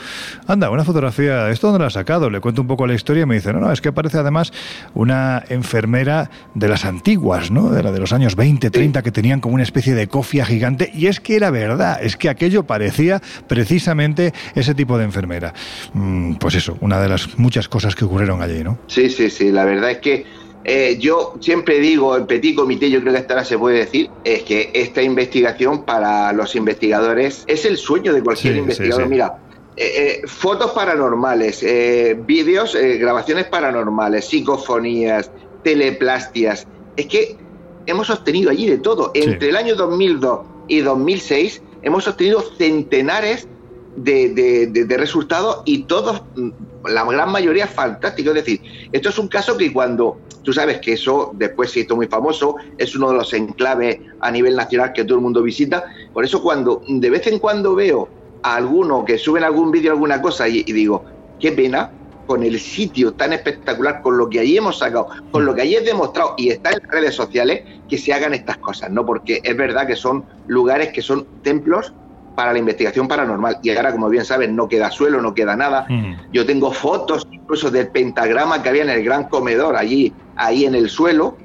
anda, 0.47 0.69
una 0.69 0.83
fotografía, 0.83 1.49
¿esto 1.49 1.67
dónde 1.67 1.79
la 1.79 1.87
has 1.87 1.93
sacado? 1.93 2.29
Le 2.29 2.39
cuento 2.39 2.61
un 2.61 2.67
poco 2.67 2.85
la 2.85 2.93
historia 2.93 3.23
y 3.23 3.25
me 3.25 3.35
dice, 3.35 3.51
no, 3.53 3.59
no, 3.59 3.71
es 3.71 3.81
que 3.81 3.91
parece 3.91 4.17
además 4.17 4.51
una 4.99 5.43
enfermera 5.47 6.29
de 6.55 6.67
las 6.67 6.83
antiguas, 6.83 7.51
¿no? 7.51 7.69
De 7.69 7.81
la 7.81 7.91
de 7.91 7.99
los 7.99 8.11
años 8.11 8.35
20, 8.35 8.69
30, 8.69 9.01
que 9.01 9.11
tenían 9.11 9.39
como 9.39 9.55
una 9.55 9.63
especie 9.63 9.95
de 9.95 10.07
cofia 10.07 10.45
gigante. 10.45 10.91
Y 10.93 11.07
es 11.07 11.19
que 11.21 11.35
era 11.37 11.51
verdad, 11.51 11.99
es 12.03 12.17
que 12.17 12.27
aquello 12.27 12.63
parecía 12.63 13.21
precisamente 13.47 14.33
ese 14.55 14.75
tipo 14.75 14.97
de 14.97 15.05
enfermera. 15.05 15.53
Mm, 15.93 16.33
Pues 16.35 16.55
eso, 16.55 16.77
una 16.81 16.99
de 17.01 17.07
las 17.09 17.37
muchas 17.39 17.69
cosas 17.69 17.95
que 17.95 18.03
ocurrieron 18.05 18.41
allí, 18.41 18.63
¿no? 18.63 18.77
Sí, 18.87 19.09
sí, 19.09 19.29
sí, 19.29 19.51
la 19.51 19.63
verdad 19.65 19.91
es 19.91 19.97
que 19.99 20.25
eh, 20.65 20.97
yo 20.99 21.35
siempre 21.39 21.79
digo, 21.79 22.17
en 22.17 22.27
Petit 22.27 22.55
Comité, 22.55 22.89
yo 22.91 22.99
creo 22.99 23.13
que 23.13 23.19
hasta 23.19 23.33
ahora 23.35 23.45
se 23.45 23.57
puede 23.57 23.77
decir, 23.79 24.09
es 24.25 24.43
que 24.43 24.69
esta 24.73 25.01
investigación 25.01 25.85
para 25.85 26.33
los 26.33 26.55
investigadores 26.55 27.43
es 27.47 27.63
el 27.65 27.77
sueño 27.77 28.13
de 28.13 28.21
cualquier 28.21 28.53
Sí, 28.55 28.59
investigador. 28.59 28.97
sí, 28.97 29.03
sí. 29.05 29.09
Mira, 29.09 29.37
eh, 29.79 30.21
eh, 30.23 30.27
fotos 30.27 30.71
paranormales, 30.71 31.63
eh, 31.63 32.15
vídeos, 32.27 32.75
eh, 32.75 32.97
grabaciones 32.97 33.45
paranormales, 33.45 34.25
psicofonías, 34.25 35.31
teleplastias. 35.63 36.67
Es 36.97 37.05
que 37.07 37.37
hemos 37.85 38.09
obtenido 38.09 38.51
allí 38.51 38.67
de 38.69 38.77
todo. 38.77 39.11
Sí. 39.15 39.21
Entre 39.21 39.49
el 39.49 39.55
año 39.55 39.75
2002 39.75 40.41
y 40.67 40.81
2006 40.81 41.61
hemos 41.81 42.07
obtenido 42.07 42.41
centenares 42.57 43.47
de, 43.95 44.29
de- 44.29 44.67
de- 44.67 44.85
de 44.85 44.97
resultados 44.97 45.61
y 45.65 45.83
todos, 45.83 46.21
mm, 46.35 46.49
la 46.89 47.03
gran 47.05 47.31
mayoría 47.31 47.67
fantásticos. 47.67 48.35
Es 48.35 48.45
decir, 48.45 48.61
esto 48.91 49.09
es 49.09 49.17
un 49.17 49.27
caso 49.27 49.57
que 49.57 49.71
cuando 49.73 50.19
tú 50.43 50.53
sabes 50.53 50.79
que 50.79 50.93
eso 50.93 51.31
después 51.35 51.71
se 51.71 51.81
hizo 51.81 51.95
muy 51.95 52.07
famoso, 52.07 52.55
es 52.77 52.95
uno 52.95 53.09
de 53.11 53.17
los 53.17 53.33
enclaves 53.33 53.99
a 54.21 54.31
nivel 54.31 54.55
nacional 54.55 54.93
que 54.93 55.03
todo 55.03 55.17
el 55.17 55.23
mundo 55.23 55.41
visita. 55.41 55.83
Por 56.13 56.23
eso 56.23 56.41
cuando 56.41 56.81
de 56.87 57.09
vez 57.09 57.27
en 57.27 57.39
cuando 57.39 57.75
veo 57.75 58.07
a 58.43 58.55
alguno 58.55 59.05
que 59.05 59.17
suben 59.17 59.43
algún 59.43 59.71
vídeo, 59.71 59.91
alguna 59.91 60.21
cosa 60.21 60.47
y, 60.47 60.63
y 60.65 60.71
digo, 60.73 61.05
qué 61.39 61.51
pena 61.51 61.91
con 62.29 62.43
el 62.43 62.59
sitio 62.59 63.13
tan 63.13 63.33
espectacular, 63.33 64.03
con 64.03 64.15
lo 64.19 64.29
que 64.29 64.39
allí 64.39 64.55
hemos 64.55 64.77
sacado, 64.77 65.07
con 65.31 65.45
lo 65.45 65.55
que 65.55 65.63
allí 65.63 65.73
es 65.73 65.83
demostrado 65.83 66.35
y 66.37 66.49
está 66.49 66.69
en 66.69 66.77
las 66.83 66.91
redes 66.91 67.15
sociales, 67.15 67.63
que 67.89 67.97
se 67.97 68.13
hagan 68.13 68.35
estas 68.35 68.57
cosas, 68.57 68.91
¿no? 68.91 69.03
Porque 69.03 69.41
es 69.43 69.57
verdad 69.57 69.87
que 69.87 69.95
son 69.95 70.23
lugares 70.45 70.89
que 70.89 71.01
son 71.01 71.25
templos 71.41 71.91
para 72.35 72.53
la 72.53 72.59
investigación 72.59 73.07
paranormal. 73.07 73.57
Y 73.63 73.71
ahora, 73.71 73.91
como 73.91 74.09
bien 74.09 74.23
sabes, 74.25 74.47
no 74.49 74.69
queda 74.69 74.91
suelo, 74.91 75.23
no 75.23 75.33
queda 75.33 75.55
nada. 75.55 75.87
Yo 76.31 76.45
tengo 76.45 76.71
fotos 76.71 77.27
incluso 77.31 77.71
del 77.71 77.87
pentagrama 77.87 78.61
que 78.61 78.69
había 78.69 78.83
en 78.83 78.91
el 78.91 79.03
gran 79.03 79.23
comedor, 79.23 79.75
allí, 79.75 80.13
ahí 80.35 80.65
en 80.65 80.75
el 80.75 80.87
suelo. 80.87 81.35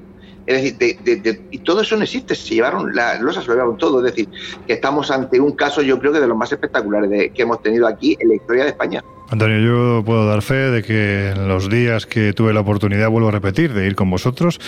Es 0.46 0.62
decir, 0.62 0.76
de- 0.78 0.98
de- 1.04 1.16
de- 1.20 1.40
y 1.50 1.58
todo 1.58 1.80
eso 1.80 1.96
no 1.96 2.02
existe, 2.02 2.34
se 2.34 2.54
llevaron 2.54 2.94
las 2.94 3.20
losas, 3.20 3.44
se 3.44 3.48
lo 3.48 3.54
llevaron 3.54 3.78
todo. 3.78 3.98
Es 4.04 4.14
decir, 4.14 4.28
que 4.66 4.72
estamos 4.74 5.10
ante 5.10 5.40
un 5.40 5.52
caso, 5.52 5.80
yo 5.82 5.98
creo 5.98 6.12
que 6.12 6.20
de 6.20 6.26
los 6.26 6.36
más 6.36 6.52
espectaculares 6.52 7.32
que 7.32 7.42
hemos 7.42 7.62
tenido 7.62 7.86
aquí 7.86 8.16
en 8.20 8.28
la 8.28 8.34
historia 8.34 8.64
de 8.64 8.70
España. 8.70 9.02
Antonio, 9.30 9.58
yo 9.58 10.04
puedo 10.04 10.26
dar 10.28 10.42
fe 10.42 10.54
de 10.70 10.82
que 10.82 11.30
en 11.30 11.48
los 11.48 11.70
días 11.70 12.04
que 12.04 12.34
tuve 12.34 12.52
la 12.52 12.60
oportunidad, 12.60 13.08
vuelvo 13.08 13.28
a 13.28 13.32
repetir, 13.32 13.72
de 13.72 13.86
ir 13.86 13.94
con 13.96 14.10
vosotros, 14.10 14.60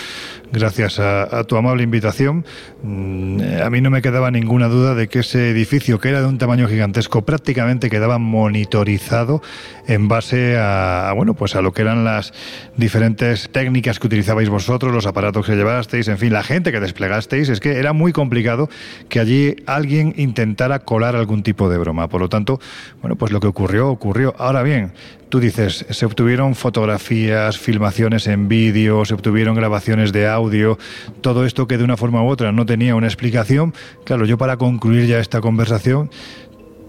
gracias 0.51 0.99
a, 0.99 1.43
tu 1.43 1.55
amable 1.57 1.83
invitación, 1.83 2.45
mm, 2.83 3.39
eh, 3.39 3.61
a 3.63 3.69
mí 3.69 3.81
no 3.81 3.89
me 3.89 4.01
quedaba 4.01 4.31
ninguna 4.31 4.67
duda 4.67 4.95
de 4.95 5.07
que 5.07 5.19
ese 5.19 5.49
edificio, 5.49 5.99
que 5.99 6.09
era 6.09 6.21
de 6.21 6.27
un 6.27 6.37
tamaño 6.37 6.67
gigantesco, 6.67 7.23
prácticamente 7.23 7.89
quedaba 7.89 8.17
monitorizado 8.17 9.41
en 9.87 10.07
base 10.07 10.57
a, 10.57 11.09
a, 11.09 11.13
bueno, 11.13 11.33
pues 11.33 11.55
a 11.55 11.61
lo 11.61 11.73
que 11.73 11.81
eran 11.81 12.03
las 12.03 12.33
diferentes 12.75 13.49
técnicas 13.51 13.99
que 13.99 14.07
utilizabais 14.07 14.49
vosotros, 14.49 14.93
los 14.93 15.05
aparatos 15.05 15.45
que 15.45 15.55
llevasteis, 15.55 16.07
en 16.07 16.17
fin, 16.17 16.33
la 16.33 16.43
gente 16.43 16.71
que 16.71 16.79
desplegasteis. 16.79 17.49
Es 17.49 17.59
que 17.59 17.77
era 17.77 17.93
muy 17.93 18.13
complicado 18.13 18.69
que 19.09 19.19
allí 19.19 19.55
alguien 19.65 20.13
intentara 20.17 20.79
colar 20.79 21.15
algún 21.15 21.43
tipo 21.43 21.69
de 21.69 21.77
broma. 21.77 22.07
Por 22.09 22.21
lo 22.21 22.29
tanto, 22.29 22.59
bueno, 23.01 23.15
pues 23.15 23.31
lo 23.31 23.39
que 23.39 23.47
ocurrió, 23.47 23.89
ocurrió. 23.89 24.35
Ahora 24.37 24.63
bien, 24.63 24.93
tú 25.29 25.39
dices, 25.39 25.85
se 25.89 26.05
obtuvieron 26.05 26.55
fotografías, 26.55 27.57
filmaciones 27.57 28.27
en 28.27 28.47
vídeo, 28.47 29.05
se 29.05 29.13
obtuvieron 29.13 29.55
grabaciones 29.55 30.11
de 30.11 30.27
audio, 30.27 30.77
todo 31.21 31.45
esto 31.45 31.67
que 31.67 31.77
de 31.77 31.83
una 31.83 31.97
forma 31.97 32.23
u 32.23 32.27
otra 32.27 32.51
no 32.51 32.65
tenía 32.65 32.95
una 32.95 33.07
explicación. 33.07 33.73
Claro, 34.03 34.25
yo 34.25 34.37
para 34.37 34.57
concluir 34.57 35.07
ya 35.07 35.19
esta 35.19 35.41
conversación, 35.41 36.09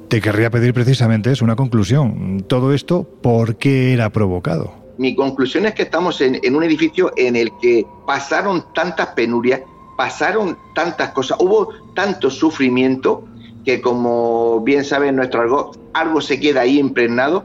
te 0.09 0.21
querría 0.21 0.51
pedir 0.51 0.73
precisamente 0.73 1.33
eso, 1.33 1.45
una 1.45 1.57
conclusión. 1.57 2.45
Todo 2.49 2.73
esto, 2.73 3.05
¿por 3.23 3.57
qué 3.57 3.93
era 3.93 4.11
provocado? 4.11 4.73
Mi 4.97 5.15
conclusión 5.15 5.67
es 5.67 5.75
que 5.75 5.83
estamos 5.83 6.21
en, 6.21 6.41
en 6.43 6.57
un 6.57 6.65
edificio 6.65 7.13
en 7.17 7.37
el 7.37 7.51
que 7.61 7.87
pasaron 8.07 8.65
tantas 8.75 9.09
penurias, 9.09 9.61
pasaron 9.97 10.57
tantas 10.75 11.11
cosas, 11.11 11.39
hubo 11.41 11.69
tanto 11.95 12.31
sufrimiento 12.31 13.25
que 13.65 13.81
como 13.83 14.61
bien 14.61 14.85
saben 14.85 15.17
nuestro 15.17 15.43
algo, 15.43 15.73
algo 15.93 16.21
se 16.21 16.41
queda 16.41 16.63
ahí 16.63 16.79
impregnado, 16.79 17.45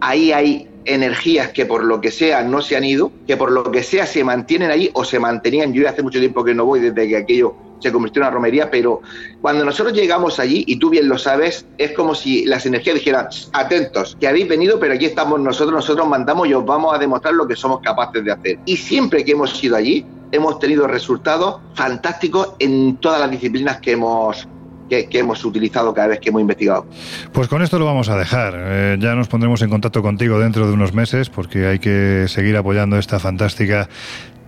ahí 0.00 0.32
hay 0.32 0.68
energías 0.84 1.50
que 1.50 1.66
por 1.66 1.84
lo 1.84 2.00
que 2.00 2.10
sea 2.10 2.42
no 2.42 2.62
se 2.62 2.76
han 2.76 2.84
ido, 2.84 3.12
que 3.26 3.36
por 3.36 3.52
lo 3.52 3.70
que 3.70 3.82
sea 3.82 4.06
se 4.06 4.24
mantienen 4.24 4.70
ahí 4.70 4.90
o 4.94 5.04
se 5.04 5.18
mantenían, 5.18 5.72
yo 5.72 5.88
hace 5.88 6.02
mucho 6.02 6.18
tiempo 6.18 6.44
que 6.44 6.54
no 6.54 6.64
voy 6.64 6.80
desde 6.80 7.08
que 7.08 7.16
aquello 7.16 7.54
se 7.80 7.92
convirtió 7.92 8.20
en 8.20 8.26
una 8.26 8.34
romería, 8.34 8.70
pero 8.70 9.02
cuando 9.40 9.64
nosotros 9.64 9.94
llegamos 9.96 10.40
allí, 10.40 10.64
y 10.66 10.78
tú 10.78 10.90
bien 10.90 11.08
lo 11.08 11.18
sabes, 11.18 11.66
es 11.76 11.92
como 11.92 12.14
si 12.14 12.44
las 12.44 12.66
energías 12.66 12.96
dijeran, 12.96 13.28
atentos, 13.52 14.16
que 14.18 14.26
habéis 14.26 14.48
venido, 14.48 14.80
pero 14.80 14.94
aquí 14.94 15.04
estamos 15.04 15.38
nosotros, 15.40 15.74
nosotros 15.74 16.08
mandamos 16.08 16.48
y 16.48 16.54
os 16.54 16.64
vamos 16.64 16.94
a 16.94 16.98
demostrar 16.98 17.34
lo 17.34 17.46
que 17.46 17.54
somos 17.54 17.80
capaces 17.80 18.24
de 18.24 18.32
hacer. 18.32 18.58
Y 18.64 18.76
siempre 18.76 19.24
que 19.24 19.32
hemos 19.32 19.62
ido 19.62 19.76
allí, 19.76 20.04
hemos 20.32 20.58
tenido 20.58 20.86
resultados 20.86 21.60
fantásticos 21.74 22.54
en 22.58 22.96
todas 22.96 23.20
las 23.20 23.30
disciplinas 23.30 23.80
que 23.80 23.92
hemos 23.92 24.48
que, 24.88 25.08
hemos 25.12 25.44
utilizado 25.44 25.92
cada 25.94 26.08
vez 26.08 26.20
que 26.20 26.30
hemos 26.30 26.40
investigado. 26.40 26.86
Pues 27.32 27.48
con 27.48 27.62
esto 27.62 27.78
lo 27.78 27.84
vamos 27.84 28.08
a 28.08 28.16
dejar. 28.16 28.54
Eh, 28.56 28.96
ya 29.00 29.14
nos 29.14 29.28
pondremos 29.28 29.62
en 29.62 29.70
contacto 29.70 30.02
contigo 30.02 30.38
dentro 30.38 30.66
de 30.66 30.72
unos 30.72 30.92
meses 30.92 31.30
porque 31.30 31.66
hay 31.66 31.78
que 31.78 32.26
seguir 32.28 32.56
apoyando 32.56 32.98
esta 32.98 33.18
fantástica 33.18 33.88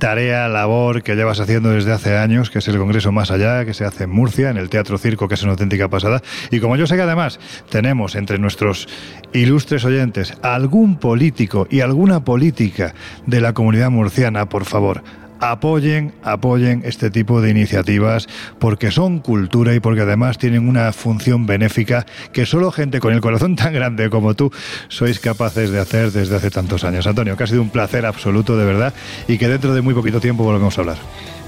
tarea, 0.00 0.48
labor 0.48 1.02
que 1.02 1.14
llevas 1.14 1.38
haciendo 1.40 1.70
desde 1.70 1.92
hace 1.92 2.16
años, 2.16 2.50
que 2.50 2.58
es 2.58 2.68
el 2.68 2.78
Congreso 2.78 3.12
Más 3.12 3.30
Allá, 3.30 3.64
que 3.66 3.74
se 3.74 3.84
hace 3.84 4.04
en 4.04 4.10
Murcia, 4.10 4.48
en 4.50 4.56
el 4.56 4.70
Teatro 4.70 4.98
Circo, 4.98 5.28
que 5.28 5.34
es 5.34 5.42
una 5.42 5.52
auténtica 5.52 5.88
pasada. 5.88 6.22
Y 6.50 6.58
como 6.58 6.76
yo 6.76 6.86
sé 6.86 6.96
que 6.96 7.02
además 7.02 7.38
tenemos 7.68 8.16
entre 8.16 8.38
nuestros 8.38 8.88
ilustres 9.32 9.84
oyentes 9.84 10.34
algún 10.42 10.96
político 10.96 11.68
y 11.70 11.80
alguna 11.80 12.24
política 12.24 12.94
de 13.26 13.40
la 13.42 13.52
comunidad 13.52 13.90
murciana, 13.90 14.48
por 14.48 14.64
favor, 14.64 15.04
apoyen, 15.40 16.12
apoyen 16.22 16.82
este 16.84 17.10
tipo 17.10 17.40
de 17.40 17.50
iniciativas 17.50 18.28
porque 18.58 18.90
son 18.90 19.18
cultura 19.20 19.74
y 19.74 19.80
porque 19.80 20.02
además 20.02 20.38
tienen 20.38 20.68
una 20.68 20.92
función 20.92 21.46
benéfica 21.46 22.06
que 22.32 22.46
solo 22.46 22.70
gente 22.70 23.00
con 23.00 23.12
el 23.12 23.20
corazón 23.20 23.56
tan 23.56 23.72
grande 23.72 24.10
como 24.10 24.34
tú 24.34 24.52
sois 24.88 25.18
capaces 25.18 25.70
de 25.70 25.80
hacer 25.80 26.12
desde 26.12 26.36
hace 26.36 26.50
tantos 26.50 26.84
años. 26.84 27.06
Antonio, 27.06 27.36
que 27.36 27.44
ha 27.44 27.46
sido 27.46 27.62
un 27.62 27.70
placer 27.70 28.06
absoluto, 28.06 28.56
de 28.56 28.64
verdad, 28.64 28.94
y 29.26 29.38
que 29.38 29.48
dentro 29.48 29.74
de 29.74 29.80
muy 29.80 29.94
poquito 29.94 30.20
tiempo 30.20 30.44
volvemos 30.44 30.76
a 30.78 30.80
hablar. 30.82 30.96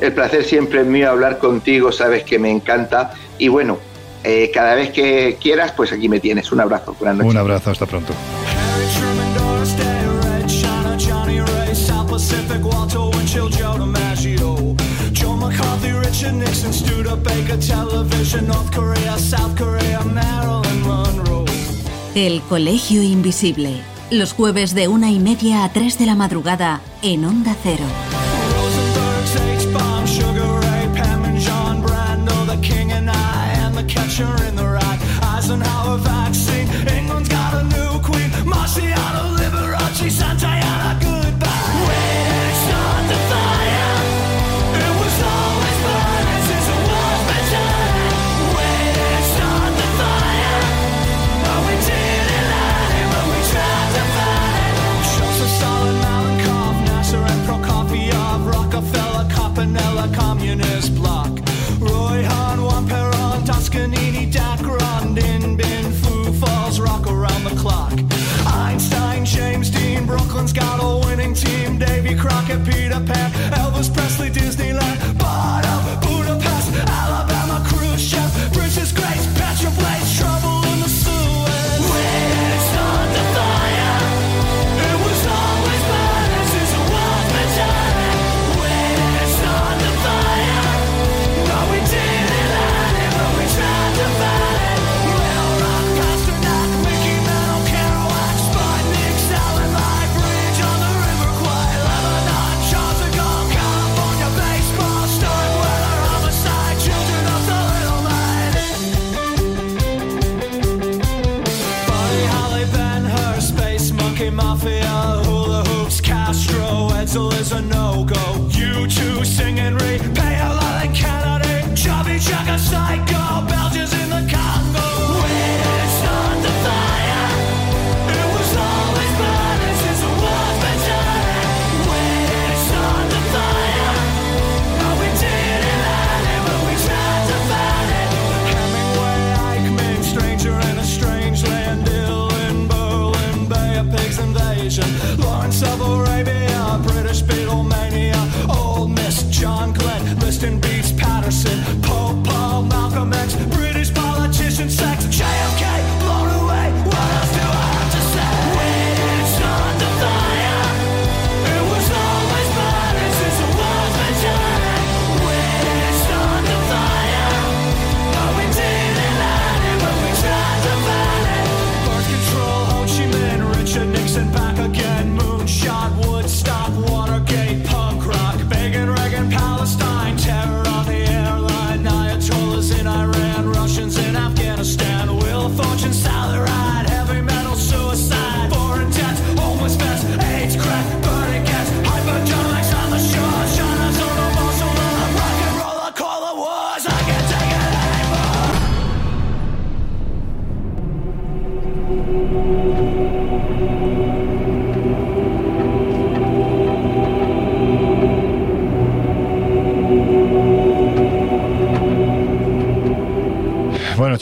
El 0.01 0.12
placer 0.12 0.44
siempre 0.44 0.81
es 0.81 0.86
mío 0.86 1.10
hablar 1.10 1.39
contigo, 1.39 1.93
sabes 1.93 2.24
que 2.24 2.39
me 2.39 2.51
encanta 2.51 3.12
y 3.39 3.48
bueno, 3.48 3.78
eh, 4.24 4.51
cada 4.52 4.74
vez 4.74 4.90
que 4.90 5.36
quieras, 5.40 5.73
pues 5.73 5.93
aquí 5.93 6.09
me 6.09 6.20
tienes. 6.20 6.52
Un 6.52 6.60
abrazo, 6.60 6.94
buenas 6.98 7.19
noches. 7.19 7.31
Un 7.31 7.36
abrazo, 7.36 7.70
hasta 7.70 7.86
pronto. 7.86 8.12
El 22.15 22.43
Colegio 22.43 23.03
Invisible. 23.03 23.81
Los 24.11 24.35
jueves 24.35 24.74
de 24.74 24.86
una 24.89 25.11
y 25.11 25.19
media 25.19 25.65
a 25.65 25.73
3 25.73 25.99
de 25.99 26.07
la 26.07 26.15
madrugada 26.15 26.81
en 27.03 27.24
Onda 27.24 27.57
Cero. 27.62 27.85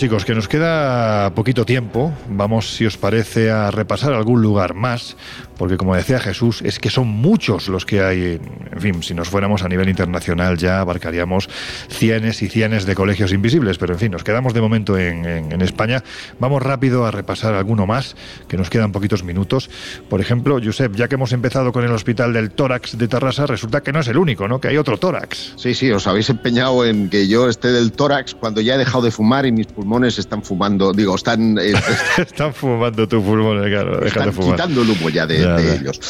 Chicos, 0.01 0.25
que 0.25 0.35
nos 0.35 0.49
queda 0.49 1.31
poquito 1.35 1.67
tiempo. 1.67 2.11
Vamos, 2.31 2.71
si 2.75 2.87
os 2.87 2.97
parece, 2.97 3.51
a 3.51 3.71
repasar 3.71 4.15
algún 4.15 4.41
lugar 4.41 4.73
más, 4.73 5.15
porque 5.59 5.77
como 5.77 5.95
decía 5.95 6.19
Jesús, 6.19 6.63
es 6.63 6.79
que 6.79 6.89
son 6.89 7.07
muchos 7.09 7.69
los 7.69 7.85
que 7.85 8.01
hay. 8.01 8.41
En 8.73 8.81
fin, 8.81 9.03
si 9.03 9.13
nos 9.13 9.29
fuéramos 9.29 9.63
a 9.63 9.69
nivel 9.69 9.91
internacional 9.91 10.57
ya 10.57 10.81
abarcaríamos 10.81 11.51
cienes 11.91 12.41
y 12.41 12.49
cienes 12.49 12.87
de 12.87 12.95
colegios 12.95 13.31
invisibles, 13.35 13.77
pero 13.77 13.93
en 13.93 13.99
fin, 13.99 14.11
nos 14.13 14.25
quedamos 14.25 14.55
de 14.55 14.63
momento 14.63 14.97
en, 14.97 15.27
en- 15.27 15.61
España. 15.61 16.03
Vamos 16.39 16.63
rápido 16.63 17.05
a 17.05 17.11
repasar 17.11 17.53
alguno 17.53 17.87
más, 17.87 18.17
que 18.49 18.57
nos 18.57 18.71
quedan 18.71 18.93
poquitos 18.93 19.23
minutos. 19.23 19.69
Por 20.09 20.23
ejemplo, 20.23 20.59
Josep, 20.65 20.97
ya 20.97 21.09
que 21.09 21.17
hemos 21.17 21.33
empezado 21.35 21.73
con 21.73 21.85
el 21.85 21.93
hospital 21.93 22.33
del 22.33 22.53
tórax 22.53 22.97
de 22.97 23.07
Tarrasa, 23.07 23.45
resulta 23.45 23.83
que 23.83 23.93
no 23.93 24.01
es 24.01 24.09
el 24.09 24.17
único, 24.17 24.49
¿no? 24.49 24.59
Que 24.63 24.69
hay 24.69 24.79
otro 24.79 24.97
tórax. 24.97 25.53
Sí, 25.57 25.75
sí, 25.75 25.91
os 25.91 26.07
habéis 26.07 26.31
empeñado 26.31 26.87
en 26.87 27.11
que 27.11 27.29
yo 27.29 27.51
esté 27.51 27.69
del 27.69 27.93
tórax 27.93 28.35
cuando 28.35 28.63
ya 28.63 28.77
he 28.77 28.79
dejado 28.79 29.05
de 29.05 29.11
fumar 29.11 29.45
y 29.45 29.53
mis 29.53 29.67
pulmones 29.67 29.90
están 29.99 30.43
fumando, 30.43 30.93
digo, 30.93 31.15
están, 31.15 31.59
eh, 31.59 31.73
Están 32.19 32.55
fumando 32.55 33.07
tu 33.09 33.23
pulmón, 33.23 33.63
claro, 33.69 34.05
están 34.05 34.33
fumar. 34.33 34.53
quitando 34.57 34.83
el 34.83 34.91
humo 34.91 35.09
ya 35.11 35.27
de, 35.27 35.41
Ya, 35.41 35.57
de 35.57 35.67
ya. 35.67 35.75
ellos. 35.75 36.01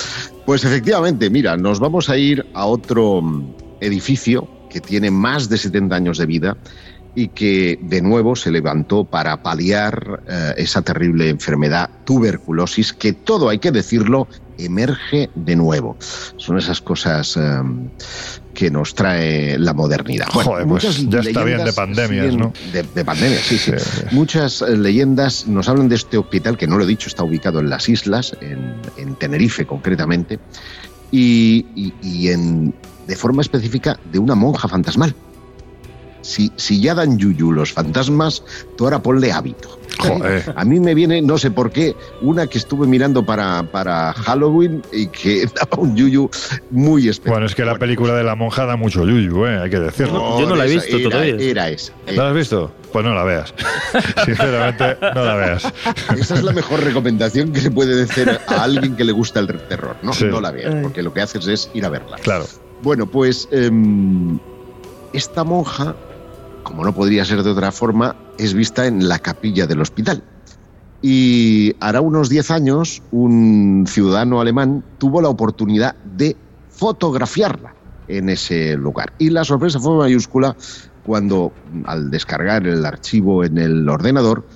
Pues 0.46 0.64
efectivamente, 0.64 1.30
mira, 1.30 1.56
nos 1.56 1.80
vamos 1.80 2.08
a 2.10 2.16
ir 2.16 2.46
a 2.54 2.66
otro 2.66 3.20
mm, 3.22 3.54
edificio 3.80 4.48
que 4.70 4.80
tiene 4.80 5.10
más 5.10 5.48
de 5.48 5.58
70 5.58 5.94
años 5.96 6.18
de 6.18 6.26
vida 6.26 6.56
y 7.14 7.28
que 7.28 7.78
de 7.82 8.02
nuevo 8.02 8.36
se 8.36 8.50
levantó 8.52 9.04
para 9.04 9.42
paliar 9.42 10.22
eh, 10.28 10.54
esa 10.58 10.82
terrible 10.82 11.28
enfermedad 11.28 11.90
tuberculosis 12.04 12.92
que 12.92 13.12
todo 13.12 13.48
hay 13.48 13.58
que 13.58 13.72
decirlo 13.72 14.28
emerge 14.64 15.30
de 15.34 15.56
nuevo. 15.56 15.96
Son 16.36 16.58
esas 16.58 16.80
cosas 16.80 17.36
eh, 17.36 17.60
que 18.54 18.70
nos 18.70 18.94
trae 18.94 19.58
la 19.58 19.72
modernidad. 19.74 20.26
Joder, 20.28 20.66
pues 20.66 20.84
muchas 20.84 21.08
ya 21.08 21.20
está 21.20 21.44
bien 21.44 21.64
de 21.64 21.72
pandemias, 21.72 22.26
siguen- 22.26 22.38
¿no? 22.38 22.52
De, 22.72 22.82
de 22.82 23.04
pandemias, 23.04 23.40
sí, 23.42 23.58
sí. 23.58 23.72
Muchas 24.12 24.62
eh, 24.62 24.76
leyendas 24.76 25.46
nos 25.46 25.68
hablan 25.68 25.88
de 25.88 25.96
este 25.96 26.18
hospital, 26.18 26.56
que 26.56 26.66
no 26.66 26.76
lo 26.78 26.84
he 26.84 26.86
dicho, 26.86 27.08
está 27.08 27.24
ubicado 27.24 27.60
en 27.60 27.70
las 27.70 27.88
islas, 27.88 28.36
en, 28.40 28.74
en 28.96 29.14
Tenerife 29.16 29.66
concretamente, 29.66 30.38
y, 31.10 31.66
y- 31.74 31.94
y 32.02 32.28
en, 32.28 32.74
de 33.06 33.16
forma 33.16 33.42
específica 33.42 33.98
de 34.12 34.18
una 34.18 34.34
monja 34.34 34.68
fantasmal. 34.68 35.14
Si, 36.22 36.52
si 36.56 36.80
ya 36.80 36.94
dan 36.94 37.18
yuyu 37.18 37.52
los 37.52 37.72
fantasmas, 37.72 38.42
tú 38.76 38.84
ahora 38.84 39.02
ponle 39.02 39.32
hábito. 39.32 39.78
Joder. 39.98 40.52
A 40.56 40.64
mí 40.64 40.80
me 40.80 40.94
viene, 40.94 41.20
no 41.20 41.36
sé 41.36 41.50
por 41.50 41.70
qué, 41.72 41.94
una 42.22 42.46
que 42.46 42.58
estuve 42.58 42.86
mirando 42.86 43.24
para, 43.26 43.64
para 43.64 44.12
Halloween 44.14 44.82
y 44.92 45.08
que 45.08 45.46
daba 45.54 45.82
un 45.82 45.96
yuyu 45.96 46.30
muy 46.70 47.08
especial. 47.08 47.34
Bueno, 47.34 47.46
es 47.46 47.54
que 47.54 47.64
la 47.64 47.76
película 47.78 48.14
de 48.14 48.22
la 48.24 48.34
monja 48.34 48.64
da 48.66 48.76
mucho 48.76 49.04
yuyu, 49.04 49.46
¿eh? 49.46 49.58
hay 49.58 49.70
que 49.70 49.80
decirlo. 49.80 50.40
Yo 50.40 50.46
no 50.48 50.56
la 50.56 50.66
he 50.66 50.70
visto 50.70 50.96
era, 50.96 51.10
todavía. 51.10 51.34
Era 51.38 51.68
esa. 51.70 51.92
¿La 52.06 52.28
has 52.28 52.34
visto? 52.34 52.72
Pues 52.92 53.04
no 53.04 53.14
la 53.14 53.24
veas. 53.24 53.54
Sinceramente, 54.24 54.96
no 55.14 55.24
la 55.24 55.34
veas. 55.34 55.72
Esa 56.18 56.34
es 56.34 56.42
la 56.42 56.52
mejor 56.52 56.82
recomendación 56.82 57.52
que 57.52 57.60
se 57.60 57.70
puede 57.70 58.02
hacer 58.02 58.40
a 58.46 58.62
alguien 58.62 58.96
que 58.96 59.04
le 59.04 59.12
gusta 59.12 59.40
el 59.40 59.46
terror. 59.68 59.96
No, 60.02 60.12
Sí. 60.12 60.24
no 60.26 60.40
la 60.40 60.50
veas, 60.50 60.74
porque 60.82 61.02
lo 61.02 61.12
que 61.12 61.20
haces 61.20 61.46
es 61.46 61.70
ir 61.74 61.84
a 61.84 61.88
verla. 61.88 62.16
Claro. 62.22 62.46
Bueno, 62.82 63.06
pues 63.06 63.48
em, 63.52 64.38
esta 65.12 65.44
monja, 65.44 65.94
como 66.70 66.84
no 66.84 66.94
podría 66.94 67.24
ser 67.24 67.42
de 67.42 67.50
otra 67.50 67.72
forma, 67.72 68.14
es 68.38 68.54
vista 68.54 68.86
en 68.86 69.08
la 69.08 69.18
capilla 69.18 69.66
del 69.66 69.80
hospital. 69.80 70.22
Y 71.02 71.74
hará 71.80 72.00
unos 72.00 72.28
10 72.28 72.48
años 72.52 73.02
un 73.10 73.86
ciudadano 73.88 74.40
alemán 74.40 74.84
tuvo 74.98 75.20
la 75.20 75.28
oportunidad 75.28 75.96
de 76.04 76.36
fotografiarla 76.68 77.74
en 78.06 78.28
ese 78.28 78.76
lugar. 78.76 79.12
Y 79.18 79.30
la 79.30 79.42
sorpresa 79.42 79.80
fue 79.80 79.96
mayúscula 79.96 80.54
cuando 81.04 81.52
al 81.86 82.08
descargar 82.08 82.64
el 82.68 82.86
archivo 82.86 83.42
en 83.42 83.58
el 83.58 83.88
ordenador 83.88 84.46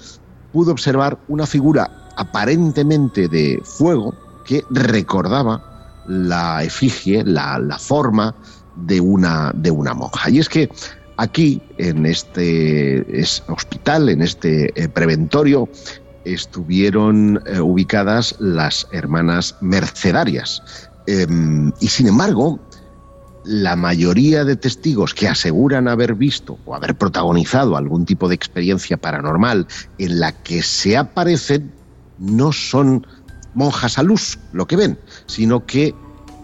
pudo 0.52 0.70
observar 0.70 1.18
una 1.26 1.46
figura 1.46 2.12
aparentemente 2.16 3.26
de 3.26 3.60
fuego 3.64 4.14
que 4.44 4.62
recordaba 4.70 6.04
la 6.06 6.62
efigie, 6.62 7.24
la, 7.24 7.58
la 7.58 7.78
forma 7.80 8.36
de 8.76 9.00
una, 9.00 9.50
de 9.52 9.72
una 9.72 9.94
monja. 9.94 10.30
Y 10.30 10.38
es 10.38 10.48
que 10.48 10.70
aquí, 11.16 11.60
en 11.78 12.06
este 12.06 13.20
es- 13.20 13.42
hospital, 13.48 14.08
en 14.08 14.22
este 14.22 14.72
eh, 14.80 14.88
preventorio, 14.88 15.68
estuvieron 16.24 17.42
eh, 17.46 17.60
ubicadas 17.60 18.36
las 18.38 18.86
hermanas 18.92 19.56
mercedarias. 19.60 20.62
Em, 21.06 21.72
y 21.80 21.88
sin 21.88 22.06
embargo, 22.06 22.58
la 23.44 23.76
mayoría 23.76 24.44
de 24.44 24.56
testigos 24.56 25.12
que 25.12 25.28
aseguran 25.28 25.86
haber 25.86 26.14
visto 26.14 26.58
o 26.64 26.74
haber 26.74 26.94
protagonizado 26.94 27.76
algún 27.76 28.06
tipo 28.06 28.26
de 28.28 28.34
experiencia 28.34 28.96
paranormal 28.96 29.66
en 29.98 30.18
la 30.20 30.32
que 30.32 30.62
se 30.62 30.96
aparecen 30.96 31.72
no 32.18 32.52
son 32.52 33.06
monjas 33.52 33.98
a 33.98 34.02
luz 34.02 34.38
lo 34.52 34.66
que 34.66 34.76
ven, 34.76 34.98
sino 35.26 35.66
que 35.66 35.94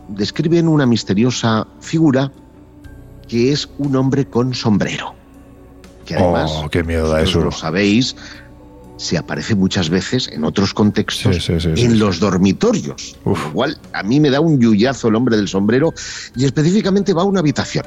describen 0.09 0.69
una 0.69 0.85
misteriosa 0.85 1.67
figura 1.81 2.31
que 3.31 3.52
es 3.52 3.69
un 3.78 3.94
hombre 3.97 4.27
con 4.27 4.52
sombrero. 4.55 5.15
Que 6.05 6.16
además, 6.16 6.51
Oh, 6.52 6.69
qué 6.69 6.82
miedo 6.82 7.09
da 7.09 7.23
eso. 7.23 7.40
lo 7.40 7.52
sabéis, 7.52 8.16
se 8.97 9.16
aparece 9.16 9.55
muchas 9.55 9.89
veces 9.89 10.28
en 10.32 10.44
otros 10.44 10.74
contextos 10.74 11.36
Sí, 11.36 11.40
sí, 11.40 11.61
sí, 11.61 11.70
sí, 11.77 11.85
en 11.85 11.98
los 12.01 12.19
dormitorios. 12.19 13.16
Uf. 13.24 13.47
lo 13.47 13.52
cual, 13.52 13.78
a 13.93 14.02
mí 14.02 14.19
me 14.19 14.31
da 14.31 14.40
un 14.40 14.61
yuyazo 14.61 15.09
el 15.09 15.15
hombre 15.15 15.36
del 15.36 15.47
sombrero 15.48 15.94
y 16.36 16.44
específicamente 16.44 17.15
va 17.15 17.23
a 17.23 17.24
una 17.24 17.40
habitación 17.40 17.86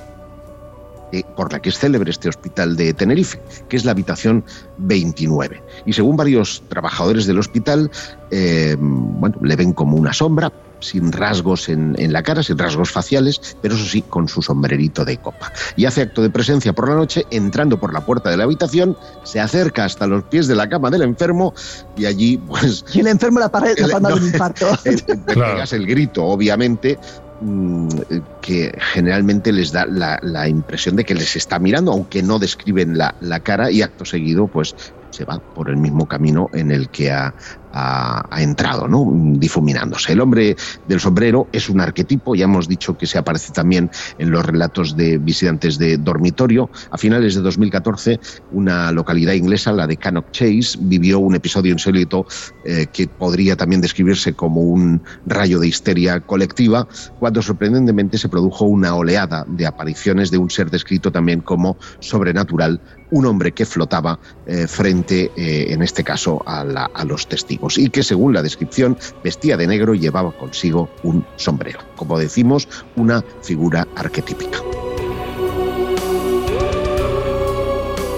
eh, 1.11 1.23
por 1.35 1.51
la 1.51 1.61
que 1.61 1.69
es 1.69 1.77
célebre 1.77 2.09
este 2.09 2.29
hospital 2.29 2.75
de 2.77 2.93
Tenerife, 2.93 3.39
que 3.69 3.75
es 3.75 3.85
la 3.85 3.91
habitación 3.91 4.43
29. 4.79 5.61
Y 5.85 5.93
según 5.93 6.15
varios 6.17 6.63
trabajadores 6.69 7.27
del 7.27 7.37
hospital, 7.37 7.91
eh, 8.31 8.75
bueno, 8.79 9.37
le 9.43 9.55
ven 9.55 9.73
como 9.73 9.97
una 9.97 10.13
sombra, 10.13 10.51
sin 10.83 11.11
rasgos 11.11 11.69
en, 11.69 11.95
en 11.97 12.13
la 12.13 12.21
cara, 12.23 12.43
sin 12.43 12.57
rasgos 12.57 12.91
faciales, 12.91 13.39
pero 13.61 13.75
eso 13.75 13.85
sí, 13.85 14.03
con 14.03 14.27
su 14.27 14.41
sombrerito 14.41 15.05
de 15.05 15.17
copa. 15.17 15.51
Y 15.75 15.85
hace 15.85 16.01
acto 16.01 16.21
de 16.21 16.29
presencia 16.29 16.73
por 16.73 16.89
la 16.89 16.95
noche, 16.95 17.25
entrando 17.31 17.79
por 17.79 17.93
la 17.93 18.01
puerta 18.05 18.29
de 18.29 18.37
la 18.37 18.43
habitación, 18.43 18.95
se 19.23 19.39
acerca 19.39 19.85
hasta 19.85 20.05
los 20.07 20.23
pies 20.25 20.47
de 20.47 20.55
la 20.55 20.67
cama 20.69 20.89
del 20.89 21.01
enfermo 21.03 21.53
y 21.95 22.05
allí, 22.05 22.37
pues, 22.37 22.83
Y 22.93 22.99
el 22.99 23.07
enfermo 23.07 23.39
la, 23.39 23.51
paré- 23.51 23.77
la 23.79 23.85
El- 23.85 23.91
palma 23.91 24.09
no. 24.09 24.15
de 24.15 24.21
un 24.21 24.27
infarto. 24.27 24.67
eh, 24.85 24.95
eh, 25.07 25.15
Claro. 25.25 25.53
pegas 25.55 25.73
el 25.73 25.85
grito, 25.87 26.23
obviamente, 26.25 26.99
mm, 27.39 27.87
eh, 28.09 28.21
que 28.41 28.71
generalmente 28.93 29.51
les 29.51 29.71
da 29.71 29.85
la, 29.85 30.19
la 30.21 30.47
impresión 30.47 30.95
de 30.95 31.05
que 31.05 31.15
les 31.15 31.35
está 31.35 31.59
mirando, 31.59 31.91
aunque 31.91 32.21
no 32.23 32.39
describen 32.39 32.97
la, 32.97 33.15
la 33.19 33.39
cara, 33.39 33.71
y 33.71 33.81
acto 33.81 34.05
seguido, 34.05 34.47
pues 34.47 34.75
se 35.09 35.25
va 35.25 35.39
por 35.53 35.69
el 35.69 35.77
mismo 35.77 36.07
camino 36.07 36.49
en 36.53 36.71
el 36.71 36.89
que 36.89 37.11
ha, 37.11 37.35
ha- 37.73 38.41
entrado, 38.41 38.87
¿no? 38.87 39.09
difuminándose. 39.37 40.13
El 40.13 40.21
hombre 40.21 40.55
del 40.87 40.99
sombrero 40.99 41.47
es 41.51 41.69
un 41.69 41.81
arquetipo, 41.81 42.35
ya 42.35 42.45
hemos 42.45 42.67
dicho 42.67 42.95
que 42.97 43.07
se 43.07 43.17
aparece 43.17 43.51
también 43.51 43.89
en 44.17 44.31
los 44.31 44.45
relatos 44.45 44.95
de 44.95 45.17
visitantes 45.17 45.77
de 45.77 45.97
dormitorio. 45.97 46.69
A 46.91 46.97
finales 46.97 47.35
de 47.35 47.41
2014, 47.41 48.19
una 48.51 48.91
localidad 48.91 49.33
inglesa, 49.33 49.71
la 49.71 49.87
de 49.87 49.97
Cannock 49.97 50.31
Chase, 50.31 50.77
vivió 50.79 51.19
un 51.19 51.35
episodio 51.35 51.71
insólito 51.71 52.25
eh, 52.65 52.87
que 52.91 53.07
podría 53.07 53.55
también 53.55 53.81
describirse 53.81 54.33
como 54.33 54.61
un 54.61 55.01
rayo 55.25 55.59
de 55.59 55.67
histeria 55.67 56.19
colectiva, 56.19 56.87
cuando 57.19 57.41
sorprendentemente 57.41 58.17
se 58.17 58.29
produjo 58.29 58.65
una 58.65 58.95
oleada 58.95 59.45
de 59.47 59.65
apariciones 59.65 60.31
de 60.31 60.37
un 60.37 60.49
ser 60.49 60.69
descrito 60.69 61.11
también 61.11 61.41
como 61.41 61.77
sobrenatural, 61.99 62.81
un 63.11 63.25
hombre 63.25 63.51
que 63.51 63.65
flotaba 63.65 64.19
eh, 64.45 64.67
frente, 64.67 65.31
eh, 65.35 65.67
en 65.73 65.81
este 65.81 66.03
caso, 66.03 66.41
a, 66.45 66.63
la- 66.63 66.89
a 66.93 67.05
los 67.05 67.27
testigos 67.27 67.62
y 67.77 67.89
que, 67.89 68.03
según 68.03 68.33
la 68.33 68.41
descripción, 68.41 68.97
vestía 69.23 69.57
de 69.57 69.67
negro 69.67 69.93
y 69.93 69.99
llevaba 69.99 70.31
consigo 70.31 70.89
un 71.03 71.25
sombrero. 71.35 71.79
Como 71.95 72.19
decimos, 72.19 72.67
una 72.95 73.23
figura 73.41 73.87
arquetípica. 73.95 74.59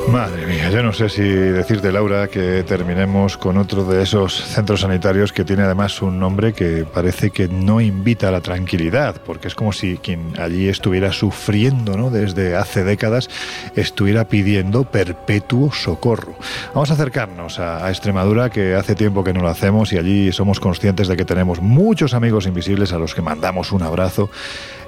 Madre 0.10 0.46
mía, 0.46 0.70
yo 0.70 0.84
no 0.84 0.94
sé 0.94 1.10
si 1.10 1.24
decirte, 1.24 1.92
Laura, 1.92 2.28
que 2.28 2.64
terminemos 2.64 3.38
con 3.38 3.58
otro 3.58 3.84
de 3.84 4.04
esos 4.04 4.34
centros 4.46 4.82
sanitarios 4.82 5.34
que 5.34 5.44
tiene 5.44 5.64
además 5.64 6.02
un 6.02 6.20
nombre 6.20 6.54
que 6.54 6.86
parece 6.86 7.32
que 7.32 7.48
no 7.48 7.82
invita 7.82 8.30
a 8.30 8.32
la 8.32 8.42
tranquilidad, 8.42 9.22
porque 9.26 9.48
es 9.48 9.56
como 9.56 9.74
si 9.74 9.98
quien 9.98 10.34
allí 10.40 10.70
estuviera 10.70 11.12
sufriendo 11.12 11.98
¿no? 11.98 12.12
desde 12.12 12.56
hace 12.56 12.84
décadas 12.84 13.30
estuviera 13.76 14.28
pidiendo 14.28 14.84
perpetuo 14.84 15.74
socorro. 15.74 16.36
Vamos 16.74 16.92
a 16.92 16.94
acercarnos 16.94 17.60
a, 17.60 17.90
Extremadura, 17.90 18.50
que 18.50 18.76
hace 18.76 18.96
tiempo 18.96 19.24
que 19.24 19.34
no 19.34 19.42
lo 19.42 19.50
hacemos 19.50 19.92
y 19.92 19.98
allí 19.98 20.32
somos 20.32 20.60
conscientes 20.60 21.08
de 21.08 21.18
que 21.18 21.26
tenemos 21.26 21.62
muchos 21.62 22.14
amigos 22.14 22.46
invisibles 22.46 22.94
a 22.94 23.00
los 23.00 23.16
que 23.16 23.22
mandamos 23.22 23.72
un 23.72 23.82
abrazo 23.82 24.30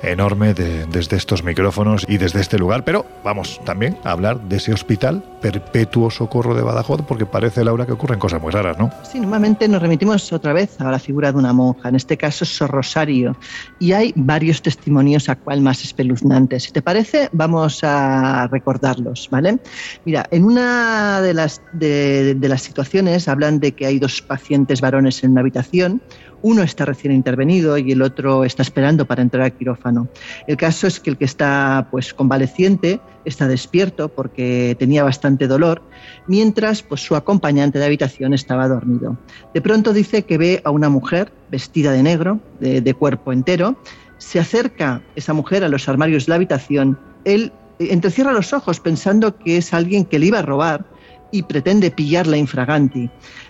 enorme 0.04 0.54
de- 0.54 0.86
desde 0.86 1.18
estos 1.18 1.44
micrófonos 1.44 2.06
y 2.08 2.18
desde 2.18 2.40
este 2.42 2.58
lugar, 2.58 2.84
pero 2.84 3.06
vamos 3.24 3.60
también 3.66 3.98
a 4.04 4.12
hablar 4.12 4.40
de 4.42 4.58
ese 4.58 4.74
hospital 4.74 5.24
perpetuo 5.42 6.10
socorro 6.10 6.56
de 6.56 6.62
Badajoz, 6.64 7.02
porque 7.08 7.26
parece, 7.26 7.64
Laura, 7.64 7.86
que 7.86 7.92
ocurren 7.92 8.18
cosas 8.20 8.42
muy 8.42 8.52
raras, 8.52 8.78
¿no? 8.80 8.90
Sí, 9.04 9.20
normalmente 9.20 9.68
nos 9.68 9.82
remitimos 9.82 10.34
otra 10.34 10.52
vez 10.54 10.80
a 10.82 10.90
la 10.92 11.00
figura 11.00 11.32
de 11.32 11.38
una 11.38 11.54
monja, 11.54 11.90
en 11.90 11.96
este 11.96 12.18
caso 12.18 12.44
Sor 12.46 12.72
Rosario, 12.72 13.38
y 13.80 13.92
hay 13.92 14.14
varios 14.16 14.62
testimonios 14.62 15.30
a 15.30 15.36
cual 15.36 15.62
más 15.62 15.84
espeluznantes. 15.84 16.64
Si 16.64 16.72
te 16.72 16.82
parece, 16.82 17.30
vamos 17.32 17.84
a 17.84 18.48
recordarlos, 18.52 19.28
¿vale? 19.32 19.60
Mira, 20.06 20.28
en 20.32 20.44
una 20.44 21.22
de 21.22 21.34
las, 21.34 21.62
de, 21.74 22.34
de 22.36 22.50
las 22.50 22.62
situaciones 22.64 23.28
hablan 23.28 23.60
de 23.60 23.74
que 23.74 23.86
hay 23.86 24.00
dos 24.00 24.22
pacientes 24.22 24.82
varones 24.82 25.24
en 25.24 25.32
una 25.32 25.42
habitación, 25.42 26.02
uno 26.42 26.64
está 26.64 26.86
recién 26.86 27.14
intervenido 27.14 27.78
y 27.78 27.92
el 27.92 28.02
otro 28.02 28.44
está 28.44 28.62
esperando 28.62 29.06
para 29.06 29.22
entrar 29.22 29.44
al 29.44 29.54
quirófano. 29.54 30.08
El 30.48 30.58
caso 30.58 30.88
es 30.88 31.00
que 31.00 31.10
el 31.10 31.18
que 31.18 31.26
está 31.26 31.88
pues 31.92 32.14
convaleciente 32.14 33.00
está 33.26 33.48
despierto 33.48 34.10
porque 34.10 34.76
tenía 34.80 35.04
bastante 35.04 35.48
dolor, 35.48 35.82
mientras 36.28 36.82
pues 36.82 37.02
su 37.02 37.16
acompañante 37.16 37.80
de 37.80 37.86
habitación 37.86 38.34
estaba 38.34 38.68
dormido. 38.68 39.18
De 39.54 39.62
pronto 39.62 39.94
dice 39.94 40.24
que 40.24 40.38
ve 40.38 40.62
a 40.64 40.72
una 40.72 40.90
mujer 40.90 41.32
vestida 41.52 41.92
de 41.92 42.04
negro, 42.04 42.40
de, 42.60 42.94
cuerpo 42.94 43.34
entero, 43.34 43.82
se 44.18 44.40
acerca 44.40 45.02
esa 45.16 45.34
mujer 45.34 45.64
a 45.64 45.70
los 45.70 45.88
armarios 45.90 46.26
de 46.26 46.32
la 46.32 46.36
habitación, 46.36 46.98
él 47.26 47.52
eh, 47.80 47.90
entrecierra 47.92 48.32
los 48.34 48.54
ojos 48.54 48.80
pensando 48.80 49.38
que 49.38 49.58
es 49.58 49.74
alguien 49.74 50.06
que 50.06 50.20
le 50.20 50.28
iba 50.28 50.40
a 50.40 50.44
robar 50.44 50.86
y 51.32 51.44
pretende 51.44 51.92
pillarla 51.92 52.38
infraganti. 52.38 53.10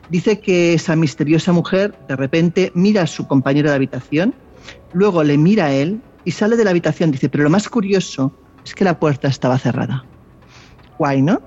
Dice 0.10 0.40
que 0.40 0.74
esa 0.74 0.96
misteriosa 0.96 1.52
mujer 1.52 1.94
de 2.08 2.16
repente 2.16 2.72
mira 2.74 3.02
a 3.02 3.08
su 3.08 3.28
compañero 3.28 3.70
de 3.70 3.76
habitación, 3.76 4.34
luego 4.94 5.24
le 5.24 5.38
mira 5.38 5.66
a 5.66 5.74
él 5.74 6.02
y 6.24 6.32
sale 6.32 6.56
de 6.56 6.64
la 6.64 6.70
habitación. 6.72 7.12
Dice, 7.12 7.30
pero 7.30 7.44
lo 7.44 7.50
más 7.50 7.68
curioso 7.68 8.32
es 8.66 8.74
que 8.74 8.86
la 8.86 9.00
puerta 9.00 9.28
estaba 9.28 9.58
cerrada. 9.58 10.06
Guay, 10.98 11.22
¿no? 11.22 11.42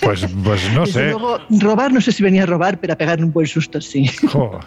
Pues, 0.00 0.26
pues 0.42 0.72
no 0.74 0.80
Desde 0.80 0.92
sé. 0.92 1.10
luego, 1.10 1.38
robar, 1.60 1.92
no 1.92 2.00
sé 2.00 2.12
si 2.12 2.22
venía 2.22 2.42
a 2.42 2.46
robar, 2.46 2.78
pero 2.78 2.92
a 2.92 2.96
pegar 2.96 3.22
un 3.22 3.32
buen 3.32 3.46
susto, 3.46 3.80
sí. 3.80 4.10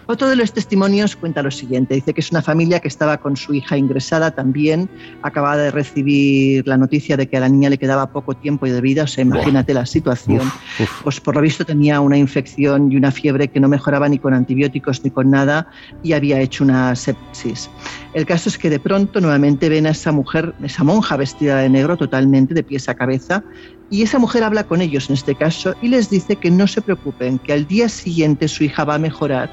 Otro 0.06 0.30
de 0.30 0.36
los 0.36 0.54
testimonios 0.54 1.16
cuenta 1.16 1.42
lo 1.44 1.52
siguiente. 1.52 1.96
Dice 1.96 2.14
que 2.14 2.22
es 2.22 2.32
una 2.32 2.42
familia 2.42 2.80
que 2.80 2.88
estaba 2.88 3.18
con 3.18 3.36
su 3.36 3.54
hija 3.54 3.78
ingresada 3.78 4.32
también. 4.32 4.90
Acababa 5.24 5.58
de 5.58 5.72
recibir 5.72 6.68
la 6.68 6.78
noticia 6.78 7.18
de 7.18 7.28
que 7.28 7.38
a 7.38 7.42
la 7.42 7.50
niña 7.50 7.70
le 7.70 7.78
quedaba 7.78 8.12
poco 8.12 8.36
tiempo 8.36 8.66
de 8.66 8.80
vida. 8.80 9.04
O 9.04 9.08
sea, 9.08 9.24
imagínate 9.24 9.74
la 9.74 9.86
situación. 9.86 10.42
uf, 10.48 10.82
uf. 10.82 11.02
Pues 11.04 11.20
por 11.20 11.36
lo 11.36 11.42
visto 11.42 11.66
tenía 11.66 12.00
una 12.00 12.18
infección 12.18 12.92
y 12.92 12.96
una 12.96 13.12
fiebre 13.12 13.50
que 13.50 13.60
no 13.60 13.68
mejoraba 13.68 14.08
ni 14.08 14.20
con 14.20 14.34
antibióticos 14.34 15.04
ni 15.04 15.12
con 15.12 15.30
nada 15.30 15.68
y 16.04 16.14
había 16.14 16.40
hecho 16.40 16.64
una 16.64 16.96
sepsis. 16.96 17.70
El 18.14 18.26
caso 18.26 18.50
es 18.50 18.58
que 18.58 18.70
de 18.70 18.80
pronto 18.80 19.20
nuevamente 19.22 19.70
ven 19.70 19.86
a 19.86 19.92
esa 19.92 20.12
mujer, 20.12 20.54
esa 20.64 20.84
monja 20.84 21.18
vestida 21.18 21.58
de 21.58 21.70
negro 21.70 21.98
totalmente 21.98 22.54
de 22.54 22.64
pies 22.64 22.90
a 22.90 22.96
cabeza 22.96 23.44
y 23.90 24.02
esa 24.02 24.20
mujer 24.20 24.44
habla 24.44 24.66
con 24.66 24.82
ellos 24.82 25.10
en 25.10 25.14
este 25.14 25.36
caso 25.36 25.74
y 25.82 25.88
les 25.88 26.10
dice 26.10 26.36
que 26.36 26.52
no 26.52 26.68
se 26.68 26.82
preocupen, 26.82 27.40
que 27.40 27.54
al 27.54 27.68
día 27.68 27.90
siguiente 27.90 28.48
su 28.48 28.64
hija 28.64 28.84
va 28.84 28.96
a 28.96 29.00
mejorar 29.00 29.50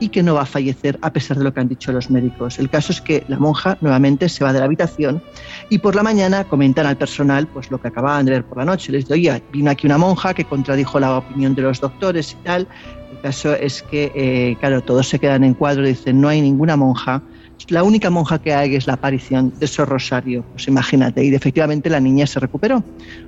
y 0.00 0.08
que 0.08 0.22
no 0.22 0.34
va 0.34 0.42
a 0.42 0.46
fallecer 0.46 0.98
a 1.02 1.12
pesar 1.12 1.36
de 1.36 1.44
lo 1.44 1.52
que 1.52 1.60
han 1.60 1.68
dicho 1.68 1.92
los 1.92 2.10
médicos. 2.10 2.58
El 2.58 2.70
caso 2.70 2.92
es 2.92 3.00
que 3.00 3.22
la 3.28 3.38
monja 3.38 3.76
nuevamente 3.80 4.28
se 4.28 4.42
va 4.42 4.52
de 4.52 4.58
la 4.58 4.64
habitación 4.64 5.22
y 5.68 5.78
por 5.78 5.94
la 5.94 6.02
mañana 6.02 6.44
comentan 6.44 6.86
al 6.86 6.96
personal 6.96 7.46
pues 7.46 7.70
lo 7.70 7.80
que 7.80 7.88
acababan 7.88 8.24
de 8.24 8.32
ver 8.32 8.44
por 8.44 8.58
la 8.58 8.64
noche. 8.64 8.90
Les 8.90 9.08
oye, 9.10 9.42
vino 9.52 9.70
aquí 9.70 9.86
una 9.86 9.98
monja 9.98 10.34
que 10.34 10.44
contradijo 10.44 10.98
la 10.98 11.18
opinión 11.18 11.54
de 11.54 11.62
los 11.62 11.80
doctores 11.80 12.32
y 12.32 12.44
tal. 12.44 12.66
El 13.12 13.20
caso 13.20 13.54
es 13.54 13.82
que, 13.82 14.10
eh, 14.14 14.56
claro, 14.58 14.80
todos 14.80 15.06
se 15.06 15.18
quedan 15.18 15.44
en 15.44 15.52
cuadro 15.52 15.84
y 15.84 15.90
dicen, 15.90 16.20
no 16.20 16.28
hay 16.28 16.40
ninguna 16.40 16.76
monja. 16.76 17.22
La 17.68 17.82
única 17.82 18.10
monja 18.10 18.38
que 18.38 18.54
hay 18.54 18.74
es 18.74 18.86
la 18.86 18.94
aparición 18.94 19.52
de 19.58 19.66
Sor 19.66 19.88
Rosario, 19.88 20.44
pues 20.52 20.66
imagínate, 20.66 21.24
y 21.24 21.34
efectivamente 21.34 21.90
la 21.90 22.00
niña 22.00 22.26
se 22.26 22.40
recuperó. 22.40 22.82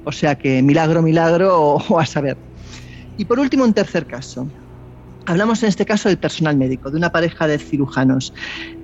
O 0.05 0.13
sea 0.13 0.35
que 0.35 0.63
milagro, 0.63 1.03
milagro 1.03 1.61
o, 1.61 1.83
o 1.89 1.99
a 1.99 2.07
saber. 2.07 2.37
Y 3.17 3.25
por 3.25 3.39
último, 3.39 3.65
un 3.65 3.75
tercer 3.75 4.07
caso. 4.07 4.49
Hablamos 5.27 5.63
en 5.63 5.69
este 5.69 5.87
caso 5.87 6.09
del 6.09 6.19
personal 6.19 6.57
médico, 6.57 6.91
de 6.91 6.97
una 6.97 7.13
pareja 7.13 7.47
de 7.47 7.59
cirujanos. 7.59 8.35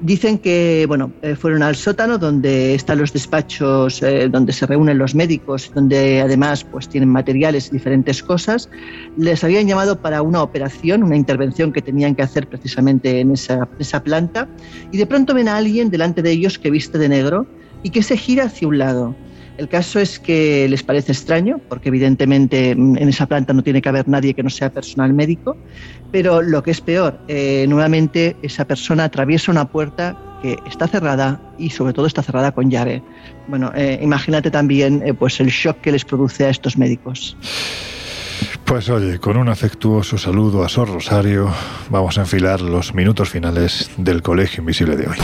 Dicen 0.00 0.38
que 0.38 0.84
bueno, 0.86 1.12
eh, 1.22 1.34
fueron 1.34 1.62
al 1.62 1.74
sótano 1.74 2.16
donde 2.16 2.74
están 2.74 2.98
los 2.98 3.12
despachos, 3.12 4.02
eh, 4.02 4.28
donde 4.28 4.52
se 4.52 4.66
reúnen 4.66 4.98
los 4.98 5.14
médicos, 5.14 5.70
donde 5.74 6.20
además 6.20 6.64
pues, 6.64 6.88
tienen 6.88 7.08
materiales 7.08 7.68
y 7.68 7.70
diferentes 7.70 8.22
cosas. 8.22 8.70
Les 9.16 9.42
habían 9.42 9.66
llamado 9.66 10.00
para 10.00 10.22
una 10.22 10.42
operación, 10.42 11.02
una 11.02 11.16
intervención 11.16 11.72
que 11.72 11.82
tenían 11.82 12.14
que 12.14 12.22
hacer 12.22 12.46
precisamente 12.48 13.20
en 13.20 13.32
esa, 13.32 13.68
esa 13.80 14.02
planta. 14.02 14.48
Y 14.92 14.98
de 14.98 15.06
pronto 15.06 15.34
ven 15.34 15.48
a 15.48 15.56
alguien 15.56 15.90
delante 15.90 16.22
de 16.22 16.30
ellos 16.30 16.58
que 16.58 16.70
viste 16.70 16.98
de 16.98 17.08
negro 17.08 17.46
y 17.82 17.90
que 17.90 18.02
se 18.02 18.16
gira 18.16 18.44
hacia 18.44 18.68
un 18.68 18.78
lado. 18.78 19.16
El 19.58 19.68
caso 19.68 19.98
es 19.98 20.20
que 20.20 20.68
les 20.68 20.84
parece 20.84 21.10
extraño, 21.10 21.60
porque 21.68 21.88
evidentemente 21.88 22.76
mm, 22.76 22.96
en 22.96 23.08
esa 23.08 23.26
planta 23.26 23.52
no 23.52 23.62
tiene 23.64 23.82
que 23.82 23.88
haber 23.88 24.06
nadie 24.08 24.32
que 24.32 24.44
no 24.44 24.50
sea 24.50 24.70
personal 24.72 25.12
médico, 25.12 25.56
pero 26.12 26.42
lo 26.42 26.62
que 26.62 26.70
es 26.70 26.80
peor, 26.80 27.18
eh, 27.26 27.66
nuevamente 27.68 28.36
esa 28.42 28.64
persona 28.64 29.04
atraviesa 29.04 29.50
una 29.50 29.68
puerta 29.68 30.16
que 30.40 30.58
está 30.68 30.86
cerrada 30.86 31.40
y 31.58 31.70
sobre 31.70 31.92
todo 31.92 32.06
está 32.06 32.22
cerrada 32.22 32.52
con 32.52 32.70
llave. 32.70 33.02
Bueno, 33.48 33.72
eh, 33.74 33.98
imagínate 34.00 34.52
también 34.52 35.02
eh, 35.04 35.12
pues 35.12 35.40
el 35.40 35.48
shock 35.48 35.80
que 35.80 35.90
les 35.90 36.04
produce 36.04 36.46
a 36.46 36.50
estos 36.50 36.78
médicos. 36.78 37.36
Pues 38.64 38.88
oye, 38.90 39.18
con 39.18 39.36
un 39.36 39.48
afectuoso 39.48 40.18
saludo 40.18 40.62
a 40.62 40.68
Sor 40.68 40.88
Rosario, 40.88 41.52
vamos 41.90 42.16
a 42.16 42.20
enfilar 42.20 42.60
los 42.60 42.94
minutos 42.94 43.30
finales 43.30 43.90
del 43.96 44.22
Colegio 44.22 44.60
Invisible 44.60 44.96
de 44.96 45.08
hoy. 45.08 45.16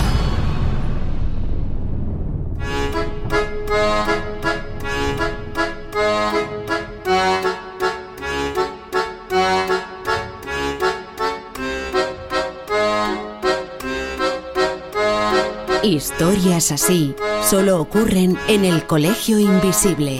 Historias 15.84 16.72
así 16.72 17.14
solo 17.42 17.78
ocurren 17.78 18.38
en 18.48 18.64
el 18.64 18.86
Colegio 18.86 19.38
Invisible. 19.38 20.18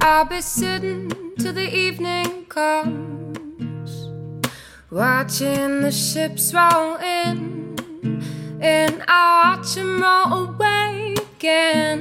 I'll 0.00 0.24
be 0.24 0.40
sitting 0.40 1.12
till 1.38 1.52
the 1.52 1.68
evening 1.72 2.46
comes, 2.48 3.27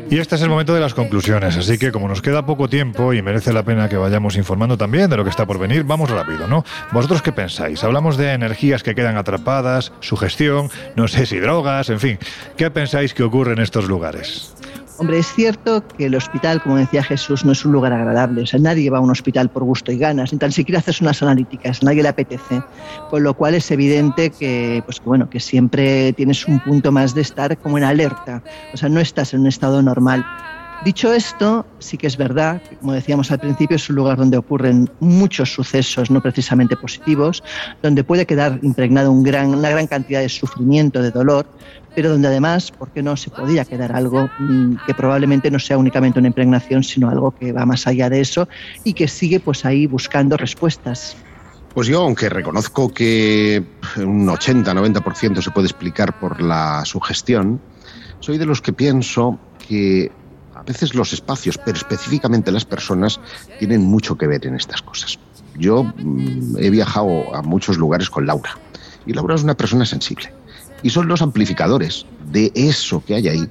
Y 0.10 0.18
este 0.18 0.36
es 0.36 0.42
el 0.42 0.48
momento 0.48 0.74
de 0.74 0.80
las 0.80 0.94
conclusiones, 0.94 1.58
así 1.58 1.78
que 1.78 1.92
como 1.92 2.08
nos 2.08 2.22
queda 2.22 2.46
poco 2.46 2.70
tiempo 2.70 3.12
y 3.12 3.22
merece 3.22 3.52
la 3.52 3.64
pena 3.64 3.90
que 3.90 3.98
vayamos 3.98 4.38
informando 4.38 4.78
también 4.78 5.10
de 5.10 5.18
lo 5.18 5.26
que 5.26 5.30
está 5.30 5.46
por 5.46 5.60
venir, 5.60 5.84
vamos 5.84 6.10
rápido, 6.10 6.48
¿no? 6.48 6.64
¿Vosotros 6.94 7.22
qué 7.22 7.34
pensáis? 7.34 7.84
Hablamos 7.84 8.16
de 8.16 8.32
energías 8.32 8.84
que 8.84 8.96
quedan 8.96 9.18
atrapadas, 9.18 9.92
sugestión, 10.00 10.70
no 10.96 11.10
sé 11.10 11.26
si 11.26 11.40
drogas, 11.40 11.90
en 11.90 12.00
fin. 12.00 12.20
¿Qué 12.56 12.72
pensáis 12.72 13.14
que 13.14 13.24
ocurre 13.24 13.52
en 13.52 13.60
estos 13.60 13.90
lugares? 13.90 14.54
Hombre, 15.00 15.20
es 15.20 15.32
cierto 15.32 15.84
que 15.88 16.08
el 16.08 16.16
hospital, 16.16 16.62
como 16.62 16.78
decía 16.78 17.04
Jesús, 17.04 17.46
no 17.46 17.52
es 17.52 17.64
un 17.64 17.72
lugar 17.72 17.94
agradable. 17.94 18.42
O 18.42 18.46
sea, 18.48 18.60
nadie 18.60 18.90
va 18.90 18.98
a 18.98 19.02
un 19.02 19.12
hospital 19.12 19.50
por 19.50 19.64
gusto 19.64 19.92
y 19.92 19.98
ganas, 20.00 20.34
ni 20.34 20.40
tan 20.40 20.52
siquiera 20.52 20.80
haces 20.80 21.02
unas 21.02 21.22
analíticas, 21.22 21.84
nadie 21.84 22.02
le 22.02 22.10
apetece. 22.10 22.64
Con 23.10 23.22
lo 23.22 23.36
cual 23.36 23.54
es 23.54 23.70
evidente 23.70 24.32
que, 24.32 24.82
pues, 24.86 25.00
bueno, 25.04 25.30
que 25.30 25.40
siempre 25.40 26.14
tienes 26.14 26.48
un 26.48 26.60
punto 26.60 26.92
más 26.92 27.14
de 27.14 27.22
estar 27.22 27.56
como 27.58 27.78
en 27.78 27.84
alerta. 27.84 28.42
O 28.74 28.78
sea, 28.78 28.90
no 28.90 29.00
estás 29.00 29.36
en 29.36 29.42
un 29.42 29.48
estado 29.48 29.84
normal. 29.84 30.26
Dicho 30.84 31.12
esto, 31.12 31.66
sí 31.80 31.98
que 31.98 32.08
es 32.08 32.18
verdad, 32.18 32.62
como 32.80 32.94
decíamos 32.94 33.32
al 33.32 33.40
principio, 33.40 33.76
es 33.76 33.90
un 33.90 33.96
lugar 33.96 34.18
donde 34.18 34.38
ocurren 34.38 34.90
muchos 35.00 35.52
sucesos 35.52 36.12
no 36.12 36.22
precisamente 36.22 36.78
positivos, 36.78 37.44
donde 37.82 38.04
puede 38.04 38.26
quedar 38.26 38.60
impregnado 38.62 39.12
una 39.12 39.70
gran 39.70 39.88
cantidad 39.88 40.22
de 40.22 40.30
sufrimiento, 40.30 41.02
de 41.02 41.12
dolor, 41.12 41.48
pero 41.96 42.12
donde 42.12 42.28
además, 42.28 42.72
¿por 42.72 42.92
qué 42.92 43.02
no 43.02 43.18
se 43.18 43.32
podría 43.32 43.66
quedar 43.66 43.92
algo 43.92 44.30
mm, 44.38 44.76
que 44.86 44.94
probablemente 44.94 45.50
no 45.50 45.58
sea 45.58 45.80
únicamente 45.80 46.20
una 46.20 46.28
impregnación, 46.28 46.84
sino 46.84 47.10
algo 47.10 47.32
que 47.32 47.52
va 47.52 47.66
más 47.66 47.88
allá 47.88 48.08
de 48.08 48.22
eso 48.22 48.48
y 48.84 48.94
que 48.94 49.08
sigue 49.08 49.40
pues 49.40 49.66
ahí 49.66 49.88
buscando 49.88 50.38
respuestas? 50.38 51.18
Pues 51.74 51.88
yo, 51.88 52.04
aunque 52.04 52.30
reconozco 52.30 52.94
que 52.94 53.64
un 53.98 54.28
80-90% 54.28 55.42
se 55.42 55.50
puede 55.52 55.68
explicar 55.68 56.20
por 56.20 56.40
la 56.40 56.86
sugestión, 56.86 57.60
soy 58.20 58.38
de 58.38 58.46
los 58.46 58.62
que 58.62 58.74
pienso 58.74 59.40
que 59.68 60.12
veces 60.68 60.94
los 60.94 61.14
espacios, 61.14 61.58
pero 61.58 61.78
específicamente 61.78 62.52
las 62.52 62.66
personas, 62.66 63.20
tienen 63.58 63.82
mucho 63.82 64.18
que 64.18 64.28
ver 64.28 64.46
en 64.46 64.56
estas 64.56 64.82
cosas. 64.82 65.18
Yo 65.58 65.84
mm, 65.84 66.58
he 66.60 66.70
viajado 66.70 67.34
a 67.34 67.42
muchos 67.42 67.78
lugares 67.78 68.10
con 68.10 68.28
Laura 68.28 68.58
y 69.08 69.14
Laura 69.14 69.36
es 69.36 69.44
una 69.44 69.56
persona 69.56 69.86
sensible. 69.86 70.32
Y 70.84 70.92
son 70.92 71.08
los 71.08 71.24
amplificadores 71.24 72.06
de 72.32 72.52
eso 72.54 73.04
que 73.04 73.16
hay 73.16 73.28
ahí 73.28 73.50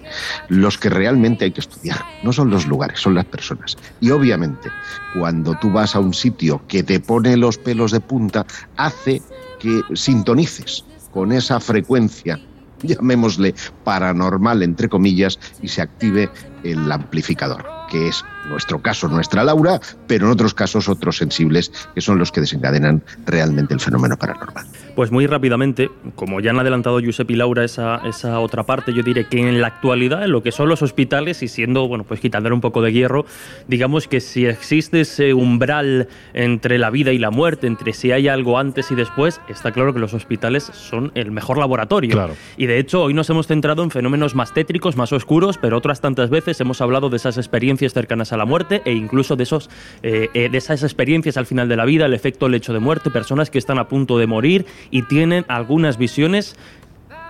los 0.49 0.79
que 0.79 0.91
realmente 0.91 1.45
hay 1.45 1.51
que 1.51 1.61
estudiar. 1.61 1.99
No 2.23 2.33
son 2.33 2.51
los 2.51 2.69
lugares, 2.69 3.01
son 3.01 3.15
las 3.15 3.25
personas. 3.25 3.77
Y 4.01 4.11
obviamente, 4.11 4.71
cuando 5.19 5.57
tú 5.61 5.73
vas 5.73 5.97
a 5.97 5.99
un 5.99 6.15
sitio 6.15 6.63
que 6.69 6.85
te 6.85 7.01
pone 7.01 7.37
los 7.37 7.59
pelos 7.59 7.91
de 7.91 7.99
punta, 7.99 8.47
hace 8.77 9.23
que 9.59 9.81
sintonices 9.95 10.85
con 11.13 11.33
esa 11.33 11.59
frecuencia, 11.59 12.39
llamémosle 12.83 13.55
paranormal, 13.85 14.63
entre 14.63 14.89
comillas, 14.89 15.39
y 15.63 15.69
se 15.69 15.83
active 15.83 16.31
el 16.63 16.91
amplificador, 16.91 17.65
que 17.91 18.09
es 18.09 18.25
nuestro 18.49 18.81
caso, 18.81 19.09
nuestra 19.09 19.45
Laura, 19.45 19.81
pero 20.07 20.27
en 20.27 20.33
otros 20.33 20.55
casos 20.55 20.89
otros 20.89 21.17
sensibles, 21.17 21.71
que 21.95 22.01
son 22.01 22.19
los 22.19 22.33
que 22.33 22.41
desencadenan 22.41 23.03
realmente 23.25 23.75
el 23.75 23.81
fenómeno 23.81 24.17
paranormal. 24.17 24.67
Pues 24.97 25.13
muy 25.13 25.27
rápidamente, 25.27 25.91
como 26.15 26.41
ya 26.41 26.53
han 26.53 26.59
adelantado 26.59 27.01
Josep 27.05 27.31
y 27.31 27.37
Laura 27.37 27.65
esa, 27.65 28.01
esa 28.07 28.41
otra 28.41 28.63
parte, 28.63 28.95
yo 28.95 29.03
diré 29.03 29.29
que 29.29 29.39
en 29.39 29.61
la 29.61 29.67
actualidad, 29.67 30.25
en 30.25 30.33
lo 30.33 30.43
que 30.43 30.53
son 30.53 30.71
los 30.71 30.81
hospitales, 30.81 31.43
y 31.43 31.49
siendo, 31.49 31.87
bueno, 31.87 32.05
pues 32.05 32.19
quitándole 32.19 32.55
un 32.55 32.63
poco 32.63 32.81
de 32.81 32.95
hierro, 32.95 33.27
digamos 33.69 34.09
que 34.09 34.23
si 34.23 34.47
existe 34.47 35.03
ese 35.03 35.35
umbral 35.35 36.09
entre 36.33 36.79
la 36.79 36.89
vida 36.89 37.13
y 37.13 37.19
la 37.19 37.31
muerte, 37.31 37.67
entre 37.67 37.93
si 37.93 38.11
hay 38.11 38.29
algo 38.29 38.59
antes 38.59 38.91
y 38.91 38.95
después, 38.95 39.39
está 39.51 39.71
claro 39.71 39.93
que 39.93 40.01
los 40.01 40.15
hospitales 40.15 40.65
son 40.65 41.13
el 41.15 41.31
mejor 41.31 41.59
laboratorio. 41.59 42.13
Claro. 42.13 42.35
Y 42.57 42.65
de 42.65 42.79
hecho, 42.79 43.03
hoy 43.03 43.13
nos 43.13 43.29
hemos 43.29 43.47
centrado 43.47 43.83
en 43.83 43.91
fenómenos 43.91 44.35
más 44.35 44.55
tétricos, 44.55 44.97
más 44.97 45.13
oscuros, 45.13 45.59
pero 45.59 45.77
otras 45.77 46.01
tantas 46.01 46.31
veces 46.31 46.59
hemos 46.63 46.81
hablado 46.81 47.11
de 47.11 47.19
esas 47.19 47.37
experiencias 47.37 47.93
cercanas 47.93 48.33
a 48.33 48.39
la 48.39 48.47
muerte 48.47 48.81
e 48.87 48.95
incluso 48.95 49.37
de, 49.37 49.43
esos, 49.43 49.69
eh, 50.03 50.31
eh, 50.33 50.49
de 50.49 50.57
esas 50.57 50.83
experiencias 50.83 51.37
al 51.37 51.45
final 51.45 51.69
de 51.69 51.77
la 51.77 51.85
vida, 51.85 52.07
el 52.07 52.15
efecto 52.15 52.49
lecho 52.49 52.73
de 52.73 52.79
muerte, 52.79 53.11
personas 53.11 53.51
que 53.51 53.59
están 53.59 53.79
a 53.79 53.89
punto 53.89 54.19
de 54.19 54.27
morir 54.27 54.65
y 54.91 55.03
tienen 55.03 55.45
algunas 55.49 55.99
visiones 55.99 56.57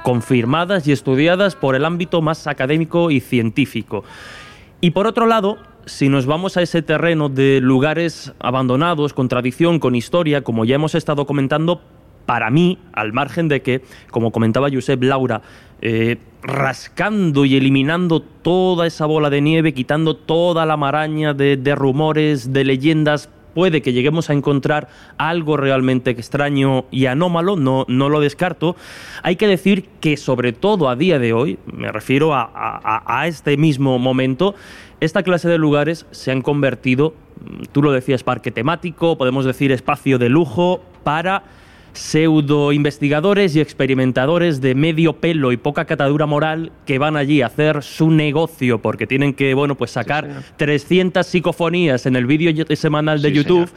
confirmadas 0.02 0.86
y 0.86 0.92
estudiadas 0.92 1.56
por 1.56 1.74
el 1.74 1.84
ámbito 1.84 2.22
más 2.22 2.46
académico 2.46 3.10
y 3.10 3.20
científico. 3.20 4.04
Y 4.80 4.90
por 4.90 5.06
otro 5.06 5.26
lado, 5.26 5.58
si 5.86 6.08
nos 6.08 6.26
vamos 6.26 6.56
a 6.56 6.62
ese 6.62 6.82
terreno 6.82 7.28
de 7.28 7.60
lugares 7.60 8.32
abandonados, 8.38 9.14
con 9.14 9.28
tradición, 9.28 9.78
con 9.78 9.94
historia, 9.94 10.42
como 10.42 10.64
ya 10.64 10.74
hemos 10.74 10.94
estado 10.94 11.26
comentando, 11.26 11.80
para 12.26 12.50
mí, 12.50 12.78
al 12.92 13.12
margen 13.12 13.48
de 13.48 13.62
que, 13.62 13.82
como 14.10 14.32
comentaba 14.32 14.68
Josep 14.70 15.02
Laura, 15.02 15.42
eh, 15.80 16.18
rascando 16.42 17.44
y 17.44 17.56
eliminando 17.56 18.20
toda 18.20 18.86
esa 18.86 19.06
bola 19.06 19.30
de 19.30 19.40
nieve, 19.40 19.74
quitando 19.74 20.16
toda 20.16 20.66
la 20.66 20.76
maraña 20.76 21.34
de, 21.34 21.56
de 21.56 21.74
rumores, 21.74 22.52
de 22.52 22.64
leyendas, 22.64 23.30
puede 23.56 23.80
que 23.80 23.94
lleguemos 23.94 24.28
a 24.28 24.34
encontrar 24.34 24.88
algo 25.16 25.56
realmente 25.56 26.10
extraño 26.10 26.84
y 26.90 27.06
anómalo, 27.06 27.56
no, 27.56 27.86
no 27.88 28.10
lo 28.10 28.20
descarto. 28.20 28.76
Hay 29.22 29.36
que 29.36 29.46
decir 29.46 29.86
que 30.02 30.18
sobre 30.18 30.52
todo 30.52 30.90
a 30.90 30.94
día 30.94 31.18
de 31.18 31.32
hoy, 31.32 31.58
me 31.64 31.90
refiero 31.90 32.34
a, 32.34 32.42
a- 32.54 33.02
a 33.20 33.26
este 33.26 33.56
mismo 33.56 33.98
momento, 33.98 34.54
esta 35.00 35.22
clase 35.22 35.48
de 35.48 35.56
lugares 35.56 36.04
se 36.10 36.32
han 36.32 36.42
convertido, 36.42 37.14
mm, 37.40 37.62
tú 37.72 37.82
lo 37.82 37.92
decías, 37.92 38.22
parque 38.22 38.50
temático, 38.50 39.16
podemos 39.16 39.46
decir 39.46 39.72
espacio 39.72 40.18
de 40.18 40.28
lujo 40.28 40.82
para 41.02 41.44
pseudo 41.96 42.72
investigadores 42.72 43.56
y 43.56 43.60
experimentadores 43.60 44.60
de 44.60 44.74
medio 44.74 45.14
pelo 45.14 45.52
y 45.52 45.56
poca 45.56 45.84
catadura 45.84 46.26
moral 46.26 46.72
que 46.84 46.98
van 46.98 47.16
allí 47.16 47.42
a 47.42 47.46
hacer 47.46 47.82
su 47.82 48.10
negocio 48.10 48.80
porque 48.80 49.06
tienen 49.06 49.34
que, 49.34 49.54
bueno, 49.54 49.74
pues 49.74 49.90
sacar 49.90 50.42
300 50.56 51.26
psicofonías 51.26 52.06
en 52.06 52.16
el 52.16 52.26
vídeo 52.26 52.52
semanal 52.76 53.22
de 53.22 53.30
Sí, 53.30 53.34
YouTube. 53.34 53.68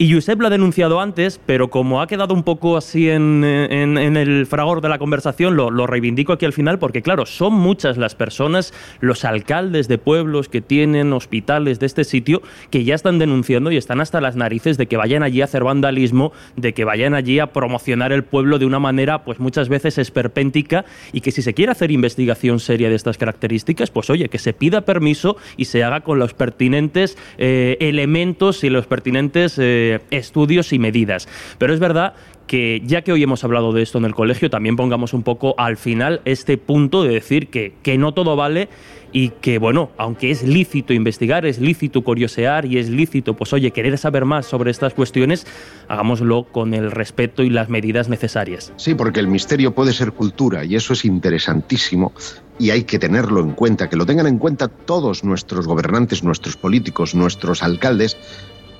Y 0.00 0.14
Josep 0.14 0.40
lo 0.40 0.46
ha 0.46 0.50
denunciado 0.50 1.00
antes, 1.00 1.40
pero 1.44 1.70
como 1.70 2.00
ha 2.00 2.06
quedado 2.06 2.32
un 2.32 2.44
poco 2.44 2.76
así 2.76 3.10
en, 3.10 3.42
el 3.42 4.46
fragor 4.46 4.80
de 4.80 4.88
la 4.88 4.96
conversación, 4.96 5.56
lo, 5.56 5.72
lo 5.72 5.88
reivindico 5.88 6.32
aquí 6.32 6.46
al 6.46 6.52
final, 6.52 6.78
porque 6.78 7.02
claro, 7.02 7.26
son 7.26 7.54
muchas 7.54 7.96
las 7.96 8.14
personas, 8.14 8.72
los 9.00 9.24
alcaldes 9.24 9.88
de 9.88 9.98
pueblos 9.98 10.48
que 10.48 10.60
tienen 10.60 11.12
hospitales 11.12 11.80
de 11.80 11.86
este 11.86 12.04
sitio, 12.04 12.42
que 12.70 12.84
ya 12.84 12.94
están 12.94 13.18
denunciando 13.18 13.72
y 13.72 13.76
están 13.76 14.00
hasta 14.00 14.20
las 14.20 14.36
narices 14.36 14.78
de 14.78 14.86
que 14.86 14.96
vayan 14.96 15.24
allí 15.24 15.40
a 15.40 15.46
hacer 15.46 15.64
vandalismo, 15.64 16.30
de 16.54 16.74
que 16.74 16.84
vayan 16.84 17.14
allí 17.14 17.40
a 17.40 17.48
promocionar 17.48 18.12
el 18.12 18.22
pueblo 18.22 18.60
de 18.60 18.66
una 18.66 18.78
manera, 18.78 19.24
pues 19.24 19.40
muchas 19.40 19.68
veces 19.68 19.98
esperpéntica, 19.98 20.84
y 21.12 21.22
que 21.22 21.32
si 21.32 21.42
se 21.42 21.54
quiere 21.54 21.72
hacer 21.72 21.90
investigación 21.90 22.60
seria 22.60 22.88
de 22.88 22.94
estas 22.94 23.18
características, 23.18 23.90
pues 23.90 24.10
oye, 24.10 24.28
que 24.28 24.38
se 24.38 24.52
pida 24.52 24.82
permiso 24.82 25.38
y 25.56 25.64
se 25.64 25.82
haga 25.82 26.02
con 26.02 26.20
los 26.20 26.34
pertinentes 26.34 27.18
eh, 27.36 27.76
elementos 27.80 28.62
y 28.62 28.70
los 28.70 28.86
pertinentes 28.86 29.58
eh, 29.58 29.87
estudios 30.10 30.72
y 30.72 30.78
medidas. 30.78 31.28
Pero 31.58 31.74
es 31.74 31.80
verdad 31.80 32.14
que 32.46 32.82
ya 32.84 33.02
que 33.02 33.12
hoy 33.12 33.22
hemos 33.22 33.44
hablado 33.44 33.72
de 33.72 33.82
esto 33.82 33.98
en 33.98 34.04
el 34.04 34.14
colegio, 34.14 34.50
también 34.50 34.74
pongamos 34.74 35.12
un 35.12 35.22
poco 35.22 35.54
al 35.58 35.76
final 35.76 36.22
este 36.24 36.56
punto 36.56 37.02
de 37.02 37.10
decir 37.10 37.48
que, 37.48 37.74
que 37.82 37.98
no 37.98 38.12
todo 38.14 38.36
vale 38.36 38.68
y 39.12 39.30
que, 39.30 39.58
bueno, 39.58 39.90
aunque 39.96 40.30
es 40.30 40.42
lícito 40.42 40.92
investigar, 40.92 41.46
es 41.46 41.58
lícito 41.58 42.02
curiosear 42.02 42.66
y 42.66 42.78
es 42.78 42.88
lícito, 42.88 43.34
pues 43.34 43.52
oye, 43.52 43.70
querer 43.70 43.96
saber 43.98 44.24
más 44.24 44.46
sobre 44.46 44.70
estas 44.70 44.94
cuestiones, 44.94 45.46
hagámoslo 45.88 46.44
con 46.44 46.74
el 46.74 46.90
respeto 46.90 47.42
y 47.42 47.50
las 47.50 47.68
medidas 47.68 48.08
necesarias. 48.08 48.72
Sí, 48.76 48.94
porque 48.94 49.20
el 49.20 49.28
misterio 49.28 49.74
puede 49.74 49.92
ser 49.92 50.12
cultura 50.12 50.64
y 50.64 50.74
eso 50.74 50.92
es 50.92 51.04
interesantísimo 51.04 52.12
y 52.58 52.70
hay 52.70 52.84
que 52.84 52.98
tenerlo 52.98 53.40
en 53.40 53.52
cuenta, 53.52 53.88
que 53.88 53.96
lo 53.96 54.04
tengan 54.04 54.26
en 54.26 54.38
cuenta 54.38 54.68
todos 54.68 55.24
nuestros 55.24 55.66
gobernantes, 55.66 56.24
nuestros 56.24 56.56
políticos, 56.56 57.14
nuestros 57.14 57.62
alcaldes, 57.62 58.16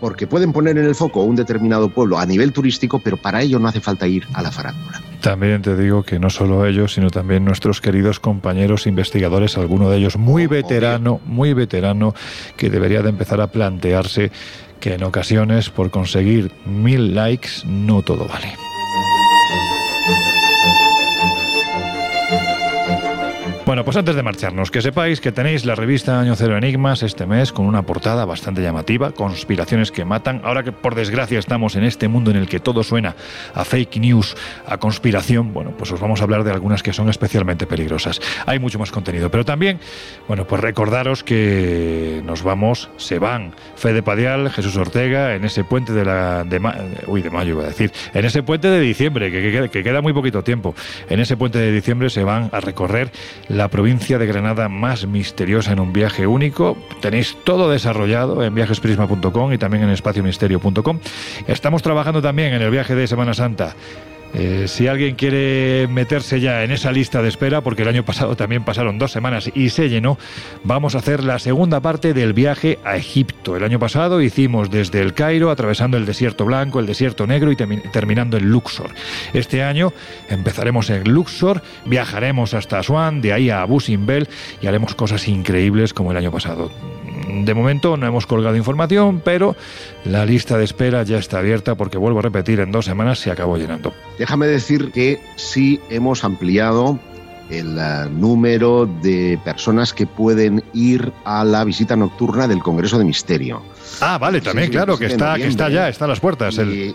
porque 0.00 0.26
pueden 0.26 0.52
poner 0.52 0.78
en 0.78 0.84
el 0.84 0.94
foco 0.94 1.22
un 1.22 1.36
determinado 1.36 1.88
pueblo 1.88 2.18
a 2.18 2.26
nivel 2.26 2.52
turístico, 2.52 3.00
pero 3.00 3.16
para 3.16 3.42
ello 3.42 3.58
no 3.58 3.68
hace 3.68 3.80
falta 3.80 4.06
ir 4.06 4.26
a 4.34 4.42
la 4.42 4.50
farándula. 4.50 5.00
También 5.20 5.62
te 5.62 5.76
digo 5.76 6.04
que 6.04 6.18
no 6.18 6.30
solo 6.30 6.64
ellos, 6.64 6.94
sino 6.94 7.10
también 7.10 7.44
nuestros 7.44 7.80
queridos 7.80 8.20
compañeros 8.20 8.86
investigadores, 8.86 9.58
alguno 9.58 9.90
de 9.90 9.98
ellos 9.98 10.16
muy 10.16 10.46
veterano, 10.46 11.20
muy 11.26 11.54
veterano, 11.54 12.14
que 12.56 12.70
debería 12.70 13.02
de 13.02 13.08
empezar 13.08 13.40
a 13.40 13.48
plantearse 13.48 14.30
que 14.80 14.94
en 14.94 15.02
ocasiones 15.02 15.70
por 15.70 15.90
conseguir 15.90 16.52
mil 16.64 17.14
likes 17.14 17.48
no 17.66 18.02
todo 18.02 18.28
vale. 18.28 18.54
Bueno, 23.78 23.84
pues 23.84 23.96
antes 23.96 24.16
de 24.16 24.24
marcharnos, 24.24 24.72
que 24.72 24.82
sepáis 24.82 25.20
que 25.20 25.30
tenéis 25.30 25.64
la 25.64 25.76
revista 25.76 26.18
Año 26.18 26.34
Cero 26.34 26.56
Enigmas 26.58 27.04
este 27.04 27.26
mes 27.26 27.52
con 27.52 27.64
una 27.64 27.82
portada 27.82 28.24
bastante 28.24 28.60
llamativa, 28.60 29.12
conspiraciones 29.12 29.92
que 29.92 30.04
matan. 30.04 30.40
Ahora 30.42 30.64
que 30.64 30.72
por 30.72 30.96
desgracia 30.96 31.38
estamos 31.38 31.76
en 31.76 31.84
este 31.84 32.08
mundo 32.08 32.32
en 32.32 32.38
el 32.38 32.48
que 32.48 32.58
todo 32.58 32.82
suena 32.82 33.14
a 33.54 33.64
fake 33.64 33.98
news, 33.98 34.36
a 34.66 34.78
conspiración, 34.78 35.52
bueno, 35.52 35.74
pues 35.78 35.92
os 35.92 36.00
vamos 36.00 36.20
a 36.20 36.24
hablar 36.24 36.42
de 36.42 36.50
algunas 36.50 36.82
que 36.82 36.92
son 36.92 37.08
especialmente 37.08 37.68
peligrosas. 37.68 38.20
Hay 38.46 38.58
mucho 38.58 38.80
más 38.80 38.90
contenido, 38.90 39.30
pero 39.30 39.44
también, 39.44 39.78
bueno, 40.26 40.44
pues 40.44 40.60
recordaros 40.60 41.22
que 41.22 42.20
nos 42.24 42.42
vamos, 42.42 42.90
se 42.96 43.20
van 43.20 43.52
Fede 43.76 44.02
Padial, 44.02 44.50
Jesús 44.50 44.76
Ortega, 44.76 45.36
en 45.36 45.44
ese 45.44 45.62
puente 45.62 45.92
de 45.92 46.04
la 46.04 46.42
de 46.42 46.58
ma- 46.58 46.74
uy, 47.06 47.22
de 47.22 47.30
mayo 47.30 47.52
iba 47.52 47.62
a 47.62 47.68
decir, 47.68 47.92
en 48.12 48.24
ese 48.24 48.42
puente 48.42 48.66
de 48.66 48.80
diciembre, 48.80 49.30
que, 49.30 49.40
que- 49.52 49.68
que 49.68 49.84
queda 49.84 50.02
muy 50.02 50.12
poquito 50.12 50.42
tiempo. 50.42 50.74
En 51.08 51.20
ese 51.20 51.36
puente 51.36 51.60
de 51.60 51.70
diciembre 51.70 52.10
se 52.10 52.24
van 52.24 52.50
a 52.50 52.58
recorrer 52.58 53.12
la 53.46 53.67
provincia 53.68 54.18
de 54.18 54.26
Granada 54.26 54.68
más 54.68 55.06
misteriosa 55.06 55.72
en 55.72 55.80
un 55.80 55.92
viaje 55.92 56.26
único. 56.26 56.76
Tenéis 57.00 57.36
todo 57.44 57.70
desarrollado 57.70 58.42
en 58.42 58.54
viajesprisma.com 58.54 59.52
y 59.52 59.58
también 59.58 59.84
en 59.84 59.90
espaciomisterio.com. 59.90 61.00
Estamos 61.46 61.82
trabajando 61.82 62.22
también 62.22 62.54
en 62.54 62.62
el 62.62 62.70
viaje 62.70 62.94
de 62.94 63.06
Semana 63.06 63.34
Santa. 63.34 63.74
Eh, 64.34 64.66
si 64.68 64.86
alguien 64.86 65.16
quiere 65.16 65.88
meterse 65.88 66.38
ya 66.38 66.62
en 66.62 66.70
esa 66.70 66.92
lista 66.92 67.22
de 67.22 67.28
espera, 67.28 67.62
porque 67.62 67.82
el 67.82 67.88
año 67.88 68.04
pasado 68.04 68.36
también 68.36 68.62
pasaron 68.64 68.98
dos 68.98 69.10
semanas 69.10 69.50
y 69.54 69.70
se 69.70 69.88
llenó, 69.88 70.18
vamos 70.64 70.94
a 70.94 70.98
hacer 70.98 71.24
la 71.24 71.38
segunda 71.38 71.80
parte 71.80 72.12
del 72.12 72.34
viaje 72.34 72.78
a 72.84 72.96
Egipto. 72.96 73.56
El 73.56 73.64
año 73.64 73.78
pasado 73.78 74.20
hicimos 74.20 74.70
desde 74.70 75.00
el 75.00 75.14
Cairo, 75.14 75.50
atravesando 75.50 75.96
el 75.96 76.04
desierto 76.06 76.44
blanco, 76.44 76.78
el 76.78 76.86
desierto 76.86 77.26
negro 77.26 77.50
y 77.50 77.56
termi- 77.56 77.90
terminando 77.90 78.36
en 78.36 78.50
Luxor. 78.50 78.90
Este 79.32 79.62
año 79.62 79.92
empezaremos 80.28 80.90
en 80.90 81.04
Luxor, 81.10 81.62
viajaremos 81.86 82.52
hasta 82.54 82.78
Asuán, 82.80 83.20
de 83.22 83.32
ahí 83.32 83.50
a 83.50 83.62
Abu 83.62 83.80
Simbel 83.80 84.28
y 84.60 84.66
haremos 84.66 84.94
cosas 84.94 85.26
increíbles 85.26 85.94
como 85.94 86.10
el 86.10 86.18
año 86.18 86.30
pasado. 86.30 86.70
De 87.44 87.54
momento 87.54 87.96
no 87.96 88.06
hemos 88.06 88.26
colgado 88.26 88.56
información, 88.56 89.20
pero 89.24 89.56
la 90.04 90.24
lista 90.26 90.56
de 90.58 90.64
espera 90.64 91.02
ya 91.02 91.18
está 91.18 91.38
abierta 91.38 91.74
porque 91.74 91.98
vuelvo 91.98 92.18
a 92.18 92.22
repetir, 92.22 92.60
en 92.60 92.72
dos 92.72 92.84
semanas 92.84 93.18
se 93.18 93.30
acabó 93.30 93.56
llenando. 93.56 93.92
Déjame 94.18 94.46
decir 94.46 94.90
que 94.92 95.20
sí 95.36 95.80
hemos 95.90 96.24
ampliado 96.24 96.98
el 97.50 97.78
eh, 97.78 98.08
número 98.10 98.84
de 99.02 99.38
personas 99.42 99.94
que 99.94 100.06
pueden 100.06 100.62
ir 100.74 101.12
a 101.24 101.44
la 101.44 101.64
visita 101.64 101.96
nocturna 101.96 102.46
del 102.46 102.58
Congreso 102.62 102.98
de 102.98 103.04
Misterio. 103.06 103.62
Ah, 104.02 104.18
vale, 104.18 104.40
también, 104.42 104.66
Sí, 104.66 104.72
claro, 104.72 104.98
que 104.98 105.06
27 105.06 105.24
de 105.24 105.30
está, 105.30 105.42
que 105.42 105.48
está 105.48 105.68
ya, 105.70 105.88
está 105.88 106.04
a 106.04 106.08
las 106.08 106.20
puertas. 106.20 106.58
el- 106.58 106.74
Y, 106.74 106.82
eh, 106.90 106.94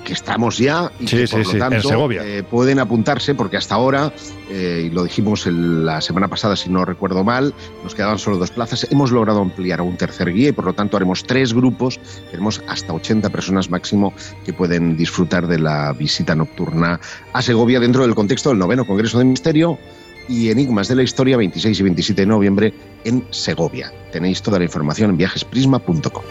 que 0.00 0.12
estamos 0.12 0.58
ya 0.58 0.90
y 1.00 1.06
Sí, 1.08 1.16
que 1.16 1.28
por 1.28 1.44
sí, 1.44 1.52
lo 1.54 1.58
tanto 1.70 2.10
eh, 2.12 2.42
pueden 2.48 2.78
apuntarse 2.78 3.34
porque 3.34 3.56
hasta 3.56 3.74
ahora, 3.74 4.12
eh, 4.50 4.84
y 4.86 4.90
lo 4.90 5.04
dijimos 5.04 5.46
el- 5.46 5.84
la 5.84 6.00
semana 6.00 6.28
pasada 6.28 6.56
si 6.56 6.70
no 6.70 6.84
recuerdo 6.84 7.24
mal, 7.24 7.54
nos 7.82 7.94
quedaban 7.94 8.18
solo 8.18 8.38
dos 8.38 8.50
plazas, 8.50 8.86
hemos 8.90 9.10
logrado 9.10 9.40
ampliar 9.40 9.80
a 9.80 9.82
un 9.82 9.96
tercer 9.96 10.32
guía 10.32 10.48
y 10.48 10.52
por 10.52 10.64
lo 10.64 10.72
tanto 10.72 10.96
haremos 10.96 11.24
tres 11.24 11.52
grupos, 11.54 12.00
tenemos 12.30 12.62
hasta 12.68 12.92
80 12.92 13.30
personas 13.30 13.70
máximo 13.70 14.12
que 14.44 14.52
pueden 14.52 14.96
disfrutar 14.96 15.46
de 15.46 15.58
la 15.58 15.92
visita 15.92 16.34
nocturna 16.34 17.00
a 17.32 17.42
Segovia 17.42 17.80
dentro 17.80 18.02
del 18.02 18.14
contexto 18.14 18.48
del 18.50 18.58
noveno 18.58 18.86
Congreso 18.86 19.18
de 19.18 19.24
Misterio 19.24 19.78
y 20.28 20.50
Enigmas 20.50 20.86
de 20.88 20.94
la 20.96 21.02
Historia 21.02 21.36
26 21.36 21.80
y 21.80 21.82
27 21.82 22.22
de 22.22 22.26
noviembre 22.26 22.72
en 23.04 23.24
Segovia. 23.30 23.92
Tenéis 24.12 24.40
toda 24.40 24.58
la 24.58 24.64
información 24.64 25.10
en 25.10 25.16
viajesprisma.com. 25.16 26.22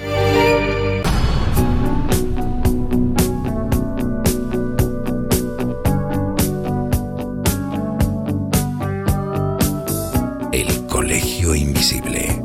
Invisible. 11.82 12.40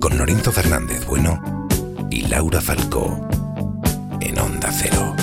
Con 0.00 0.16
Lorenzo 0.16 0.50
Fernández 0.50 1.04
Bueno 1.06 1.68
y 2.10 2.22
Laura 2.22 2.58
Falcó. 2.62 3.28
En 4.22 4.38
Onda 4.38 4.70
Cero. 4.72 5.14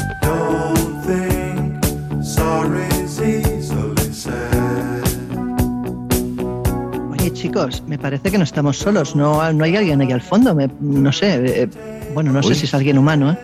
Oye, 7.11 7.31
chicos, 7.33 7.83
me 7.87 7.97
parece 7.97 8.31
que 8.31 8.37
no 8.37 8.43
estamos 8.43 8.77
solos. 8.77 9.15
No, 9.15 9.51
no 9.53 9.63
hay 9.63 9.75
alguien 9.75 10.01
ahí 10.01 10.11
al 10.11 10.21
fondo. 10.21 10.53
me- 10.55 10.69
no 10.79 11.11
sé. 11.11 11.41
eh, 11.63 11.69
bueno, 12.13 12.31
no 12.31 12.39
Uy. 12.39 12.45
sé 12.45 12.55
si 12.55 12.65
es 12.65 12.73
alguien 12.73 12.97
humano, 12.97 13.31
¿eh? 13.31 13.37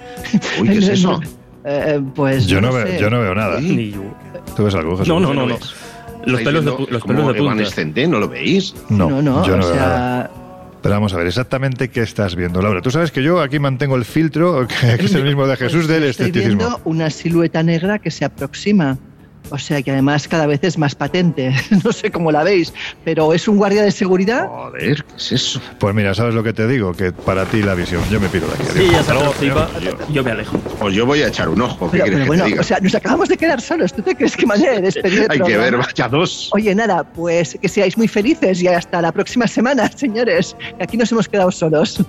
Uy, 0.62 0.70
¿qué 0.70 0.78
es 0.80 0.88
eso? 0.90 1.20
Eh, 1.66 2.02
pues 2.16 2.46
Yo 2.48 2.62
no, 2.62 2.72
veo, 2.72 3.00
yo 3.00 3.10
no 3.10 3.20
veo 3.20 3.36
nada. 3.36 3.60
Sí. 3.60 3.76
Ni 3.76 3.92
yo. 3.92 4.02
¿Tú 4.56 4.64
ves 4.64 4.76
algo, 4.76 4.92
Jesús? 4.98 5.08
No, 5.08 5.20
no, 5.20 5.34
no, 5.34 5.46
no. 5.46 5.56
Los 6.26 6.40
¿Estáis 6.40 6.46
pelos 6.46 6.66
de, 6.66 6.72
los 6.92 7.04
pelos 7.04 7.34
de 7.34 7.40
punta. 7.40 8.08
¿No 8.08 8.20
lo 8.20 8.28
veis? 8.28 8.76
No, 8.90 9.10
no, 9.10 9.22
no, 9.22 9.46
yo 9.46 9.58
no 9.58 9.64
o 9.64 9.68
veo 9.68 9.74
sea, 9.76 9.86
nada. 9.88 10.32
Pero 10.82 10.96
vamos 10.96 11.14
a 11.14 11.18
ver, 11.18 11.28
exactamente 11.28 11.90
qué 11.90 12.02
estás 12.02 12.36
viendo, 12.36 12.62
Laura. 12.62 12.82
Tú 12.82 12.92
sabes 12.92 13.12
que 13.12 13.22
yo 13.22 13.42
aquí 13.42 13.60
mantengo 13.60 13.96
el 13.96 14.06
filtro, 14.06 14.68
que 14.98 15.06
es 15.06 15.14
el 15.14 15.24
mismo 15.24 15.48
de 15.48 15.58
Jesús 15.58 15.86
pues 15.86 15.88
del 15.88 16.04
estoy 16.06 16.28
escepticismo. 16.28 16.60
viendo 16.60 16.82
una 16.86 17.10
silueta 17.10 17.64
negra 17.64 18.00
que 18.00 18.12
se 18.12 18.26
aproxima. 18.26 18.98
O 19.52 19.58
sea 19.58 19.82
que 19.82 19.92
además 19.92 20.28
cada 20.28 20.46
vez 20.46 20.60
es 20.64 20.78
más 20.78 20.96
patente. 20.96 21.54
No 21.84 21.92
sé 21.94 22.12
cómo 22.12 22.32
la 22.32 22.44
veis, 22.44 22.74
pero 23.06 23.34
es 23.34 23.48
un 23.48 23.58
guardia 23.58 23.82
de 23.82 23.92
seguridad. 23.92 24.48
Joder, 24.48 25.04
¿qué 25.04 25.16
es 25.18 25.32
eso? 25.32 25.62
Pues 25.80 25.96
mira, 25.96 26.14
¿sabes 26.14 26.36
lo 26.36 26.44
que 26.44 26.54
te 26.54 26.68
digo? 26.68 26.94
Que 26.94 27.12
para 27.12 27.46
ti 27.46 27.64
la 27.64 27.74
visión. 27.74 28.04
Yo 28.12 28.20
me 28.20 28.28
pido 28.28 28.48
de 28.48 28.54
aquí. 28.54 28.64
Sí, 28.74 28.90
ya 28.92 29.04
se 29.04 29.14
luego. 29.14 29.34
Yo 30.12 30.24
me 30.24 30.32
alejo. 30.32 30.58
Pues 30.58 30.94
yo 30.94 31.06
voy 31.06 31.22
a 31.24 31.28
echar 31.30 31.50
un 31.50 31.62
ojo. 31.62 31.90
¿Qué 31.90 32.00
Pero, 32.00 32.04
quieres 32.04 32.12
pero 32.12 32.24
que 32.24 32.28
bueno, 32.28 32.44
te 32.44 32.50
diga? 32.50 32.62
o 32.62 32.64
sea, 32.64 32.80
nos 32.80 32.96
acabamos 32.96 33.30
de 33.30 33.38
quedar 33.38 33.62
solos. 33.62 33.94
¿Tú 33.94 34.02
te 34.02 34.16
crees 34.16 34.36
que 34.36 34.46
manera 34.46 34.74
de 34.74 34.82
despedir 34.82 35.24
el 35.24 35.28
Hay 35.32 35.40
que 35.40 35.58
ver, 35.58 35.78
vaya 35.78 36.08
dos. 36.08 36.50
Oye, 36.54 36.76
nada, 36.76 37.04
pues 37.04 37.58
que 37.62 37.70
seáis 37.70 37.98
muy 37.98 38.08
felices 38.08 38.62
y 38.62 38.68
hasta 38.68 39.02
la 39.02 39.12
próxima 39.12 39.48
semana, 39.48 39.90
señores. 39.96 40.56
que 40.78 40.84
Aquí 40.84 40.98
nos 40.98 41.12
hemos 41.12 41.28
quedado 41.28 41.52
solos. 41.52 42.04